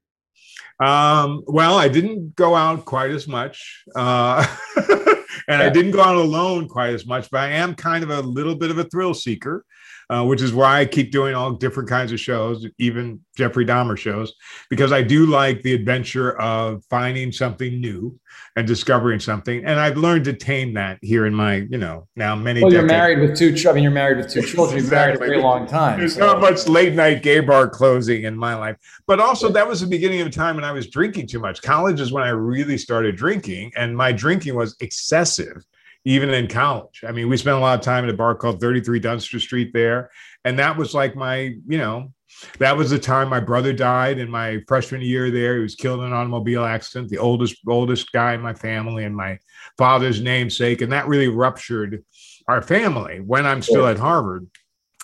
Um, 0.79 1.43
well, 1.47 1.77
I 1.77 1.87
didn't 1.87 2.35
go 2.35 2.53
out 2.53 2.83
quite 2.83 3.11
as 3.11 3.27
much. 3.27 3.83
Uh, 3.95 4.45
and 5.47 5.61
I 5.61 5.69
didn't 5.69 5.91
go 5.91 6.01
out 6.01 6.17
alone 6.17 6.67
quite 6.67 6.93
as 6.93 7.05
much, 7.05 7.31
but 7.31 7.39
I 7.39 7.51
am 7.51 7.75
kind 7.75 8.03
of 8.03 8.09
a 8.09 8.19
little 8.19 8.55
bit 8.55 8.71
of 8.71 8.77
a 8.77 8.83
thrill 8.83 9.13
seeker, 9.13 9.63
uh, 10.09 10.23
which 10.25 10.41
is 10.41 10.53
why 10.53 10.79
I 10.81 10.85
keep 10.85 11.11
doing 11.11 11.35
all 11.35 11.51
different 11.51 11.89
kinds 11.89 12.11
of 12.11 12.19
shows, 12.19 12.65
even 12.77 13.19
Jeffrey 13.37 13.65
Dahmer 13.65 13.97
shows, 13.97 14.33
because 14.69 14.91
I 14.91 15.01
do 15.01 15.25
like 15.25 15.61
the 15.63 15.73
adventure 15.73 16.39
of 16.39 16.83
finding 16.89 17.31
something 17.31 17.79
new 17.81 18.17
and 18.55 18.67
discovering 18.67 19.19
something. 19.19 19.65
And 19.65 19.79
I've 19.79 19.97
learned 19.97 20.25
to 20.25 20.33
tame 20.33 20.73
that 20.75 20.99
here 21.01 21.25
in 21.25 21.33
my, 21.33 21.55
you 21.69 21.77
know, 21.77 22.07
now 22.15 22.35
many 22.35 22.61
Well, 22.61 22.71
you're 22.71 22.83
married 22.83 23.19
with 23.19 23.37
two. 23.37 23.55
ch- 23.55 23.65
I 23.65 23.73
mean, 23.73 23.83
you're 23.83 23.91
married 23.91 24.17
with 24.17 24.29
two 24.31 24.41
children. 24.41 24.77
You've 24.77 24.89
been 24.89 24.99
married 24.99 25.15
a 25.15 25.19
very 25.19 25.41
long 25.41 25.67
time. 25.67 25.99
There's 25.99 26.15
so- 26.15 26.25
not 26.25 26.39
much 26.41 26.67
late 26.67 26.93
night 26.93 27.23
gay 27.23 27.39
bar 27.39 27.67
closing 27.67 28.23
in 28.23 28.37
my 28.37 28.55
life. 28.55 28.77
But 29.07 29.19
also, 29.19 29.49
that 29.49 29.67
was 29.67 29.81
the 29.81 29.87
beginning 29.87 30.21
of 30.21 30.27
a 30.27 30.31
time 30.31 30.55
when 30.55 30.63
I 30.63 30.71
was 30.71 30.87
drinking 30.87 31.27
too 31.27 31.39
much. 31.39 31.61
College 31.61 31.99
is 31.99 32.11
when 32.11 32.23
I 32.23 32.29
really 32.29 32.77
started 32.77 33.15
drinking, 33.15 33.71
and 33.75 33.95
my 33.95 34.11
drinking 34.11 34.55
was 34.55 34.75
excessive, 34.79 35.63
even 36.05 36.29
in 36.29 36.47
college. 36.47 37.03
I 37.05 37.11
mean, 37.11 37.27
we 37.27 37.35
spent 37.35 37.57
a 37.57 37.59
lot 37.59 37.77
of 37.77 37.83
time 37.83 38.03
at 38.03 38.11
a 38.11 38.13
bar 38.13 38.35
called 38.35 38.61
33 38.61 38.99
Dunster 38.99 39.39
Street 39.39 39.73
there. 39.73 40.11
And 40.45 40.59
that 40.59 40.77
was 40.77 40.93
like 40.93 41.15
my, 41.15 41.55
you 41.67 41.77
know, 41.79 42.13
that 42.59 42.77
was 42.77 42.91
the 42.91 42.99
time 42.99 43.27
my 43.27 43.39
brother 43.39 43.73
died 43.73 44.19
in 44.19 44.29
my 44.29 44.59
freshman 44.67 45.01
year 45.01 45.31
there. 45.31 45.55
He 45.55 45.63
was 45.63 45.75
killed 45.75 46.01
in 46.01 46.07
an 46.07 46.13
automobile 46.13 46.63
accident, 46.63 47.09
the 47.09 47.17
oldest, 47.17 47.57
oldest 47.67 48.11
guy 48.11 48.33
in 48.33 48.41
my 48.41 48.53
family 48.53 49.03
and 49.03 49.15
my 49.15 49.39
father's 49.77 50.21
namesake. 50.21 50.81
And 50.81 50.91
that 50.91 51.07
really 51.07 51.27
ruptured 51.27 52.03
our 52.47 52.61
family 52.61 53.19
when 53.19 53.47
I'm 53.47 53.63
still 53.63 53.87
at 53.87 53.97
Harvard. 53.97 54.47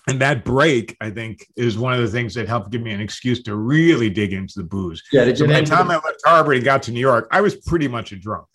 And 0.07 0.19
that 0.19 0.43
break, 0.43 0.97
I 0.99 1.09
think, 1.09 1.45
is 1.55 1.77
one 1.77 1.93
of 1.93 2.01
the 2.01 2.07
things 2.07 2.33
that 2.35 2.47
helped 2.47 2.71
give 2.71 2.81
me 2.81 2.91
an 2.91 3.01
excuse 3.01 3.41
to 3.43 3.55
really 3.55 4.09
dig 4.09 4.33
into 4.33 4.55
the 4.57 4.63
booze. 4.63 5.01
yeah. 5.11 5.25
Did 5.25 5.37
So 5.37 5.47
by 5.47 5.61
the 5.61 5.65
time 5.65 5.89
I 5.89 5.95
left 5.95 6.21
Harvard 6.25 6.57
and 6.57 6.65
got 6.65 6.83
to 6.83 6.91
New 6.91 6.99
York, 6.99 7.27
I 7.31 7.41
was 7.41 7.55
pretty 7.55 7.87
much 7.87 8.11
a 8.11 8.15
drunk. 8.15 8.47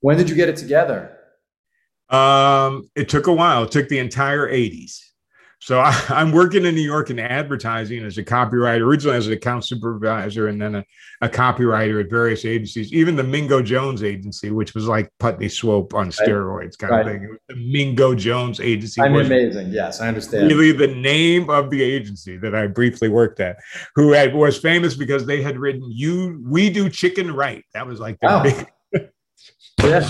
when 0.00 0.16
did 0.16 0.28
you 0.28 0.36
get 0.36 0.48
it 0.48 0.56
together? 0.56 1.17
Um, 2.10 2.88
it 2.94 3.08
took 3.08 3.26
a 3.26 3.32
while. 3.32 3.64
It 3.64 3.70
took 3.70 3.88
the 3.88 3.98
entire 3.98 4.48
80s. 4.50 5.00
So 5.60 5.80
I, 5.80 5.92
I'm 6.08 6.30
working 6.32 6.64
in 6.64 6.74
New 6.76 6.80
York 6.82 7.10
in 7.10 7.18
advertising 7.18 8.04
as 8.04 8.16
a 8.16 8.24
copywriter, 8.24 8.82
originally 8.82 9.16
as 9.16 9.26
an 9.26 9.32
account 9.32 9.64
supervisor, 9.66 10.46
and 10.48 10.62
then 10.62 10.76
a, 10.76 10.84
a 11.20 11.28
copywriter 11.28 12.00
at 12.02 12.08
various 12.08 12.44
agencies, 12.44 12.92
even 12.92 13.16
the 13.16 13.24
Mingo 13.24 13.60
Jones 13.60 14.02
agency, 14.04 14.50
which 14.52 14.74
was 14.74 14.86
like 14.86 15.10
Putney 15.18 15.48
Swope 15.48 15.92
on 15.94 16.10
steroids 16.10 16.78
kind 16.78 16.92
Right. 16.92 17.00
of 17.06 17.12
thing. 17.12 17.22
It 17.24 17.30
was 17.30 17.38
the 17.48 17.56
Mingo 17.56 18.14
Jones 18.14 18.60
agency. 18.60 19.02
I'm 19.02 19.12
was 19.12 19.26
amazing. 19.26 19.70
Yes, 19.72 20.00
I 20.00 20.06
understand. 20.08 20.46
really 20.46 20.70
the 20.72 20.94
name 20.94 21.50
of 21.50 21.70
the 21.70 21.82
agency 21.82 22.36
that 22.38 22.54
I 22.54 22.68
briefly 22.68 23.08
worked 23.08 23.40
at, 23.40 23.56
who 23.96 24.12
had, 24.12 24.32
was 24.32 24.56
famous 24.58 24.94
because 24.94 25.26
they 25.26 25.42
had 25.42 25.58
written 25.58 25.82
"You 25.90 26.40
We 26.46 26.70
Do 26.70 26.88
Chicken 26.88 27.34
Right." 27.34 27.64
That 27.74 27.86
was 27.86 27.98
like 28.00 28.18
their 28.20 28.30
Wow. 28.30 28.42
big 28.44 28.68
Yeah. 29.82 30.08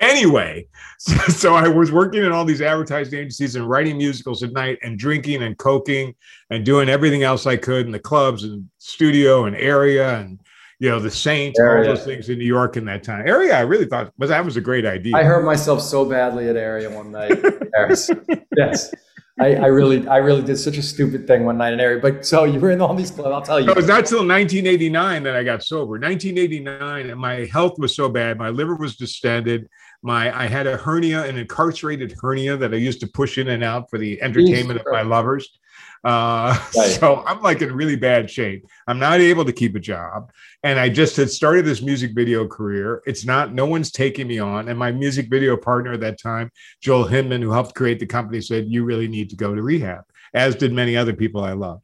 Anyway 0.00 0.64
so, 0.98 1.14
so 1.28 1.54
i 1.54 1.68
was 1.68 1.90
working 1.92 2.24
in 2.24 2.32
all 2.32 2.44
these 2.44 2.62
advertising 2.62 3.18
agencies 3.18 3.56
and 3.56 3.68
writing 3.68 3.96
musicals 3.96 4.42
at 4.42 4.52
night 4.52 4.78
and 4.82 4.98
drinking 4.98 5.42
and 5.42 5.58
coking 5.58 6.14
and 6.50 6.64
doing 6.64 6.88
everything 6.88 7.22
else 7.22 7.46
i 7.46 7.56
could 7.56 7.86
in 7.86 7.92
the 7.92 7.98
clubs 7.98 8.44
and 8.44 8.68
studio 8.78 9.44
and 9.44 9.56
area 9.56 10.18
and 10.18 10.40
you 10.80 10.88
know 10.88 11.00
the 11.00 11.10
saint 11.10 11.56
all 11.60 11.82
those 11.82 12.04
things 12.04 12.28
in 12.28 12.38
new 12.38 12.44
york 12.44 12.76
in 12.76 12.84
that 12.84 13.02
time 13.02 13.26
area 13.26 13.56
i 13.56 13.60
really 13.60 13.86
thought 13.86 14.12
was 14.18 14.30
that 14.30 14.44
was 14.44 14.56
a 14.56 14.60
great 14.60 14.86
idea 14.86 15.16
I 15.16 15.24
hurt 15.24 15.44
myself 15.44 15.80
so 15.80 16.04
badly 16.04 16.48
at 16.48 16.56
area 16.56 16.90
one 16.90 17.10
night 17.10 17.32
yes. 18.56 18.92
I, 19.40 19.54
I 19.54 19.66
really, 19.66 20.06
I 20.08 20.16
really 20.16 20.42
did 20.42 20.56
such 20.56 20.78
a 20.78 20.82
stupid 20.82 21.26
thing 21.26 21.44
one 21.44 21.58
night 21.58 21.72
in 21.72 21.78
area. 21.78 22.00
But 22.00 22.26
so 22.26 22.42
you 22.42 22.58
were 22.58 22.72
in 22.72 22.80
all 22.80 22.94
these 22.94 23.12
clubs. 23.12 23.32
I'll 23.32 23.42
tell 23.42 23.60
you. 23.60 23.70
it 23.70 23.76
was 23.76 23.86
not 23.86 24.04
till 24.04 24.26
1989 24.26 25.22
that 25.22 25.36
i 25.36 25.44
got 25.44 25.62
sober 25.62 25.92
1989 25.92 27.10
and 27.10 27.20
my 27.20 27.48
health 27.52 27.78
was 27.78 27.94
so 27.94 28.08
bad 28.08 28.38
my 28.38 28.48
liver 28.48 28.74
was 28.74 28.96
distended 28.96 29.68
my 30.02 30.36
i 30.38 30.46
had 30.46 30.66
a 30.66 30.76
hernia 30.76 31.24
an 31.24 31.36
incarcerated 31.36 32.14
hernia 32.20 32.56
that 32.56 32.72
i 32.72 32.76
used 32.76 33.00
to 33.00 33.06
push 33.06 33.38
in 33.38 33.48
and 33.48 33.64
out 33.64 33.90
for 33.90 33.98
the 33.98 34.20
entertainment 34.22 34.78
of 34.78 34.86
my 34.90 35.02
lovers. 35.02 35.58
Uh, 36.04 36.56
Right. 36.76 36.90
so 36.90 37.24
i'm 37.26 37.42
like 37.42 37.60
in 37.60 37.72
really 37.74 37.96
bad 37.96 38.30
shape. 38.30 38.64
I'm 38.86 39.00
not 39.00 39.20
able 39.20 39.44
to 39.44 39.52
keep 39.52 39.74
a 39.74 39.80
job 39.80 40.30
and 40.62 40.78
i 40.78 40.88
just 40.88 41.16
had 41.16 41.30
started 41.30 41.64
this 41.64 41.82
music 41.82 42.12
video 42.14 42.46
career. 42.46 43.02
It's 43.06 43.24
not 43.24 43.52
no 43.52 43.66
one's 43.66 43.90
taking 43.90 44.28
me 44.28 44.38
on 44.38 44.68
and 44.68 44.78
my 44.78 44.92
music 44.92 45.28
video 45.28 45.56
partner 45.56 45.94
at 45.94 46.00
that 46.00 46.20
time 46.20 46.50
joel 46.80 47.04
hinman 47.04 47.42
who 47.42 47.50
helped 47.50 47.74
create 47.74 47.98
the 47.98 48.06
company 48.06 48.40
said 48.40 48.66
you 48.68 48.84
really 48.84 49.08
need 49.08 49.30
to 49.30 49.36
go 49.36 49.54
to 49.54 49.62
rehab 49.62 50.04
as 50.34 50.54
did 50.54 50.72
many 50.72 50.96
other 50.96 51.12
people 51.12 51.42
i 51.42 51.52
love. 51.52 51.80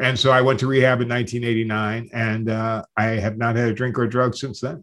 And 0.00 0.18
so 0.18 0.32
I 0.32 0.40
went 0.40 0.58
to 0.60 0.66
rehab 0.66 1.00
in 1.00 1.08
1989, 1.08 2.10
and 2.12 2.50
uh, 2.50 2.82
I 2.96 3.04
have 3.04 3.38
not 3.38 3.54
had 3.54 3.68
a 3.68 3.74
drink 3.74 3.96
or 3.98 4.04
a 4.04 4.10
drug 4.10 4.34
since 4.34 4.58
then. 4.58 4.82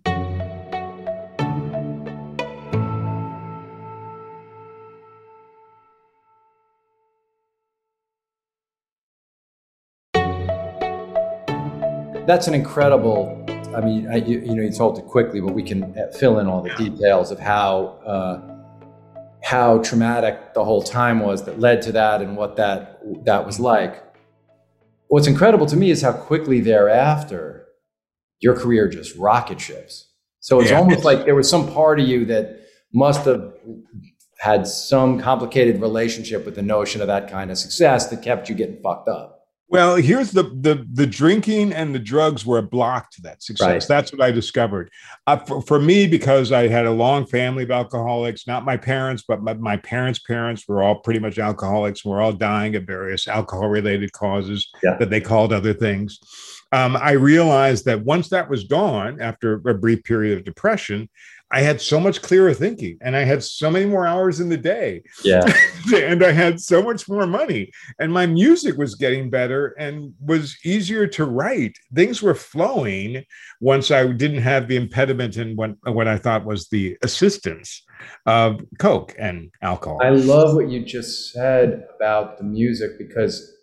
That's 12.30 12.48
an 12.48 12.54
incredible. 12.54 13.44
I 13.76 13.82
mean, 13.82 14.08
I, 14.08 14.18
you, 14.18 14.38
you 14.42 14.54
know, 14.54 14.62
you 14.62 14.72
told 14.72 15.00
it 15.00 15.06
quickly, 15.06 15.42
but 15.42 15.56
we 15.56 15.64
can 15.64 15.98
uh, 15.98 16.12
fill 16.16 16.38
in 16.38 16.46
all 16.46 16.62
the 16.62 16.70
details 16.76 17.32
of 17.32 17.40
how 17.40 17.98
uh, 18.06 18.40
how 19.44 19.80
traumatic 19.80 20.54
the 20.54 20.64
whole 20.64 20.84
time 20.84 21.22
was 21.22 21.46
that 21.46 21.60
led 21.60 21.82
to 21.82 21.92
that, 21.94 22.22
and 22.22 22.38
what 22.38 22.56
that 22.58 23.00
that 23.26 23.48
was 23.48 23.60
like. 23.60 24.04
What's 25.08 25.26
incredible 25.26 25.66
to 25.66 25.76
me 25.76 25.90
is 25.90 26.04
how 26.04 26.12
quickly 26.14 26.60
thereafter 26.60 27.66
your 28.42 28.56
career 28.56 28.88
just 28.88 29.16
rocket 29.16 29.60
ships. 29.60 30.08
So 30.40 30.60
it's 30.62 30.70
Yeah, 30.70 30.78
almost 30.78 31.00
it's- 31.00 31.06
like 31.12 31.26
there 31.26 31.34
was 31.34 31.50
some 31.50 31.74
part 31.74 32.00
of 32.00 32.08
you 32.08 32.26
that 32.26 32.60
must 32.94 33.26
have 33.26 33.54
had 34.38 34.68
some 34.68 35.20
complicated 35.20 35.82
relationship 35.82 36.46
with 36.46 36.54
the 36.54 36.62
notion 36.62 37.02
of 37.02 37.08
that 37.08 37.28
kind 37.28 37.50
of 37.50 37.58
success 37.58 38.06
that 38.12 38.22
kept 38.22 38.50
you 38.50 38.54
getting 38.54 38.80
fucked 38.84 39.10
up. 39.10 39.39
Well, 39.72 39.98
here's 39.98 40.32
the 40.32 40.44
the 40.44 40.84
the 40.94 41.06
drinking 41.06 41.74
and 41.74 41.94
the 41.94 42.00
drugs 42.00 42.44
were 42.44 42.58
a 42.58 42.64
block 42.64 43.12
to 43.12 43.22
that 43.22 43.44
success. 43.44 43.68
Right. 43.68 43.86
That's 43.88 44.12
what 44.12 44.20
I 44.20 44.32
discovered. 44.32 44.90
Uh, 45.28 45.38
for, 45.38 45.62
for 45.62 45.80
me, 45.80 46.08
because 46.08 46.52
I 46.52 46.68
had 46.68 46.88
a 46.88 46.92
long 46.92 47.28
family 47.28 47.64
of 47.64 47.72
alcoholics, 47.72 48.48
not 48.48 48.66
my 48.66 48.78
parents, 48.78 49.24
but 49.28 49.44
my, 49.44 49.54
my 49.54 49.78
parents' 49.78 50.20
parents 50.20 50.68
were 50.68 50.82
all 50.82 50.96
pretty 50.96 51.20
much 51.20 51.38
alcoholics. 51.38 52.04
We're 52.04 52.20
all 52.20 52.34
dying 52.34 52.76
of 52.76 52.86
various 52.86 53.28
alcohol-related 53.28 54.12
causes 54.12 54.68
yeah. 54.84 54.98
that 54.98 55.12
they 55.12 55.22
called 55.22 55.54
other 55.54 55.76
things. 55.76 56.18
Um, 56.72 56.98
I 56.98 57.12
realized 57.12 57.86
that 57.86 58.04
once 58.04 58.30
that 58.30 58.50
was 58.50 58.64
gone, 58.64 59.22
after 59.22 59.62
a 59.68 59.74
brief 59.76 60.04
period 60.04 60.38
of 60.38 60.46
depression, 60.46 61.10
I 61.52 61.62
had 61.62 61.82
so 61.82 62.00
much 62.00 62.22
clearer 62.22 62.54
thinking 62.54 62.98
and 63.02 63.16
I 63.16 63.24
had 63.24 63.44
so 63.44 63.72
many 63.72 63.86
more 63.86 64.06
hours 64.06 64.40
in 64.40 64.50
the 64.50 64.58
day. 64.58 65.02
Yeah. 65.24 65.44
and 65.96 66.24
I 66.24 66.32
had 66.32 66.60
so 66.60 66.82
much 66.84 67.10
more 67.10 67.26
money 67.26 67.72
and 68.00 68.14
my 68.14 68.28
music 68.28 68.78
was 68.78 68.96
getting 68.96 69.30
better 69.30 69.70
and 69.80 70.14
was 70.24 70.58
easier 70.64 71.08
to 71.08 71.26
write. 71.26 71.78
Things 71.96 72.22
were 72.22 72.36
flowing 72.36 73.26
once 73.62 73.90
I 73.90 74.06
didn't 74.08 74.42
have 74.42 74.68
the 74.68 74.76
impediment 74.76 75.38
and 75.38 75.58
what, 75.58 75.72
what 75.84 76.08
I 76.08 76.18
thought 76.18 76.46
was 76.46 76.68
the 76.68 76.98
assistance 77.02 77.84
of 78.28 78.62
Coke 78.78 79.16
and 79.18 79.52
alcohol. 79.62 80.00
I 80.04 80.10
love 80.10 80.56
what 80.56 80.70
you 80.70 80.86
just 80.86 81.34
said 81.34 81.86
about 81.96 82.38
the 82.38 82.44
music 82.44 82.92
because 83.00 83.56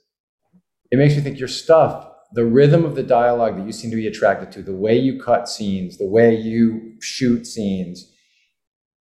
it 0.90 0.96
makes 0.96 1.14
me 1.14 1.20
think 1.20 1.38
your 1.38 1.48
stuff 1.48 2.08
the 2.36 2.44
rhythm 2.44 2.84
of 2.84 2.94
the 2.94 3.02
dialogue 3.02 3.56
that 3.56 3.64
you 3.64 3.72
seem 3.72 3.90
to 3.90 3.96
be 3.96 4.06
attracted 4.06 4.52
to, 4.52 4.62
the 4.62 4.76
way 4.76 4.96
you 4.96 5.18
cut 5.18 5.48
scenes, 5.48 5.96
the 5.96 6.06
way 6.06 6.36
you 6.36 6.92
shoot 7.00 7.46
scenes, 7.46 8.12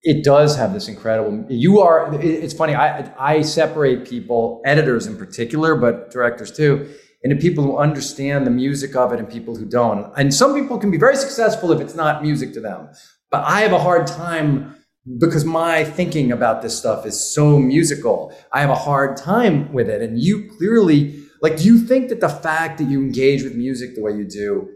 it 0.02 0.22
does 0.22 0.56
have 0.56 0.72
this 0.72 0.86
incredible. 0.86 1.44
You 1.48 1.80
are. 1.80 2.14
It's 2.22 2.54
funny. 2.54 2.76
I 2.76 3.12
I 3.18 3.42
separate 3.42 4.08
people, 4.08 4.62
editors 4.64 5.08
in 5.08 5.16
particular, 5.16 5.74
but 5.74 6.12
directors 6.12 6.52
too, 6.52 6.88
into 7.24 7.34
people 7.34 7.64
who 7.64 7.76
understand 7.76 8.46
the 8.46 8.52
music 8.52 8.94
of 8.94 9.12
it 9.12 9.18
and 9.18 9.28
people 9.28 9.56
who 9.56 9.64
don't. 9.64 10.12
And 10.16 10.32
some 10.32 10.54
people 10.54 10.78
can 10.78 10.92
be 10.92 10.98
very 10.98 11.16
successful 11.16 11.72
if 11.72 11.80
it's 11.80 11.96
not 11.96 12.22
music 12.22 12.52
to 12.54 12.60
them. 12.60 12.88
But 13.32 13.42
I 13.42 13.62
have 13.62 13.72
a 13.72 13.80
hard 13.80 14.06
time 14.06 14.76
because 15.18 15.44
my 15.44 15.82
thinking 15.82 16.30
about 16.30 16.62
this 16.62 16.78
stuff 16.78 17.04
is 17.04 17.18
so 17.34 17.58
musical. 17.58 18.32
I 18.52 18.60
have 18.60 18.70
a 18.70 18.76
hard 18.76 19.16
time 19.16 19.72
with 19.72 19.88
it, 19.88 20.00
and 20.00 20.20
you 20.20 20.48
clearly 20.56 21.25
like, 21.46 21.58
do 21.58 21.64
you 21.64 21.78
think 21.78 22.08
that 22.08 22.20
the 22.20 22.28
fact 22.28 22.78
that 22.78 22.84
you 22.84 23.00
engage 23.00 23.44
with 23.44 23.54
music 23.54 23.94
the 23.94 24.02
way 24.02 24.12
you 24.12 24.24
do 24.24 24.68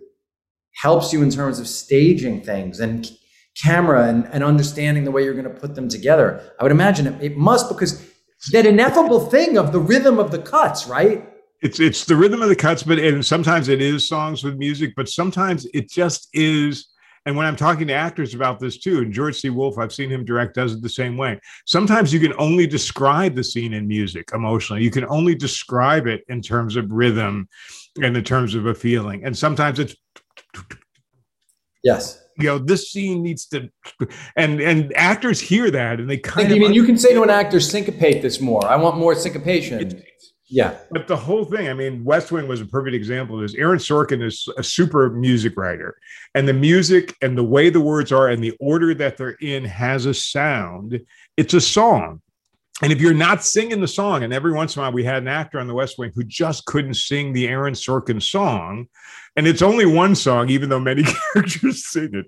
helps 0.77 1.13
you 1.13 1.21
in 1.21 1.31
terms 1.31 1.59
of 1.59 1.67
staging 1.67 2.43
things 2.43 2.79
and 2.79 3.11
camera 3.61 4.09
and, 4.09 4.29
and 4.33 4.45
understanding 4.45 5.03
the 5.05 5.11
way 5.11 5.25
you're 5.25 5.35
going 5.35 5.53
to 5.53 5.61
put 5.61 5.75
them 5.75 5.89
together? 5.89 6.53
I 6.61 6.63
would 6.63 6.71
imagine 6.71 7.09
it, 7.09 7.21
it 7.21 7.37
must 7.37 7.69
because 7.69 8.07
that 8.53 8.67
ineffable 8.67 9.19
thing 9.19 9.59
of 9.59 9.73
the 9.73 9.81
rhythm 9.81 10.21
of 10.21 10.31
the 10.31 10.39
cuts, 10.39 10.87
right? 10.87 11.29
It's 11.61 11.81
it's 11.81 12.05
the 12.05 12.15
rhythm 12.15 12.41
of 12.41 12.49
the 12.49 12.57
cuts, 12.57 12.85
but 12.85 12.99
and 13.01 13.27
sometimes 13.27 13.69
it 13.69 13.83
is 13.83 14.09
songs 14.09 14.45
with 14.45 14.57
music, 14.57 14.95
but 14.97 15.09
sometimes 15.09 15.67
it 15.75 15.91
just 15.91 16.29
is 16.33 16.87
and 17.27 17.37
when 17.37 17.47
I'm 17.47 17.57
talking 17.57 17.87
to 17.89 17.93
actors 17.93 18.35
about 18.35 18.59
this 18.59 18.79
too, 18.79 18.99
and 18.99 19.13
George 19.13 19.39
C. 19.39 19.51
Wolfe, 19.51 19.79
I've 19.79 19.93
seen 19.93 20.11
him 20.11 20.25
direct, 20.25 20.55
does 20.55 20.73
it 20.73 20.83
the 20.83 20.89
same 20.89 21.17
way. 21.17 21.39
Sometimes 21.67 22.13
you 22.13 22.21
can 22.21 22.33
only 22.39 22.67
describe 22.67 23.35
the 23.35 23.45
scene 23.45 23.75
in 23.75 23.87
music 23.87 24.31
emotionally. 24.33 24.83
You 24.83 24.91
can 24.91 25.05
only 25.07 25.35
describe 25.35 26.07
it 26.07 26.25
in 26.29 26.41
terms 26.41 26.77
of 26.77 26.91
rhythm 26.91 27.49
and 28.03 28.17
in 28.17 28.25
terms 28.25 28.55
of 28.55 28.67
a 28.67 28.75
feeling. 28.75 29.25
And 29.25 29.37
sometimes 29.37 29.79
it's 29.79 29.95
yes. 31.83 32.25
You 32.39 32.47
know, 32.47 32.59
this 32.59 32.91
scene 32.91 33.23
needs 33.23 33.47
to, 33.49 33.69
and 34.37 34.63
and 34.63 34.97
actors 34.97 35.41
hear 35.41 35.71
that, 35.71 36.01
and 36.01 36.09
they 36.09 36.17
kind 36.17 36.49
I 36.49 36.53
of. 36.53 36.57
I 36.57 36.61
mean, 36.61 36.73
you 36.73 36.85
can 36.85 36.97
say 36.97 37.13
to 37.13 37.23
an 37.23 37.29
actor, 37.29 37.61
"Syncopate 37.61 38.23
this 38.23 38.41
more. 38.41 38.65
I 38.67 38.77
want 38.77 38.97
more 38.97 39.15
syncopation." 39.15 39.79
It, 39.79 40.05
yeah. 40.51 40.79
But 40.91 41.07
the 41.07 41.17
whole 41.17 41.45
thing, 41.45 41.69
I 41.69 41.75
mean, 41.75 42.05
West 42.05 42.33
Wing 42.33 42.49
was 42.49 42.61
a 42.61 42.67
perfect 42.67 42.95
example 42.95 43.37
of 43.37 43.43
this. 43.43 43.55
Aaron 43.55 43.79
Sorkin 43.79 44.23
is 44.23 44.49
a 44.59 44.63
super 44.65 45.09
music 45.11 45.57
writer, 45.57 45.97
and 46.35 46.47
the 46.47 46.53
music 46.53 47.17
and 47.23 47.39
the 47.39 47.45
way 47.45 47.71
the 47.71 47.81
words 47.81 48.11
are 48.11 48.29
and 48.29 48.43
the 48.43 48.57
order 48.61 48.93
that 48.95 49.17
they're 49.17 49.37
in 49.41 49.65
has 49.65 50.07
a 50.07 50.15
sound. 50.15 51.01
It's 51.37 51.55
a 51.55 51.61
song. 51.61 52.21
And 52.83 52.93
if 52.93 53.01
you're 53.01 53.15
not 53.15 53.45
singing 53.45 53.81
the 53.81 53.89
song, 53.89 54.23
and 54.25 54.33
every 54.33 54.53
once 54.53 54.75
in 54.75 54.81
a 54.81 54.85
while 54.85 54.93
we 54.93 55.05
had 55.05 55.23
an 55.23 55.29
actor 55.29 55.59
on 55.59 55.67
the 55.67 55.75
West 55.75 55.99
Wing 55.99 56.13
who 56.15 56.25
just 56.25 56.65
couldn't 56.67 56.95
sing 56.95 57.33
the 57.33 57.49
Aaron 57.49 57.75
Sorkin 57.75 58.23
song, 58.23 58.87
and 59.37 59.47
it's 59.47 59.63
only 59.63 59.87
one 59.87 60.15
song, 60.15 60.51
even 60.51 60.69
though 60.69 60.81
many 60.81 61.05
characters 61.33 61.87
sing 61.87 62.11
it. 62.13 62.27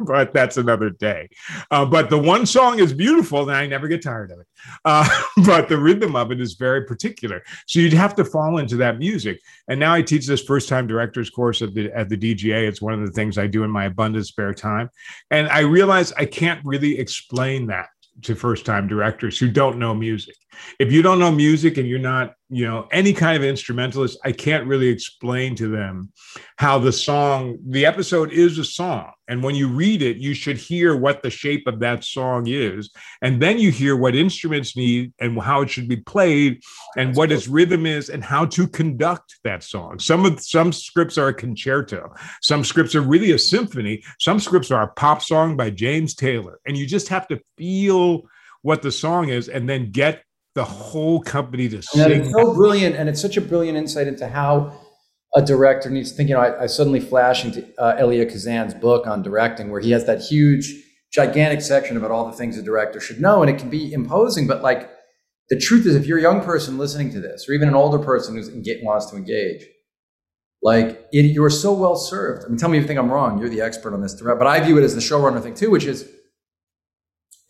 but 0.06 0.32
that's 0.32 0.56
another 0.56 0.90
day. 0.90 1.28
Uh, 1.70 1.84
but 1.84 2.08
the 2.08 2.18
one 2.18 2.46
song 2.46 2.78
is 2.78 2.94
beautiful, 2.94 3.42
and 3.42 3.52
I 3.52 3.66
never 3.66 3.86
get 3.86 4.02
tired 4.02 4.30
of 4.30 4.40
it. 4.40 4.46
Uh, 4.84 5.08
but 5.44 5.68
the 5.68 5.78
rhythm 5.78 6.16
of 6.16 6.32
it 6.32 6.40
is 6.40 6.54
very 6.54 6.84
particular. 6.84 7.42
So 7.66 7.80
you'd 7.80 7.92
have 7.92 8.14
to 8.16 8.24
fall 8.24 8.58
into 8.58 8.76
that 8.76 8.98
music. 8.98 9.40
And 9.68 9.78
now 9.78 9.92
I 9.92 10.02
teach 10.02 10.26
this 10.26 10.42
first 10.42 10.68
time 10.68 10.86
director's 10.86 11.28
course 11.28 11.60
at 11.60 11.74
the 11.74 11.92
at 11.92 12.08
the 12.08 12.16
DGA. 12.16 12.66
It's 12.66 12.82
one 12.82 12.94
of 12.94 13.04
the 13.04 13.12
things 13.12 13.36
I 13.36 13.46
do 13.46 13.62
in 13.62 13.70
my 13.70 13.84
abundant 13.84 14.26
spare 14.26 14.54
time. 14.54 14.88
And 15.30 15.48
I 15.48 15.60
realize 15.60 16.12
I 16.14 16.24
can't 16.24 16.64
really 16.64 16.98
explain 16.98 17.66
that 17.66 17.88
to 18.22 18.34
first 18.34 18.64
time 18.64 18.86
directors 18.86 19.38
who 19.38 19.50
don't 19.50 19.78
know 19.78 19.94
music. 19.94 20.36
If 20.78 20.92
you 20.92 21.02
don't 21.02 21.18
know 21.18 21.30
music 21.30 21.78
and 21.78 21.88
you're 21.88 21.98
not, 21.98 22.34
you 22.54 22.64
know, 22.64 22.86
any 22.92 23.12
kind 23.12 23.36
of 23.36 23.42
instrumentalist, 23.42 24.16
I 24.24 24.30
can't 24.30 24.68
really 24.68 24.86
explain 24.86 25.56
to 25.56 25.66
them 25.66 26.12
how 26.56 26.78
the 26.78 26.92
song, 26.92 27.58
the 27.66 27.84
episode 27.84 28.32
is 28.32 28.58
a 28.58 28.64
song. 28.64 29.10
And 29.26 29.42
when 29.42 29.56
you 29.56 29.66
read 29.66 30.02
it, 30.02 30.18
you 30.18 30.34
should 30.34 30.56
hear 30.56 30.94
what 30.94 31.20
the 31.20 31.30
shape 31.30 31.66
of 31.66 31.80
that 31.80 32.04
song 32.04 32.44
is. 32.46 32.92
And 33.22 33.42
then 33.42 33.58
you 33.58 33.72
hear 33.72 33.96
what 33.96 34.14
instruments 34.14 34.76
need 34.76 35.12
and 35.18 35.40
how 35.40 35.62
it 35.62 35.70
should 35.70 35.88
be 35.88 35.96
played 35.96 36.62
and 36.96 37.08
That's 37.08 37.18
what 37.18 37.30
cool. 37.30 37.38
its 37.38 37.48
rhythm 37.48 37.86
is 37.86 38.08
and 38.08 38.22
how 38.22 38.44
to 38.46 38.68
conduct 38.68 39.34
that 39.42 39.64
song. 39.64 39.98
Some 39.98 40.24
of 40.24 40.40
some 40.40 40.72
scripts 40.72 41.18
are 41.18 41.28
a 41.28 41.34
concerto, 41.34 42.14
some 42.40 42.62
scripts 42.62 42.94
are 42.94 43.00
really 43.00 43.32
a 43.32 43.38
symphony, 43.38 44.04
some 44.20 44.38
scripts 44.38 44.70
are 44.70 44.84
a 44.84 44.92
pop 44.92 45.22
song 45.22 45.56
by 45.56 45.70
James 45.70 46.14
Taylor. 46.14 46.60
And 46.68 46.78
you 46.78 46.86
just 46.86 47.08
have 47.08 47.26
to 47.28 47.40
feel 47.58 48.28
what 48.62 48.80
the 48.80 48.92
song 48.92 49.30
is 49.30 49.48
and 49.48 49.68
then 49.68 49.90
get 49.90 50.22
the 50.54 50.64
whole 50.64 51.20
company 51.20 51.68
to. 51.68 51.82
And 51.96 52.12
it's 52.12 52.32
so 52.32 52.54
brilliant, 52.54 52.96
and 52.96 53.08
it's 53.08 53.20
such 53.20 53.36
a 53.36 53.40
brilliant 53.40 53.76
insight 53.76 54.06
into 54.06 54.28
how 54.28 54.72
a 55.34 55.42
director 55.42 55.90
needs 55.90 56.10
to 56.10 56.16
think. 56.16 56.28
You 56.28 56.36
know, 56.36 56.40
I, 56.40 56.62
I 56.62 56.66
suddenly 56.66 57.00
flash 57.00 57.44
into 57.44 57.66
uh, 57.78 57.96
Elia 57.98 58.26
Kazan's 58.26 58.74
book 58.74 59.06
on 59.06 59.22
directing, 59.22 59.70
where 59.70 59.80
he 59.80 59.90
has 59.90 60.06
that 60.06 60.20
huge, 60.20 60.72
gigantic 61.12 61.60
section 61.60 61.96
about 61.96 62.10
all 62.10 62.26
the 62.30 62.36
things 62.36 62.56
a 62.56 62.62
director 62.62 63.00
should 63.00 63.20
know, 63.20 63.42
and 63.42 63.50
it 63.50 63.58
can 63.58 63.68
be 63.68 63.92
imposing. 63.92 64.46
But 64.46 64.62
like, 64.62 64.90
the 65.50 65.58
truth 65.58 65.86
is, 65.86 65.94
if 65.94 66.06
you're 66.06 66.18
a 66.18 66.22
young 66.22 66.42
person 66.42 66.78
listening 66.78 67.10
to 67.12 67.20
this, 67.20 67.48
or 67.48 67.52
even 67.52 67.68
an 67.68 67.74
older 67.74 67.98
person 67.98 68.36
who 68.36 68.74
wants 68.82 69.06
to 69.10 69.16
engage, 69.16 69.66
like 70.62 71.06
it, 71.12 71.24
you 71.24 71.44
are 71.44 71.50
so 71.50 71.72
well 71.72 71.96
served. 71.96 72.44
I 72.44 72.48
mean, 72.48 72.56
tell 72.56 72.70
me 72.70 72.78
if 72.78 72.82
you 72.82 72.88
think 72.88 72.98
I'm 72.98 73.12
wrong. 73.12 73.38
You're 73.38 73.50
the 73.50 73.60
expert 73.60 73.92
on 73.92 74.00
this, 74.00 74.14
but 74.14 74.46
I 74.46 74.60
view 74.60 74.78
it 74.78 74.84
as 74.84 74.94
the 74.94 75.00
showrunner 75.00 75.42
thing 75.42 75.54
too, 75.54 75.70
which 75.70 75.84
is, 75.84 76.08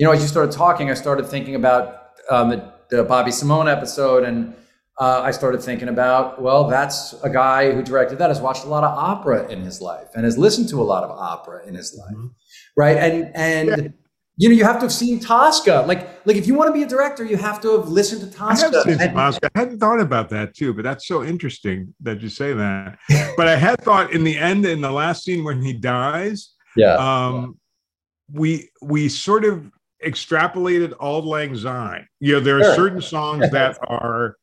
you 0.01 0.07
know, 0.07 0.13
as 0.13 0.21
you 0.21 0.27
started 0.27 0.51
talking, 0.51 0.91
I 0.91 0.95
started 0.95 1.27
thinking 1.27 1.55
about 1.55 2.01
um, 2.29 2.51
the 2.51 2.73
the 2.91 3.05
Bobby 3.05 3.31
Simone 3.31 3.69
episode, 3.69 4.25
and 4.25 4.55
uh, 4.99 5.23
I 5.23 5.33
started 5.33 5.61
thinking 5.63 5.89
about, 5.89 6.41
well, 6.41 6.69
that's 6.69 7.15
a 7.25 7.31
guy 7.31 7.73
who 7.73 7.83
directed 7.83 8.19
that 8.19 8.29
has 8.29 8.41
watched 8.41 8.65
a 8.65 8.69
lot 8.69 8.85
of 8.85 8.97
opera 8.97 9.49
in 9.49 9.61
his 9.61 9.81
life 9.81 10.09
and 10.15 10.25
has 10.25 10.39
listened 10.39 10.69
to 10.69 10.81
a 10.81 10.85
lot 10.85 11.03
of 11.03 11.11
opera 11.11 11.67
in 11.67 11.75
his 11.75 11.97
life, 11.99 12.15
mm-hmm. 12.15 12.27
right? 12.77 12.97
And 12.97 13.33
and 13.35 13.69
yeah. 13.69 13.89
you 14.37 14.49
know, 14.49 14.55
you 14.55 14.65
have 14.65 14.77
to 14.77 14.83
have 14.83 14.93
seen 14.93 15.19
Tosca. 15.19 15.85
Like 15.89 16.25
like 16.27 16.37
if 16.37 16.47
you 16.47 16.55
want 16.55 16.69
to 16.69 16.73
be 16.73 16.85
a 16.85 16.87
director, 16.87 17.25
you 17.25 17.37
have 17.37 17.61
to 17.63 17.77
have 17.77 17.89
listened 17.89 18.21
to 18.21 18.37
Tosca. 18.37 18.69
I 18.69 18.77
have 18.77 18.83
seen 18.85 19.01
and, 19.01 19.17
Tosca. 19.17 19.51
I 19.57 19.59
hadn't 19.59 19.81
thought 19.81 19.99
about 19.99 20.29
that 20.29 20.55
too, 20.55 20.73
but 20.73 20.85
that's 20.85 21.09
so 21.09 21.25
interesting 21.25 21.93
that 22.01 22.21
you 22.21 22.29
say 22.29 22.53
that. 22.53 22.99
but 23.37 23.49
I 23.49 23.57
had 23.57 23.81
thought 23.83 24.13
in 24.13 24.23
the 24.23 24.39
end, 24.39 24.65
in 24.65 24.81
the 24.81 24.93
last 24.93 25.25
scene 25.25 25.43
when 25.43 25.61
he 25.61 25.73
dies, 25.73 26.53
yeah, 26.77 26.95
um, 26.95 27.59
yeah. 28.33 28.39
we 28.41 28.71
we 28.81 29.09
sort 29.09 29.45
of 29.45 29.69
extrapolated 30.05 30.93
Auld 31.01 31.25
Lang 31.25 31.57
Syne. 31.57 32.07
You 32.21 32.35
know, 32.35 32.41
there 32.41 32.59
are 32.59 32.65
sure. 32.65 32.75
certain 32.75 33.03
songs 33.03 33.51
that 33.51 33.79
are 33.89 34.37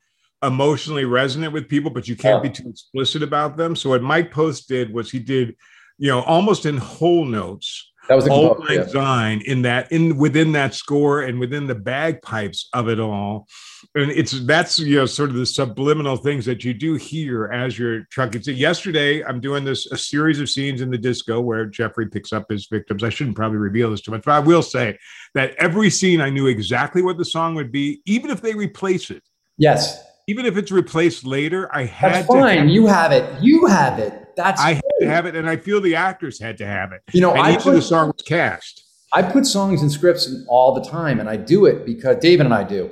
emotionally 0.44 1.06
resonant 1.06 1.54
with 1.54 1.70
people, 1.70 1.92
but 1.92 2.08
you 2.08 2.16
can't 2.16 2.42
be 2.42 2.50
too 2.50 2.70
explicit 2.70 3.22
about 3.24 3.58
them. 3.58 3.76
So 3.76 3.92
what 3.92 4.02
Mike 4.02 4.32
Post 4.32 4.68
did 4.68 4.94
was 4.94 5.12
he 5.12 5.20
did, 5.20 5.56
you 5.98 6.10
know, 6.10 6.22
almost 6.22 6.66
in 6.66 6.78
whole 6.78 7.26
notes. 7.26 7.92
That 8.10 8.16
was 8.16 8.28
a 8.28 8.32
Auld 8.32 8.68
Lang 8.68 8.80
yeah. 8.80 8.88
Syne 8.88 9.42
in 9.46 9.62
that 9.62 9.92
in 9.92 10.18
within 10.18 10.54
that 10.54 10.74
score 10.74 11.22
and 11.22 11.40
within 11.40 11.68
the 11.68 11.76
bagpipes 11.76 12.68
of 12.74 12.90
it 12.90 13.00
all 13.00 13.48
and 13.96 14.10
it's 14.12 14.32
that's 14.46 14.80
you 14.80 14.96
know 14.96 15.06
sort 15.06 15.30
of 15.30 15.36
the 15.36 15.46
subliminal 15.46 16.16
things 16.16 16.46
that 16.46 16.64
you 16.64 16.74
do 16.74 16.96
hear 16.96 17.48
as 17.48 17.78
you're 17.78 18.04
trucking. 18.06 18.42
So 18.42 18.52
yesterday, 18.52 19.24
I'm 19.24 19.42
doing 19.42 19.66
this 19.66 19.86
a 19.92 19.98
series 19.98 20.40
of 20.40 20.50
scenes 20.50 20.82
in 20.82 20.90
the 20.90 20.98
disco 20.98 21.42
where 21.42 21.66
Jeffrey 21.66 22.08
picks 22.08 22.32
up 22.32 22.50
his 22.50 22.68
victims. 22.68 23.04
I 23.04 23.10
shouldn't 23.10 23.36
probably 23.36 23.58
reveal 23.58 23.92
this 23.92 24.02
too 24.02 24.12
much, 24.12 24.24
but 24.24 24.32
I 24.32 24.40
will 24.40 24.62
say 24.62 24.98
that 25.34 25.56
every 25.58 25.90
scene 25.90 26.22
I 26.22 26.30
knew 26.30 26.48
exactly 26.48 27.02
what 27.02 27.18
the 27.18 27.26
song 27.26 27.54
would 27.56 27.72
be, 27.72 28.02
even 28.06 28.30
if 28.30 28.42
they 28.42 28.54
replace 28.54 29.10
it. 29.10 29.24
Yes. 29.58 30.02
Even 30.28 30.46
if 30.46 30.56
it's 30.56 30.72
replaced 30.72 31.26
later, 31.26 31.70
I 31.76 31.84
had 31.84 32.14
That's 32.14 32.28
fine. 32.28 32.58
Have 32.60 32.70
you 32.70 32.88
have 32.88 33.12
it. 33.12 33.42
You 33.42 33.66
have 33.66 34.00
it. 34.00 34.30
That's 34.38 34.62
I 34.62 34.74
had 34.76 34.84
to 35.02 35.08
have 35.08 35.26
it, 35.26 35.36
and 35.36 35.50
I 35.50 35.58
feel 35.58 35.82
the 35.82 35.96
actors 35.96 36.40
had 36.40 36.58
to 36.60 36.66
have 36.66 36.94
it. 36.94 37.02
You 37.12 37.20
know, 37.20 37.32
and 37.32 37.42
I 37.42 37.56
each 37.56 37.64
put, 37.64 37.70
of 37.70 37.76
the 37.76 37.82
song 37.82 38.08
was 38.16 38.24
cast. 38.26 38.86
I 39.14 39.22
put 39.22 39.46
songs 39.46 39.84
in 39.84 39.90
scripts 39.90 40.34
all 40.48 40.74
the 40.74 40.88
time, 40.90 41.20
and 41.20 41.28
I 41.28 41.36
do 41.36 41.66
it 41.66 41.86
because 41.86 42.18
David 42.22 42.46
and 42.46 42.54
I 42.54 42.64
do 42.64 42.90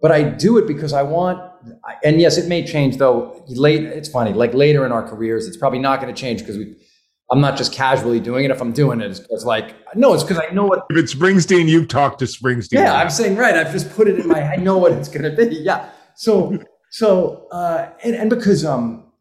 but 0.00 0.12
I 0.12 0.22
do 0.22 0.58
it 0.58 0.66
because 0.66 0.92
I 0.92 1.02
want 1.02 1.48
and 2.04 2.20
yes, 2.20 2.38
it 2.38 2.48
may 2.48 2.64
change 2.64 2.98
though. 2.98 3.42
Late, 3.48 3.84
it's 3.84 4.08
funny. 4.08 4.32
Like 4.32 4.54
later 4.54 4.86
in 4.86 4.92
our 4.92 5.06
careers, 5.06 5.46
it's 5.46 5.56
probably 5.56 5.78
not 5.78 6.00
going 6.00 6.14
to 6.14 6.20
change 6.20 6.40
because 6.40 6.56
we. 6.56 6.74
I'm 7.30 7.42
not 7.42 7.58
just 7.58 7.74
casually 7.74 8.20
doing 8.20 8.46
it. 8.46 8.50
If 8.50 8.62
I'm 8.62 8.72
doing 8.72 9.02
it, 9.02 9.10
it's, 9.10 9.20
it's 9.28 9.44
like 9.44 9.74
no, 9.94 10.14
it's 10.14 10.22
because 10.22 10.38
I 10.38 10.52
know 10.54 10.64
what. 10.64 10.86
If 10.88 10.96
it's 10.96 11.14
Springsteen, 11.14 11.68
you've 11.68 11.88
talked 11.88 12.20
to 12.20 12.24
Springsteen. 12.24 12.72
Yeah, 12.72 12.94
I'm 12.94 13.10
saying 13.10 13.36
right. 13.36 13.54
I've 13.54 13.72
just 13.72 13.94
put 13.94 14.08
it 14.08 14.18
in 14.18 14.28
my. 14.28 14.42
I 14.42 14.56
know 14.56 14.78
what 14.78 14.92
it's 14.92 15.08
going 15.08 15.24
to 15.24 15.36
be. 15.36 15.56
Yeah. 15.62 15.90
So 16.16 16.58
so 16.90 17.46
uh, 17.52 17.90
and 18.02 18.14
and 18.14 18.30
because 18.30 18.64
um 18.64 19.12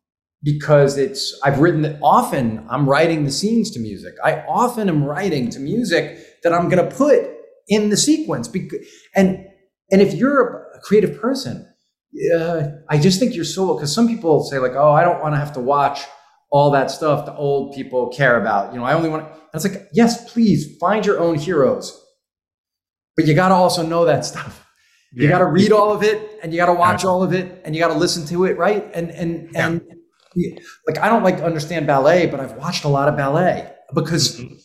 because 0.43 0.97
it's 0.97 1.37
I've 1.43 1.59
written 1.59 1.81
that 1.81 1.99
often 2.01 2.65
I'm 2.69 2.87
writing 2.87 3.25
the 3.25 3.31
scenes 3.31 3.71
to 3.71 3.79
music. 3.79 4.13
I 4.23 4.39
often 4.47 4.87
am 4.87 5.03
writing 5.03 5.49
to 5.49 5.59
music 5.59 6.41
that 6.43 6.53
I'm 6.53 6.69
going 6.69 6.87
to 6.87 6.95
put 6.95 7.29
in 7.67 7.89
the 7.89 7.97
sequence. 7.97 8.47
Because, 8.47 8.79
and 9.15 9.45
and 9.91 10.01
if 10.01 10.13
you're 10.13 10.66
a 10.77 10.79
creative 10.81 11.19
person, 11.19 11.67
uh, 12.35 12.67
I 12.89 12.97
just 12.97 13.19
think 13.19 13.35
you're 13.35 13.45
so 13.45 13.75
because 13.75 13.93
some 13.93 14.07
people 14.07 14.43
say 14.43 14.59
like, 14.59 14.73
oh, 14.75 14.91
I 14.91 15.03
don't 15.03 15.21
want 15.21 15.33
to 15.33 15.39
have 15.39 15.53
to 15.53 15.59
watch 15.59 16.01
all 16.49 16.71
that 16.71 16.89
stuff 16.89 17.25
the 17.25 17.35
old 17.35 17.75
people 17.75 18.09
care 18.09 18.39
about. 18.39 18.73
You 18.73 18.79
know, 18.79 18.85
I 18.85 18.93
only 18.93 19.09
want. 19.09 19.27
to, 19.27 19.37
it's 19.53 19.65
like, 19.65 19.87
yes, 19.93 20.31
please 20.31 20.77
find 20.77 21.05
your 21.05 21.19
own 21.19 21.35
heroes, 21.35 21.99
but 23.15 23.25
you 23.25 23.33
got 23.33 23.49
to 23.49 23.55
also 23.55 23.85
know 23.85 24.05
that 24.05 24.25
stuff. 24.25 24.63
You 25.13 25.23
yeah. 25.23 25.29
got 25.29 25.39
to 25.39 25.45
read 25.45 25.71
all 25.71 25.93
of 25.93 26.03
it, 26.03 26.39
and 26.43 26.53
you 26.53 26.57
got 26.57 26.67
to 26.67 26.73
watch 26.73 27.05
all 27.05 27.23
of 27.23 27.33
it, 27.33 27.61
and 27.63 27.75
you 27.75 27.81
got 27.81 27.87
to 27.87 27.97
listen 27.97 28.25
to 28.27 28.45
it, 28.45 28.57
right? 28.57 28.89
And 28.93 29.09
and 29.09 29.55
and 29.55 29.81
yeah. 30.35 30.59
like 30.85 30.99
I 30.99 31.09
don't 31.09 31.23
like 31.23 31.37
to 31.37 31.45
understand 31.45 31.87
ballet, 31.87 32.27
but 32.27 32.39
I've 32.39 32.53
watched 32.53 32.83
a 32.83 32.89
lot 32.89 33.07
of 33.07 33.17
ballet 33.17 33.71
because 33.93 34.39
mm-hmm. 34.39 34.55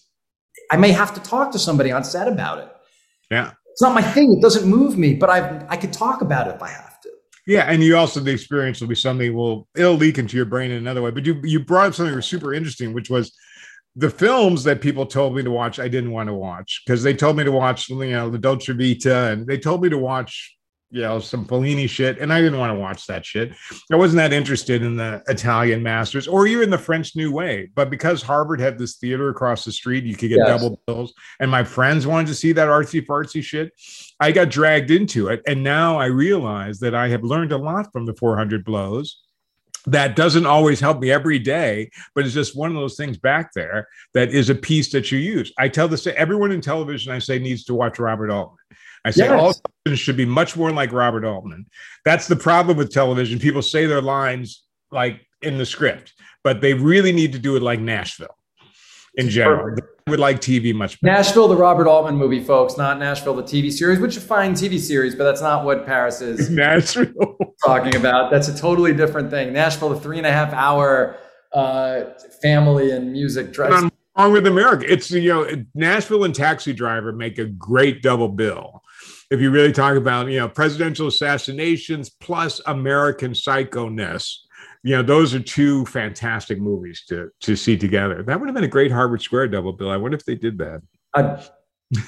I 0.71 0.77
may 0.77 0.91
have 0.93 1.15
to 1.15 1.21
talk 1.21 1.53
to 1.53 1.59
somebody 1.59 1.93
on 1.93 2.05
set 2.05 2.29
about 2.29 2.59
it. 2.59 2.69
Yeah. 3.31 3.53
It's 3.73 3.83
not 3.83 3.95
my 3.95 4.03
thing. 4.03 4.35
It 4.35 4.43
doesn't 4.43 4.69
move 4.69 4.97
me, 4.97 5.15
but 5.15 5.31
I 5.31 5.65
I 5.69 5.77
could 5.77 5.93
talk 5.93 6.21
about 6.21 6.49
it 6.49 6.57
if 6.57 6.63
I 6.63 6.69
have 6.69 7.01
to. 7.01 7.11
Yeah, 7.47 7.63
and 7.63 7.83
you 7.83 7.97
also 7.97 8.21
the 8.21 8.31
experience 8.31 8.81
will 8.81 8.89
be 8.89 8.95
something 8.95 9.35
will 9.35 9.67
it'll 9.75 9.95
leak 9.95 10.19
into 10.19 10.37
your 10.37 10.47
brain 10.47 10.71
in 10.71 10.79
another 10.79 11.03
way. 11.03 11.11
But 11.11 11.27
you 11.27 11.41
you 11.43 11.61
brought 11.61 11.89
up 11.89 11.95
something 11.95 12.13
that 12.13 12.17
was 12.17 12.27
super 12.27 12.55
interesting, 12.55 12.93
which 12.93 13.11
was 13.11 13.35
the 13.97 14.11
films 14.11 14.65
that 14.65 14.81
people 14.81 15.07
told 15.07 15.35
me 15.35 15.43
to 15.43 15.51
watch. 15.51 15.79
I 15.79 15.89
didn't 15.89 16.13
want 16.13 16.29
to 16.29 16.35
watch 16.35 16.83
because 16.87 17.03
they 17.03 17.15
told 17.15 17.37
me 17.37 17.45
to 17.45 17.53
watch 17.53 17.89
you 17.89 17.97
know 18.11 18.31
the 18.31 18.39
Dolce 18.39 18.73
Vita, 18.73 19.33
and 19.33 19.47
they 19.47 19.59
told 19.59 19.83
me 19.83 19.89
to 19.89 19.99
watch 19.99 20.57
you 20.93 21.01
know, 21.01 21.19
some 21.19 21.47
Fellini 21.47 21.89
shit, 21.89 22.19
and 22.19 22.31
I 22.31 22.43
didn't 22.43 22.59
want 22.59 22.71
to 22.71 22.79
watch 22.79 23.07
that 23.07 23.25
shit. 23.25 23.53
I 23.91 23.97
wasn't 23.97 24.19
that 24.19 24.35
interested 24.35 24.83
in 24.83 24.95
the 24.95 25.23
Italian 25.27 25.83
masters 25.83 26.29
or 26.29 26.47
even 26.47 26.69
the 26.69 26.77
French 26.77 27.17
New 27.17 27.33
Wave. 27.33 27.71
But 27.75 27.89
because 27.89 28.23
Harvard 28.23 28.61
had 28.61 28.79
this 28.79 28.97
theater 28.97 29.31
across 29.31 29.65
the 29.65 29.73
street, 29.73 30.05
you 30.05 30.15
could 30.15 30.29
get 30.29 30.39
yes. 30.39 30.49
double 30.49 30.83
bills, 30.87 31.15
and 31.41 31.51
my 31.51 31.65
friends 31.65 32.07
wanted 32.07 32.27
to 32.27 32.35
see 32.35 32.53
that 32.53 32.69
artsy 32.69 33.05
fartsy 33.05 33.43
shit. 33.43 33.73
I 34.21 34.33
got 34.33 34.51
dragged 34.51 34.91
into 34.91 35.29
it, 35.29 35.41
and 35.47 35.65
now 35.65 35.97
I 35.99 36.07
realize 36.07 36.79
that 36.81 36.95
I 36.95 37.09
have 37.09 37.25
learned 37.25 37.53
a 37.53 37.59
lot 37.59 37.91
from 37.91 38.05
the 38.05 38.15
400 38.15 38.63
blows. 38.63 39.19
That 39.87 40.15
doesn't 40.15 40.47
always 40.47 40.79
help 40.79 41.01
me 41.01 41.11
every 41.11 41.39
day, 41.39 41.91
but 42.15 42.25
it's 42.25 42.35
just 42.35 42.57
one 42.57 42.71
of 42.71 42.77
those 42.77 42.97
things 42.97 43.17
back 43.17 43.51
there 43.53 43.89
that 44.15 44.29
is 44.29 44.49
a 44.49 44.55
piece 44.55 44.93
that 44.93 45.11
you 45.11 45.19
use. 45.19 45.53
I 45.59 45.69
tell 45.69 45.89
this 45.89 46.05
to 46.05 46.17
everyone 46.17 46.53
in 46.53 46.61
television. 46.61 47.13
I 47.13 47.19
say 47.19 47.39
needs 47.39 47.65
to 47.65 47.75
watch 47.75 47.99
Robert 47.99 48.31
Altman 48.31 48.59
I 49.05 49.11
say 49.11 49.25
yes. 49.25 49.61
all 49.87 49.95
should 49.95 50.17
be 50.17 50.25
much 50.25 50.57
more 50.57 50.71
like 50.71 50.93
Robert 50.93 51.25
Altman. 51.25 51.67
That's 52.05 52.29
the 52.29 52.37
problem 52.37 52.77
with 52.77 52.93
television. 52.93 53.39
People 53.39 53.63
say 53.63 53.87
their 53.87 54.01
lines 54.01 54.65
like 54.91 55.21
in 55.43 55.59
the 55.59 55.67
script, 55.67 56.13
but 56.45 56.61
they 56.61 56.75
really 56.75 57.13
need 57.13 57.33
to 57.33 57.39
do 57.39 57.57
it 57.57 57.63
like 57.63 57.81
Nashville 57.81 58.37
in 59.15 59.29
general. 59.29 59.77
I 60.07 60.11
would 60.11 60.21
like 60.21 60.41
TV 60.41 60.75
much 60.75 61.01
better. 61.01 61.15
Nashville, 61.15 61.49
the 61.49 61.57
Robert 61.57 61.87
Altman 61.87 62.17
movie, 62.17 62.43
folks, 62.43 62.77
not 62.77 62.99
Nashville, 62.99 63.35
the 63.35 63.43
TV 63.43 63.73
series, 63.73 63.99
which 63.99 64.17
is 64.17 64.23
a 64.23 64.27
fine 64.27 64.55
TV 64.55 64.79
series, 64.79 65.15
but 65.15 65.25
that's 65.25 65.43
not 65.43 65.65
what 65.65 65.87
Paris 65.87 66.21
is 66.21 66.51
Nashville 66.51 67.37
talking 67.65 67.95
about. 67.97 68.31
That's 68.31 68.49
a 68.49 68.57
totally 68.57 68.95
different 68.95 69.31
thing. 69.31 69.53
Nashville, 69.53 69.91
the 69.91 70.01
three 70.01 70.19
and 70.19 70.27
a 70.27 70.33
half 70.33 70.53
hour 70.53 71.17
uh, 71.53 72.05
family 72.41 72.93
and 72.93 73.13
music. 73.13 73.57
What's 73.57 73.91
wrong 74.17 74.33
with 74.33 74.47
America? 74.47 74.91
It's 74.91 75.11
you 75.11 75.29
know 75.29 75.65
Nashville 75.75 76.25
and 76.25 76.35
Taxi 76.35 76.73
Driver 76.73 77.13
make 77.13 77.39
a 77.39 77.47
great 77.47 78.03
double 78.03 78.29
bill 78.29 78.82
if 79.33 79.41
you 79.41 79.51
really 79.51 79.73
talk 79.73 79.97
about 79.97 80.29
you 80.29 80.39
know 80.39 80.49
presidential 80.49 81.07
assassinations 81.07 82.11
plus 82.11 82.61
American 82.67 83.33
psychoness, 83.33 84.37
you 84.83 84.95
know 84.95 85.03
those 85.03 85.35
are 85.35 85.41
two 85.41 85.87
fantastic 85.87 86.61
movies 86.61 87.03
to 87.09 87.31
to 87.41 87.57
see 87.57 87.77
together. 87.77 88.23
That 88.23 88.39
would 88.39 88.47
have 88.47 88.55
been 88.55 88.65
a 88.65 88.69
great 88.69 88.93
Harvard 88.93 89.23
Square 89.23 89.49
double 89.49 89.73
bill. 89.73 89.91
I 89.91 89.97
wonder 89.97 90.17
if 90.17 90.25
they 90.27 90.35
did 90.35 90.59
that. 90.59 90.83
I 91.15 91.43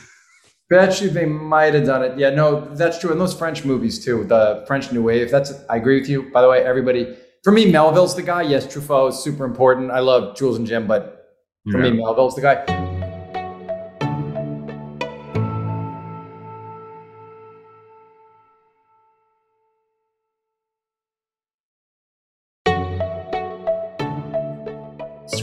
bet 0.69 1.01
you 1.01 1.09
they 1.09 1.25
might 1.25 1.73
have 1.73 1.87
done 1.87 2.05
it. 2.05 2.19
Yeah, 2.19 2.29
no, 2.29 2.61
that's 2.75 2.99
true. 2.99 3.11
And 3.11 3.21
those 3.21 3.37
French 3.37 3.65
movies 3.65 4.05
too, 4.05 4.25
the 4.25 4.63
French 4.67 4.93
New 4.93 5.03
Wave. 5.03 5.31
That's 5.31 5.55
I 5.71 5.77
agree 5.77 5.99
with 5.99 6.11
you. 6.11 6.31
By 6.31 6.43
the 6.43 6.49
way, 6.49 6.63
everybody. 6.63 7.17
For 7.43 7.53
me, 7.53 7.71
Melville's 7.71 8.15
the 8.15 8.23
guy. 8.23 8.43
Yes, 8.43 8.67
Truffaut 8.67 9.11
is 9.11 9.19
super 9.19 9.47
important. 9.47 9.91
I 9.91 10.01
love 10.01 10.37
Jules 10.37 10.59
and 10.59 10.67
Jim, 10.67 10.87
but 10.87 11.33
for 11.71 11.83
yeah. 11.83 11.91
me, 11.91 12.03
Melville's 12.03 12.35
the 12.35 12.43
guy. 12.43 12.94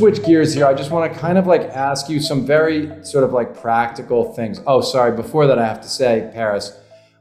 Switch 0.02 0.24
gears 0.26 0.52
here. 0.56 0.66
I 0.66 0.74
just 0.74 0.89
want 0.89 1.14
to 1.14 1.20
kind 1.20 1.38
of 1.38 1.45
like 1.45 1.62
ask 1.62 2.10
you 2.10 2.20
some 2.20 2.43
very 2.43 3.06
sort 3.06 3.24
of 3.24 3.34
like 3.34 3.56
practical 3.56 4.34
things. 4.34 4.60
Oh, 4.66 4.82
sorry. 4.82 5.16
Before 5.16 5.45
that, 5.45 5.60
I 5.60 5.66
have 5.68 5.80
to 5.82 5.88
say, 5.88 6.32
Paris, 6.34 6.76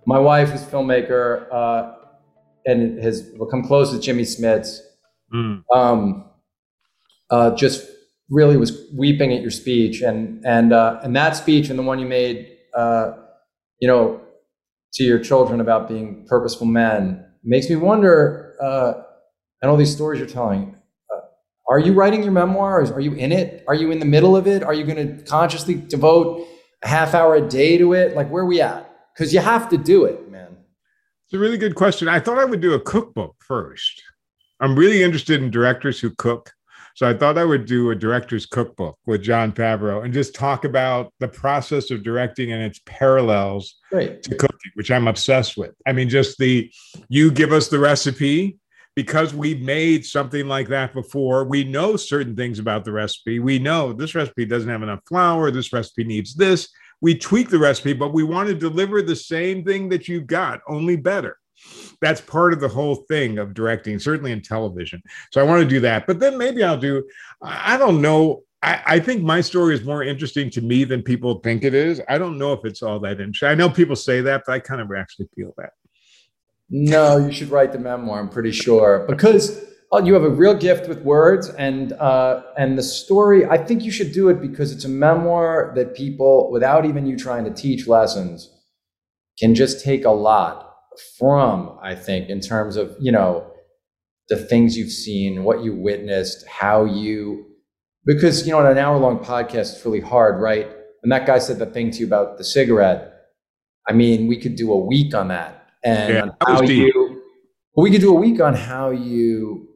my 0.07 0.19
wife 0.19 0.55
is 0.55 0.63
filmmaker 0.63 1.47
uh, 1.53 1.93
and 2.65 2.99
has 3.05 3.21
become 3.21 3.65
close 3.65 3.93
with 3.93 4.01
Jimmy 4.01 4.23
Smits. 4.23 4.79
Mm. 5.35 5.63
Um, 5.75 6.25
uh, 7.29 7.55
just 7.55 7.87
really 8.31 8.57
was 8.57 8.89
weeping 8.97 9.31
at 9.35 9.43
your 9.43 9.51
speech, 9.51 10.01
and 10.01 10.43
and 10.47 10.73
uh, 10.73 11.01
and 11.03 11.15
that 11.15 11.37
speech 11.37 11.69
and 11.69 11.79
the 11.79 11.83
one 11.83 11.99
you 11.99 12.07
made, 12.07 12.49
uh, 12.75 13.13
you 13.79 13.89
know, 13.89 14.23
to 14.95 15.05
your 15.05 15.19
children 15.19 15.61
about 15.61 15.87
being 15.87 16.25
purposeful 16.27 16.67
men 16.67 17.27
makes 17.45 17.69
me 17.69 17.77
wonder. 17.77 18.57
Uh, 18.61 19.03
and 19.63 19.71
all 19.71 19.77
these 19.77 19.93
stories 19.93 20.19
you're 20.19 20.27
telling 20.27 20.75
are 21.71 21.79
you 21.79 21.93
writing 21.93 22.23
your 22.25 22.33
memoirs? 22.33 22.91
Are 22.91 23.01
you 23.01 23.13
in 23.15 23.31
it? 23.31 23.65
Are 23.69 23.77
you 23.77 23.93
in 23.93 24.01
the 24.01 24.05
middle 24.05 24.37
of 24.37 24.49
it? 24.49 24.65
Are 24.65 24.75
you 24.75 24.85
going 24.85 25.17
to 25.17 25.25
consciously 25.25 25.77
devote 25.77 26.45
a 26.83 26.89
half 26.89 27.15
hour 27.15 27.37
a 27.37 27.41
day 27.41 27.79
to 27.79 27.93
it? 27.93 28.17
Like, 28.17 28.29
where 28.29 28.43
are 28.43 28.47
we 28.47 28.61
at? 28.61 28.91
Because 29.15 29.33
you 29.33 29.39
have 29.39 29.69
to 29.69 29.79
do 29.79 30.05
it, 30.05 30.29
man. 30.31 30.57
It's 31.27 31.35
a 31.35 31.39
really 31.39 31.59
good 31.59 31.77
question. 31.77 32.09
I 32.09 32.19
thought 32.19 32.39
I 32.39 32.45
would 32.45 32.61
do 32.61 32.75
a 32.75 32.81
cookbook 32.81 33.37
first. 33.47 34.03
I'm 34.59 34.75
really 34.75 35.05
interested 35.05 35.41
in 35.41 35.51
directors 35.53 36.01
who 36.01 36.11
cook. 36.17 36.53
So 36.97 37.09
I 37.09 37.15
thought 37.15 37.39
I 37.39 37.45
would 37.45 37.67
do 37.67 37.91
a 37.91 37.95
director's 37.95 38.47
cookbook 38.47 38.99
with 39.07 39.23
Jon 39.23 39.53
Favreau 39.53 40.05
and 40.05 40.13
just 40.13 40.35
talk 40.35 40.65
about 40.65 41.13
the 41.21 41.29
process 41.29 41.93
of 41.93 42.03
directing 42.03 42.51
and 42.51 42.63
its 42.65 42.81
parallels 42.85 43.77
Great. 43.91 44.25
to 44.25 44.35
cooking, 44.35 44.73
which 44.75 44.91
I'm 44.91 45.07
obsessed 45.07 45.57
with. 45.57 45.71
I 45.87 45.93
mean, 45.93 46.09
just 46.09 46.37
the 46.39 46.71
you 47.09 47.31
give 47.31 47.53
us 47.53 47.69
the 47.69 47.79
recipe 47.79 48.59
because 48.97 49.33
we've 49.33 49.61
made 49.61 50.05
something 50.05 50.47
like 50.49 50.69
that 50.69 50.93
before, 50.93 51.45
we 51.45 51.65
know 51.65 51.97
certain 51.97 52.35
things 52.37 52.59
about 52.59 52.85
the 52.85 52.93
recipe. 52.93 53.39
We 53.39 53.59
know 53.59 53.93
this 53.93 54.15
recipe 54.15 54.45
doesn't 54.45 54.69
have 54.69 54.83
enough 54.83 55.01
flour, 55.09 55.51
this 55.51 55.73
recipe 55.73 56.05
needs 56.05 56.35
this. 56.35 56.69
We 57.01 57.17
tweak 57.17 57.49
the 57.49 57.59
recipe, 57.59 57.93
but 57.93 58.13
we 58.13 58.25
want 58.25 58.49
to 58.49 58.55
deliver 58.55 59.01
the 59.01 59.17
same 59.17 59.65
thing 59.65 59.89
that 59.89 60.09
you've 60.09 60.27
got, 60.27 60.61
only 60.69 60.97
better. 60.97 61.39
That's 62.01 62.21
part 62.21 62.53
of 62.53 62.61
the 62.61 62.69
whole 62.69 62.97
thing 63.09 63.39
of 63.39 63.55
directing, 63.55 63.99
certainly 63.99 64.33
in 64.33 64.43
television. 64.43 65.03
So 65.33 65.41
I 65.41 65.45
want 65.45 65.63
to 65.63 65.69
do 65.69 65.81
that. 65.81 66.07
But 66.07 66.19
then 66.19 66.39
maybe 66.39 66.63
I'll 66.63 66.79
do, 66.79 67.05
I 67.43 67.77
don't 67.77 68.01
know. 68.01 68.43
I, 68.63 68.83
I, 68.87 69.01
think 69.01 69.23
my 69.23 69.41
story 69.41 69.75
is 69.75 69.85
more 69.85 70.03
interesting 70.03 70.51
to 70.51 70.61
me 70.61 70.85
than 70.85 71.03
people 71.03 71.41
think 71.41 71.65
it 71.65 71.75
is. 71.75 72.01
I 72.09 72.19
don't 72.19 72.39
know 72.39 72.53
if 72.53 72.65
it's 72.65 72.83
all 72.83 73.01
that 73.01 73.21
interesting. 73.21 73.49
I 73.49 73.55
know 73.55 73.71
people 73.71 73.97
say 73.97 74.21
that, 74.23 74.43
but 74.47 74.53
I 74.53 74.59
kind 74.59 74.81
of 74.81 74.91
actually 74.97 75.29
feel 75.35 75.55
that. 75.57 75.71
No, 76.71 77.19
you 77.19 77.33
should 77.33 77.51
write 77.51 77.73
the 77.73 77.79
memoir. 77.79 78.21
I'm 78.21 78.29
pretty 78.29 78.53
sure 78.53 79.05
because 79.09 79.61
oh, 79.91 80.05
you 80.05 80.15
have 80.15 80.23
a 80.23 80.31
real 80.31 80.55
gift 80.55 80.89
with 80.89 81.03
words 81.03 81.49
and 81.49 81.93
uh, 81.95 82.43
and 82.57 82.79
the 82.79 82.83
story. 82.83 83.45
I 83.45 83.59
think 83.59 83.83
you 83.83 83.91
should 83.91 84.13
do 84.13 84.29
it 84.29 84.41
because 84.41 84.71
it's 84.73 84.85
a 84.85 84.89
memoir 84.89 85.73
that 85.75 85.97
people, 85.97 86.51
without 86.53 86.85
even 86.87 87.07
you 87.07 87.17
trying 87.17 87.45
to 87.45 87.51
teach 87.51 87.89
lessons, 87.89 88.49
can 89.39 89.57
just 89.57 89.85
take 89.85 90.05
a 90.05 90.11
lot 90.11 90.77
from. 91.19 91.77
I 91.83 91.97
think 91.97 92.29
in 92.29 92.41
terms 92.41 92.77
of 92.77 92.97
you 93.01 93.11
know 93.11 93.51
the 94.29 94.37
things 94.37 94.79
you've 94.79 94.93
seen, 94.93 95.43
what 95.43 95.65
you 95.65 95.75
witnessed, 95.75 96.47
how 96.47 96.85
you 96.85 97.47
because 98.07 98.47
you 98.47 98.53
know 98.53 98.65
an 98.65 98.79
hour 98.79 98.97
long 98.97 99.19
podcast 99.19 99.75
it's 99.75 99.85
really 99.85 100.01
hard, 100.01 100.41
right? 100.41 100.69
And 101.03 101.11
that 101.11 101.27
guy 101.27 101.41
said 101.41 101.59
the 101.59 101.67
thing 101.67 101.91
to 101.91 101.99
you 101.99 102.07
about 102.07 102.39
the 102.39 102.45
cigarette. 102.45 103.13
I 103.89 103.93
mean, 103.93 104.29
we 104.29 104.37
could 104.37 104.55
do 104.55 104.73
a 104.73 104.79
week 104.79 105.15
on 105.15 105.29
that 105.29 105.60
and 105.85 106.15
yeah, 106.15 106.27
how 106.47 106.63
you. 106.63 107.23
Well, 107.75 107.85
we 107.85 107.91
could 107.91 108.01
do 108.01 108.15
a 108.15 108.19
week 108.19 108.41
on 108.41 108.55
how 108.55 108.91
you 108.91 109.69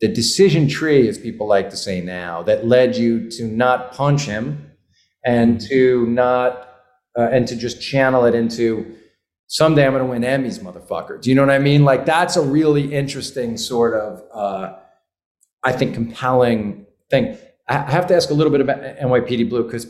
the 0.00 0.08
decision 0.08 0.68
tree, 0.68 1.08
as 1.08 1.16
people 1.16 1.46
like 1.46 1.70
to 1.70 1.76
say 1.76 2.00
now, 2.00 2.42
that 2.42 2.66
led 2.66 2.96
you 2.96 3.30
to 3.30 3.44
not 3.44 3.92
punch 3.92 4.22
him 4.22 4.72
and 5.24 5.60
to 5.60 6.06
not 6.06 6.68
uh, 7.16 7.28
and 7.30 7.46
to 7.48 7.56
just 7.56 7.80
channel 7.80 8.24
it 8.24 8.34
into 8.34 8.96
someday 9.46 9.86
I'm 9.86 9.92
going 9.92 10.04
to 10.04 10.10
win 10.10 10.22
Emmys, 10.22 10.58
motherfucker. 10.60 11.20
Do 11.20 11.28
you 11.30 11.36
know 11.36 11.42
what 11.42 11.54
I 11.54 11.58
mean? 11.58 11.84
Like 11.84 12.06
that's 12.06 12.36
a 12.36 12.42
really 12.42 12.92
interesting 12.92 13.56
sort 13.56 13.94
of, 13.94 14.22
uh, 14.34 14.74
I 15.62 15.72
think, 15.72 15.94
compelling 15.94 16.86
thing. 17.10 17.36
I 17.68 17.90
have 17.90 18.06
to 18.08 18.16
ask 18.16 18.30
a 18.30 18.34
little 18.34 18.50
bit 18.50 18.60
about 18.60 18.80
NYPD 18.80 19.48
Blue 19.48 19.62
because 19.62 19.86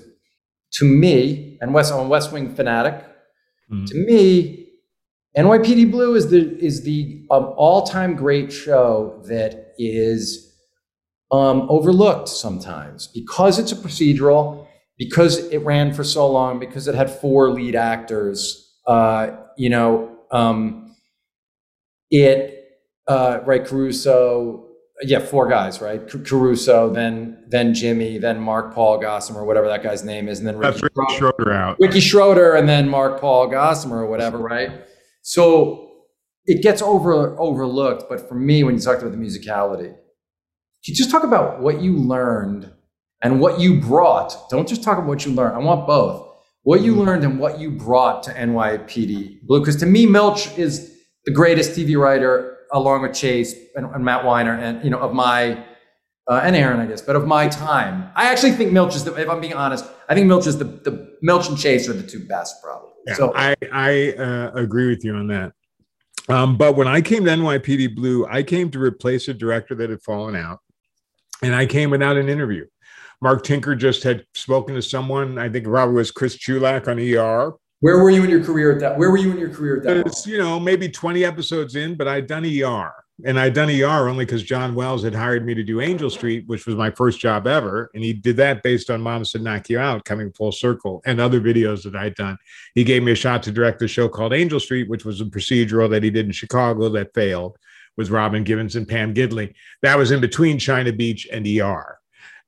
to 0.74 0.84
me, 0.84 1.58
and 1.60 1.72
West, 1.72 1.92
I'm 1.92 2.00
a 2.00 2.08
West 2.08 2.32
Wing 2.32 2.54
fanatic. 2.54 2.94
Mm-hmm. 3.70 3.84
To 3.84 3.94
me, 4.04 4.61
NYPD 5.36 5.90
Blue 5.90 6.14
is 6.14 6.28
the 6.28 6.56
is 6.62 6.82
the 6.82 7.24
um, 7.30 7.54
all 7.56 7.86
time 7.86 8.14
great 8.14 8.52
show 8.52 9.22
that 9.26 9.72
is 9.78 10.52
um, 11.30 11.66
overlooked 11.70 12.28
sometimes 12.28 13.06
because 13.06 13.58
it's 13.58 13.72
a 13.72 13.76
procedural, 13.76 14.66
because 14.98 15.38
it 15.48 15.58
ran 15.58 15.94
for 15.94 16.04
so 16.04 16.30
long, 16.30 16.58
because 16.58 16.86
it 16.86 16.94
had 16.94 17.10
four 17.10 17.50
lead 17.50 17.74
actors. 17.74 18.76
Uh, 18.86 19.30
you 19.56 19.70
know, 19.70 20.18
um, 20.30 20.94
it 22.10 22.62
uh, 23.08 23.40
right 23.46 23.64
Caruso, 23.64 24.66
yeah, 25.00 25.18
four 25.18 25.48
guys, 25.48 25.80
right? 25.80 26.06
Caruso, 26.26 26.90
then 26.90 27.42
then 27.48 27.72
Jimmy, 27.72 28.18
then 28.18 28.38
Mark 28.38 28.74
Paul 28.74 28.98
Gossamer, 28.98 29.46
whatever 29.46 29.66
that 29.68 29.82
guy's 29.82 30.04
name 30.04 30.28
is, 30.28 30.40
and 30.40 30.46
then 30.46 30.58
Ricky, 30.58 30.72
That's 30.72 30.82
Ricky 30.82 31.16
Schroder 31.16 31.52
out. 31.54 31.78
Ricky 31.80 32.00
Schroder, 32.00 32.52
and 32.54 32.68
then 32.68 32.86
Mark 32.90 33.18
Paul 33.18 33.48
Gossamer, 33.48 34.02
or 34.02 34.06
whatever, 34.06 34.36
right? 34.36 34.70
So 35.22 35.92
it 36.44 36.62
gets 36.62 36.82
over 36.82 37.38
overlooked. 37.40 38.04
But 38.08 38.28
for 38.28 38.34
me, 38.34 38.64
when 38.64 38.74
you 38.74 38.80
talked 38.80 39.02
about 39.02 39.12
the 39.12 39.18
musicality, 39.18 39.94
you 40.84 40.94
just 40.94 41.10
talk 41.10 41.24
about 41.24 41.60
what 41.60 41.80
you 41.80 41.96
learned 41.96 42.70
and 43.22 43.40
what 43.40 43.60
you 43.60 43.80
brought. 43.80 44.50
Don't 44.50 44.68
just 44.68 44.82
talk 44.82 44.98
about 44.98 45.08
what 45.08 45.24
you 45.24 45.32
learned. 45.32 45.54
I 45.54 45.58
want 45.58 45.86
both. 45.86 46.28
What 46.64 46.82
you 46.82 46.92
mm-hmm. 46.92 47.00
learned 47.00 47.24
and 47.24 47.38
what 47.38 47.58
you 47.58 47.70
brought 47.70 48.24
to 48.24 48.32
NYPD 48.32 49.42
Blue. 49.42 49.60
Because 49.60 49.76
to 49.76 49.86
me, 49.86 50.06
Milch 50.06 50.56
is 50.58 50.96
the 51.24 51.32
greatest 51.32 51.72
TV 51.72 51.98
writer, 52.00 52.58
along 52.72 53.02
with 53.02 53.14
Chase 53.14 53.54
and, 53.74 53.86
and 53.86 54.04
Matt 54.04 54.24
Weiner, 54.24 54.54
and 54.54 54.82
you 54.84 54.90
know 54.90 54.98
of 54.98 55.12
my 55.12 55.64
uh, 56.28 56.40
and 56.44 56.54
Aaron, 56.54 56.80
I 56.80 56.86
guess, 56.86 57.02
but 57.02 57.16
of 57.16 57.26
my 57.26 57.48
time. 57.48 58.10
I 58.14 58.30
actually 58.30 58.52
think 58.52 58.72
Milch 58.72 58.94
is 58.94 59.04
the. 59.04 59.14
If 59.14 59.28
I'm 59.28 59.40
being 59.40 59.54
honest, 59.54 59.84
I 60.08 60.14
think 60.14 60.26
Milch 60.26 60.46
is 60.46 60.58
the 60.58 60.64
the 60.64 61.16
Milch 61.20 61.48
and 61.48 61.58
Chase 61.58 61.88
are 61.88 61.92
the 61.92 62.06
two 62.06 62.24
best, 62.26 62.62
probably. 62.62 62.91
Yeah, 63.06 63.14
so 63.14 63.32
I 63.34 63.54
I 63.72 64.12
uh, 64.12 64.52
agree 64.54 64.88
with 64.88 65.04
you 65.04 65.14
on 65.14 65.26
that. 65.28 65.52
Um, 66.28 66.56
but 66.56 66.76
when 66.76 66.86
I 66.86 67.00
came 67.00 67.24
to 67.24 67.30
NYPD 67.30 67.96
Blue, 67.96 68.26
I 68.26 68.42
came 68.42 68.70
to 68.70 68.78
replace 68.80 69.28
a 69.28 69.34
director 69.34 69.74
that 69.74 69.90
had 69.90 70.02
fallen 70.02 70.36
out, 70.36 70.60
and 71.42 71.54
I 71.54 71.66
came 71.66 71.90
without 71.90 72.16
an 72.16 72.28
interview. 72.28 72.66
Mark 73.20 73.44
Tinker 73.44 73.74
just 73.74 74.02
had 74.02 74.24
spoken 74.34 74.74
to 74.74 74.82
someone. 74.82 75.38
I 75.38 75.48
think 75.48 75.64
probably 75.64 75.94
was 75.94 76.10
Chris 76.10 76.36
Chulack 76.36 76.88
on 76.88 76.98
ER. 76.98 77.54
Where 77.80 77.98
were 77.98 78.10
you 78.10 78.22
in 78.22 78.30
your 78.30 78.44
career 78.44 78.72
at 78.72 78.80
that? 78.80 78.96
Where 78.96 79.10
were 79.10 79.16
you 79.16 79.32
in 79.32 79.38
your 79.38 79.50
career 79.50 79.78
at 79.78 79.82
that? 79.82 80.26
You 80.26 80.38
know, 80.38 80.60
maybe 80.60 80.88
20 80.88 81.24
episodes 81.24 81.74
in, 81.74 81.96
but 81.96 82.06
I'd 82.06 82.28
done 82.28 82.44
ER 82.44 82.92
and 83.24 83.38
I'd 83.38 83.54
done 83.54 83.70
ER 83.70 84.08
only 84.08 84.24
because 84.24 84.42
John 84.42 84.74
Wells 84.74 85.04
had 85.04 85.14
hired 85.14 85.44
me 85.44 85.54
to 85.54 85.62
do 85.62 85.80
Angel 85.80 86.10
Street, 86.10 86.44
which 86.46 86.66
was 86.66 86.76
my 86.76 86.90
first 86.90 87.20
job 87.20 87.46
ever. 87.46 87.90
And 87.94 88.02
he 88.02 88.12
did 88.12 88.36
that 88.38 88.62
based 88.62 88.90
on 88.90 89.00
Mama 89.00 89.24
Said 89.24 89.42
Knock 89.42 89.68
You 89.68 89.78
Out, 89.78 90.04
coming 90.04 90.32
full 90.32 90.52
circle, 90.52 91.02
and 91.04 91.20
other 91.20 91.40
videos 91.40 91.84
that 91.84 91.96
I'd 91.96 92.14
done. 92.14 92.38
He 92.74 92.84
gave 92.84 93.02
me 93.02 93.12
a 93.12 93.16
shot 93.16 93.42
to 93.44 93.52
direct 93.52 93.78
the 93.78 93.88
show 93.88 94.08
called 94.08 94.32
Angel 94.32 94.60
Street, 94.60 94.88
which 94.88 95.04
was 95.04 95.20
a 95.20 95.24
procedural 95.24 95.90
that 95.90 96.02
he 96.02 96.10
did 96.10 96.26
in 96.26 96.32
Chicago 96.32 96.88
that 96.90 97.14
failed 97.14 97.56
with 97.96 98.10
Robin 98.10 98.44
Givens 98.44 98.76
and 98.76 98.88
Pam 98.88 99.14
Gidley. 99.14 99.54
That 99.82 99.98
was 99.98 100.10
in 100.10 100.20
between 100.20 100.58
China 100.58 100.92
Beach 100.92 101.28
and 101.30 101.46
ER. 101.46 101.98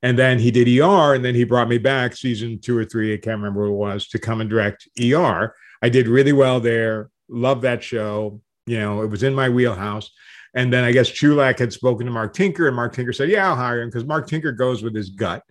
And 0.02 0.18
then 0.18 0.38
he 0.38 0.50
did 0.50 0.68
ER, 0.68 1.14
and 1.14 1.24
then 1.24 1.34
he 1.34 1.44
brought 1.44 1.68
me 1.68 1.78
back 1.78 2.16
season 2.16 2.60
two 2.60 2.76
or 2.76 2.84
three, 2.84 3.14
I 3.14 3.16
can't 3.16 3.38
remember 3.38 3.70
what 3.70 3.88
it 3.90 3.92
was, 3.92 4.08
to 4.08 4.18
come 4.18 4.40
and 4.40 4.50
direct 4.50 4.88
ER. 5.02 5.54
I 5.82 5.88
did 5.88 6.08
really 6.08 6.32
well 6.32 6.60
there. 6.60 7.10
Loved 7.28 7.62
that 7.62 7.82
show. 7.82 8.40
You 8.66 8.80
know, 8.80 9.02
it 9.02 9.06
was 9.06 9.22
in 9.22 9.34
my 9.34 9.48
wheelhouse. 9.48 10.10
And 10.55 10.72
then 10.72 10.84
I 10.84 10.92
guess 10.92 11.11
Chulack 11.11 11.59
had 11.59 11.72
spoken 11.72 12.07
to 12.07 12.12
Mark 12.12 12.32
Tinker, 12.32 12.68
and 12.68 12.76
Mark 12.76 12.94
Tinker 12.94 13.12
said, 13.12 13.28
Yeah, 13.28 13.48
I'll 13.48 13.57
hire 13.57 13.82
him 13.82 13.88
because 13.88 14.05
Mark 14.05 14.28
Tinker 14.28 14.52
goes 14.52 14.82
with 14.82 14.94
his 14.94 15.11
gut. 15.11 15.42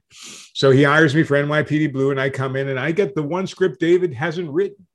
So 0.54 0.72
he 0.72 0.84
hires 0.84 1.14
me 1.14 1.24
for 1.24 1.36
NYPD 1.36 1.91
Blue, 1.91 2.12
and 2.12 2.20
I 2.20 2.30
come 2.30 2.56
in 2.56 2.70
and 2.70 2.80
I 2.80 2.91
get 2.91 3.14
the 3.16 3.24
one 3.24 3.45
script 3.45 3.80
David 3.80 4.14
hasn't 4.14 4.49
written. 4.49 4.88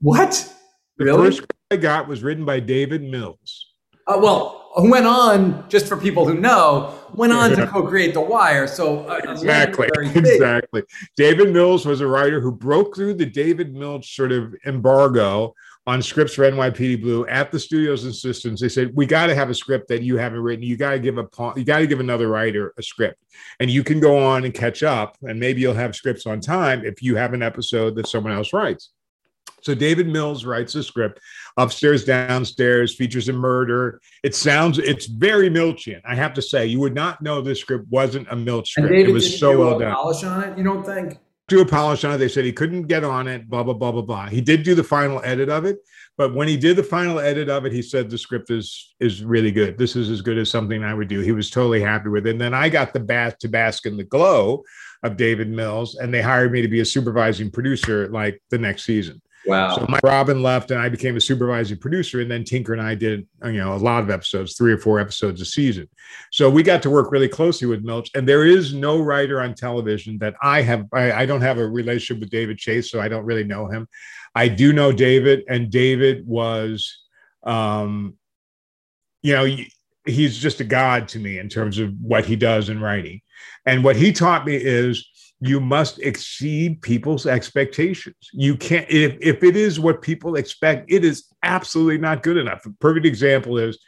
What? 0.00 0.54
The 0.96 1.04
really? 1.04 1.26
first 1.26 1.36
script 1.38 1.52
I 1.70 1.76
got 1.76 2.08
was 2.08 2.22
written 2.22 2.44
by 2.44 2.60
David 2.60 3.02
Mills. 3.02 3.74
Uh, 4.06 4.18
well, 4.18 4.70
who 4.76 4.90
went 4.90 5.06
on, 5.06 5.68
just 5.68 5.86
for 5.86 5.96
people 5.96 6.26
who 6.26 6.34
know, 6.34 6.94
went 7.14 7.32
on 7.32 7.50
to 7.50 7.66
co-create 7.66 8.14
The 8.14 8.20
Wire. 8.20 8.66
So 8.66 9.06
uh, 9.06 9.20
exactly, 9.24 9.88
exactly. 10.14 10.82
David 11.16 11.52
Mills 11.52 11.84
was 11.84 12.00
a 12.00 12.06
writer 12.06 12.40
who 12.40 12.52
broke 12.52 12.94
through 12.94 13.14
the 13.14 13.26
David 13.26 13.74
Mills 13.74 14.08
sort 14.08 14.32
of 14.32 14.54
embargo 14.66 15.54
on 15.86 16.02
scripts 16.02 16.34
for 16.34 16.50
NYPD 16.50 17.00
Blue 17.00 17.26
at 17.26 17.50
the 17.50 17.58
studio's 17.58 18.04
insistence. 18.04 18.60
They 18.60 18.68
said, 18.68 18.92
"We 18.94 19.06
got 19.06 19.26
to 19.26 19.34
have 19.34 19.50
a 19.50 19.54
script 19.54 19.88
that 19.88 20.02
you 20.02 20.16
haven't 20.18 20.40
written. 20.40 20.64
You 20.64 20.76
got 20.76 20.92
to 20.92 20.98
give 20.98 21.18
a 21.18 21.26
you 21.56 21.64
got 21.64 21.78
to 21.78 21.86
give 21.86 22.00
another 22.00 22.28
writer 22.28 22.74
a 22.78 22.82
script, 22.82 23.22
and 23.58 23.70
you 23.70 23.82
can 23.82 24.00
go 24.00 24.18
on 24.18 24.44
and 24.44 24.54
catch 24.54 24.82
up, 24.82 25.16
and 25.22 25.40
maybe 25.40 25.60
you'll 25.60 25.74
have 25.74 25.96
scripts 25.96 26.26
on 26.26 26.40
time 26.40 26.84
if 26.84 27.02
you 27.02 27.16
have 27.16 27.34
an 27.34 27.42
episode 27.42 27.96
that 27.96 28.06
someone 28.06 28.32
else 28.32 28.52
writes." 28.52 28.90
So 29.62 29.74
David 29.74 30.08
Mills 30.08 30.44
writes 30.44 30.74
a 30.74 30.82
script, 30.82 31.20
upstairs, 31.56 32.04
downstairs, 32.04 32.94
features 32.94 33.28
a 33.28 33.32
murder. 33.32 34.00
It 34.22 34.34
sounds, 34.34 34.78
it's 34.78 35.06
very 35.06 35.50
Milchian. 35.50 36.00
I 36.04 36.14
have 36.14 36.32
to 36.34 36.42
say, 36.42 36.66
you 36.66 36.80
would 36.80 36.94
not 36.94 37.20
know 37.20 37.42
this 37.42 37.60
script 37.60 37.86
wasn't 37.90 38.26
a 38.30 38.36
Milch 38.36 38.70
script. 38.70 38.90
it 38.90 39.12
was 39.12 39.38
so 39.38 39.58
well 39.58 39.74
uh, 39.74 39.78
done. 39.78 39.94
Polish 39.94 40.24
on 40.24 40.44
it, 40.44 40.56
you 40.56 40.64
don't 40.64 40.84
think? 40.84 41.18
Do 41.50 41.60
a 41.60 41.66
polish 41.66 42.04
on 42.04 42.14
it. 42.14 42.18
They 42.18 42.28
said 42.28 42.44
he 42.44 42.52
couldn't 42.52 42.84
get 42.84 43.04
on 43.04 43.28
it, 43.28 43.50
blah, 43.50 43.62
blah, 43.62 43.74
blah, 43.74 43.92
blah, 43.92 44.02
blah. 44.02 44.28
He 44.28 44.40
did 44.40 44.62
do 44.62 44.74
the 44.74 44.84
final 44.84 45.20
edit 45.22 45.50
of 45.50 45.64
it. 45.64 45.78
But 46.16 46.34
when 46.34 46.48
he 46.48 46.56
did 46.56 46.76
the 46.76 46.82
final 46.82 47.18
edit 47.18 47.48
of 47.48 47.64
it, 47.64 47.72
he 47.72 47.82
said 47.82 48.08
the 48.08 48.18
script 48.18 48.50
is 48.50 48.94
is 49.00 49.24
really 49.24 49.50
good. 49.50 49.76
This 49.76 49.96
is 49.96 50.10
as 50.10 50.22
good 50.22 50.38
as 50.38 50.50
something 50.50 50.84
I 50.84 50.94
would 50.94 51.08
do. 51.08 51.20
He 51.20 51.32
was 51.32 51.50
totally 51.50 51.80
happy 51.80 52.08
with 52.08 52.26
it. 52.26 52.30
And 52.30 52.40
then 52.40 52.54
I 52.54 52.68
got 52.68 52.92
the 52.92 53.00
bath 53.00 53.38
to 53.38 53.48
bask 53.48 53.86
in 53.86 53.96
the 53.96 54.04
glow 54.04 54.62
of 55.02 55.16
David 55.16 55.48
Mills, 55.48 55.96
and 55.96 56.12
they 56.12 56.20
hired 56.20 56.52
me 56.52 56.62
to 56.62 56.68
be 56.68 56.80
a 56.80 56.84
supervising 56.84 57.50
producer 57.50 58.08
like 58.08 58.42
the 58.50 58.58
next 58.58 58.84
season. 58.84 59.20
Wow. 59.50 59.76
So 59.76 59.86
my 59.88 60.00
Robin 60.02 60.42
left 60.42 60.70
and 60.70 60.80
I 60.80 60.88
became 60.88 61.16
a 61.16 61.20
supervising 61.20 61.78
producer. 61.78 62.20
And 62.20 62.30
then 62.30 62.44
Tinker 62.44 62.72
and 62.72 62.80
I 62.80 62.94
did, 62.94 63.26
you 63.44 63.52
know, 63.52 63.74
a 63.74 63.76
lot 63.76 64.02
of 64.02 64.10
episodes, 64.10 64.56
three 64.56 64.72
or 64.72 64.78
four 64.78 65.00
episodes 65.00 65.40
a 65.40 65.44
season. 65.44 65.88
So 66.30 66.48
we 66.48 66.62
got 66.62 66.82
to 66.82 66.90
work 66.90 67.12
really 67.12 67.28
closely 67.28 67.66
with 67.66 67.84
Milch. 67.84 68.10
And 68.14 68.28
there 68.28 68.46
is 68.46 68.72
no 68.72 69.00
writer 69.00 69.40
on 69.40 69.54
television 69.54 70.18
that 70.18 70.34
I 70.42 70.62
have, 70.62 70.86
I, 70.92 71.12
I 71.12 71.26
don't 71.26 71.42
have 71.42 71.58
a 71.58 71.66
relationship 71.66 72.20
with 72.20 72.30
David 72.30 72.58
Chase, 72.58 72.90
so 72.90 73.00
I 73.00 73.08
don't 73.08 73.24
really 73.24 73.44
know 73.44 73.66
him. 73.66 73.88
I 74.34 74.48
do 74.48 74.72
know 74.72 74.92
David, 74.92 75.42
and 75.48 75.70
David 75.70 76.26
was, 76.26 77.02
um, 77.42 78.14
you 79.22 79.32
know, 79.32 79.56
he's 80.06 80.38
just 80.38 80.60
a 80.60 80.64
god 80.64 81.08
to 81.08 81.18
me 81.18 81.38
in 81.38 81.48
terms 81.48 81.78
of 81.78 81.92
what 82.00 82.24
he 82.24 82.36
does 82.36 82.68
in 82.68 82.80
writing. 82.80 83.20
And 83.66 83.84
what 83.84 83.96
he 83.96 84.12
taught 84.12 84.46
me 84.46 84.56
is 84.56 85.09
you 85.40 85.58
must 85.58 85.98
exceed 86.00 86.82
people's 86.82 87.26
expectations. 87.26 88.16
You 88.32 88.56
can't, 88.56 88.88
if, 88.90 89.16
if 89.20 89.42
it 89.42 89.56
is 89.56 89.80
what 89.80 90.02
people 90.02 90.36
expect, 90.36 90.90
it 90.92 91.04
is 91.04 91.26
absolutely 91.42 91.98
not 91.98 92.22
good 92.22 92.36
enough. 92.36 92.66
A 92.66 92.70
perfect 92.72 93.06
example 93.06 93.58
is 93.58 93.78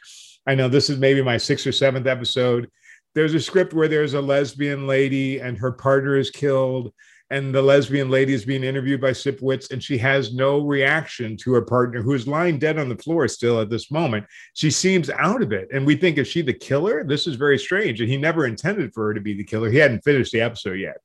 I 0.47 0.55
know 0.55 0.67
this 0.67 0.89
is 0.89 0.97
maybe 0.97 1.21
my 1.21 1.37
sixth 1.37 1.67
or 1.67 1.71
seventh 1.71 2.07
episode. 2.07 2.69
There's 3.15 3.35
a 3.35 3.39
script 3.39 3.73
where 3.73 3.87
there's 3.87 4.15
a 4.15 4.21
lesbian 4.21 4.87
lady 4.87 5.39
and 5.39 5.57
her 5.57 5.71
partner 5.71 6.17
is 6.17 6.31
killed, 6.31 6.91
and 7.29 7.53
the 7.53 7.61
lesbian 7.61 8.09
lady 8.09 8.33
is 8.33 8.45
being 8.45 8.63
interviewed 8.63 8.99
by 8.99 9.11
Sipowicz, 9.11 9.71
and 9.71 9.81
she 9.81 9.97
has 9.99 10.33
no 10.33 10.59
reaction 10.59 11.37
to 11.37 11.53
her 11.53 11.61
partner 11.61 12.01
who 12.01 12.13
is 12.13 12.27
lying 12.27 12.59
dead 12.59 12.77
on 12.77 12.89
the 12.89 12.97
floor 12.97 13.27
still 13.27 13.61
at 13.61 13.69
this 13.69 13.91
moment. 13.91 14.25
She 14.53 14.69
seems 14.71 15.09
out 15.09 15.41
of 15.41 15.51
it. 15.51 15.67
And 15.71 15.85
we 15.85 15.95
think, 15.95 16.17
is 16.17 16.27
she 16.27 16.41
the 16.41 16.53
killer? 16.53 17.03
This 17.03 17.25
is 17.25 17.35
very 17.35 17.57
strange. 17.57 18.01
And 18.01 18.09
he 18.09 18.17
never 18.17 18.45
intended 18.45 18.93
for 18.93 19.07
her 19.07 19.13
to 19.13 19.21
be 19.21 19.35
the 19.35 19.43
killer. 19.43 19.69
He 19.69 19.77
hadn't 19.77 20.03
finished 20.03 20.31
the 20.31 20.41
episode 20.41 20.79
yet. 20.79 20.97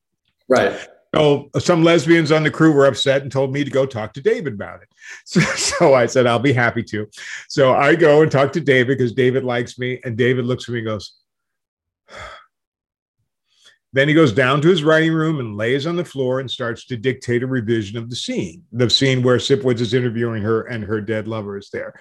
Right. 0.48 0.88
So 1.14 1.48
some 1.58 1.82
lesbians 1.82 2.32
on 2.32 2.42
the 2.42 2.50
crew 2.50 2.72
were 2.72 2.86
upset 2.86 3.22
and 3.22 3.32
told 3.32 3.52
me 3.52 3.64
to 3.64 3.70
go 3.70 3.86
talk 3.86 4.12
to 4.14 4.20
David 4.20 4.54
about 4.54 4.82
it. 4.82 4.88
So, 5.24 5.40
so 5.40 5.94
I 5.94 6.04
said, 6.04 6.26
I'll 6.26 6.38
be 6.38 6.52
happy 6.52 6.82
to. 6.82 7.06
So 7.48 7.72
I 7.74 7.94
go 7.94 8.22
and 8.22 8.30
talk 8.30 8.52
to 8.52 8.60
David 8.60 8.98
because 8.98 9.12
David 9.12 9.42
likes 9.42 9.78
me. 9.78 10.00
And 10.04 10.18
David 10.18 10.44
looks 10.44 10.68
at 10.68 10.72
me 10.72 10.80
and 10.80 10.88
goes, 10.88 11.14
then 13.94 14.06
he 14.08 14.12
goes 14.12 14.32
down 14.32 14.60
to 14.60 14.68
his 14.68 14.84
writing 14.84 15.14
room 15.14 15.40
and 15.40 15.56
lays 15.56 15.86
on 15.86 15.96
the 15.96 16.04
floor 16.04 16.40
and 16.40 16.50
starts 16.50 16.84
to 16.86 16.96
dictate 16.98 17.42
a 17.42 17.46
revision 17.46 17.96
of 17.96 18.10
the 18.10 18.16
scene, 18.16 18.64
the 18.70 18.90
scene 18.90 19.22
where 19.22 19.38
Sipowicz 19.38 19.80
is 19.80 19.94
interviewing 19.94 20.42
her 20.42 20.62
and 20.64 20.84
her 20.84 21.00
dead 21.00 21.26
lover 21.26 21.56
is 21.56 21.70
there. 21.70 21.94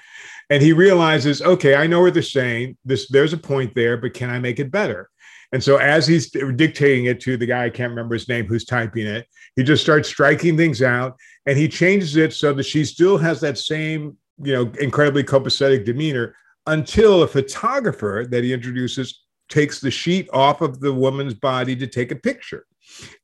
And 0.49 0.61
he 0.61 0.73
realizes, 0.73 1.41
okay, 1.41 1.75
I 1.75 1.87
know 1.87 2.01
what 2.01 2.13
they're 2.13 2.23
saying. 2.23 2.77
This 2.83 3.07
there's 3.07 3.33
a 3.33 3.37
point 3.37 3.73
there, 3.73 3.95
but 3.95 4.13
can 4.13 4.29
I 4.29 4.39
make 4.39 4.59
it 4.59 4.69
better? 4.69 5.09
And 5.53 5.63
so 5.63 5.77
as 5.77 6.05
he's 6.05 6.29
dictating 6.29 7.05
it 7.05 7.21
to 7.21 7.37
the 7.37 7.45
guy, 7.45 7.65
I 7.65 7.69
can't 7.69 7.89
remember 7.89 8.15
his 8.15 8.27
name, 8.27 8.45
who's 8.45 8.65
typing 8.65 9.07
it, 9.07 9.27
he 9.55 9.63
just 9.63 9.81
starts 9.81 10.09
striking 10.09 10.57
things 10.57 10.81
out 10.81 11.15
and 11.45 11.57
he 11.57 11.69
changes 11.69 12.17
it 12.17 12.33
so 12.33 12.53
that 12.53 12.63
she 12.63 12.83
still 12.83 13.17
has 13.17 13.39
that 13.41 13.57
same, 13.57 14.17
you 14.43 14.53
know, 14.53 14.71
incredibly 14.79 15.23
copacetic 15.23 15.85
demeanor 15.85 16.35
until 16.67 17.23
a 17.23 17.27
photographer 17.27 18.27
that 18.29 18.43
he 18.43 18.51
introduces 18.51 19.23
takes 19.47 19.79
the 19.79 19.89
sheet 19.89 20.29
off 20.33 20.61
of 20.61 20.81
the 20.81 20.93
woman's 20.93 21.33
body 21.33 21.75
to 21.77 21.87
take 21.87 22.11
a 22.11 22.15
picture. 22.15 22.65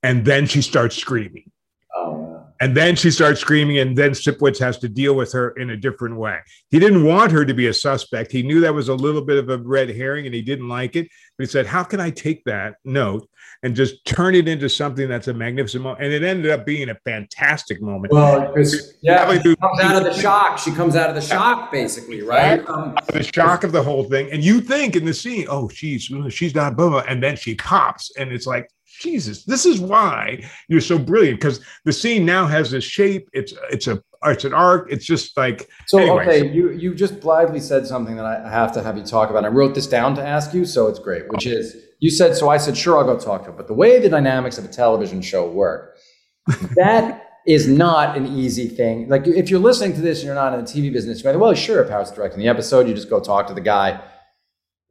And 0.02 0.24
then 0.24 0.46
she 0.46 0.62
starts 0.62 0.96
screaming. 0.96 1.52
Oh, 1.94 2.33
And 2.64 2.78
then 2.78 2.96
she 2.96 3.12
starts 3.12 3.42
screaming, 3.42 3.80
and 3.80 3.98
then 3.98 4.12
Sipowicz 4.12 4.58
has 4.60 4.78
to 4.78 4.88
deal 4.88 5.16
with 5.16 5.34
her 5.34 5.50
in 5.52 5.72
a 5.72 5.76
different 5.76 6.16
way. 6.16 6.40
He 6.70 6.80
didn't 6.80 7.04
want 7.04 7.34
her 7.34 7.44
to 7.44 7.54
be 7.54 7.68
a 7.68 7.74
suspect. 7.74 8.32
He 8.32 8.42
knew 8.42 8.62
that 8.62 8.74
was 8.74 8.88
a 8.88 8.96
little 8.96 9.20
bit 9.20 9.38
of 9.38 9.50
a 9.50 9.58
red 9.58 9.90
herring 9.90 10.26
and 10.28 10.34
he 10.34 10.42
didn't 10.42 10.70
like 10.70 10.96
it. 10.96 11.10
But 11.38 11.44
he 11.44 11.52
said, 11.52 11.66
How 11.66 11.84
can 11.84 12.00
I 12.00 12.10
take 12.10 12.42
that 12.46 12.76
note 12.86 13.30
and 13.64 13.76
just 13.76 14.06
turn 14.06 14.34
it 14.34 14.48
into 14.48 14.70
something 14.70 15.10
that's 15.10 15.28
a 15.28 15.34
magnificent 15.34 15.84
moment? 15.84 16.06
And 16.06 16.14
it 16.14 16.24
ended 16.24 16.52
up 16.52 16.66
being 16.66 16.88
a 16.88 16.96
fantastic 17.04 17.82
moment. 17.82 18.14
Well, 18.14 18.54
yeah, 19.02 19.42
she 19.42 19.56
comes 19.58 19.80
out 19.82 19.98
of 19.98 20.04
the 20.06 20.14
shock. 20.14 20.58
She 20.58 20.72
comes 20.72 20.96
out 20.96 21.10
of 21.10 21.16
the 21.16 21.22
shock, 21.22 21.70
basically, 21.70 22.22
right? 22.22 22.66
Um, 22.70 22.96
the 23.12 23.24
shock 23.24 23.66
of 23.66 23.74
the 23.74 23.84
whole 23.84 24.06
thing. 24.06 24.32
And 24.32 24.42
you 24.42 24.62
think 24.62 24.96
in 24.96 25.04
the 25.04 25.14
scene, 25.14 25.48
oh, 25.50 25.68
she's 25.68 26.10
she's 26.30 26.56
not 26.56 26.78
blah, 26.78 26.88
blah, 26.88 27.04
and 27.10 27.22
then 27.22 27.36
she 27.36 27.56
pops, 27.56 28.16
and 28.16 28.32
it's 28.32 28.48
like, 28.48 28.70
Jesus, 29.04 29.44
this 29.44 29.66
is 29.66 29.82
why 29.82 30.42
you're 30.70 30.80
so 30.80 30.98
brilliant 30.98 31.40
because 31.40 31.60
the 31.84 31.92
scene 31.92 32.26
now 32.26 32.48
has 32.48 32.72
this 32.72 32.86
shape. 32.86 33.30
It's 33.34 33.54
it's 33.70 33.88
a 33.88 34.02
it's 34.24 34.46
an 34.46 34.54
arc. 34.54 34.90
It's 34.90 35.06
just 35.06 35.36
like 35.36 35.70
so. 35.88 35.98
Anyways. 35.98 36.28
Okay, 36.28 36.54
you 36.54 36.72
you 36.72 36.96
just 36.96 37.20
blithely 37.20 37.60
said 37.60 37.86
something 37.86 38.16
that 38.16 38.26
I 38.26 38.50
have 38.50 38.72
to 38.74 38.82
have 38.82 38.98
you 38.98 39.04
talk 39.04 39.30
about. 39.30 39.44
I 39.44 39.50
wrote 39.50 39.76
this 39.76 39.88
down 39.88 40.16
to 40.16 40.26
ask 40.26 40.54
you, 40.54 40.64
so 40.64 40.88
it's 40.88 41.00
great. 41.00 41.30
Which 41.30 41.46
is 41.46 41.76
you 42.00 42.10
said 42.10 42.38
so. 42.38 42.50
I 42.50 42.56
said 42.56 42.78
sure, 42.78 42.98
I'll 42.98 43.04
go 43.04 43.20
talk 43.20 43.44
to 43.44 43.50
him. 43.50 43.58
But 43.58 43.68
the 43.68 43.74
way 43.74 44.00
the 44.00 44.08
dynamics 44.08 44.58
of 44.58 44.64
a 44.64 44.70
television 44.70 45.22
show 45.22 45.50
work, 45.50 45.98
that 46.76 47.30
is 47.46 47.68
not 47.68 48.16
an 48.16 48.26
easy 48.26 48.70
thing. 48.70 49.10
Like 49.10 49.28
if 49.28 49.50
you're 49.50 49.60
listening 49.60 49.94
to 49.96 50.02
this 50.02 50.20
and 50.20 50.28
you're 50.28 50.36
not 50.36 50.54
in 50.54 50.64
the 50.64 50.72
TV 50.72 50.94
business, 50.94 51.22
you're 51.22 51.34
like, 51.34 51.42
well, 51.42 51.54
sure, 51.54 51.84
Paris 51.84 52.10
directing 52.10 52.40
the 52.40 52.48
episode. 52.48 52.88
You 52.88 52.94
just 52.94 53.10
go 53.10 53.20
talk 53.20 53.48
to 53.48 53.54
the 53.54 53.60
guy 53.62 54.02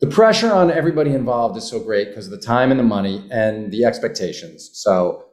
the 0.03 0.09
pressure 0.09 0.53
on 0.53 0.69
everybody 0.69 1.15
involved 1.15 1.57
is 1.57 1.67
so 1.67 1.79
great 1.79 2.09
because 2.09 2.27
of 2.27 2.33
the 2.33 2.45
time 2.45 2.73
and 2.73 2.79
the 2.79 2.85
money 2.85 3.25
and 3.31 3.71
the 3.71 3.85
expectations. 3.85 4.69
So 4.75 5.27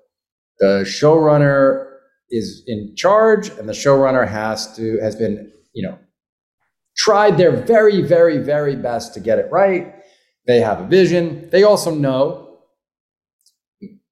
the 0.60 0.84
showrunner 0.86 1.88
is 2.30 2.64
in 2.68 2.94
charge 2.96 3.50
and 3.50 3.68
the 3.68 3.74
showrunner 3.74 4.28
has 4.28 4.76
to 4.76 5.00
has 5.00 5.16
been, 5.16 5.52
you 5.74 5.82
know, 5.88 5.98
tried 6.96 7.36
their 7.36 7.52
very 7.52 8.02
very 8.02 8.38
very 8.38 8.76
best 8.76 9.16
to 9.16 9.20
get 9.20 9.40
it 9.40 9.52
right. 9.52 9.96
They 10.46 10.62
have 10.62 10.80
a 10.80 10.86
vision. 10.86 11.50
They 11.50 11.64
also 11.64 11.94
know 11.94 12.60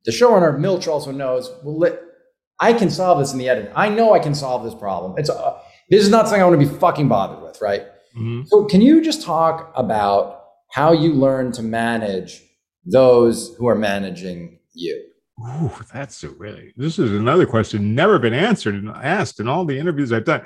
the 0.06 0.12
showrunner 0.12 0.58
Milch 0.58 0.88
also 0.88 1.12
knows, 1.12 1.52
well, 1.64 1.96
I 2.60 2.74
can 2.74 2.90
solve 2.90 3.20
this 3.20 3.32
in 3.32 3.38
the 3.38 3.48
edit. 3.48 3.72
I 3.76 3.90
know 3.90 4.14
I 4.14 4.20
can 4.20 4.34
solve 4.34 4.64
this 4.64 4.74
problem. 4.74 5.14
It's 5.20 5.30
uh, 5.30 5.60
this 5.92 6.02
is 6.02 6.10
not 6.10 6.26
something 6.26 6.42
I 6.42 6.46
want 6.46 6.60
to 6.60 6.68
be 6.68 6.80
fucking 6.80 7.08
bothered 7.08 7.44
with, 7.44 7.62
right? 7.62 7.84
Mm-hmm. 8.18 8.46
So 8.46 8.66
can 8.66 8.82
you 8.82 9.04
just 9.04 9.22
talk 9.22 9.72
about 9.76 10.37
how 10.70 10.92
you 10.92 11.14
learn 11.14 11.52
to 11.54 11.64
manage 11.64 12.44
those 12.86 13.56
who 13.56 13.68
are 13.68 13.76
managing 13.76 14.60
you. 14.74 15.04
Ooh, 15.40 15.72
that's 15.94 16.24
a 16.24 16.30
really. 16.30 16.74
This 16.78 16.98
is 16.98 17.12
another 17.12 17.46
question 17.46 17.94
never 17.94 18.18
been 18.18 18.34
answered 18.34 18.76
and 18.76 18.90
asked 18.90 19.40
in 19.40 19.48
all 19.48 19.66
the 19.66 19.78
interviews 19.78 20.12
I've 20.12 20.26
done. 20.26 20.46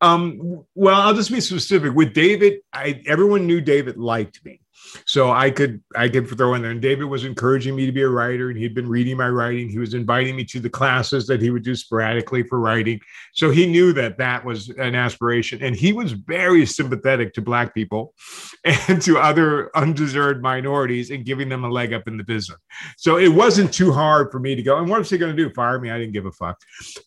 Um, 0.00 0.64
well, 0.74 1.00
I'll 1.00 1.14
just 1.14 1.30
be 1.30 1.40
specific. 1.40 1.94
With 1.94 2.12
David, 2.12 2.60
I 2.72 3.00
everyone 3.06 3.46
knew 3.46 3.60
David 3.60 3.96
liked 3.96 4.44
me. 4.44 4.60
So 5.06 5.30
I 5.30 5.50
could 5.50 5.82
I 5.96 6.08
could 6.08 6.28
throw 6.28 6.54
in 6.54 6.62
there. 6.62 6.70
And 6.70 6.80
David 6.80 7.04
was 7.04 7.24
encouraging 7.24 7.74
me 7.74 7.86
to 7.86 7.92
be 7.92 8.02
a 8.02 8.08
writer, 8.08 8.50
and 8.50 8.58
he'd 8.58 8.74
been 8.74 8.88
reading 8.88 9.16
my 9.16 9.28
writing. 9.28 9.68
He 9.68 9.78
was 9.78 9.94
inviting 9.94 10.36
me 10.36 10.44
to 10.46 10.60
the 10.60 10.70
classes 10.70 11.26
that 11.26 11.40
he 11.40 11.50
would 11.50 11.62
do 11.62 11.74
sporadically 11.74 12.42
for 12.42 12.60
writing. 12.60 13.00
So 13.32 13.50
he 13.50 13.66
knew 13.66 13.92
that 13.94 14.18
that 14.18 14.44
was 14.44 14.70
an 14.70 14.94
aspiration, 14.94 15.62
and 15.62 15.74
he 15.74 15.92
was 15.92 16.12
very 16.12 16.66
sympathetic 16.66 17.34
to 17.34 17.42
Black 17.42 17.74
people 17.74 18.14
and 18.64 19.00
to 19.02 19.18
other 19.18 19.70
undeserved 19.76 20.42
minorities 20.42 21.10
and 21.10 21.24
giving 21.24 21.48
them 21.48 21.64
a 21.64 21.68
leg 21.68 21.92
up 21.92 22.08
in 22.08 22.16
the 22.16 22.24
business. 22.24 22.58
So 22.96 23.18
it 23.18 23.28
wasn't 23.28 23.72
too 23.72 23.92
hard 23.92 24.30
for 24.30 24.38
me 24.38 24.54
to 24.54 24.62
go. 24.62 24.78
And 24.78 24.88
what 24.88 24.98
was 24.98 25.10
he 25.10 25.18
going 25.18 25.34
to 25.34 25.42
do? 25.42 25.52
Fire 25.54 25.78
me? 25.80 25.90
I 25.90 25.98
didn't 25.98 26.12
give 26.12 26.26
a 26.26 26.32
fuck. 26.32 26.58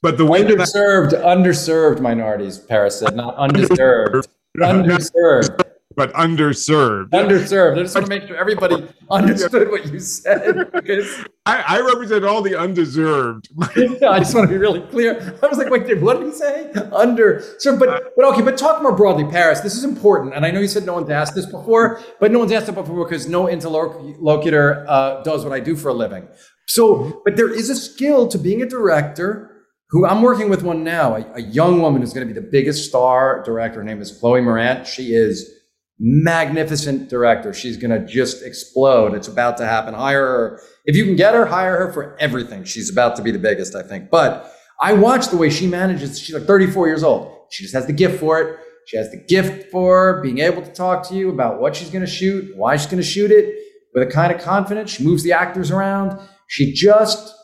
But 0.02 0.18
the 0.18 0.26
way 0.26 0.44
underserved, 0.44 1.14
I- 1.14 1.36
underserved 1.36 2.02
minorities, 2.02 2.58
Paris 2.58 3.00
said, 3.00 3.16
not 3.16 3.36
undeserved. 3.36 4.28
underserved 4.58 5.67
but 5.98 6.14
underserved. 6.14 7.10
Underserved. 7.10 7.80
I 7.80 7.82
just 7.82 7.96
want 7.96 8.06
to 8.06 8.10
make 8.10 8.28
sure 8.28 8.38
everybody 8.38 8.88
understood 9.10 9.70
what 9.72 9.92
you 9.92 10.00
said 10.00 10.72
because 10.72 11.26
I, 11.48 11.64
I 11.68 11.80
represent 11.82 12.24
all 12.24 12.44
the 12.44 12.56
undeserved. 12.56 13.50
I 13.60 14.20
just 14.20 14.36
want 14.36 14.48
to 14.48 14.48
be 14.48 14.58
really 14.58 14.82
clear. 14.82 15.38
I 15.42 15.48
was 15.48 15.58
like, 15.58 15.72
wait, 15.72 16.00
what 16.00 16.20
did 16.20 16.28
he 16.28 16.34
say? 16.34 16.72
Underserved. 16.76 17.80
But 17.80 18.16
but 18.16 18.26
okay, 18.26 18.44
but 18.44 18.60
talk 18.60 18.84
more 18.84 18.96
broadly, 18.96 19.26
Paris. 19.26 19.62
This 19.62 19.76
is 19.76 19.84
important, 19.84 20.36
and 20.36 20.46
I 20.46 20.52
know 20.52 20.60
you 20.60 20.68
said 20.68 20.86
no 20.86 20.94
one's 20.94 21.10
asked 21.10 21.34
this 21.34 21.48
before, 21.48 22.00
but 22.20 22.32
no 22.32 22.40
one's 22.40 22.52
asked 22.52 22.70
it 22.70 22.76
before 22.76 23.04
because 23.04 23.28
no 23.28 23.50
interlocutor 23.50 24.86
uh, 24.88 25.24
does 25.24 25.44
what 25.44 25.52
I 25.52 25.60
do 25.60 25.76
for 25.76 25.90
a 25.90 25.96
living. 25.96 26.28
So, 26.68 27.24
but 27.26 27.38
there 27.38 27.52
is 27.52 27.72
a 27.72 27.76
skill 27.76 28.28
to 28.28 28.38
being 28.38 28.62
a 28.62 28.68
director. 28.68 29.54
Who 29.92 30.06
I'm 30.06 30.22
working 30.22 30.50
with 30.50 30.64
one 30.64 30.84
now, 30.84 31.16
a, 31.16 31.26
a 31.36 31.42
young 31.42 31.82
woman 31.82 32.02
who's 32.02 32.12
going 32.12 32.28
to 32.28 32.34
be 32.34 32.38
the 32.38 32.46
biggest 32.46 32.90
star 32.90 33.42
director. 33.46 33.80
Her 33.80 33.86
name 33.86 34.02
is 34.02 34.12
Chloe 34.12 34.42
Morant. 34.42 34.86
She 34.86 35.14
is 35.14 35.57
magnificent 36.00 37.10
director. 37.10 37.54
She's 37.54 37.78
going 37.78 37.92
to 37.92 38.06
just 38.06 38.44
explode. 38.44 39.14
It's 39.16 39.28
about 39.28 39.58
to 39.58 39.66
happen. 39.66 39.94
Hire 39.94 40.26
her. 40.26 40.62
If 40.86 40.96
you 40.96 41.06
can 41.06 41.16
get 41.16 41.34
her, 41.34 41.46
hire 41.46 41.86
her 41.86 41.94
for 41.94 42.16
everything. 42.20 42.64
She's 42.64 42.90
about 42.90 43.16
to 43.16 43.24
be 43.24 43.32
the 43.32 43.40
biggest, 43.40 43.76
I 43.76 43.82
think. 43.82 44.10
But 44.10 44.54
I 44.80 44.94
watch 44.94 45.30
the 45.30 45.38
way 45.38 45.50
she 45.50 45.66
manages. 45.66 46.20
She's 46.20 46.36
like 46.36 46.46
34 46.46 46.88
years 46.88 47.04
old. 47.04 47.36
She 47.50 47.64
just 47.64 47.74
has 47.74 47.88
the 47.88 47.94
gift 47.94 48.20
for 48.20 48.40
it. 48.40 48.60
She 48.86 48.98
has 48.98 49.12
the 49.12 49.18
gift 49.18 49.72
for 49.72 50.22
being 50.22 50.40
able 50.40 50.62
to 50.62 50.72
talk 50.72 51.08
to 51.10 51.16
you 51.16 51.30
about 51.30 51.60
what 51.60 51.76
she's 51.76 51.90
going 51.90 52.06
to 52.06 52.12
shoot, 52.12 52.56
why 52.56 52.78
she's 52.78 52.86
going 52.86 53.02
to 53.02 53.08
shoot 53.08 53.32
it 53.32 53.56
with 53.94 54.08
a 54.08 54.12
kind 54.12 54.32
of 54.32 54.40
confidence. 54.40 54.92
She 54.92 55.04
moves 55.04 55.24
the 55.24 55.34
actors 55.34 55.72
around. 55.72 56.18
She 56.48 56.74
just, 56.74 57.36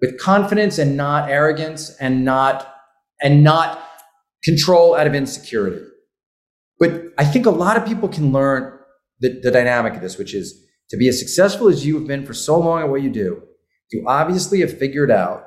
with 0.00 0.20
confidence 0.20 0.78
and 0.78 0.96
not 0.96 1.30
arrogance 1.30 1.96
and 2.00 2.24
not, 2.24 2.74
and 3.22 3.42
not 3.42 3.88
control 4.42 4.94
out 4.94 5.06
of 5.06 5.14
insecurity 5.14 5.86
but 6.84 7.14
I 7.16 7.24
think 7.24 7.46
a 7.46 7.50
lot 7.50 7.76
of 7.78 7.86
people 7.86 8.08
can 8.08 8.30
learn 8.30 8.78
the, 9.20 9.40
the 9.42 9.50
dynamic 9.50 9.94
of 9.94 10.02
this, 10.02 10.18
which 10.18 10.34
is 10.34 10.62
to 10.90 10.98
be 10.98 11.08
as 11.08 11.18
successful 11.18 11.68
as 11.68 11.86
you 11.86 11.94
have 11.98 12.06
been 12.06 12.26
for 12.26 12.34
so 12.34 12.58
long 12.58 12.82
at 12.82 12.90
what 12.90 13.02
you 13.02 13.10
do, 13.10 13.42
you 13.90 14.04
obviously 14.06 14.60
have 14.60 14.76
figured 14.76 15.10
out 15.10 15.44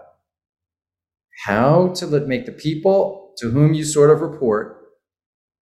how 1.46 1.90
to 1.90 2.08
let, 2.08 2.28
make 2.28 2.46
the 2.46 2.52
people 2.52 3.34
to 3.38 3.52
whom 3.52 3.74
you 3.74 3.84
sort 3.84 4.10
of 4.10 4.22
report 4.22 4.78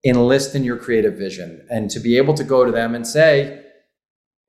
enlist 0.06 0.54
in 0.54 0.62
your 0.62 0.76
creative 0.76 1.14
vision 1.14 1.66
and 1.70 1.90
to 1.90 1.98
be 1.98 2.16
able 2.16 2.34
to 2.34 2.44
go 2.44 2.64
to 2.64 2.70
them 2.70 2.94
and 2.94 3.06
say, 3.06 3.64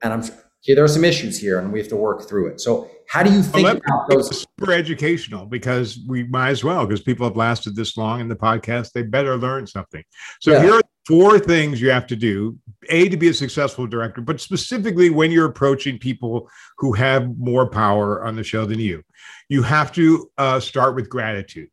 and 0.04 0.14
I'm 0.14 0.24
here, 0.62 0.76
there 0.76 0.84
are 0.84 0.90
some 0.90 1.06
issues 1.06 1.40
here 1.40 1.58
and 1.60 1.72
we 1.72 1.80
have 1.80 1.88
to 1.88 1.96
work 1.96 2.28
through 2.28 2.48
it. 2.48 2.60
So 2.60 2.90
how 3.10 3.24
do 3.24 3.32
you 3.32 3.42
think 3.42 3.66
well, 3.66 3.78
about 3.78 4.10
those? 4.10 4.46
Super 4.60 4.74
educational 4.74 5.46
because 5.46 6.00
we 6.08 6.24
might 6.24 6.50
as 6.50 6.64
well, 6.64 6.86
because 6.86 7.02
people 7.02 7.28
have 7.28 7.38
lasted 7.38 7.76
this 7.76 7.96
long 7.98 8.20
in 8.20 8.28
the 8.28 8.36
podcast, 8.36 8.92
they 8.92 9.04
better 9.04 9.38
learn 9.38 9.66
something. 9.66 10.04
So 10.42 10.52
yeah. 10.52 10.62
here 10.64 10.74
are 10.74 10.82
four 11.06 11.39
things 11.39 11.80
you 11.80 11.89
have 11.89 12.08
to 12.08 12.16
do 12.16 12.58
a 12.89 13.10
to 13.10 13.18
be 13.18 13.30
a 13.30 13.34
successful 13.34 13.88
director 13.88 14.22
but 14.22 14.39
specifically 14.41 15.10
when 15.10 15.32
you're 15.32 15.45
approaching 15.45 15.97
people 15.97 16.49
who 16.78 16.93
have 16.93 17.38
more 17.38 17.68
power 17.70 18.24
on 18.24 18.36
the 18.36 18.43
show 18.43 18.66
than 18.66 18.80
you. 18.80 19.03
You 19.49 19.64
have 19.64 19.91
to 19.93 20.30
uh, 20.38 20.60
start 20.60 20.95
with 20.95 21.10
gratitude. 21.10 21.70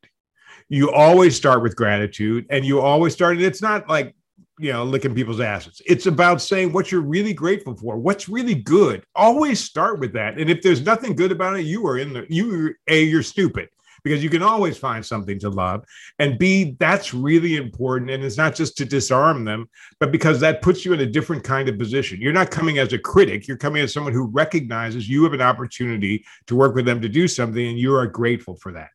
You 0.68 0.90
always 0.90 1.36
start 1.36 1.62
with 1.62 1.76
gratitude 1.76 2.46
and 2.50 2.64
you 2.64 2.80
always 2.80 3.12
start 3.12 3.36
and 3.36 3.44
it's 3.44 3.62
not 3.62 3.88
like 3.88 4.14
you 4.58 4.72
know 4.72 4.84
licking 4.84 5.14
people's 5.14 5.40
asses. 5.40 5.80
It's 5.86 6.06
about 6.06 6.40
saying 6.40 6.72
what 6.72 6.92
you're 6.92 7.00
really 7.00 7.34
grateful 7.34 7.76
for 7.76 7.96
what's 7.96 8.28
really 8.28 8.54
good. 8.54 9.04
Always 9.14 9.62
start 9.62 9.98
with 9.98 10.12
that 10.14 10.38
and 10.38 10.48
if 10.48 10.62
there's 10.62 10.82
nothing 10.82 11.14
good 11.14 11.32
about 11.32 11.58
it 11.58 11.62
you 11.62 11.86
are 11.86 11.98
in 11.98 12.12
the 12.12 12.26
you 12.28 12.74
a 12.88 13.02
you're 13.02 13.22
stupid 13.22 13.68
because 14.04 14.22
you 14.22 14.30
can 14.30 14.42
always 14.42 14.76
find 14.76 15.04
something 15.04 15.38
to 15.40 15.48
love. 15.48 15.84
And 16.18 16.38
B, 16.38 16.76
that's 16.78 17.14
really 17.14 17.56
important. 17.56 18.10
And 18.10 18.24
it's 18.24 18.36
not 18.36 18.54
just 18.54 18.76
to 18.78 18.84
disarm 18.84 19.44
them, 19.44 19.68
but 20.00 20.12
because 20.12 20.40
that 20.40 20.62
puts 20.62 20.84
you 20.84 20.92
in 20.92 21.00
a 21.00 21.06
different 21.06 21.44
kind 21.44 21.68
of 21.68 21.78
position. 21.78 22.20
You're 22.20 22.32
not 22.32 22.50
coming 22.50 22.78
as 22.78 22.92
a 22.92 22.98
critic, 22.98 23.46
you're 23.46 23.56
coming 23.56 23.82
as 23.82 23.92
someone 23.92 24.12
who 24.12 24.26
recognizes 24.26 25.08
you 25.08 25.24
have 25.24 25.32
an 25.32 25.42
opportunity 25.42 26.24
to 26.46 26.56
work 26.56 26.74
with 26.74 26.84
them 26.84 27.00
to 27.00 27.08
do 27.08 27.28
something, 27.28 27.66
and 27.66 27.78
you 27.78 27.94
are 27.94 28.06
grateful 28.06 28.56
for 28.56 28.72
that. 28.72 28.90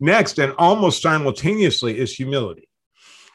Next, 0.00 0.38
and 0.38 0.52
almost 0.58 1.02
simultaneously, 1.02 1.98
is 1.98 2.14
humility. 2.14 2.68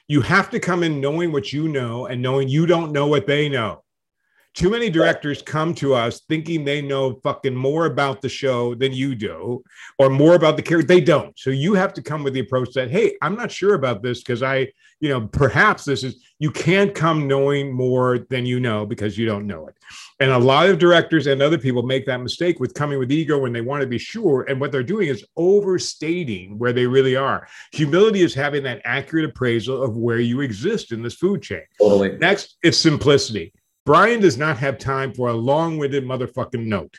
You 0.07 0.21
have 0.21 0.49
to 0.49 0.59
come 0.59 0.83
in 0.83 0.99
knowing 0.99 1.31
what 1.31 1.53
you 1.53 1.69
know 1.69 2.07
and 2.07 2.21
knowing 2.21 2.49
you 2.49 2.65
don't 2.65 2.91
know 2.91 3.07
what 3.07 3.25
they 3.25 3.47
know 3.47 3.82
too 4.53 4.69
many 4.69 4.89
directors 4.89 5.41
come 5.41 5.73
to 5.75 5.93
us 5.93 6.21
thinking 6.29 6.63
they 6.63 6.81
know 6.81 7.19
fucking 7.23 7.55
more 7.55 7.85
about 7.85 8.21
the 8.21 8.29
show 8.29 8.75
than 8.75 8.93
you 8.93 9.15
do 9.15 9.63
or 9.97 10.09
more 10.09 10.35
about 10.35 10.55
the 10.55 10.61
character. 10.61 10.87
They 10.87 11.01
don't. 11.01 11.37
So 11.37 11.49
you 11.49 11.73
have 11.73 11.93
to 11.93 12.01
come 12.01 12.23
with 12.23 12.33
the 12.33 12.39
approach 12.39 12.73
that 12.73 12.91
hey 12.91 13.17
i'm 13.21 13.35
not 13.35 13.51
sure 13.51 13.73
about 13.73 14.01
this 14.03 14.19
because 14.19 14.43
i 14.43 14.67
you 14.99 15.09
know 15.09 15.27
perhaps 15.27 15.83
this 15.83 16.03
is 16.03 16.23
you 16.39 16.51
can't 16.51 16.93
come 16.93 17.27
knowing 17.27 17.71
more 17.71 18.19
than 18.29 18.45
you 18.45 18.59
know 18.59 18.85
because 18.85 19.17
you 19.17 19.25
don't 19.25 19.47
know 19.47 19.67
it. 19.67 19.75
And 20.19 20.31
a 20.31 20.37
lot 20.37 20.69
of 20.69 20.77
directors 20.77 21.27
and 21.27 21.41
other 21.41 21.57
people 21.57 21.83
make 21.83 22.05
that 22.05 22.21
mistake 22.21 22.59
with 22.59 22.73
coming 22.73 22.99
with 22.99 23.13
ego 23.13 23.39
when 23.39 23.53
they 23.53 23.61
want 23.61 23.79
to 23.79 23.87
be 23.87 23.97
sure 23.97 24.45
and 24.49 24.59
what 24.59 24.71
they're 24.71 24.83
doing 24.83 25.07
is 25.07 25.25
overstating 25.37 26.57
where 26.57 26.73
they 26.73 26.85
really 26.85 27.15
are. 27.15 27.47
Humility 27.71 28.21
is 28.21 28.33
having 28.33 28.63
that 28.63 28.81
accurate 28.83 29.25
appraisal 29.25 29.81
of 29.81 29.95
where 29.95 30.19
you 30.19 30.41
exist 30.41 30.91
in 30.91 31.01
this 31.01 31.13
food 31.13 31.41
chain. 31.41 31.63
Totally. 31.79 32.17
Next 32.17 32.57
it's 32.61 32.77
simplicity 32.77 33.53
Brian 33.85 34.21
does 34.21 34.37
not 34.37 34.57
have 34.57 34.77
time 34.77 35.13
for 35.13 35.29
a 35.29 35.33
long 35.33 35.77
winded 35.77 36.05
motherfucking 36.05 36.65
note. 36.65 36.97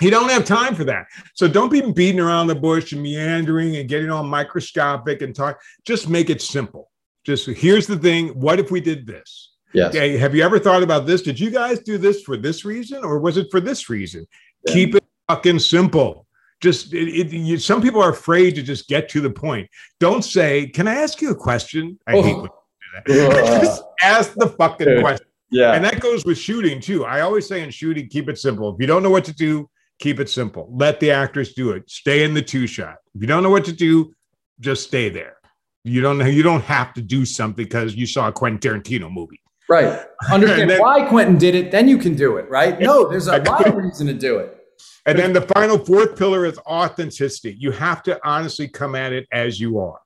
He 0.00 0.10
don't 0.10 0.30
have 0.30 0.44
time 0.44 0.74
for 0.74 0.84
that. 0.84 1.06
So 1.34 1.46
don't 1.46 1.70
be 1.70 1.80
beating 1.80 2.20
around 2.20 2.48
the 2.48 2.54
bush 2.54 2.92
and 2.92 3.02
meandering 3.02 3.76
and 3.76 3.88
getting 3.88 4.10
all 4.10 4.24
microscopic 4.24 5.22
and 5.22 5.34
talk. 5.34 5.60
Just 5.84 6.08
make 6.08 6.28
it 6.28 6.42
simple. 6.42 6.90
Just 7.24 7.46
here's 7.46 7.86
the 7.86 7.96
thing. 7.96 8.28
What 8.30 8.58
if 8.58 8.70
we 8.70 8.80
did 8.80 9.06
this? 9.06 9.52
Yes. 9.72 9.94
Okay. 9.94 10.16
Have 10.16 10.34
you 10.34 10.42
ever 10.42 10.58
thought 10.58 10.82
about 10.82 11.06
this? 11.06 11.22
Did 11.22 11.38
you 11.38 11.50
guys 11.50 11.78
do 11.80 11.98
this 11.98 12.22
for 12.22 12.36
this 12.36 12.64
reason 12.64 13.04
or 13.04 13.20
was 13.20 13.36
it 13.36 13.46
for 13.50 13.60
this 13.60 13.88
reason? 13.88 14.26
Yeah. 14.66 14.74
Keep 14.74 14.94
it 14.96 15.04
fucking 15.28 15.60
simple. 15.60 16.26
Just 16.60 16.92
it, 16.92 17.08
it, 17.08 17.32
you, 17.32 17.58
some 17.58 17.80
people 17.80 18.02
are 18.02 18.10
afraid 18.10 18.54
to 18.56 18.62
just 18.62 18.88
get 18.88 19.08
to 19.10 19.20
the 19.20 19.30
point. 19.30 19.68
Don't 19.98 20.22
say, 20.22 20.68
"Can 20.68 20.86
I 20.86 20.94
ask 20.94 21.20
you 21.20 21.30
a 21.30 21.34
question?" 21.34 21.98
I 22.06 22.12
oh. 22.12 22.22
hate 22.22 22.36
when 22.36 22.44
you 22.44 23.02
do 23.04 23.28
that. 23.28 23.46
just 23.62 23.82
ask 24.00 24.34
the 24.34 24.48
fucking 24.48 25.00
question. 25.00 25.26
Yeah. 25.52 25.72
And 25.72 25.84
that 25.84 26.00
goes 26.00 26.24
with 26.24 26.38
shooting 26.38 26.80
too. 26.80 27.04
I 27.04 27.20
always 27.20 27.46
say 27.46 27.62
in 27.62 27.70
shooting, 27.70 28.08
keep 28.08 28.28
it 28.28 28.38
simple. 28.38 28.74
If 28.74 28.80
you 28.80 28.86
don't 28.86 29.02
know 29.02 29.10
what 29.10 29.24
to 29.26 29.34
do, 29.34 29.68
keep 29.98 30.18
it 30.18 30.28
simple. 30.30 30.68
Let 30.72 30.98
the 30.98 31.10
actors 31.10 31.52
do 31.52 31.70
it. 31.72 31.88
Stay 31.88 32.24
in 32.24 32.34
the 32.34 32.42
two 32.42 32.66
shot. 32.66 32.96
If 33.14 33.20
you 33.20 33.28
don't 33.28 33.42
know 33.42 33.50
what 33.50 33.66
to 33.66 33.72
do, 33.72 34.14
just 34.60 34.84
stay 34.84 35.10
there. 35.10 35.36
You 35.84 36.00
don't 36.00 36.18
know. 36.18 36.26
You 36.26 36.42
don't 36.42 36.62
have 36.62 36.94
to 36.94 37.02
do 37.02 37.24
something 37.24 37.64
because 37.64 37.94
you 37.94 38.06
saw 38.06 38.28
a 38.28 38.32
Quentin 38.32 38.58
Tarantino 38.58 39.12
movie. 39.12 39.40
Right. 39.68 40.04
Understand 40.30 40.70
then- 40.70 40.80
why 40.80 41.06
Quentin 41.06 41.38
did 41.38 41.54
it, 41.54 41.70
then 41.70 41.86
you 41.86 41.98
can 41.98 42.14
do 42.14 42.36
it, 42.38 42.48
right? 42.48 42.80
No, 42.80 43.08
there's 43.08 43.28
a 43.28 43.38
lot 43.38 43.66
of 43.66 43.74
reason 43.74 44.06
to 44.06 44.14
do 44.14 44.38
it. 44.38 44.58
And 45.04 45.18
then 45.18 45.32
the 45.32 45.42
final 45.42 45.78
fourth 45.84 46.16
pillar 46.16 46.46
is 46.46 46.58
authenticity. 46.60 47.56
You 47.58 47.72
have 47.72 48.02
to 48.04 48.20
honestly 48.24 48.68
come 48.68 48.94
at 48.94 49.12
it 49.12 49.26
as 49.32 49.60
you 49.60 49.78
are. 49.80 49.98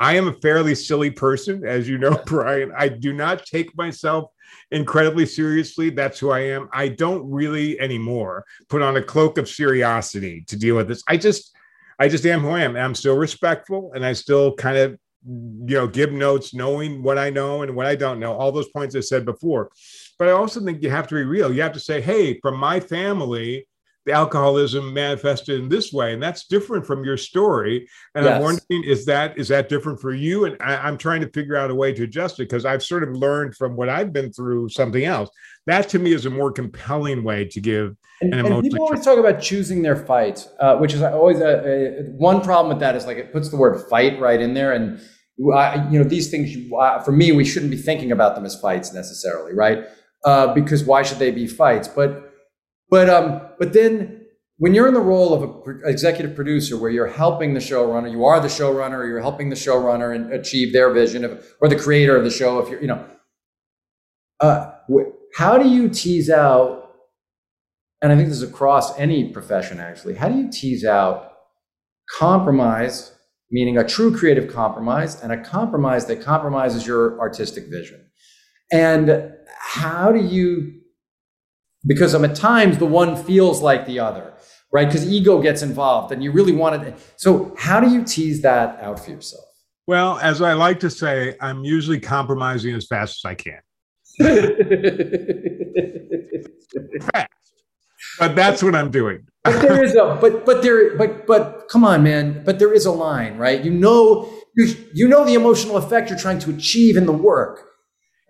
I 0.00 0.16
am 0.16 0.28
a 0.28 0.32
fairly 0.32 0.74
silly 0.74 1.10
person, 1.10 1.64
as 1.66 1.88
you 1.88 1.98
know, 1.98 2.20
Brian. 2.26 2.72
I 2.76 2.88
do 2.88 3.12
not 3.12 3.44
take 3.46 3.76
myself 3.76 4.30
incredibly 4.70 5.26
seriously. 5.26 5.90
That's 5.90 6.18
who 6.18 6.30
I 6.30 6.40
am. 6.40 6.68
I 6.72 6.88
don't 6.88 7.30
really 7.30 7.78
anymore 7.80 8.44
put 8.68 8.82
on 8.82 8.96
a 8.96 9.02
cloak 9.02 9.38
of 9.38 9.46
seriosity 9.46 10.46
to 10.46 10.56
deal 10.56 10.76
with 10.76 10.88
this. 10.88 11.02
I 11.08 11.16
just, 11.16 11.56
I 11.98 12.08
just 12.08 12.26
am 12.26 12.40
who 12.40 12.50
I 12.50 12.62
am. 12.62 12.76
I'm 12.76 12.94
still 12.94 13.16
respectful, 13.16 13.92
and 13.94 14.04
I 14.04 14.14
still 14.14 14.54
kind 14.54 14.76
of, 14.76 14.98
you 15.26 15.76
know, 15.76 15.86
give 15.86 16.12
notes, 16.12 16.52
knowing 16.52 17.02
what 17.02 17.18
I 17.18 17.30
know 17.30 17.62
and 17.62 17.74
what 17.74 17.86
I 17.86 17.94
don't 17.94 18.20
know. 18.20 18.34
All 18.34 18.52
those 18.52 18.68
points 18.70 18.96
I 18.96 19.00
said 19.00 19.24
before. 19.24 19.70
But 20.18 20.28
I 20.28 20.32
also 20.32 20.60
think 20.60 20.82
you 20.82 20.90
have 20.90 21.06
to 21.08 21.14
be 21.14 21.22
real. 21.22 21.52
You 21.52 21.62
have 21.62 21.72
to 21.72 21.80
say, 21.80 22.00
hey, 22.00 22.38
from 22.40 22.58
my 22.58 22.80
family, 22.80 23.66
the 24.06 24.12
alcoholism 24.12 24.92
manifested 24.92 25.60
in 25.60 25.68
this 25.68 25.92
way, 25.92 26.12
and 26.12 26.22
that's 26.22 26.46
different 26.46 26.86
from 26.86 27.04
your 27.04 27.16
story. 27.16 27.88
And 28.14 28.28
I'm 28.28 28.42
wondering, 28.42 28.84
is 28.84 29.06
that 29.06 29.38
is 29.38 29.48
that 29.48 29.68
different 29.68 30.00
for 30.00 30.12
you? 30.12 30.44
And 30.44 30.56
I, 30.60 30.76
I'm 30.76 30.98
trying 30.98 31.20
to 31.22 31.28
figure 31.28 31.56
out 31.56 31.70
a 31.70 31.74
way 31.74 31.92
to 31.92 32.04
adjust 32.04 32.38
it 32.38 32.44
because 32.44 32.64
I've 32.64 32.82
sort 32.82 33.02
of 33.02 33.10
learned 33.10 33.56
from 33.56 33.76
what 33.76 33.88
I've 33.88 34.12
been 34.12 34.32
through 34.32 34.68
something 34.68 35.04
else. 35.04 35.30
That 35.66 35.88
to 35.90 35.98
me 35.98 36.12
is 36.12 36.26
a 36.26 36.30
more 36.30 36.52
compelling 36.52 37.24
way 37.24 37.46
to 37.46 37.60
give. 37.60 37.96
And, 38.20 38.34
And 38.34 38.46
and 38.46 38.62
people 38.62 38.82
always 38.82 39.04
talk 39.04 39.18
about 39.18 39.40
choosing 39.40 39.82
their 39.82 39.96
fights, 39.96 40.48
uh, 40.60 40.76
which 40.76 40.92
is 40.92 41.02
always 41.02 41.40
a, 41.40 42.00
a, 42.00 42.02
one 42.16 42.40
problem 42.40 42.68
with 42.68 42.80
that 42.80 42.94
is 42.94 43.06
like 43.06 43.16
it 43.16 43.32
puts 43.32 43.48
the 43.48 43.56
word 43.56 43.88
fight 43.88 44.20
right 44.20 44.40
in 44.40 44.54
there. 44.54 44.72
And, 44.72 45.00
uh, 45.52 45.88
you 45.90 45.98
know, 45.98 46.04
these 46.04 46.30
things, 46.30 46.54
uh, 46.78 47.00
for 47.00 47.12
me, 47.12 47.32
we 47.32 47.44
shouldn't 47.44 47.70
be 47.70 47.76
thinking 47.76 48.12
about 48.12 48.34
them 48.34 48.44
as 48.44 48.58
fights 48.60 48.92
necessarily, 48.92 49.52
right? 49.54 49.84
Uh, 50.24 50.54
because 50.54 50.84
why 50.84 51.02
should 51.02 51.18
they 51.18 51.30
be 51.30 51.46
fights? 51.46 51.88
But, 51.88 52.32
but, 52.90 53.10
um, 53.10 53.43
but 53.58 53.72
then 53.72 54.26
when 54.58 54.72
you're 54.72 54.86
in 54.86 54.94
the 54.94 55.00
role 55.00 55.34
of 55.34 55.66
an 55.66 55.82
executive 55.84 56.36
producer 56.36 56.76
where 56.76 56.90
you're 56.90 57.08
helping 57.08 57.54
the 57.54 57.60
showrunner, 57.60 58.10
you 58.10 58.24
are 58.24 58.38
the 58.40 58.48
showrunner, 58.48 59.06
you're 59.06 59.20
helping 59.20 59.50
the 59.50 59.56
showrunner 59.56 60.14
and 60.14 60.32
achieve 60.32 60.72
their 60.72 60.92
vision 60.92 61.24
of, 61.24 61.44
or 61.60 61.68
the 61.68 61.76
creator 61.76 62.16
of 62.16 62.24
the 62.24 62.30
show, 62.30 62.60
if 62.60 62.68
you're, 62.68 62.80
you 62.80 62.86
know, 62.86 63.04
uh, 64.40 64.72
how 65.36 65.58
do 65.58 65.68
you 65.68 65.88
tease 65.88 66.30
out 66.30 66.84
and 68.04 68.12
I 68.12 68.16
think 68.16 68.28
this 68.28 68.42
is 68.42 68.50
across 68.50 68.98
any 68.98 69.30
profession 69.30 69.80
actually. 69.80 70.14
How 70.14 70.28
do 70.28 70.36
you 70.36 70.50
tease 70.50 70.84
out 70.84 71.32
compromise, 72.18 73.14
meaning 73.50 73.78
a 73.78 73.88
true 73.88 74.14
creative 74.14 74.52
compromise, 74.52 75.22
and 75.22 75.32
a 75.32 75.42
compromise 75.42 76.04
that 76.06 76.20
compromises 76.20 76.86
your 76.86 77.18
artistic 77.18 77.64
vision? 77.70 78.04
And 78.70 79.32
how 79.58 80.12
do 80.12 80.22
you, 80.22 80.82
because 81.86 82.14
um, 82.14 82.24
at 82.24 82.34
times 82.34 82.78
the 82.78 82.86
one 82.86 83.16
feels 83.22 83.60
like 83.62 83.86
the 83.86 83.98
other, 84.00 84.32
right? 84.72 84.86
Because 84.86 85.06
ego 85.10 85.40
gets 85.42 85.62
involved 85.62 86.12
and 86.12 86.22
you 86.22 86.32
really 86.32 86.52
want 86.52 86.82
it. 86.82 86.94
So, 87.16 87.54
how 87.58 87.80
do 87.80 87.90
you 87.90 88.04
tease 88.04 88.42
that 88.42 88.80
out 88.80 89.00
for 89.00 89.10
yourself? 89.10 89.44
Well, 89.86 90.18
as 90.20 90.40
I 90.40 90.54
like 90.54 90.80
to 90.80 90.90
say, 90.90 91.36
I'm 91.40 91.64
usually 91.64 92.00
compromising 92.00 92.74
as 92.74 92.86
fast 92.86 93.24
as 93.24 93.30
I 93.30 93.34
can. 93.34 93.60
Fast. 97.12 97.28
But 98.18 98.36
that's 98.36 98.62
what 98.62 98.74
I'm 98.74 98.90
doing. 98.90 99.26
but 99.44 99.60
there 99.60 99.82
is 99.82 99.94
a 99.96 100.16
but 100.20 100.44
but 100.46 100.62
there 100.62 100.96
but 100.96 101.26
but 101.26 101.68
come 101.68 101.84
on 101.84 102.02
man 102.02 102.42
but 102.44 102.58
there 102.58 102.72
is 102.72 102.86
a 102.86 102.90
line 102.90 103.36
right 103.36 103.62
you 103.64 103.70
know 103.70 104.30
you, 104.56 104.74
you 104.94 105.08
know 105.08 105.24
the 105.24 105.34
emotional 105.34 105.76
effect 105.76 106.08
you're 106.08 106.18
trying 106.18 106.38
to 106.38 106.50
achieve 106.50 106.96
in 106.96 107.04
the 107.06 107.12
work 107.12 107.66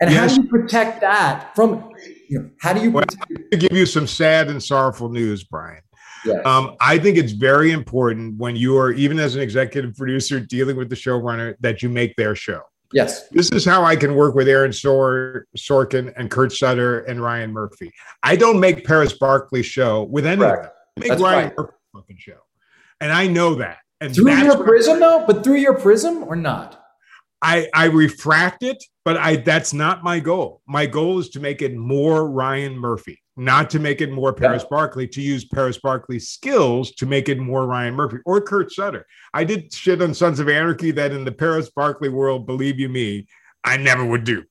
and 0.00 0.10
Yes. 0.10 0.18
how 0.18 0.26
do 0.36 0.42
you 0.42 0.48
protect 0.48 1.00
that 1.02 1.54
from 1.54 1.92
you 2.28 2.38
know 2.40 2.50
how 2.60 2.72
do 2.72 2.80
you 2.82 2.90
Well, 2.90 3.04
to 3.50 3.56
give 3.56 3.72
you 3.76 3.86
some 3.86 4.06
sad 4.06 4.48
and 4.48 4.62
sorrowful 4.62 5.08
news, 5.08 5.44
Brian. 5.44 5.82
yes. 6.24 6.44
Um, 6.46 6.76
I 6.80 6.98
think 6.98 7.16
it's 7.18 7.32
very 7.32 7.70
important 7.72 8.36
when 8.38 8.56
you 8.56 8.76
are, 8.78 8.92
even 8.92 9.18
as 9.18 9.34
an 9.36 9.42
executive 9.42 9.94
producer 9.96 10.40
dealing 10.40 10.76
with 10.76 10.88
the 10.88 10.96
showrunner, 10.96 11.54
that 11.60 11.82
you 11.82 11.88
make 11.88 12.14
their 12.16 12.34
show. 12.34 12.62
yes 12.92 13.28
This 13.28 13.50
is 13.50 13.64
how 13.64 13.84
I 13.84 13.96
can 13.96 14.14
work 14.14 14.34
with 14.34 14.48
Aaron 14.48 14.72
Sor- 14.72 15.46
Sorkin 15.56 16.12
and 16.16 16.30
Kurt 16.30 16.52
Sutter 16.52 17.00
and 17.00 17.20
Ryan 17.20 17.52
Murphy. 17.52 17.92
I 18.22 18.36
don't 18.36 18.60
make 18.60 18.84
Paris 18.86 19.16
Barclay's 19.18 19.66
show 19.66 20.04
with 20.04 20.24
any 20.26 20.42
of 20.42 20.48
Correct. 20.50 20.62
them. 20.64 20.72
I 20.96 21.00
make 21.00 21.08
That's 21.10 21.22
Ryan 21.22 21.44
right. 21.48 21.56
Murphy's 21.58 21.74
fucking 21.94 22.16
show. 22.18 22.38
And 23.00 23.12
I 23.12 23.26
know 23.26 23.54
that. 23.56 23.78
And 24.00 24.14
through 24.14 24.32
your 24.36 24.62
prism 24.62 25.00
though 25.00 25.24
but 25.26 25.42
through 25.44 25.56
your 25.56 25.74
prism 25.78 26.24
or 26.24 26.36
not 26.36 26.83
I, 27.44 27.68
I 27.74 27.84
refract 27.84 28.62
it, 28.62 28.82
but 29.04 29.18
I 29.18 29.36
that's 29.36 29.74
not 29.74 30.02
my 30.02 30.18
goal. 30.18 30.62
My 30.66 30.86
goal 30.86 31.18
is 31.18 31.28
to 31.30 31.40
make 31.40 31.60
it 31.60 31.76
more 31.76 32.30
Ryan 32.30 32.74
Murphy, 32.74 33.20
not 33.36 33.68
to 33.70 33.78
make 33.78 34.00
it 34.00 34.10
more 34.10 34.32
Paris 34.32 34.64
Barclay, 34.64 35.06
to 35.08 35.20
use 35.20 35.44
Paris 35.44 35.78
Barclay's 35.78 36.30
skills 36.30 36.92
to 36.92 37.04
make 37.04 37.28
it 37.28 37.38
more 37.38 37.66
Ryan 37.66 37.94
Murphy 37.94 38.16
or 38.24 38.40
Kurt 38.40 38.72
Sutter. 38.72 39.06
I 39.34 39.44
did 39.44 39.74
shit 39.74 40.00
on 40.00 40.14
Sons 40.14 40.40
of 40.40 40.48
Anarchy 40.48 40.90
that 40.92 41.12
in 41.12 41.22
the 41.22 41.32
Paris 41.32 41.68
Barclay 41.68 42.08
world, 42.08 42.46
believe 42.46 42.80
you 42.80 42.88
me, 42.88 43.26
I 43.64 43.76
never 43.76 44.04
would 44.04 44.24
do. 44.24 44.44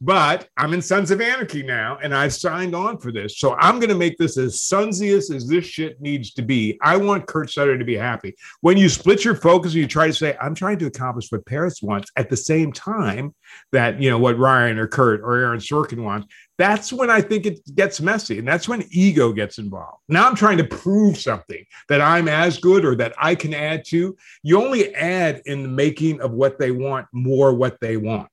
But 0.00 0.48
I'm 0.56 0.74
in 0.74 0.82
Sons 0.82 1.10
of 1.10 1.20
Anarchy 1.20 1.64
now, 1.64 1.98
and 2.00 2.14
I've 2.14 2.32
signed 2.32 2.74
on 2.74 2.98
for 2.98 3.10
this. 3.10 3.38
So 3.38 3.56
I'm 3.56 3.80
going 3.80 3.88
to 3.88 3.96
make 3.96 4.16
this 4.16 4.38
as 4.38 4.60
sunsiest 4.62 5.34
as 5.34 5.48
this 5.48 5.64
shit 5.64 6.00
needs 6.00 6.32
to 6.34 6.42
be. 6.42 6.78
I 6.82 6.96
want 6.96 7.26
Kurt 7.26 7.50
Sutter 7.50 7.76
to 7.76 7.84
be 7.84 7.96
happy. 7.96 8.36
When 8.60 8.76
you 8.76 8.88
split 8.88 9.24
your 9.24 9.34
focus 9.34 9.72
and 9.72 9.80
you 9.80 9.88
try 9.88 10.06
to 10.06 10.12
say, 10.12 10.36
I'm 10.40 10.54
trying 10.54 10.78
to 10.78 10.86
accomplish 10.86 11.32
what 11.32 11.46
Paris 11.46 11.82
wants 11.82 12.12
at 12.16 12.30
the 12.30 12.36
same 12.36 12.72
time 12.72 13.34
that, 13.72 14.00
you 14.00 14.08
know, 14.08 14.18
what 14.18 14.38
Ryan 14.38 14.78
or 14.78 14.86
Kurt 14.86 15.20
or 15.20 15.34
Aaron 15.36 15.58
Sorkin 15.58 16.04
wants, 16.04 16.28
that's 16.58 16.92
when 16.92 17.10
I 17.10 17.20
think 17.20 17.46
it 17.46 17.60
gets 17.74 18.00
messy. 18.00 18.38
And 18.38 18.46
that's 18.46 18.68
when 18.68 18.84
ego 18.90 19.32
gets 19.32 19.58
involved. 19.58 20.02
Now 20.08 20.28
I'm 20.28 20.36
trying 20.36 20.58
to 20.58 20.64
prove 20.64 21.18
something 21.18 21.64
that 21.88 22.00
I'm 22.00 22.28
as 22.28 22.58
good 22.58 22.84
or 22.84 22.94
that 22.96 23.14
I 23.18 23.34
can 23.34 23.52
add 23.52 23.84
to. 23.86 24.16
You 24.44 24.62
only 24.62 24.94
add 24.94 25.42
in 25.46 25.64
the 25.64 25.68
making 25.68 26.20
of 26.20 26.32
what 26.32 26.58
they 26.60 26.70
want 26.70 27.06
more 27.12 27.52
what 27.52 27.80
they 27.80 27.96
want. 27.96 28.30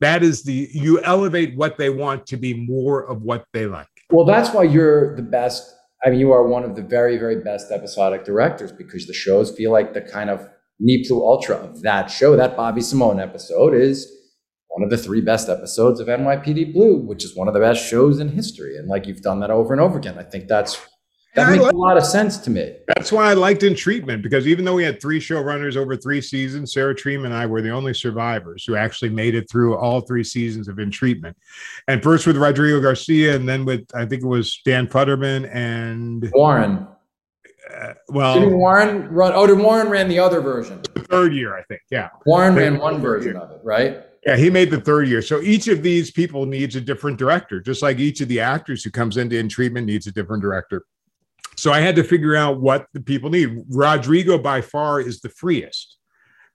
That 0.00 0.22
is 0.22 0.44
the, 0.44 0.68
you 0.72 1.00
elevate 1.02 1.56
what 1.56 1.76
they 1.76 1.90
want 1.90 2.26
to 2.26 2.36
be 2.36 2.54
more 2.54 3.04
of 3.10 3.22
what 3.22 3.44
they 3.52 3.66
like. 3.66 3.88
well 4.10 4.24
that's 4.24 4.50
why 4.54 4.62
you're 4.62 5.14
the 5.16 5.22
best 5.22 5.62
i 6.04 6.10
mean 6.10 6.20
you 6.20 6.32
are 6.32 6.44
one 6.46 6.64
of 6.64 6.76
the 6.76 6.82
very 6.82 7.18
very 7.18 7.38
best 7.50 7.70
episodic 7.70 8.24
directors 8.24 8.72
because 8.72 9.06
the 9.06 9.12
shows 9.12 9.54
feel 9.56 9.70
like 9.72 9.92
the 9.92 10.00
kind 10.00 10.30
of 10.30 10.38
ne 10.80 10.94
plus 11.06 11.10
ultra 11.32 11.56
of 11.56 11.82
that 11.82 12.06
show 12.18 12.36
that 12.36 12.56
bobby 12.56 12.80
simone 12.80 13.20
episode 13.20 13.74
is 13.74 13.96
one 14.68 14.84
of 14.84 14.90
the 14.90 14.96
three 14.96 15.20
best 15.20 15.48
episodes 15.48 15.98
of 15.98 16.06
NYPD 16.06 16.72
Blue, 16.72 16.98
which 16.98 17.24
is 17.24 17.34
one 17.34 17.48
of 17.48 17.54
the 17.54 17.60
best 17.60 17.84
shows 17.88 18.20
in 18.20 18.28
history. 18.28 18.76
And 18.76 18.86
like 18.86 19.06
you've 19.06 19.22
done 19.22 19.40
that 19.40 19.50
over 19.50 19.72
and 19.72 19.80
over 19.80 19.98
again. 19.98 20.18
I 20.18 20.22
think 20.22 20.46
that's 20.46 20.78
that 21.34 21.50
makes 21.50 21.64
a 21.64 21.76
lot 21.76 21.96
of 21.96 22.04
sense 22.04 22.38
to 22.38 22.50
me. 22.50 22.74
That's 22.88 23.12
why 23.12 23.30
I 23.30 23.34
liked 23.34 23.62
In 23.62 23.74
Treatment 23.74 24.22
because 24.22 24.46
even 24.46 24.64
though 24.64 24.74
we 24.74 24.82
had 24.82 25.00
three 25.00 25.20
showrunners 25.20 25.76
over 25.76 25.96
three 25.96 26.20
seasons, 26.20 26.72
Sarah 26.72 26.94
Treem 26.94 27.24
and 27.24 27.34
I 27.34 27.46
were 27.46 27.62
the 27.62 27.70
only 27.70 27.94
survivors 27.94 28.64
who 28.64 28.74
actually 28.76 29.10
made 29.10 29.34
it 29.34 29.48
through 29.50 29.76
all 29.76 30.00
three 30.00 30.24
seasons 30.24 30.68
of 30.68 30.78
In 30.78 30.90
Treatment. 30.90 31.36
And 31.86 32.02
first 32.02 32.26
with 32.26 32.36
Rodrigo 32.36 32.80
Garcia, 32.80 33.36
and 33.36 33.48
then 33.48 33.64
with 33.64 33.86
I 33.94 34.04
think 34.06 34.22
it 34.22 34.26
was 34.26 34.60
Dan 34.64 34.86
Futterman 34.88 35.48
and 35.54 36.28
Warren. 36.34 36.86
uh, 37.72 37.86
Didn't 37.86 37.96
well, 38.08 38.50
Warren 38.50 39.08
run? 39.08 39.32
Oh, 39.34 39.46
did 39.46 39.58
Warren 39.58 39.88
ran 39.88 40.08
the 40.08 40.18
other 40.18 40.40
version? 40.40 40.80
the 40.94 41.02
third 41.04 41.32
year 41.34 41.56
I 41.56 41.62
think. 41.64 41.82
Yeah, 41.90 42.08
Warren 42.26 42.54
ran 42.56 42.78
one 42.78 43.00
version 43.00 43.36
of 43.36 43.50
it, 43.50 43.60
right? 43.62 44.02
yeah, 44.26 44.36
he 44.36 44.50
made 44.50 44.70
the 44.70 44.80
third 44.80 45.06
year. 45.08 45.22
So 45.22 45.40
each 45.40 45.68
of 45.68 45.82
these 45.82 46.10
people 46.10 46.44
needs 46.46 46.74
a 46.74 46.80
different 46.80 47.18
director, 47.18 47.60
just 47.60 47.82
like 47.82 47.98
each 47.98 48.20
of 48.20 48.28
the 48.28 48.40
actors 48.40 48.82
who 48.82 48.90
comes 48.90 49.16
into 49.16 49.38
In 49.38 49.48
Treatment 49.48 49.86
needs 49.86 50.06
a 50.06 50.12
different 50.12 50.42
director. 50.42 50.84
So 51.58 51.72
I 51.72 51.80
had 51.80 51.96
to 51.96 52.04
figure 52.04 52.36
out 52.36 52.60
what 52.60 52.86
the 52.92 53.00
people 53.00 53.30
need. 53.30 53.64
Rodrigo 53.68 54.38
by 54.38 54.60
far 54.60 55.00
is 55.00 55.20
the 55.20 55.28
freest 55.28 55.96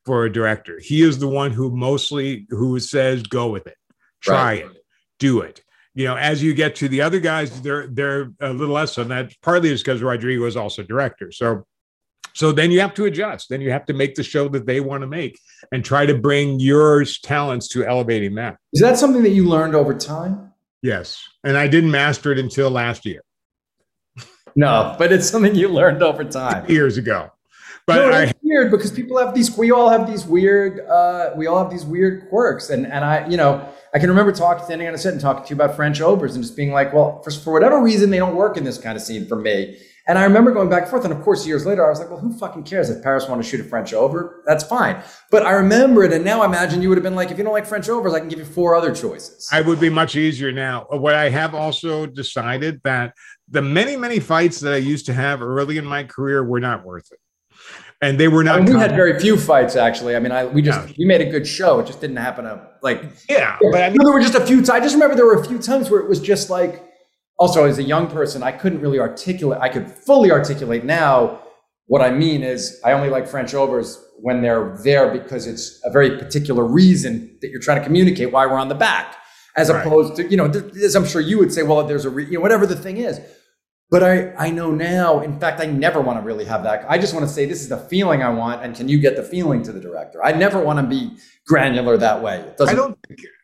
for 0.06 0.24
a 0.26 0.32
director. 0.32 0.80
He 0.82 1.02
is 1.02 1.20
the 1.20 1.28
one 1.28 1.52
who 1.52 1.76
mostly 1.76 2.46
who 2.50 2.80
says 2.80 3.24
go 3.24 3.50
with 3.50 3.68
it, 3.68 3.76
try 4.22 4.36
Right. 4.62 4.66
it, 4.66 4.78
do 5.20 5.42
it. 5.42 5.62
you 5.94 6.06
know, 6.06 6.16
as 6.16 6.42
you 6.42 6.54
get 6.54 6.76
to 6.78 6.88
the 6.88 7.02
other 7.02 7.20
guys, 7.20 7.62
they're 7.62 7.88
they're 7.88 8.32
a 8.40 8.52
little 8.54 8.74
less 8.74 8.98
on 8.98 9.10
that. 9.10 9.34
Partly 9.42 9.70
is 9.72 9.82
because 9.84 10.02
Rodrigo 10.02 10.46
is 10.46 10.56
also 10.56 10.84
director. 10.84 11.32
So 11.32 11.66
so 12.34 12.52
then 12.54 12.72
you 12.72 12.80
have 12.80 12.94
to 12.96 13.06
adjust. 13.06 13.50
Then 13.50 13.60
you 13.62 13.72
have 13.72 13.86
to 13.88 13.94
make 13.94 14.16
the 14.16 14.24
show 14.24 14.48
that 14.50 14.66
they 14.66 14.80
want 14.80 15.02
to 15.02 15.08
make 15.08 15.38
and 15.74 15.84
try 15.86 16.06
to 16.06 16.16
bring 16.18 16.60
your 16.60 17.04
talents 17.24 17.68
to 17.70 17.86
elevating 17.86 18.36
that. 18.36 18.58
Is 18.72 18.82
that 18.82 18.98
something 18.98 19.22
that 19.24 19.30
you 19.32 19.48
learned 19.48 19.76
over 19.76 19.94
time? 19.94 20.52
Yes. 20.82 21.22
And 21.44 21.56
I 21.58 21.68
didn't 21.68 21.92
master 21.92 22.32
it 22.32 22.40
until 22.40 22.72
last 22.72 23.06
year. 23.06 23.22
No, 24.56 24.96
but 24.98 25.12
it's 25.12 25.30
something 25.30 25.56
you 25.56 25.68
learned 25.68 26.04
over 26.04 26.24
time. 26.24 26.70
Years 26.70 26.98
ago. 26.98 27.32
But 27.86 27.96
no, 27.96 28.10
I, 28.12 28.24
it's 28.24 28.34
weird 28.42 28.72
because 28.72 28.92
people 28.92 29.18
have 29.18 29.34
these. 29.34 29.56
We 29.58 29.72
all 29.72 29.90
have 29.90 30.08
these 30.08 30.26
weird. 30.26 30.80
Uh, 30.88 31.32
we 31.36 31.48
all 31.48 31.62
have 31.62 31.70
these 31.70 31.84
weird 31.84 32.30
quirks, 32.30 32.70
and 32.70 32.86
and 32.86 33.04
I, 33.04 33.28
you 33.28 33.36
know, 33.36 33.68
I 33.94 34.00
can 34.00 34.10
remember 34.10 34.32
talking, 34.32 34.64
standing 34.64 34.88
on 34.88 34.94
a 34.94 34.98
set 34.98 35.12
and 35.12 35.22
talking 35.22 35.44
to 35.44 35.50
you 35.50 35.56
about 35.56 35.76
French 35.76 36.00
overs, 36.00 36.36
and 36.36 36.44
just 36.44 36.56
being 36.56 36.72
like, 36.72 36.94
well, 36.94 37.22
for 37.24 37.32
for 37.32 37.52
whatever 37.52 37.82
reason, 37.82 38.10
they 38.10 38.20
don't 38.20 38.36
work 38.36 38.56
in 38.56 38.64
this 38.64 38.78
kind 38.78 38.96
of 38.96 39.04
scene 39.04 39.28
for 39.28 39.36
me. 39.36 39.78
And 40.06 40.20
I 40.20 40.24
remember 40.26 40.52
going 40.52 40.70
back 40.70 40.82
and 40.82 40.90
forth. 40.92 41.06
And 41.06 41.14
of 41.14 41.22
course, 41.22 41.48
years 41.48 41.66
later, 41.66 41.86
I 41.86 41.90
was 41.90 42.00
like, 42.00 42.10
well, 42.10 42.20
who 42.20 42.38
fucking 42.38 42.64
cares 42.64 42.90
if 42.90 43.02
Paris 43.02 43.28
want 43.30 43.42
to 43.42 43.48
shoot 43.50 43.62
a 43.62 43.64
French 43.64 43.94
over? 43.94 44.44
That's 44.46 44.64
fine. 44.64 45.02
But 45.32 45.46
I 45.46 45.52
remember 45.52 46.04
it. 46.04 46.12
And 46.12 46.26
now 46.26 46.42
I 46.42 46.46
imagine 46.46 46.82
you 46.82 46.90
would 46.90 46.98
have 46.98 47.04
been 47.04 47.16
like, 47.16 47.32
if 47.32 47.38
you 47.38 47.44
don't 47.44 47.54
like 47.54 47.66
French 47.66 47.88
overs, 47.88 48.14
I 48.14 48.20
can 48.20 48.28
give 48.28 48.40
you 48.40 48.46
four 48.46 48.76
other 48.76 48.94
choices. 48.94 49.48
I 49.52 49.62
would 49.62 49.80
be 49.80 49.90
much 49.90 50.18
easier 50.18 50.52
now. 50.52 50.88
What 50.90 51.16
I 51.16 51.30
have 51.30 51.56
also 51.56 52.06
decided 52.06 52.82
that 52.84 53.14
the 53.48 53.62
many, 53.62 53.96
many 53.96 54.20
fights 54.20 54.60
that 54.60 54.74
I 54.74 54.78
used 54.78 55.06
to 55.06 55.14
have 55.14 55.42
early 55.42 55.78
in 55.78 55.86
my 55.86 56.04
career 56.04 56.44
were 56.44 56.60
not 56.60 56.84
worth 56.84 57.10
it. 57.12 57.20
And 58.02 58.20
they 58.20 58.28
were 58.28 58.44
not. 58.44 58.60
I 58.60 58.62
mean, 58.62 58.74
we 58.74 58.80
had 58.82 58.92
very 58.98 59.18
few 59.18 59.38
fights, 59.38 59.78
actually. 59.78 60.18
I 60.18 60.20
mean, 60.20 60.34
I 60.34 60.44
we 60.44 60.62
just 60.62 60.98
we 60.98 61.06
made 61.06 61.22
a 61.22 61.32
good 61.32 61.48
show. 61.48 61.80
It 61.80 61.88
just 61.88 62.02
didn't 62.02 62.18
happen 62.18 62.44
to 62.44 62.68
like. 62.82 63.02
Yeah, 63.30 63.58
but 63.72 63.82
I 63.82 63.90
mean, 63.92 64.00
there 64.04 64.12
were 64.12 64.20
just 64.20 64.36
a 64.36 64.46
few. 64.46 64.58
times. 64.58 64.70
I 64.72 64.80
just 64.82 64.94
remember 64.94 65.16
there 65.16 65.26
were 65.26 65.40
a 65.40 65.46
few 65.46 65.58
times 65.58 65.90
where 65.90 66.02
it 66.02 66.10
was 66.10 66.20
just 66.20 66.50
like 66.50 66.84
also 67.44 67.66
as 67.66 67.78
a 67.78 67.84
young 67.84 68.08
person, 68.08 68.42
I 68.42 68.54
couldn't 68.54 68.80
really 68.80 69.00
articulate, 69.00 69.60
I 69.60 69.68
could 69.68 69.92
fully 69.92 70.32
articulate 70.32 70.86
now. 70.86 71.42
What 71.88 72.02
I 72.02 72.10
mean 72.10 72.42
is, 72.42 72.80
I 72.86 72.94
only 72.94 73.10
like 73.10 73.28
French 73.28 73.54
overs 73.54 74.02
when 74.22 74.42
they're 74.42 74.78
there 74.86 75.12
because 75.12 75.46
it's 75.46 75.82
a 75.84 75.92
very 75.92 76.18
particular 76.18 76.64
reason 76.64 77.38
that 77.42 77.50
you're 77.50 77.60
trying 77.60 77.80
to 77.80 77.84
communicate 77.84 78.32
why 78.32 78.46
we're 78.46 78.64
on 78.66 78.70
the 78.70 78.76
back, 78.76 79.18
as 79.58 79.70
right. 79.70 79.86
opposed 79.86 80.16
to, 80.16 80.30
you 80.32 80.38
know, 80.38 80.46
as 80.46 80.96
I'm 80.96 81.06
sure 81.06 81.20
you 81.20 81.38
would 81.38 81.52
say, 81.52 81.64
well, 81.64 81.86
there's 81.86 82.06
a, 82.06 82.10
re- 82.10 82.26
you 82.26 82.36
know, 82.36 82.40
whatever 82.40 82.66
the 82.66 82.78
thing 82.78 82.96
is. 82.96 83.20
But 83.94 84.02
I, 84.02 84.34
I 84.40 84.50
know 84.50 84.72
now, 84.72 85.20
in 85.20 85.40
fact, 85.40 85.62
I 85.62 85.68
never 85.68 86.02
want 86.02 86.18
to 86.18 86.26
really 86.26 86.46
have 86.46 86.64
that. 86.64 86.84
I 86.90 86.98
just 86.98 87.14
want 87.14 87.28
to 87.28 87.32
say, 87.32 87.46
this 87.46 87.62
is 87.62 87.70
the 87.70 87.78
feeling 87.78 88.24
I 88.24 88.30
want. 88.30 88.64
And 88.64 88.76
can 88.76 88.90
you 88.90 88.98
get 88.98 89.16
the 89.16 89.22
feeling 89.22 89.62
to 89.62 89.72
the 89.72 89.80
director? 89.80 90.26
I 90.26 90.32
never 90.32 90.60
want 90.60 90.80
to 90.80 90.84
be 90.84 91.16
granular 91.46 91.96
that 91.98 92.20
way. 92.20 92.40
It 92.40 92.58
doesn't, 92.58 92.74
I 92.74 92.76
don't 92.76 92.98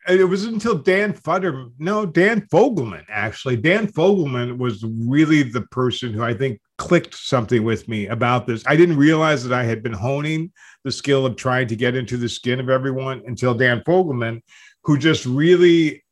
it 0.08 0.24
was 0.24 0.46
until 0.46 0.76
Dan 0.76 1.12
Futter, 1.12 1.70
no, 1.78 2.04
Dan 2.04 2.40
Fogelman, 2.52 3.04
actually. 3.08 3.58
Dan 3.58 3.86
Fogelman 3.86 4.58
was 4.58 4.84
really 5.06 5.44
the 5.44 5.62
person 5.70 6.12
who 6.12 6.24
I 6.24 6.34
think 6.34 6.58
clicked 6.78 7.14
something 7.14 7.62
with 7.62 7.86
me 7.86 8.08
about 8.08 8.48
this. 8.48 8.64
I 8.66 8.74
didn't 8.74 8.96
realize 8.96 9.44
that 9.44 9.56
I 9.56 9.62
had 9.62 9.84
been 9.84 9.92
honing 9.92 10.50
the 10.82 10.90
skill 10.90 11.26
of 11.26 11.36
trying 11.36 11.68
to 11.68 11.76
get 11.76 11.94
into 11.94 12.16
the 12.16 12.28
skin 12.28 12.58
of 12.58 12.68
everyone 12.68 13.22
until 13.24 13.54
Dan 13.54 13.82
Fogelman, 13.86 14.42
who 14.82 14.98
just 14.98 15.26
really 15.26 16.02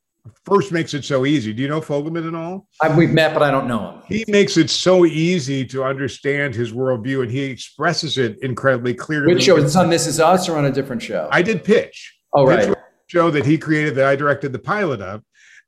first 0.44 0.72
makes 0.72 0.94
it 0.94 1.04
so 1.04 1.26
easy. 1.26 1.52
Do 1.52 1.62
you 1.62 1.68
know 1.68 1.80
Fogelman 1.80 2.26
at 2.26 2.34
all? 2.34 2.68
I, 2.82 2.96
we've 2.96 3.12
met, 3.12 3.34
but 3.34 3.42
I 3.42 3.50
don't 3.50 3.66
know 3.66 3.92
him. 3.92 4.02
He 4.06 4.24
makes 4.28 4.56
it 4.56 4.70
so 4.70 5.04
easy 5.04 5.64
to 5.66 5.84
understand 5.84 6.54
his 6.54 6.72
worldview, 6.72 7.22
and 7.22 7.30
he 7.30 7.42
expresses 7.42 8.18
it 8.18 8.38
incredibly 8.42 8.94
clearly. 8.94 9.34
Which 9.34 9.44
show? 9.44 9.56
It's 9.56 9.76
on 9.76 9.90
This 9.90 10.06
Is 10.06 10.20
Us 10.20 10.48
or 10.48 10.56
on 10.56 10.64
a 10.64 10.72
different 10.72 11.02
show? 11.02 11.28
I 11.30 11.42
did 11.42 11.64
Pitch. 11.64 12.16
Oh, 12.32 12.46
right. 12.46 12.68
Pitch 12.68 12.78
show 13.08 13.30
that 13.30 13.46
he 13.46 13.56
created 13.56 13.94
that 13.94 14.06
I 14.06 14.16
directed 14.16 14.52
the 14.52 14.58
pilot 14.58 15.00
of. 15.00 15.22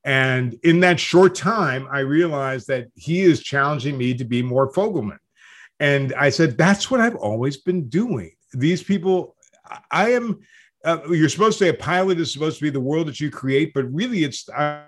And 0.04 0.54
in 0.62 0.80
that 0.80 1.00
short 1.00 1.34
time, 1.34 1.88
I 1.90 2.00
realized 2.00 2.68
that 2.68 2.88
he 2.94 3.20
is 3.22 3.42
challenging 3.42 3.98
me 3.98 4.14
to 4.14 4.24
be 4.24 4.42
more 4.42 4.72
Fogelman. 4.72 5.18
And 5.78 6.12
I 6.14 6.30
said, 6.30 6.58
that's 6.58 6.90
what 6.90 7.00
I've 7.00 7.16
always 7.16 7.56
been 7.56 7.88
doing. 7.88 8.32
These 8.52 8.82
people, 8.82 9.36
I 9.90 10.12
am, 10.12 10.40
uh, 10.84 10.98
you're 11.10 11.28
supposed 11.28 11.58
to 11.58 11.64
say 11.64 11.70
a 11.70 11.74
pilot 11.74 12.18
is 12.18 12.32
supposed 12.32 12.58
to 12.58 12.62
be 12.62 12.70
the 12.70 12.80
world 12.80 13.08
that 13.08 13.20
you 13.20 13.30
create, 13.30 13.72
but 13.74 13.92
really 13.92 14.24
it's, 14.24 14.48
I, 14.50 14.84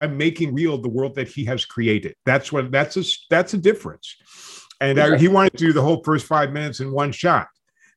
I'm 0.00 0.16
making 0.16 0.54
real 0.54 0.78
the 0.78 0.88
world 0.88 1.14
that 1.16 1.28
he 1.28 1.44
has 1.46 1.64
created. 1.64 2.14
That's 2.24 2.52
what, 2.52 2.70
that's 2.70 2.96
a, 2.96 3.04
that's 3.30 3.54
a 3.54 3.58
difference. 3.58 4.16
And 4.80 4.98
I, 4.98 5.16
he 5.16 5.28
wanted 5.28 5.52
to 5.52 5.58
do 5.58 5.72
the 5.72 5.82
whole 5.82 6.02
first 6.04 6.26
five 6.26 6.52
minutes 6.52 6.80
in 6.80 6.92
one 6.92 7.10
shot. 7.12 7.48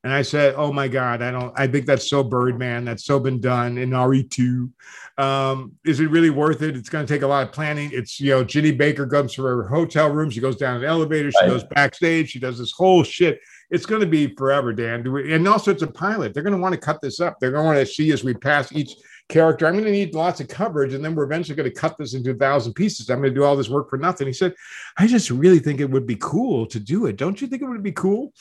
And 0.04 0.12
I 0.12 0.24
said, 0.24 0.56
"Oh 0.58 0.74
my 0.74 0.88
God, 0.88 1.22
I 1.22 1.30
don't. 1.30 1.54
I 1.56 1.68
think 1.68 1.86
that's 1.86 2.10
so 2.10 2.24
Birdman. 2.24 2.86
That's 2.86 3.06
so 3.06 3.20
been 3.20 3.39
done 3.39 3.78
in 3.78 3.92
RE2. 3.92 4.72
Um, 5.20 5.74
is 5.86 6.00
it 6.00 6.10
really 6.10 6.32
worth 6.32 6.64
it? 6.64 6.76
It's 6.76 6.89
going 6.89 7.06
to 7.06 7.14
take 7.14 7.22
a 7.22 7.28
lot 7.28 7.46
of 7.46 7.54
planning. 7.54 7.92
It's 7.94 8.20
you 8.20 8.32
know, 8.32 8.44
Ginny 8.44 8.72
Baker 8.72 9.06
comes 9.06 9.36
from 9.36 9.46
her 9.46 9.68
hotel 9.68 10.10
room. 10.10 10.32
She 10.32 10.39
goes 10.39 10.56
down 10.56 10.78
an 10.78 10.86
elevator. 10.86 11.30
She 11.30 11.38
right. 11.42 11.52
goes 11.52 11.64
backstage. 11.66 12.32
She 12.32 12.39
does 12.39 12.58
this 12.58 12.72
whole 12.72 13.04
shit. 13.04 13.42
It's 13.72 13.86
going 13.86 14.01
to 14.01 14.07
be 14.07 14.36
forever, 14.36 14.74
Dan. 14.74 15.07
And 15.07 15.47
also, 15.47 15.72
it's 15.72 15.82
a 15.82 15.88
pilot. 15.88 16.34
They're 16.34 16.43
going 16.43 16.55
to 16.55 16.61
want 16.61 16.74
to 16.74 16.80
cut 16.80 17.01
this 17.01 17.19
up. 17.19 17.39
They're 17.39 17.51
going 17.51 17.63
to 17.63 17.65
want 17.65 17.80
to 17.80 17.86
see 17.91 18.11
as 18.11 18.24
we 18.24 18.34
pass 18.34 18.72
each 18.74 18.93
character. 19.30 19.65
I'm 19.65 19.74
going 19.74 19.86
to 19.86 19.91
need 19.91 20.13
lots 20.13 20.41
of 20.41 20.49
coverage, 20.49 20.93
and 20.93 21.03
then 21.03 21.15
we're 21.15 21.24
eventually 21.24 21.55
going 21.55 21.69
to 21.69 21.76
cut 21.76 21.97
this 21.97 22.13
into 22.13 22.32
a 22.32 22.36
thousand 22.36 22.74
pieces. 22.74 23.09
I'm 23.09 23.22
going 23.22 23.34
to 23.34 23.39
do 23.39 23.45
all 23.45 23.55
this 23.55 23.69
work 23.69 23.89
for 23.89 23.97
nothing." 23.97 24.28
He 24.28 24.34
said, 24.34 24.53
"I 24.97 25.07
just 25.07 25.30
really 25.30 25.59
think 25.59 25.80
it 25.80 25.89
would 25.89 26.05
be 26.05 26.17
cool 26.19 26.65
to 26.67 26.80
do 26.80 27.05
it. 27.05 27.15
Don't 27.15 27.41
you 27.41 27.47
think 27.47 27.61
it 27.61 27.69
would 27.69 27.82
be 27.82 27.93
cool?" 27.93 28.34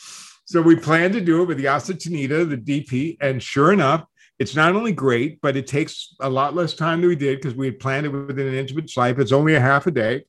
So 0.44 0.60
we 0.60 0.74
planned 0.74 1.14
to 1.14 1.20
do 1.20 1.42
it 1.42 1.46
with 1.46 1.60
Yasu 1.60 1.94
Tanida, 1.94 2.48
the 2.48 2.56
DP, 2.56 3.16
and 3.20 3.40
sure 3.40 3.72
enough, 3.72 4.04
it's 4.40 4.56
not 4.56 4.74
only 4.74 4.90
great, 4.90 5.40
but 5.42 5.56
it 5.56 5.68
takes 5.68 6.14
a 6.20 6.28
lot 6.28 6.56
less 6.56 6.74
time 6.74 7.00
than 7.00 7.08
we 7.08 7.14
did 7.14 7.40
because 7.40 7.54
we 7.54 7.66
had 7.66 7.78
planned 7.78 8.06
it 8.06 8.08
within 8.08 8.48
an 8.48 8.54
inch 8.54 8.72
of 8.72 8.78
its 8.78 8.96
life. 8.96 9.20
It's 9.20 9.30
only 9.30 9.54
a 9.54 9.60
half 9.60 9.86
a 9.86 9.92
day. 9.92 10.24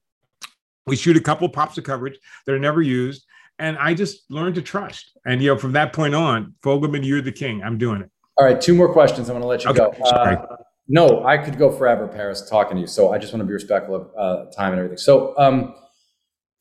We 0.86 0.96
shoot 0.96 1.18
a 1.18 1.22
couple 1.22 1.50
pops 1.50 1.78
of 1.78 1.86
coverage 1.86 2.20
that 2.46 2.54
are 2.54 2.60
never 2.60 2.82
used, 2.82 3.26
and 3.62 3.78
I 3.78 3.94
just 3.94 4.30
learned 4.30 4.56
to 4.56 4.62
trust. 4.62 5.18
And 5.26 5.42
you 5.42 5.50
know, 5.50 5.58
from 5.58 5.72
that 5.74 5.94
point 5.94 6.16
on, 6.16 6.56
Fogelman, 6.64 7.06
you're 7.06 7.22
the 7.22 7.32
king. 7.32 7.64
I'm 7.64 7.78
doing 7.78 8.02
it. 8.02 8.10
All 8.38 8.46
right, 8.46 8.60
two 8.60 8.76
more 8.76 8.92
questions. 8.92 9.30
I'm 9.30 9.34
going 9.34 9.42
to 9.42 9.48
let 9.48 9.64
you 9.64 9.70
okay, 9.70 9.98
go. 10.00 10.04
Uh, 10.04 10.58
no, 10.88 11.26
I 11.26 11.38
could 11.38 11.58
go 11.58 11.72
forever, 11.72 12.08
Paris, 12.08 12.50
talking 12.50 12.76
to 12.76 12.82
you. 12.82 12.88
So 12.88 13.14
I 13.14 13.18
just 13.18 13.32
want 13.32 13.42
to 13.42 13.48
be 13.48 13.54
respectful 13.54 13.96
of 13.96 14.10
uh, 14.18 14.52
time 14.52 14.72
and 14.72 14.80
everything. 14.80 14.98
So 14.98 15.38
um, 15.38 15.76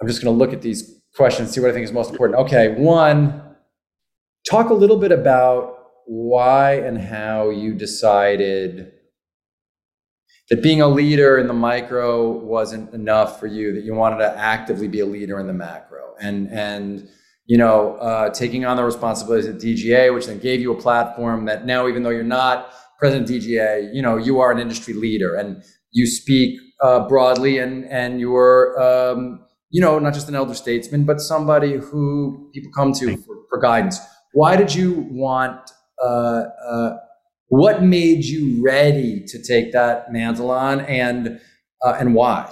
I'm 0.00 0.06
just 0.06 0.22
going 0.22 0.32
to 0.32 0.38
look 0.38 0.52
at 0.52 0.62
these 0.62 1.00
questions, 1.16 1.50
see 1.50 1.60
what 1.60 1.70
I 1.70 1.72
think 1.72 1.84
is 1.84 1.92
most 1.92 2.10
important. 2.10 2.38
Okay, 2.38 2.74
one 2.74 3.50
Talk 4.48 4.70
a 4.70 4.74
little 4.74 4.96
bit 4.96 5.12
about 5.12 5.76
why 6.06 6.74
and 6.74 6.98
how 6.98 7.50
you 7.50 7.74
decided 7.74 8.92
that 10.50 10.62
being 10.62 10.80
a 10.80 10.88
leader 10.88 11.38
in 11.38 11.46
the 11.46 11.54
micro 11.54 12.28
wasn't 12.28 12.92
enough 12.92 13.38
for 13.38 13.46
you, 13.46 13.72
that 13.72 13.84
you 13.84 13.94
wanted 13.94 14.18
to 14.18 14.36
actively 14.36 14.88
be 14.88 15.00
a 15.00 15.06
leader 15.06 15.38
in 15.38 15.46
the 15.46 15.52
macro. 15.52 16.14
And, 16.20 16.48
and 16.50 17.08
you 17.46 17.56
know, 17.56 17.94
uh, 17.96 18.30
taking 18.30 18.64
on 18.64 18.76
the 18.76 18.84
responsibilities 18.84 19.48
at 19.48 19.56
DGA, 19.56 20.12
which 20.12 20.26
then 20.26 20.40
gave 20.40 20.60
you 20.60 20.72
a 20.72 20.80
platform 20.80 21.44
that 21.46 21.66
now, 21.66 21.86
even 21.86 22.02
though 22.02 22.10
you're 22.10 22.24
not 22.24 22.72
president 22.98 23.30
of 23.30 23.36
DGA, 23.36 23.94
you 23.94 24.02
know, 24.02 24.16
you 24.16 24.40
are 24.40 24.50
an 24.50 24.58
industry 24.58 24.92
leader 24.92 25.36
and 25.36 25.62
you 25.92 26.06
speak 26.06 26.60
uh, 26.82 27.08
broadly 27.08 27.58
and, 27.58 27.84
and 27.86 28.20
you're, 28.20 28.80
um, 28.80 29.44
you 29.70 29.80
know, 29.80 30.00
not 30.00 30.14
just 30.14 30.28
an 30.28 30.34
elder 30.34 30.54
statesman, 30.54 31.04
but 31.04 31.20
somebody 31.20 31.74
who 31.76 32.50
people 32.52 32.70
come 32.74 32.92
to 32.92 33.16
for, 33.18 33.36
for 33.48 33.58
guidance. 33.60 34.00
Why 34.32 34.56
did 34.56 34.74
you 34.74 35.06
want? 35.10 35.70
Uh, 36.02 36.44
uh, 36.66 36.96
what 37.50 37.82
made 37.82 38.24
you 38.24 38.64
ready 38.64 39.24
to 39.26 39.42
take 39.42 39.72
that 39.72 40.12
mantle 40.12 40.50
on, 40.50 40.80
and 40.82 41.40
uh, 41.84 41.96
and 41.98 42.14
why? 42.14 42.50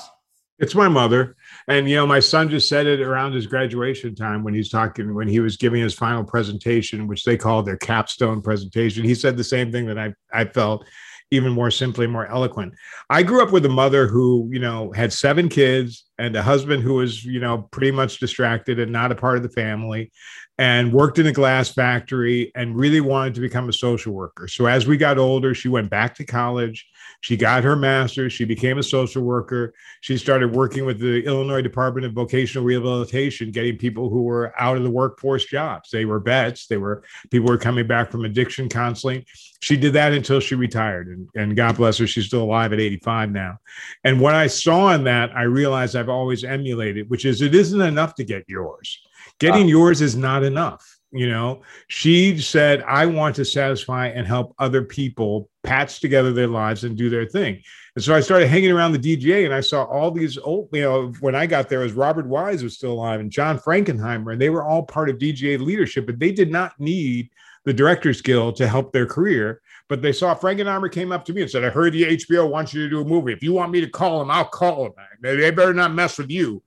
It's 0.59 0.75
my 0.75 0.89
mother. 0.89 1.37
And 1.69 1.89
you 1.89 1.95
know, 1.95 2.07
my 2.07 2.19
son 2.19 2.49
just 2.49 2.69
said 2.69 2.87
it 2.87 3.01
around 3.01 3.33
his 3.33 3.47
graduation 3.47 4.17
time 4.17 4.43
when 4.43 4.55
he's 4.55 4.69
talking 4.69 5.15
when 5.15 5.29
he 5.29 5.39
was 5.39 5.57
giving 5.57 5.81
his 5.81 5.95
final 5.95 6.25
presentation, 6.25 7.07
which 7.07 7.25
they 7.25 7.37
call 7.37 7.63
their 7.63 7.77
capstone 7.77 8.43
presentation. 8.43 9.05
He 9.05 9.15
said 9.15 9.37
the 9.37 9.45
same 9.45 9.71
thing 9.71 9.87
that 9.87 9.99
I 9.99 10.13
I 10.33 10.47
felt, 10.47 10.85
even 11.31 11.53
more 11.53 11.71
simply, 11.71 12.09
more 12.09 12.27
eloquent. 12.27 12.75
I 13.09 13.23
grew 13.23 13.41
up 13.41 13.53
with 13.53 13.65
a 13.67 13.71
mother 13.71 14.09
who, 14.09 14.49
you 14.51 14.59
know, 14.59 14.91
had 14.97 15.13
seven 15.13 15.49
kids 15.49 16.07
and 16.19 16.35
a 16.35 16.43
husband 16.43 16.83
who 16.83 16.95
was, 16.95 17.25
you 17.25 17.39
know, 17.39 17.69
pretty 17.71 17.93
much 17.93 18.19
distracted 18.19 18.81
and 18.81 18.91
not 18.91 19.13
a 19.13 19.15
part 19.15 19.37
of 19.37 19.45
the 19.45 19.49
family 19.51 20.11
and 20.59 20.93
worked 20.93 21.21
in 21.21 21.27
a 21.29 21.33
glass 21.33 21.69
factory 21.69 22.51
and 22.57 22.77
really 22.77 23.01
wanted 23.01 23.33
to 23.35 23.41
become 23.41 23.69
a 23.69 23.73
social 23.73 24.13
worker. 24.13 24.49
So 24.49 24.67
as 24.67 24.89
we 24.89 24.97
got 24.97 25.17
older, 25.17 25.55
she 25.55 25.69
went 25.69 25.89
back 25.89 26.17
to 26.17 26.25
college. 26.25 26.89
She 27.21 27.37
got 27.37 27.63
her 27.63 27.77
master's. 27.77 28.33
She 28.33 28.45
became 28.45 28.77
a 28.77 28.83
social 28.83 29.23
worker. 29.23 29.73
She 30.01 30.17
started 30.17 30.55
working 30.55 30.85
with 30.85 30.99
the 30.99 31.25
Illinois 31.25 31.63
Department 31.63 32.07
of 32.07 32.13
Vocational 32.13 32.65
Rehabilitation, 32.65 33.53
getting 33.53 33.79
people 33.79 34.11
who 34.11 34.25
were 34.25 34.53
out 34.61 34.77
of 34.77 34.83
the 34.83 34.91
workforce 34.91 35.45
jobs. 35.45 35.91
They 35.91 36.05
were 36.05 36.19
vets. 36.19 36.67
They 36.67 36.77
were 36.77 37.05
people 37.31 37.49
were 37.49 37.59
coming 37.59 37.87
back 37.87 38.11
from 38.11 38.25
addiction 38.25 38.69
counseling. 38.69 39.25
She 39.61 39.77
did 39.77 39.93
that 39.93 40.13
until 40.13 40.41
she 40.41 40.57
retired. 40.57 41.07
And, 41.07 41.29
and 41.37 41.57
God 41.57 41.77
bless 41.77 41.99
her, 41.99 42.07
she's 42.07 42.27
still 42.27 42.43
alive 42.43 42.73
at 42.73 42.81
85 42.81 43.31
now. 43.31 43.59
And 44.03 44.21
what 44.21 44.35
I 44.35 44.49
saw 44.49 44.93
in 44.93 45.05
that, 45.05 45.37
I 45.37 45.43
realized 45.43 45.95
I've 45.95 46.09
always 46.09 46.43
emulated, 46.43 47.11
which 47.11 47.25
is 47.25 47.43
it 47.43 47.55
isn't 47.55 47.81
enough 47.81 48.17
to 48.17 48.25
get 48.25 48.45
yours 48.49 49.01
Getting 49.39 49.65
uh, 49.65 49.69
yours 49.69 50.01
is 50.01 50.17
not 50.17 50.43
enough. 50.43 50.99
You 51.11 51.31
know, 51.31 51.63
she 51.87 52.39
said, 52.39 52.83
I 52.83 53.07
want 53.07 53.35
to 53.37 53.45
satisfy 53.45 54.09
and 54.09 54.27
help 54.27 54.55
other 54.59 54.85
people 54.85 55.49
patch 55.63 56.01
together 56.01 56.33
their 56.35 56.49
lives 56.49 56.85
and 56.85 56.99
do 56.99 57.09
their 57.09 57.25
thing. 57.25 57.63
And 57.95 58.05
so 58.05 58.15
I 58.15 58.21
started 58.21 58.49
hanging 58.49 58.71
around 58.71 58.93
the 58.93 58.99
DGA 58.99 59.47
and 59.47 59.55
I 59.55 59.61
saw 59.61 59.85
all 59.85 60.11
these 60.11 60.37
old, 60.37 60.69
you 60.71 60.83
know, 60.83 61.13
when 61.21 61.35
I 61.35 61.47
got 61.47 61.71
there, 61.71 61.83
as 61.83 61.95
Robert 61.95 62.27
Wise 62.27 62.63
was 62.63 62.75
still 62.75 62.93
alive 62.93 63.21
and 63.21 63.31
John 63.31 63.59
Frankenheimer, 63.59 64.33
and 64.33 64.41
they 64.41 64.51
were 64.51 64.65
all 64.65 64.83
part 64.83 65.09
of 65.09 65.17
DGA 65.17 65.59
leadership, 65.59 66.05
but 66.05 66.19
they 66.19 66.31
did 66.31 66.53
not 66.53 66.79
need 66.79 67.31
the 67.65 67.73
director's 67.73 68.21
guild 68.21 68.57
to 68.57 68.69
help 68.69 68.93
their 68.93 69.07
career. 69.07 69.63
But 69.89 70.03
they 70.03 70.13
saw 70.13 70.35
Frankenheimer 70.35 70.93
came 70.93 71.11
up 71.11 71.25
to 71.25 71.33
me 71.33 71.41
and 71.41 71.51
said, 71.51 71.65
I 71.65 71.71
heard 71.71 71.95
the 71.95 72.05
HBO 72.05 72.51
wants 72.51 72.75
you 72.75 72.83
to 72.83 72.91
do 72.91 73.01
a 73.01 73.05
movie. 73.05 73.33
If 73.33 73.43
you 73.43 73.55
want 73.55 73.73
me 73.73 73.81
to 73.81 73.89
call 73.89 74.19
them, 74.19 74.31
I'll 74.31 74.45
call 74.45 74.85
them. 74.85 74.93
They 75.23 75.51
better 75.51 75.73
not 75.73 75.95
mess 75.95 76.19
with 76.19 76.31
you. 76.31 76.63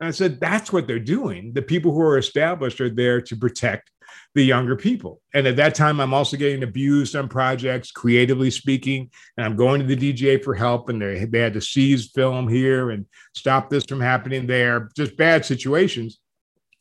And 0.00 0.08
I 0.08 0.10
said, 0.10 0.40
that's 0.40 0.72
what 0.72 0.86
they're 0.86 0.98
doing. 0.98 1.52
The 1.52 1.62
people 1.62 1.92
who 1.92 2.00
are 2.00 2.18
established 2.18 2.80
are 2.80 2.90
there 2.90 3.20
to 3.22 3.36
protect 3.36 3.90
the 4.34 4.44
younger 4.44 4.76
people. 4.76 5.20
And 5.34 5.46
at 5.46 5.56
that 5.56 5.74
time, 5.74 6.00
I'm 6.00 6.14
also 6.14 6.36
getting 6.36 6.62
abused 6.62 7.14
on 7.14 7.28
projects, 7.28 7.90
creatively 7.90 8.50
speaking. 8.50 9.10
And 9.36 9.46
I'm 9.46 9.56
going 9.56 9.80
to 9.80 9.86
the 9.86 10.12
DGA 10.12 10.42
for 10.42 10.54
help. 10.54 10.88
And 10.88 11.00
they, 11.00 11.24
they 11.24 11.38
had 11.38 11.54
to 11.54 11.60
seize 11.60 12.10
film 12.10 12.48
here 12.48 12.90
and 12.90 13.06
stop 13.34 13.70
this 13.70 13.84
from 13.84 14.00
happening 14.00 14.46
there, 14.46 14.90
just 14.96 15.16
bad 15.16 15.44
situations 15.44 16.18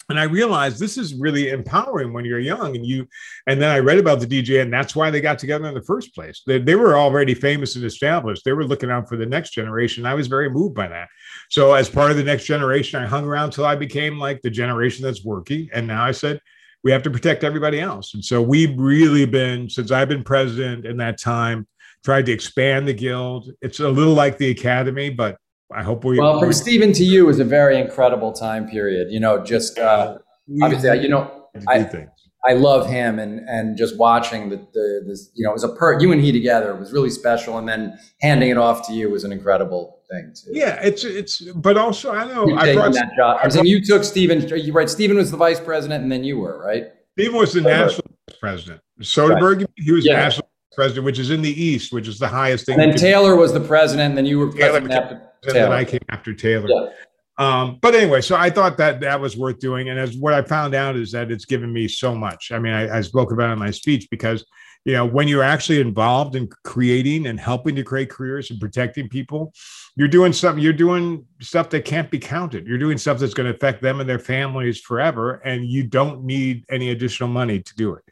and 0.10 0.20
i 0.20 0.24
realized 0.24 0.80
this 0.80 0.98
is 0.98 1.14
really 1.16 1.50
empowering 1.50 2.14
when 2.14 2.26
you're 2.26 2.40
young 2.40 2.76
and 2.76 2.86
you 2.86 3.08
and 3.48 3.62
then 3.62 3.70
i 3.70 3.80
read 3.80 3.98
about 3.98 4.20
the 4.20 4.28
dj 4.28 4.62
and 4.62 4.72
that's 4.72 4.96
why 4.96 5.10
they 5.10 5.22
got 5.22 5.40
together 5.40 5.68
in 5.68 5.74
the 5.74 5.82
first 5.82 6.14
place. 6.14 6.42
They, 6.46 6.60
they 6.60 6.76
were 6.76 6.98
already 6.98 7.34
famous 7.34 7.76
and 7.76 7.86
established. 7.86 8.44
They 8.46 8.54
were 8.54 8.64
looking 8.64 8.92
out 8.92 9.10
for 9.10 9.18
the 9.18 9.26
next 9.26 9.52
generation. 9.52 10.06
I 10.06 10.14
was 10.14 10.28
very 10.28 10.50
moved 10.50 10.76
by 10.76 10.88
that. 10.88 11.10
So 11.50 11.74
as 11.74 11.90
part 11.90 12.12
of 12.12 12.18
the 12.18 12.24
next 12.24 12.46
generation 12.46 13.02
i 13.02 13.08
hung 13.08 13.26
around 13.26 13.52
till 13.52 13.66
i 13.66 13.76
became 13.76 14.18
like 14.18 14.42
the 14.42 14.50
generation 14.50 15.04
that's 15.04 15.26
working. 15.26 15.70
And 15.74 15.88
now 15.88 16.04
i 16.04 16.12
said 16.12 16.40
we 16.84 16.92
have 16.92 17.04
to 17.04 17.12
protect 17.12 17.44
everybody 17.44 17.80
else. 17.80 18.14
And 18.14 18.26
so 18.26 18.42
we've 18.42 18.78
really 18.78 19.26
been 19.26 19.70
since 19.70 19.92
i've 19.92 20.10
been 20.10 20.24
president 20.24 20.86
in 20.86 20.98
that 20.98 21.20
time 21.20 21.68
tried 22.04 22.26
to 22.26 22.32
expand 22.32 22.88
the 22.88 22.94
guild. 22.94 23.52
It's 23.62 23.80
a 23.80 23.90
little 23.90 24.14
like 24.14 24.38
the 24.38 24.50
academy 24.50 25.10
but 25.10 25.38
I 25.74 25.84
hope 25.84 26.04
we. 26.04 26.20
Well, 26.20 26.40
from 26.40 26.54
Steven 26.54 26.94
to 26.94 27.04
you 27.04 27.26
was 27.26 27.40
a 27.40 27.44
very 27.44 27.80
incredible 27.80 28.32
time 28.32 28.68
period. 28.68 29.12
You 29.12 29.20
know, 29.20 29.44
just 29.44 29.78
uh, 29.78 30.18
obviously, 30.62 31.02
you 31.02 31.10
know, 31.10 31.50
I, 31.68 32.08
I 32.46 32.54
love 32.54 32.90
him 32.90 33.20
and 33.20 33.48
and 33.48 33.78
just 33.78 33.98
watching 33.98 34.50
the 34.50 34.58
the 34.58 35.04
this, 35.08 35.32
you 35.36 35.46
know, 35.46 35.52
it 35.52 35.54
was 35.54 35.64
a 35.64 35.70
per 35.70 36.00
you 36.00 36.12
and 36.12 36.22
he 36.22 36.32
together 36.32 36.76
was 36.76 36.92
really 36.92 37.10
special, 37.10 37.58
and 37.58 37.68
then 37.68 37.98
handing 38.22 38.50
it 38.50 38.58
off 38.58 38.88
to 38.88 38.94
you 38.94 39.10
was 39.10 39.24
an 39.24 39.32
incredible 39.32 40.00
thing 40.10 40.34
too. 40.36 40.52
Yeah, 40.54 40.80
it's 40.82 41.04
it's, 41.04 41.42
but 41.56 41.78
also 41.78 42.12
I 42.12 42.26
know 42.26 42.56
I 42.56 42.74
brought 42.74 42.94
that 42.94 43.12
job. 43.16 43.40
I, 43.44 43.50
saying 43.50 43.66
you 43.66 43.84
took 43.84 44.04
Steven. 44.04 44.48
You 44.48 44.74
right? 44.74 44.90
Steven 44.90 45.18
was 45.18 45.32
the 45.32 45.38
vice 45.38 45.60
president, 45.60 46.04
and 46.04 46.12
then 46.12 46.24
you 46.24 46.40
were 46.40 46.64
right. 46.64 46.88
Steven 47.18 47.38
was 47.38 47.54
the 47.54 47.62
national 47.62 48.08
president. 48.40 48.82
Soderbergh, 49.02 49.60
right. 49.60 49.70
he 49.78 49.92
was 49.92 50.06
yeah. 50.06 50.16
national 50.16 50.50
president, 50.74 51.06
which 51.06 51.20
is 51.20 51.30
in 51.30 51.42
the 51.42 51.64
East, 51.64 51.92
which 51.92 52.08
is 52.08 52.18
the 52.20 52.28
highest 52.28 52.66
thing. 52.66 52.80
And 52.80 52.92
then 52.92 52.98
Taylor 52.98 53.36
was 53.36 53.54
the 53.54 53.60
president, 53.60 54.12
and 54.12 54.18
then 54.18 54.26
you 54.26 54.40
were 54.40 54.52
president 54.52 54.92
Taylor, 54.92 55.31
and 55.44 55.56
then 55.56 55.72
I 55.72 55.84
came 55.84 56.02
after 56.10 56.34
Taylor. 56.34 56.68
Yeah. 56.70 56.90
Um, 57.38 57.80
but 57.82 57.96
anyway, 57.96 58.22
so 58.22 58.36
I 58.36 58.52
thought 58.52 58.78
that 58.78 59.00
that 59.00 59.20
was 59.20 59.36
worth 59.36 59.58
doing. 59.60 59.90
And 59.90 60.00
as 60.00 60.16
what 60.16 60.34
I 60.34 60.44
found 60.44 60.76
out 60.76 60.96
is 60.96 61.12
that 61.14 61.32
it's 61.32 61.46
given 61.46 61.74
me 61.74 61.88
so 61.88 62.14
much. 62.14 62.52
I 62.52 62.60
mean, 62.60 62.74
I, 62.74 62.98
I 62.98 63.02
spoke 63.02 63.32
about 63.32 63.50
it 63.50 63.54
in 63.54 63.60
my 63.60 63.72
speech 63.72 64.08
because, 64.12 64.46
you 64.86 64.94
know, 64.94 65.06
when 65.06 65.28
you're 65.28 65.42
actually 65.42 65.82
involved 65.82 66.36
in 66.36 66.50
creating 66.66 67.26
and 67.28 67.40
helping 67.40 67.76
to 67.76 67.84
create 67.84 68.12
careers 68.12 68.52
and 68.52 68.60
protecting 68.60 69.10
people, 69.10 69.54
you're 69.96 70.08
doing 70.08 70.34
something, 70.34 70.64
you're 70.64 70.72
doing 70.74 71.26
stuff 71.40 71.70
that 71.72 71.84
can't 71.84 72.12
be 72.12 72.20
counted. 72.20 72.68
You're 72.68 72.78
doing 72.78 73.00
stuff 73.00 73.18
that's 73.18 73.34
going 73.34 73.50
to 73.50 73.56
affect 73.56 73.82
them 73.82 74.02
and 74.02 74.10
their 74.10 74.20
families 74.20 74.80
forever. 74.80 75.36
And 75.44 75.66
you 75.66 75.84
don't 75.84 76.24
need 76.24 76.66
any 76.70 76.92
additional 76.92 77.30
money 77.30 77.60
to 77.60 77.76
do 77.76 77.96
it. 77.96 78.04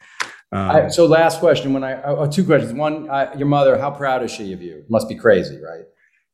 Um, 0.50 0.70
I, 0.70 0.88
so 0.88 1.06
last 1.06 1.38
question, 1.38 1.72
when 1.72 1.84
I, 1.84 2.02
oh, 2.02 2.28
two 2.28 2.44
questions. 2.44 2.72
One, 2.72 3.08
uh, 3.08 3.32
your 3.38 3.46
mother, 3.46 3.78
how 3.78 3.92
proud 3.92 4.24
is 4.24 4.32
she 4.32 4.52
of 4.52 4.60
you? 4.60 4.84
Must 4.88 5.08
be 5.08 5.14
crazy, 5.14 5.60
right? 5.62 5.84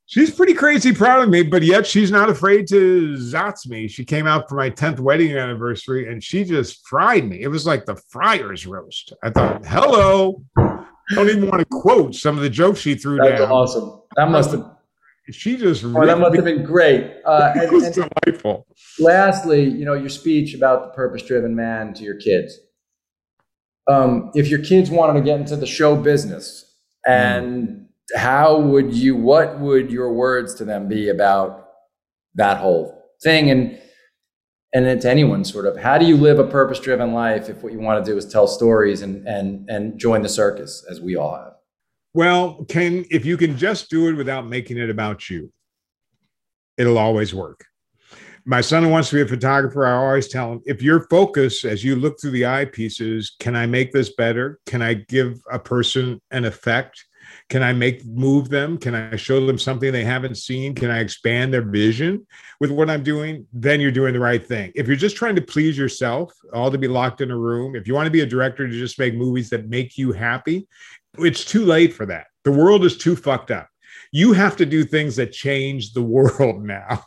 She's 0.09 0.31
pretty 0.31 0.55
crazy 0.55 0.93
proud 0.93 1.25
of 1.25 1.29
me, 1.29 1.43
but 1.43 1.63
yet 1.63 1.85
she's 1.85 2.13
not 2.13 2.31
afraid 2.31 2.69
to 2.69 3.17
zots 3.17 3.69
me. 3.69 3.89
She 3.89 4.05
came 4.05 4.29
out 4.29 4.49
for 4.49 4.55
my 4.55 4.71
10th 4.71 5.01
wedding 5.01 5.37
anniversary 5.37 6.11
and 6.11 6.23
she 6.23 6.45
just 6.45 6.87
fried 6.87 7.29
me. 7.29 7.43
It 7.43 7.49
was 7.49 7.67
like 7.67 7.87
the 7.87 7.97
friar's 8.09 8.67
roast. 8.69 9.13
I 9.25 9.31
thought, 9.31 9.67
hello. 9.67 10.45
I 10.57 10.87
don't 11.11 11.29
even 11.29 11.49
want 11.49 11.59
to 11.59 11.67
quote 11.67 12.15
some 12.15 12.37
of 12.37 12.45
the 12.45 12.51
jokes 12.51 12.79
she 12.81 12.95
threw 12.95 13.19
That's 13.19 13.41
down. 13.41 13.51
awesome. 13.51 14.01
That 14.15 14.31
must 14.31 14.53
have 14.53 14.77
she 15.31 15.57
just 15.57 15.85
oh, 15.85 16.07
that 16.07 16.21
must 16.21 16.37
have 16.37 16.45
been 16.45 16.63
great. 16.63 17.17
Uh, 17.25 17.53
it 17.57 17.73
was 17.73 17.85
and, 17.85 17.95
delightful. 17.95 18.65
Lastly, 19.01 19.65
you 19.65 19.85
know, 19.85 19.95
your 19.95 20.09
speech 20.09 20.55
about 20.55 20.85
the 20.85 20.89
purpose-driven 20.91 21.55
man 21.55 21.95
to 21.95 22.05
your 22.05 22.15
kids. 22.15 22.57
Um, 23.89 24.31
if 24.35 24.49
your 24.49 24.63
kids 24.63 24.89
wanted 24.89 25.19
to 25.19 25.25
get 25.25 25.41
into 25.41 25.57
the 25.57 25.67
show 25.67 25.97
business 25.97 26.77
and 27.07 27.69
mm 27.69 27.86
how 28.15 28.59
would 28.59 28.95
you 28.95 29.17
what 29.17 29.59
would 29.59 29.91
your 29.91 30.13
words 30.13 30.55
to 30.55 30.65
them 30.65 30.89
be 30.89 31.09
about 31.09 31.69
that 32.35 32.59
whole 32.59 33.03
thing? 33.23 33.51
And 33.51 33.79
and 34.75 34.87
it's 34.87 35.05
anyone 35.05 35.45
sort 35.45 35.67
of 35.67 35.77
how 35.77 35.99
do 35.99 36.07
you 36.07 36.17
live 36.17 36.39
a 36.39 36.47
purpose 36.47 36.79
driven 36.79 37.13
life 37.13 37.49
if 37.49 37.63
what 37.63 37.73
you 37.73 37.81
want 37.81 38.05
to 38.05 38.11
do 38.11 38.17
is 38.17 38.27
tell 38.27 38.47
stories 38.47 39.03
and 39.03 39.27
and 39.27 39.69
and 39.69 39.99
join 39.99 40.23
the 40.23 40.29
circus 40.29 40.85
as 40.91 41.01
we 41.01 41.17
all 41.17 41.35
have? 41.35 41.55
Well 42.15 42.65
can 42.69 43.05
if 43.11 43.25
you 43.25 43.37
can 43.37 43.57
just 43.57 43.91
do 43.91 44.09
it 44.09 44.15
without 44.15 44.47
making 44.47 44.79
it 44.79 44.91
about 44.91 45.29
you 45.29 45.53
it'll 46.77 46.99
always 46.99 47.35
work. 47.35 47.65
My 48.45 48.61
son 48.61 48.91
wants 48.91 49.09
to 49.09 49.17
be 49.17 49.23
a 49.23 49.27
photographer 49.27 49.87
i 49.87 49.93
always 49.93 50.29
tell 50.29 50.53
him 50.53 50.63
if 50.67 50.81
your 50.81 51.09
focus 51.09 51.65
as 51.65 51.83
you 51.83 51.97
look 51.97 52.21
through 52.21 52.31
the 52.31 52.43
eyepieces 52.43 53.31
can 53.41 53.57
i 53.57 53.67
make 53.67 53.93
this 53.93 54.15
better? 54.15 54.61
Can 54.67 54.83
i 54.83 54.95
give 54.95 55.41
a 55.51 55.59
person 55.59 56.21
an 56.31 56.45
effect 56.45 57.05
can 57.49 57.63
I 57.63 57.73
make 57.73 58.05
move 58.05 58.49
them? 58.49 58.79
Can 58.79 58.95
I 58.95 59.17
show 59.17 59.45
them 59.45 59.59
something 59.59 59.93
they 59.93 60.05
haven't 60.05 60.37
seen? 60.37 60.75
Can 60.75 60.91
I 60.91 61.01
expand 61.01 61.53
their 61.53 61.63
vision 61.63 62.27
with 62.61 62.71
what 62.71 62.91
I'm 62.91 63.03
doing? 63.03 63.47
Then 63.53 63.81
you're 63.81 63.91
doing 63.91 64.15
the 64.15 64.21
right 64.21 64.45
thing. 64.45 64.73
If 64.75 64.87
you're 64.87 64.97
just 64.97 65.17
trying 65.17 65.37
to 65.37 65.43
please 65.43 65.79
yourself, 65.79 66.33
all 66.53 66.71
to 66.71 66.79
be 66.79 66.89
locked 66.89 67.21
in 67.21 67.31
a 67.31 67.37
room, 67.37 67.77
if 67.77 67.87
you 67.87 67.95
want 67.95 68.07
to 68.07 68.11
be 68.11 68.21
a 68.21 68.27
director 68.27 68.67
to 68.67 68.73
just 68.73 68.99
make 68.99 69.15
movies 69.15 69.51
that 69.51 69.69
make 69.69 69.97
you 69.97 70.13
happy, 70.13 70.67
it's 71.19 71.45
too 71.45 71.65
late 71.65 71.93
for 71.93 72.07
that. 72.07 72.27
The 72.45 72.53
world 72.53 72.85
is 72.85 72.97
too 72.97 73.17
fucked 73.17 73.51
up. 73.51 73.69
You 74.13 74.33
have 74.33 74.57
to 74.57 74.67
do 74.67 74.85
things 74.85 75.17
that 75.17 75.33
change 75.33 75.93
the 75.93 76.03
world 76.03 76.65
now 76.65 77.05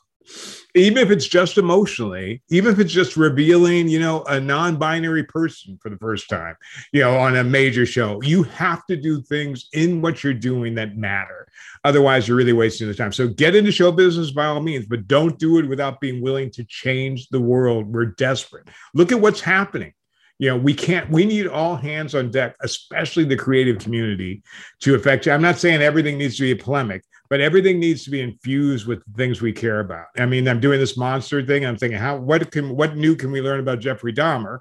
even 0.80 0.98
if 0.98 1.12
it's 1.12 1.28
just 1.28 1.58
emotionally, 1.58 2.42
even 2.50 2.72
if 2.72 2.80
it's 2.80 2.92
just 2.92 3.18
revealing, 3.18 3.88
you 3.88 4.00
know, 4.00 4.24
a 4.24 4.40
non-binary 4.40 5.24
person 5.24 5.78
for 5.82 5.90
the 5.90 5.98
first 5.98 6.30
time, 6.30 6.56
you 6.92 7.02
know, 7.02 7.18
on 7.18 7.38
a 7.38 7.44
major 7.44 7.86
show, 7.86 8.22
you 8.22 8.44
have 8.44 8.86
to 8.88 8.96
do 8.96 9.22
things 9.22 9.68
in 9.74 10.02
what 10.02 10.24
you're 10.24 10.34
doing 10.34 10.76
that 10.76 10.98
matter. 10.98 11.48
Otherwise, 11.84 12.28
you're 12.28 12.38
really 12.38 12.54
wasting 12.54 12.88
the 12.88 12.94
time. 12.94 13.12
So 13.12 13.28
get 13.28 13.56
into 13.56 13.72
show 13.72 13.92
business 13.92 14.32
by 14.32 14.46
all 14.46 14.62
means, 14.62 14.86
but 14.86 15.08
don't 15.08 15.38
do 15.40 15.60
it 15.60 15.68
without 15.68 16.00
being 16.00 16.22
willing 16.22 16.52
to 16.52 16.64
change 16.64 17.30
the 17.30 17.42
world. 17.42 17.88
We're 17.88 18.06
desperate. 18.06 18.68
Look 18.94 19.12
at 19.12 19.20
what's 19.20 19.42
happening 19.42 19.94
you 20.40 20.50
know 20.50 20.58
we 20.58 20.74
can't 20.74 21.10
we 21.10 21.26
need 21.26 21.48
all 21.48 21.76
hands 21.76 22.16
on 22.16 22.32
deck 22.32 22.56
especially 22.62 23.26
the 23.26 23.36
creative 23.36 23.78
community 23.78 24.42
to 24.80 24.96
affect 24.96 25.26
you 25.26 25.32
i'm 25.32 25.42
not 25.42 25.60
saying 25.60 25.82
everything 25.82 26.18
needs 26.18 26.38
to 26.38 26.44
be 26.44 26.52
a 26.52 26.56
polemic 26.56 27.04
but 27.30 27.42
everything 27.42 27.80
needs 27.80 28.04
to 28.04 28.10
be 28.10 28.22
infused 28.22 28.88
with 28.88 29.04
things 29.16 29.42
we 29.42 29.54
care 29.54 29.80
about. 29.80 30.08
I 30.18 30.26
mean, 30.26 30.48
I'm 30.48 30.60
doing 30.60 30.80
this 30.80 30.98
monster 30.98 31.46
thing. 31.46 31.66
I'm 31.66 31.78
thinking, 31.78 32.00
how 32.00 32.18
what 32.18 32.52
can 32.52 32.76
what 32.76 32.98
new 32.98 33.16
can 33.16 33.32
we 33.32 33.42
learn 33.42 33.60
about 33.60 33.80
Jeffrey 33.80 34.14
Dahmer? 34.14 34.60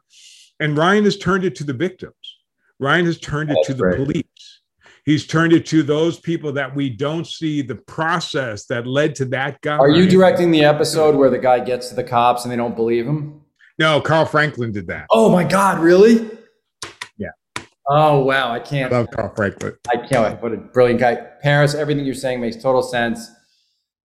And 0.61 0.77
Ryan 0.77 1.05
has 1.05 1.17
turned 1.17 1.45
it 1.45 1.55
to 1.57 1.65
the 1.65 1.73
victims. 1.73 2.15
Ryan 2.79 3.07
has 3.07 3.19
turned 3.19 3.51
it 3.51 3.55
That's 3.55 3.69
to 3.69 3.75
the 3.75 3.97
police. 3.97 4.61
He's 5.05 5.27
turned 5.27 5.55
it 5.55 5.65
to 5.67 5.83
those 5.83 6.21
people 6.21 6.53
that 6.53 6.75
we 6.77 6.91
don't 6.91 7.27
see 7.27 7.63
the 7.63 7.77
process 7.77 8.67
that 8.67 8.87
led 8.87 9.15
to 9.17 9.25
that 9.27 9.61
guy. 9.63 9.79
Are 9.79 9.91
you 9.91 10.07
directing 10.07 10.51
the 10.51 10.65
episode 10.65 11.17
where 11.17 11.31
the 11.31 11.39
guy 11.39 11.61
gets 11.61 11.89
to 11.89 11.95
the 11.95 12.05
cops 12.05 12.45
and 12.45 12.53
they 12.53 12.57
don't 12.57 12.77
believe 12.77 13.07
him? 13.07 13.41
No, 13.79 14.01
Carl 14.01 14.27
Franklin 14.27 14.71
did 14.71 14.87
that. 14.89 15.07
Oh 15.11 15.31
my 15.31 15.45
God, 15.45 15.79
really? 15.79 16.29
Oh 17.91 18.21
wow, 18.21 18.53
I 18.53 18.61
can't. 18.61 18.93
I 18.93 18.99
love 18.99 19.11
Carl 19.11 19.33
Franklin. 19.35 19.75
I 19.89 20.07
can't. 20.07 20.41
What 20.43 20.53
a 20.53 20.57
brilliant 20.57 21.01
guy, 21.01 21.15
Paris. 21.43 21.75
Everything 21.75 22.05
you're 22.05 22.15
saying 22.15 22.41
makes 22.41 22.57
total 22.57 22.83
sense. 22.83 23.31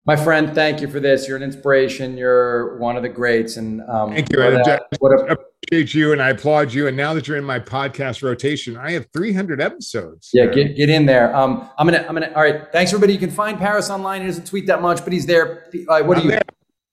My 0.05 0.15
friend, 0.15 0.53
thank 0.53 0.81
you 0.81 0.87
for 0.89 0.99
this. 0.99 1.27
You're 1.27 1.37
an 1.37 1.43
inspiration. 1.43 2.17
You're 2.17 2.77
one 2.77 2.97
of 2.97 3.03
the 3.03 3.09
greats. 3.09 3.55
And 3.55 3.81
um, 3.89 4.13
thank 4.13 4.31
you. 4.31 4.39
What 4.39 4.53
a, 4.53 4.81
what 4.99 5.11
a, 5.31 5.37
appreciate 5.73 5.93
you, 5.93 6.11
and 6.11 6.21
I 6.21 6.29
applaud 6.29 6.73
you. 6.73 6.87
And 6.87 6.97
now 6.97 7.13
that 7.13 7.27
you're 7.27 7.37
in 7.37 7.43
my 7.43 7.59
podcast 7.59 8.21
rotation, 8.21 8.77
I 8.77 8.91
have 8.91 9.07
300 9.13 9.61
episodes. 9.61 10.29
Yeah, 10.33 10.47
get 10.47 10.75
get 10.75 10.89
in 10.89 11.05
there. 11.05 11.35
Um, 11.35 11.69
I'm 11.77 11.87
gonna 11.87 12.05
I'm 12.07 12.13
gonna. 12.13 12.31
All 12.35 12.43
right, 12.43 12.71
thanks 12.71 12.91
everybody. 12.91 13.13
You 13.13 13.19
can 13.19 13.31
find 13.31 13.57
Paris 13.57 13.89
online. 13.89 14.21
He 14.21 14.27
doesn't 14.27 14.47
tweet 14.47 14.67
that 14.67 14.81
much, 14.81 15.03
but 15.03 15.13
he's 15.13 15.25
there. 15.25 15.69
Uh, 15.87 16.03
what 16.03 16.17
do 16.17 16.23
you? 16.23 16.31
There. 16.31 16.41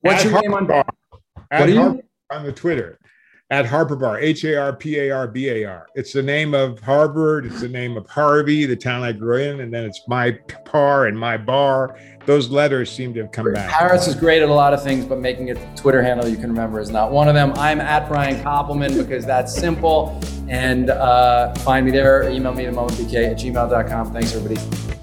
What's 0.01 0.25
At 0.25 0.31
your 0.31 0.41
name 0.41 0.53
on? 0.53 0.67
What 0.67 0.85
are 1.51 1.69
you 1.69 2.01
on 2.31 2.43
the 2.43 2.51
Twitter? 2.51 2.97
At 3.51 3.65
Harper 3.65 3.97
Bar, 3.97 4.17
H 4.17 4.45
A 4.45 4.55
R 4.55 4.73
P 4.73 4.97
A 4.97 5.11
R 5.11 5.27
B 5.27 5.49
A 5.49 5.65
R. 5.65 5.87
It's 5.93 6.13
the 6.13 6.23
name 6.23 6.53
of 6.53 6.79
Harvard. 6.79 7.45
It's 7.45 7.59
the 7.59 7.67
name 7.67 7.97
of 7.97 8.07
Harvey, 8.07 8.65
the 8.65 8.77
town 8.77 9.03
I 9.03 9.11
grew 9.11 9.37
in, 9.37 9.59
and 9.59 9.73
then 9.73 9.83
it's 9.83 10.01
my 10.07 10.31
par 10.63 11.07
and 11.07 11.19
my 11.19 11.35
bar. 11.35 11.99
Those 12.25 12.49
letters 12.49 12.89
seem 12.89 13.13
to 13.15 13.21
have 13.21 13.31
come 13.33 13.51
back. 13.51 13.69
Harris 13.69 14.07
is 14.07 14.15
great 14.15 14.41
at 14.41 14.47
a 14.47 14.53
lot 14.53 14.73
of 14.73 14.81
things, 14.81 15.05
but 15.05 15.19
making 15.19 15.47
the 15.47 15.55
Twitter 15.75 16.01
handle 16.01 16.27
you 16.27 16.37
can 16.37 16.49
remember 16.49 16.79
is 16.79 16.91
not 16.91 17.11
one 17.11 17.27
of 17.27 17.35
them. 17.35 17.51
I'm 17.55 17.81
at 17.81 18.07
Brian 18.07 18.41
Koppelman 18.41 18.97
because 18.97 19.25
that's 19.25 19.53
simple. 19.53 20.19
And 20.47 20.89
uh, 20.89 21.53
find 21.55 21.85
me 21.85 21.91
there. 21.91 22.29
Email 22.29 22.53
me 22.53 22.65
at 22.65 22.73
momentbk 22.73 23.31
at 23.31 23.37
gmail.com. 23.37 24.13
Thanks, 24.13 24.33
everybody. 24.33 25.00